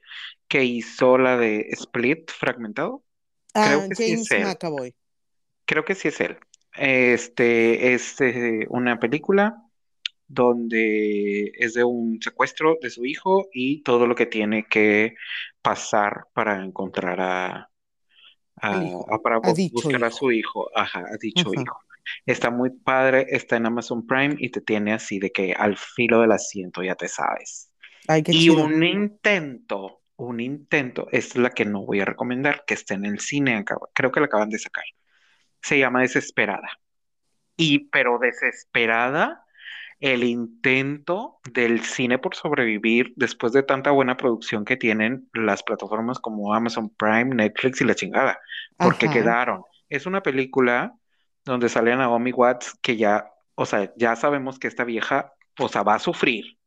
que 0.49 0.65
hizo 0.65 1.19
la 1.19 1.37
de 1.39 1.69
Split 1.73 2.31
fragmentado. 2.31 3.05
Creo 3.61 3.81
Ah, 3.81 3.89
que 3.89 3.95
sí 3.97 4.13
James 4.13 4.31
es 4.31 4.33
él. 4.33 4.43
McAvoy. 4.45 4.95
Creo 5.65 5.85
que 5.85 5.95
sí 5.95 6.09
es 6.09 6.21
él. 6.21 6.39
Este 6.75 7.95
es 7.95 8.21
eh, 8.21 8.67
una 8.69 8.99
película 8.99 9.63
donde 10.29 11.53
es 11.57 11.75
de 11.75 11.85
un 11.85 12.21
secuestro 12.23 12.79
de 12.83 12.91
su 12.91 13.05
hijo 13.07 13.49
y 13.53 13.83
todo 13.85 14.07
lo 14.07 14.15
que 14.17 14.27
tiene 14.27 14.67
que 14.69 15.15
pasar 15.63 16.27
para 16.35 16.65
encontrar 16.65 17.21
a, 17.21 17.71
a- 18.63 18.81
a- 19.11 19.19
para 19.23 19.37
A 19.37 19.41
bu- 19.41 19.55
dicho 19.55 19.75
buscar 19.75 20.05
a 20.05 20.11
su 20.11 20.31
hijo, 20.33 20.69
ajá, 20.75 21.01
a 21.01 21.17
dicho 21.19 21.51
Ajá. 21.51 21.63
hijo. 21.63 21.81
Está 22.25 22.51
muy 22.51 22.71
padre, 22.71 23.27
está 23.31 23.57
en 23.57 23.67
Amazon 23.67 24.07
Prime 24.07 24.37
y 24.39 24.51
te 24.51 24.61
tiene 24.61 24.93
así 24.93 25.19
de 25.19 25.31
que 25.33 25.53
al 25.55 25.77
filo 25.77 26.21
del 26.21 26.33
asiento, 26.33 26.83
ya 26.83 26.95
te 26.95 27.09
sabes. 27.09 27.71
Ay, 28.09 28.23
qué 28.23 28.33
Y 28.33 28.49
chido. 28.51 28.65
un 28.65 28.83
intento, 28.85 30.03
un 30.17 30.41
intento, 30.41 31.09
es 31.11 31.37
la 31.37 31.51
que 31.51 31.65
no 31.65 31.85
voy 31.85 32.01
a 32.01 32.05
recomendar, 32.05 32.65
que 32.67 32.75
está 32.75 32.95
en 32.95 33.05
el 33.07 33.19
cine, 33.21 33.65
creo 33.93 34.13
que 34.13 34.21
la 34.21 34.27
acaban 34.27 34.51
de 34.51 34.59
sacar. 34.59 34.85
Se 35.63 35.79
llama 35.79 36.03
Desesperada. 36.03 36.69
Y, 37.57 37.89
pero 37.89 38.19
desesperada, 38.19 39.46
el 40.01 40.25
intento 40.25 41.39
del 41.53 41.81
cine 41.81 42.19
por 42.19 42.35
sobrevivir 42.35 43.13
después 43.17 43.53
de 43.53 43.63
tanta 43.63 43.91
buena 43.91 44.17
producción 44.17 44.65
que 44.65 44.77
tienen 44.77 45.29
las 45.33 45.63
plataformas 45.63 46.19
como 46.19 46.53
Amazon 46.55 46.91
Prime, 46.91 47.35
Netflix 47.35 47.81
y 47.81 47.85
la 47.85 47.95
chingada, 47.95 48.39
porque 48.79 49.07
Ajá. 49.07 49.15
quedaron. 49.15 49.63
Es 49.89 50.07
una 50.07 50.23
película 50.23 50.95
donde 51.45 51.69
sale 51.69 51.93
a 51.93 51.97
Naomi 51.97 52.33
Watts 52.33 52.79
que 52.83 52.97
ya, 52.97 53.31
o 53.55 53.65
sea, 53.65 53.93
ya 53.97 54.17
sabemos 54.17 54.59
que 54.59 54.69
esta 54.69 54.85
vieja, 54.85 55.33
o 55.59 55.69
sea, 55.69 55.83
va 55.83 55.95
a 55.95 55.99
sufrir. 55.99 56.59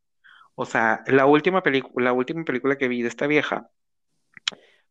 O 0.54 0.66
sea, 0.66 1.02
la 1.06 1.26
última 1.26 1.62
película, 1.62 2.04
la 2.06 2.12
última 2.12 2.44
película 2.44 2.76
que 2.76 2.88
vi 2.88 3.02
de 3.02 3.08
esta 3.08 3.26
vieja, 3.26 3.70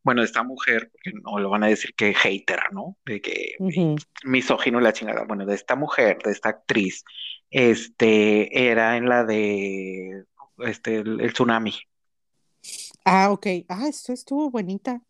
bueno, 0.04 0.22
de 0.22 0.26
esta 0.28 0.44
mujer, 0.44 0.90
porque 0.92 1.12
no 1.24 1.40
lo 1.40 1.50
van 1.50 1.64
a 1.64 1.68
decir 1.68 1.94
que 1.96 2.14
hater, 2.14 2.60
¿no? 2.72 2.98
De 3.06 3.22
que 3.22 3.56
Ujú. 3.60 3.96
misógino 4.24 4.80
y 4.80 4.84
la 4.84 4.94
chingada. 4.94 5.24
Bueno, 5.26 5.46
de 5.46 5.56
esta 5.56 5.76
mujer, 5.76 6.20
de 6.24 6.32
esta 6.32 6.50
actriz, 6.50 7.04
este, 7.50 8.70
era 8.70 8.98
en 8.98 9.10
la 9.10 9.24
de, 9.26 10.24
este, 10.60 10.98
el, 10.98 11.22
el 11.22 11.34
tsunami, 11.34 11.74
Ah, 13.06 13.32
ok. 13.32 13.48
Ah, 13.70 13.88
esto 13.88 14.14
estuvo 14.14 14.50
bonita. 14.52 15.02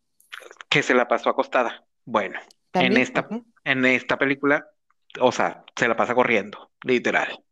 que 0.69 0.83
se 0.83 0.93
la 0.93 1.07
pasó 1.07 1.29
acostada. 1.29 1.85
Bueno, 2.05 2.39
en 2.73 2.97
esta, 2.97 3.27
en 3.63 3.85
esta 3.85 4.17
película, 4.17 4.67
o 5.19 5.31
sea, 5.31 5.63
se 5.75 5.87
la 5.87 5.95
pasa 5.95 6.15
corriendo, 6.15 6.71
literal. 6.83 7.43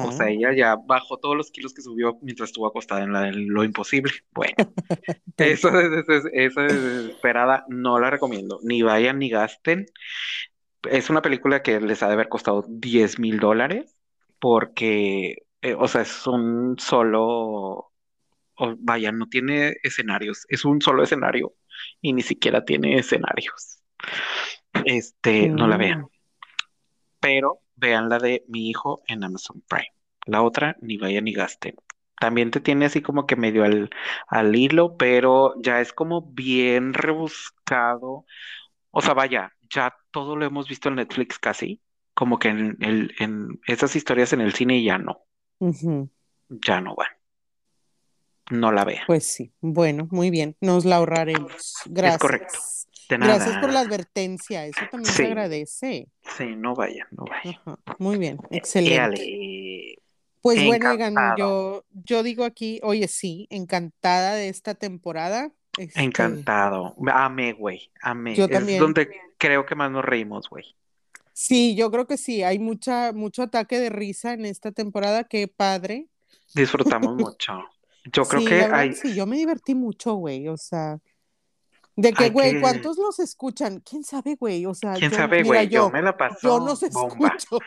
O 0.00 0.12
sea, 0.12 0.28
Ah, 0.28 0.30
ella 0.30 0.52
ya 0.54 0.76
bajó 0.76 1.18
todos 1.18 1.36
los 1.36 1.50
kilos 1.50 1.74
que 1.74 1.82
subió 1.82 2.18
mientras 2.22 2.50
estuvo 2.50 2.66
acostada 2.66 3.02
en 3.04 3.12
la 3.12 3.30
lo 3.32 3.64
imposible. 3.64 4.12
Bueno, 4.34 4.56
des- 5.38 6.26
esa 6.32 6.62
de 6.62 6.80
desesperada 6.80 7.64
no 7.68 7.98
la 8.00 8.10
recomiendo. 8.10 8.60
Ni 8.64 8.82
vayan 8.82 9.18
ni 9.18 9.30
gasten. 9.30 9.86
Es 10.90 11.10
una 11.10 11.22
película 11.22 11.62
que 11.62 11.80
les 11.80 12.02
ha 12.02 12.08
de 12.08 12.14
haber 12.14 12.28
costado 12.28 12.64
10 12.68 13.18
mil 13.18 13.38
dólares 13.40 13.96
porque, 14.40 15.36
eh, 15.62 15.74
o 15.78 15.86
sea, 15.88 16.02
es 16.02 16.26
un 16.26 16.76
solo, 16.78 17.22
o 18.56 18.74
vaya, 18.78 19.12
no 19.12 19.28
tiene 19.28 19.74
escenarios, 19.82 20.46
es 20.48 20.64
un 20.64 20.80
solo 20.82 21.02
escenario 21.04 21.54
y 22.00 22.12
ni 22.14 22.22
siquiera 22.22 22.64
tiene 22.64 22.98
escenarios. 22.98 23.82
Este, 24.84 25.50
no 25.50 25.66
la 25.68 25.76
vean, 25.76 26.00
Mm. 26.00 26.08
Pero 27.22 27.60
vean 27.76 28.10
la 28.10 28.18
de 28.18 28.44
Mi 28.48 28.68
Hijo 28.68 29.02
en 29.06 29.24
Amazon 29.24 29.62
Prime. 29.68 29.94
La 30.26 30.42
otra, 30.42 30.76
ni 30.82 30.98
vayan 30.98 31.24
ni 31.24 31.32
gasten. 31.32 31.76
También 32.20 32.50
te 32.50 32.60
tiene 32.60 32.84
así 32.84 33.00
como 33.00 33.26
que 33.26 33.36
medio 33.36 33.64
al, 33.64 33.90
al 34.26 34.54
hilo, 34.54 34.96
pero 34.96 35.54
ya 35.62 35.80
es 35.80 35.92
como 35.92 36.22
bien 36.22 36.94
rebuscado. 36.94 38.26
O 38.90 39.00
sea, 39.00 39.14
vaya, 39.14 39.52
ya 39.74 39.96
todo 40.10 40.36
lo 40.36 40.44
hemos 40.44 40.68
visto 40.68 40.88
en 40.88 40.96
Netflix 40.96 41.38
casi, 41.38 41.80
como 42.14 42.38
que 42.38 42.48
en, 42.48 42.76
el, 42.80 43.14
en 43.18 43.60
esas 43.66 43.96
historias 43.96 44.32
en 44.32 44.40
el 44.40 44.52
cine 44.52 44.82
ya 44.82 44.98
no, 44.98 45.24
ya 46.48 46.80
no 46.80 46.94
van, 46.94 47.08
no 48.50 48.70
la 48.70 48.84
vean. 48.84 49.04
Pues 49.06 49.26
sí. 49.26 49.52
Bueno, 49.60 50.08
muy 50.10 50.30
bien. 50.30 50.56
Nos 50.60 50.84
la 50.84 50.96
ahorraremos. 50.96 51.74
Es 51.86 52.18
correcto. 52.18 52.58
Gracias. 53.08 53.58
Por 53.58 53.72
la 53.72 53.80
advertencia. 53.80 54.66
Eso 54.66 54.80
también 54.90 55.12
se 55.12 55.26
agradece. 55.26 56.08
sí, 56.36 56.56
no 56.56 56.74
vayan, 56.74 57.06
no 57.10 57.24
vayan. 57.24 57.60
Ajá. 57.64 57.78
Muy 57.98 58.18
bien. 58.18 58.38
Excelente. 58.50 58.94
Éale, 58.94 59.96
Pues 60.40 60.64
bueno, 60.64 60.90
oigan, 60.90 61.14
yo, 61.38 61.84
yo 61.92 62.22
digo 62.22 62.44
aquí, 62.44 62.80
oye, 62.82 63.08
sí, 63.08 63.46
encantada 63.50 64.34
de 64.34 64.48
esta 64.48 64.74
temporada. 64.74 65.52
Este, 65.78 66.02
encantado. 66.02 66.94
Amé, 67.12 67.52
güey, 67.52 67.90
amé. 68.02 68.34
yo 68.34 68.44
Es 68.44 68.50
también. 68.50 68.78
donde 68.78 69.08
creo 69.38 69.64
que 69.64 69.74
más 69.74 69.90
nos 69.90 70.04
reímos, 70.04 70.48
güey. 70.50 70.76
Sí, 71.32 71.74
yo 71.76 71.90
creo 71.90 72.06
que 72.06 72.18
sí, 72.18 72.42
hay 72.42 72.58
mucha, 72.58 73.12
mucho 73.12 73.42
ataque 73.42 73.78
de 73.80 73.88
risa 73.88 74.34
en 74.34 74.44
esta 74.44 74.70
temporada, 74.72 75.24
qué 75.24 75.48
padre. 75.48 76.08
Disfrutamos 76.54 77.14
mucho. 77.16 77.54
Yo 78.12 78.24
creo 78.24 78.40
Sí, 78.42 78.48
que 78.48 78.54
hay, 78.64 78.92
sí, 78.94 79.14
yo 79.14 79.26
me 79.26 79.36
divertí 79.36 79.74
mucho, 79.74 80.14
güey, 80.14 80.48
o 80.48 80.56
sea, 80.56 80.98
de 81.96 82.12
que, 82.12 82.30
güey, 82.30 82.52
que, 82.54 82.60
¿cuántos 82.60 82.96
los 82.98 83.18
escuchan? 83.18 83.80
¿Quién 83.80 84.02
sabe, 84.04 84.36
güey? 84.36 84.64
O 84.66 84.74
sea, 84.74 84.94
quién 84.94 85.10
yo, 85.10 85.16
sabe, 85.16 85.38
mira, 85.38 85.46
güey, 85.46 85.68
yo 85.68 85.72
yo, 85.86 85.90
me 85.90 86.02
la 86.02 86.12
yo 86.12 86.16
paso 86.16 86.60
nos 86.60 86.80
bomba. 86.92 87.34
escucho. 87.36 87.58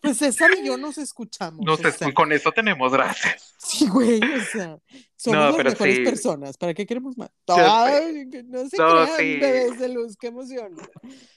Pues 0.00 0.16
César 0.16 0.50
y 0.58 0.66
yo 0.66 0.78
nos 0.78 0.96
escuchamos, 0.96 1.60
o 1.68 2.14
con 2.14 2.32
eso 2.32 2.50
tenemos 2.52 2.90
gracias. 2.90 3.54
sí, 3.58 3.86
güey, 3.86 4.18
o 4.18 4.40
sea, 4.50 4.78
somos 5.14 5.38
No, 5.38 5.58
las 5.58 5.64
mejores 5.64 5.96
sí, 5.96 6.02
personas, 6.04 6.56
¿para 6.56 6.72
qué 6.72 6.86
queremos 6.86 7.18
más? 7.18 7.30
Ay, 7.48 8.26
que 8.30 8.42
no 8.44 8.66
se 8.66 8.78
No, 8.78 8.92
crean, 8.92 9.08
sí. 9.18 9.36
bebés 9.36 9.78
de 9.78 9.88
luz, 9.90 10.16
qué 10.18 10.28
emoción. 10.28 10.74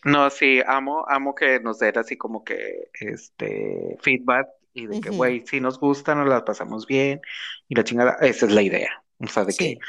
No, 0.05 0.29
sí, 0.29 0.61
amo, 0.65 1.03
amo 1.09 1.35
que 1.35 1.59
nos 1.59 1.79
den 1.79 1.97
así 1.97 2.15
como 2.15 2.45
que 2.45 2.89
este 2.93 3.97
feedback 4.01 4.47
y 4.73 4.87
de 4.87 5.01
que, 5.01 5.09
güey, 5.09 5.45
si 5.45 5.59
nos 5.59 5.77
gusta, 5.77 6.15
nos 6.15 6.29
la 6.29 6.45
pasamos 6.45 6.87
bien 6.87 7.19
y 7.67 7.75
la 7.75 7.83
chingada, 7.83 8.17
esa 8.21 8.45
es 8.45 8.51
la 8.53 8.61
idea. 8.61 9.03
O 9.19 9.27
sea, 9.27 9.43
de 9.43 9.53
que, 9.53 9.65
Sí, 9.65 9.79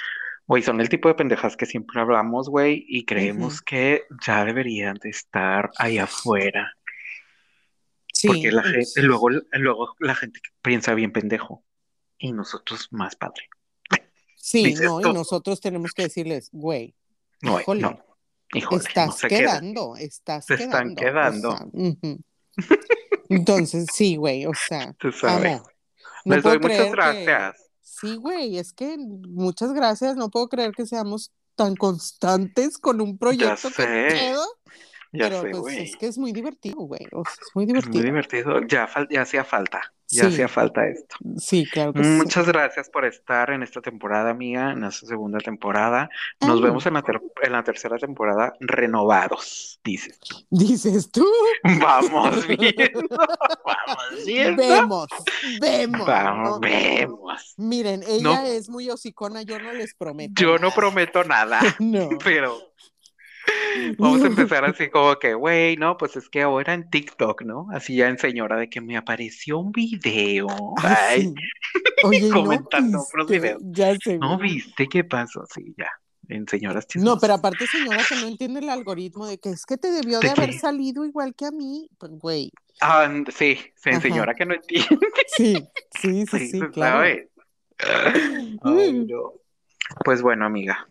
güey, 0.47 0.63
son 0.63 0.81
el 0.81 0.89
tipo 0.89 1.09
de 1.09 1.15
pendejas 1.15 1.57
que 1.57 1.67
siempre 1.67 2.01
hablamos, 2.01 2.49
güey, 2.49 2.85
y 2.89 3.05
creemos 3.05 3.63
que 3.63 4.05
ya 4.27 4.45
deberían 4.45 4.95
de 5.03 5.11
estar 5.11 5.71
ahí 5.79 5.99
afuera. 5.99 6.73
Porque 8.27 8.41
sí, 8.43 8.51
la 8.51 8.63
y- 8.69 8.73
gente, 8.73 9.03
luego, 9.03 9.29
luego 9.53 9.95
la 9.99 10.15
gente 10.15 10.41
piensa 10.63 10.95
bien 10.95 11.13
pendejo 11.13 11.65
y 12.19 12.33
nosotros 12.33 12.89
más 12.91 13.17
padre. 13.17 13.49
sí, 14.37 14.75
no, 14.75 15.01
y 15.01 15.03
tú, 15.03 15.13
nosotros 15.13 15.61
tenemos 15.61 15.93
que 15.93 16.03
decirles, 16.05 16.49
güey, 16.53 16.95
no, 17.43 17.61
híjole, 17.61 17.81
no, 17.83 18.05
híjole, 18.55 18.83
no 18.83 18.89
estás 18.89 19.19
se 19.19 19.29
quedan, 19.29 19.61
quedando, 19.61 19.97
estás 19.97 20.47
se 20.47 20.55
están 20.55 20.95
quedando, 20.95 21.51
o 21.51 21.57
sea. 21.57 22.17
Entonces, 23.29 23.87
sí, 23.93 24.17
güey, 24.17 24.47
o 24.47 24.53
sea, 24.55 24.95
se 25.01 25.13
sabe. 25.13 25.53
amo. 25.55 25.67
No 26.25 26.35
Les 26.37 26.45
doy 26.45 26.59
muchas 26.59 26.77
creer 26.79 26.93
gracias. 26.93 27.64
Sí, 28.01 28.17
güey, 28.17 28.59
es 28.59 28.73
que 28.73 28.97
muchas 28.99 29.73
gracias, 29.73 30.17
no 30.17 30.31
puedo 30.31 30.49
creer 30.49 30.75
que 30.75 30.87
seamos 30.87 31.33
tan 31.57 31.77
constantes 31.77 32.79
con 32.79 33.01
un 33.01 33.19
Ya 33.31 33.57
proyecto 33.57 33.73
que 33.73 33.89
sé, 33.89 33.89
pedo, 34.07 34.45
ya 35.13 35.31
pero 35.31 35.33
sé, 35.33 35.51
pues 35.51 35.79
es 35.79 35.97
que 35.97 36.07
es 36.07 36.19
muy 36.19 36.33
divertido, 36.33 36.77
güey, 36.83 37.09
o 37.13 37.25
sea, 37.27 37.37
es 37.43 37.51
muy 37.55 37.67
Es 37.73 37.89
muy 37.89 38.03
divertido. 38.03 38.05
divertido. 38.05 38.61
Ya, 38.67 38.89
ya 39.11 39.23
hacía 39.23 39.45
falta, 39.45 39.93
ya 40.23 40.29
hacía 40.29 40.49
falta 40.49 40.87
esto. 40.87 41.17
sí, 41.39 41.67
claro 41.71 41.93
que 41.93 42.03
sí. 42.05 42.11
Muchas 42.11 42.47
gracias 42.47 42.89
por 42.91 43.05
estar 43.05 43.51
en 43.51 43.63
esta 43.63 43.81
temporada 43.81 44.35
mía, 44.35 44.71
en 44.73 44.85
esta 44.85 45.07
segunda 45.07 45.39
temporada. 45.39 46.09
Nos 46.41 46.61
vemos 46.63 46.87
en 46.87 46.95
la, 46.95 47.03
ter- 47.03 47.21
en 47.43 47.53
la 47.53 47.63
tercera 47.65 47.97
temporada 47.99 48.55
renovados, 48.61 49.81
dices 49.85 50.19
tú. 50.21 50.37
dices 50.51 51.11
tú. 51.11 51.27
Vamos 51.81 52.47
viendo, 52.49 53.09
vamos 53.65 54.25
viendo. 54.25 54.63
Vemos, 54.63 55.09
vemos, 55.61 56.07
Vamos, 56.07 56.49
¿no? 56.51 56.61
vemos. 56.61 57.55
Miren, 57.57 58.03
ella 58.07 58.23
No, 58.23 58.47
es 58.47 58.69
muy 58.69 58.91
hocicona, 58.91 59.43
yo 59.43 59.59
no 59.59 59.73
les 59.73 59.95
prometo 59.95 60.35
yo 60.41 60.59
no 60.59 60.71
prometo 60.71 61.25
nada, 61.25 61.61
No. 61.81 62.09
pero 62.23 62.57
vamos 63.99 64.23
a 64.23 64.27
empezar 64.27 64.65
así 64.65 64.89
como 64.91 65.19
que, 65.19 65.35
güey, 65.35 65.77
no, 65.77 65.97
pues 65.97 66.17
es 66.17 66.29
que 66.29 66.43
ahora 66.43 66.75
en 66.75 66.89
TikTok, 66.91 67.43
¿no? 67.43 67.69
Así 67.73 67.97
ya 67.97 68.09
en 68.09 68.19
señora 68.19 68.57
de 68.57 68.69
que 68.69 68.81
me 68.81 68.97
apareció 68.97 69.59
un 69.59 69.73
video, 69.73 70.47
Ay, 70.79 70.97
ay, 71.09 71.23
sí. 71.23 71.35
Oye, 72.05 72.19
¿y 72.19 72.31
no 72.31 72.43
comentando 72.43 73.01
otros 73.01 73.29
videos. 73.29 73.63
Ya 73.65 73.95
sé, 73.97 74.19
¿No 74.19 74.39
viste 74.39 74.87
qué 74.89 75.05
pasó? 75.05 75.45
Sí, 75.53 75.75
ya, 75.77 75.91
en 76.29 76.47
señoras 76.49 76.87
chismosas. 76.87 77.17
No, 77.17 77.21
pero 77.21 77.35
aparte 77.35 77.67
señora 77.67 78.03
que 78.09 78.17
no 78.17 78.27
entiende 78.27 78.61
el 78.61 78.69
algoritmo 78.69 79.27
de 79.27 79.39
que 79.39 79.51
es 79.51 79.65
que 79.65 79.77
te 79.77 79.91
debió 79.91 80.21
de, 80.21 80.31
haber 80.31 80.53
salido 80.53 81.05
igual 81.05 81.35
que 81.35 81.47
a 81.47 81.51
mí, 81.51 81.89
pues 81.99 82.13
güey. 82.13 82.51
Ah, 82.81 83.11
sí, 83.35 83.59
sí 83.77 84.01
señora 84.01 84.35
que 84.35 84.47
no 84.47 84.55
entiende. 84.55 84.99
Sí, 85.29 85.57
sí, 86.01 86.27
sí, 86.27 86.49
sí, 86.49 86.61
claro. 86.73 87.05
Pues 90.05 90.23
bueno, 90.23 90.47
amiga. 90.47 90.89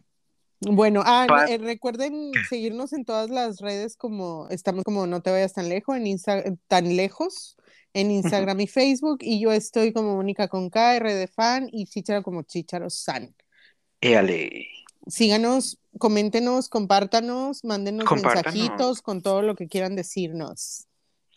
Bueno, 0.69 1.01
ah, 1.05 1.45
eh, 1.49 1.57
recuerden 1.57 2.31
seguirnos 2.49 2.93
en 2.93 3.05
todas 3.05 3.29
las 3.29 3.59
redes 3.59 3.95
como 3.97 4.47
estamos 4.49 4.83
como 4.83 5.07
no 5.07 5.21
te 5.21 5.31
vayas 5.31 5.53
tan 5.53 5.69
lejos 5.69 5.97
en 5.97 6.07
Insta 6.07 6.43
tan 6.67 6.95
lejos 6.95 7.57
en 7.93 8.11
Instagram 8.11 8.59
y 8.59 8.67
Facebook 8.67 9.19
y 9.21 9.39
yo 9.39 9.51
estoy 9.51 9.93
como 9.93 10.15
Mónica 10.15 10.47
con 10.47 10.69
K, 10.69 10.95
R 10.97 11.13
de 11.13 11.27
fan 11.27 11.69
y 11.71 11.85
Chicharo 11.85 12.23
como 12.23 12.43
Chicharo 12.43 12.89
San. 12.89 13.35
Éale. 14.01 14.67
Síganos, 15.07 15.79
coméntenos, 15.99 16.69
compártanos, 16.69 17.63
mándenos 17.63 18.09
mensajitos 18.09 19.01
con 19.01 19.21
todo 19.21 19.41
lo 19.41 19.55
que 19.55 19.67
quieran 19.67 19.95
decirnos. 19.95 20.87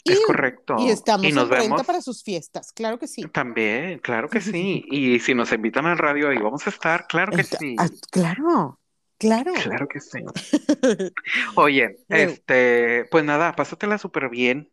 Es 0.04 0.20
correcto. 0.20 0.76
Y 0.78 0.90
estamos 0.90 1.26
en 1.26 1.48
vemos. 1.48 1.84
para 1.84 2.00
sus 2.00 2.22
fiestas, 2.22 2.72
claro 2.72 2.98
que 2.98 3.08
sí. 3.08 3.22
También, 3.32 3.98
claro 3.98 4.28
que 4.28 4.40
sí. 4.40 4.84
y 4.90 5.18
si 5.18 5.34
nos 5.34 5.52
invitan 5.52 5.86
al 5.86 5.98
radio 5.98 6.28
ahí 6.28 6.38
vamos 6.38 6.66
a 6.66 6.70
estar, 6.70 7.06
claro 7.06 7.32
que 7.36 7.42
sí. 7.42 7.76
Ah, 7.78 7.88
claro. 8.10 8.78
Claro. 9.18 9.52
Claro 9.62 9.88
que 9.88 10.00
sí. 10.00 10.18
Oye, 11.56 11.96
este, 12.08 13.06
pues 13.10 13.24
nada, 13.24 13.54
pásatela 13.54 13.98
súper 13.98 14.28
bien. 14.28 14.70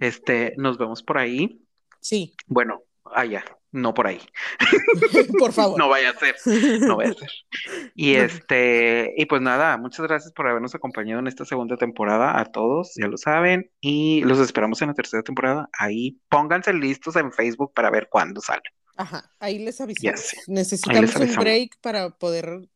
Este, 0.00 0.54
nos 0.56 0.78
vemos 0.78 1.02
por 1.02 1.18
ahí. 1.18 1.60
Sí. 2.00 2.34
Bueno, 2.46 2.82
allá, 3.04 3.44
no 3.72 3.94
por 3.94 4.06
ahí. 4.06 4.20
por 5.38 5.52
favor. 5.52 5.78
no 5.78 5.88
vaya 5.88 6.10
a 6.10 6.14
ser, 6.14 6.36
no 6.80 6.96
vaya 6.96 7.10
a 7.10 7.14
ser. 7.14 7.30
Y 7.94 8.14
este, 8.14 9.14
y 9.16 9.26
pues 9.26 9.42
nada, 9.42 9.76
muchas 9.76 10.06
gracias 10.06 10.32
por 10.32 10.48
habernos 10.48 10.74
acompañado 10.74 11.20
en 11.20 11.26
esta 11.26 11.44
segunda 11.44 11.76
temporada 11.76 12.38
a 12.40 12.46
todos, 12.46 12.92
ya 12.96 13.06
lo 13.06 13.16
saben, 13.16 13.70
y 13.80 14.22
los 14.22 14.38
esperamos 14.38 14.80
en 14.82 14.88
la 14.88 14.94
tercera 14.94 15.22
temporada. 15.22 15.68
Ahí 15.78 16.20
pónganse 16.28 16.72
listos 16.72 17.16
en 17.16 17.32
Facebook 17.32 17.72
para 17.74 17.90
ver 17.90 18.08
cuándo 18.10 18.40
sale. 18.40 18.62
Ajá, 18.96 19.30
ahí 19.40 19.58
les 19.58 19.80
avisamos. 19.80 20.34
Necesitamos 20.46 21.16
un 21.16 21.34
break 21.34 21.78
para 21.80 22.10
poder 22.10 22.68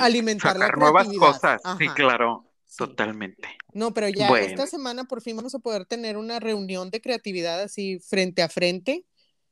alimentar 0.00 0.54
sacar 0.54 0.78
nuevas 0.78 1.08
cosas. 1.08 1.60
Sí, 1.78 1.88
claro. 1.88 2.48
Totalmente. 2.76 3.48
No, 3.74 3.92
pero 3.92 4.08
ya 4.08 4.28
esta 4.38 4.66
semana 4.66 5.04
por 5.04 5.20
fin 5.20 5.36
vamos 5.36 5.54
a 5.54 5.58
poder 5.58 5.84
tener 5.84 6.16
una 6.16 6.40
reunión 6.40 6.90
de 6.90 7.02
creatividad 7.02 7.60
así 7.60 7.98
frente 8.00 8.42
a 8.42 8.48
frente 8.48 9.04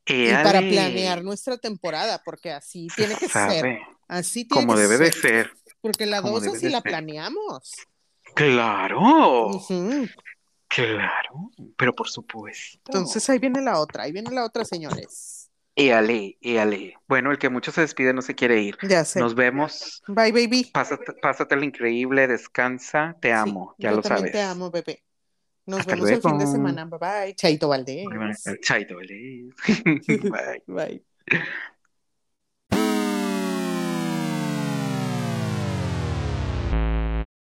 y 0.07 0.31
para 0.31 0.61
planear 0.61 1.23
nuestra 1.23 1.59
temporada, 1.59 2.23
porque 2.25 2.51
así 2.51 2.89
tiene 2.97 3.15
que 3.17 3.29
ser. 3.29 3.81
Así 4.09 4.45
tiene 4.45 4.67
Como 4.67 4.77
debe 4.77 4.99
de 4.99 5.13
ser. 5.13 5.53
Porque 5.81 6.07
la 6.07 6.21
dos 6.21 6.47
así 6.47 6.69
la 6.69 6.81
planeamos. 6.81 7.73
Claro. 8.35 9.51
Claro, 10.67 11.51
pero 11.77 11.93
por 11.93 12.09
supuesto. 12.09 12.79
Entonces 12.87 13.29
ahí 13.29 13.39
viene 13.39 13.61
la 13.61 13.81
otra, 13.81 14.05
ahí 14.05 14.13
viene 14.13 14.31
la 14.31 14.45
otra, 14.45 14.65
señores. 14.65 15.40
Éale, 15.81 16.37
éale. 16.41 16.95
Bueno, 17.09 17.31
el 17.31 17.39
que 17.39 17.49
mucho 17.49 17.73
se 17.73 17.81
despide 17.81 18.13
no 18.13 18.23
se 18.23 18.35
quiere 18.35 18.61
ir. 18.61 18.79
Ya 18.83 19.05
sé. 19.05 19.21
Nos 19.21 19.35
vemos. 19.35 20.03
Bye, 20.09 20.33
baby. 20.33 20.71
Pásate, 20.73 21.13
pásate 21.15 21.57
lo 21.57 21.65
increíble, 21.65 22.27
descansa, 22.27 23.17
te 23.21 23.33
amo, 23.33 23.75
ya 23.79 23.91
lo 23.93 24.03
sabes. 24.03 24.33
Te 24.33 24.41
amo, 24.41 24.71
bebé. 24.71 25.03
Nos 25.67 25.87
vemos 25.87 26.11
el 26.11 26.21
fin 26.23 26.39
de 26.39 26.47
semana. 26.47 26.85
Bye 26.85 26.99
bye. 26.99 27.35
Chaito 27.35 27.69
Valdés. 27.69 28.05
Chaito 28.63 28.97
Valdés. 28.97 29.55
bye. 30.07 30.63
Bye. 30.67 31.05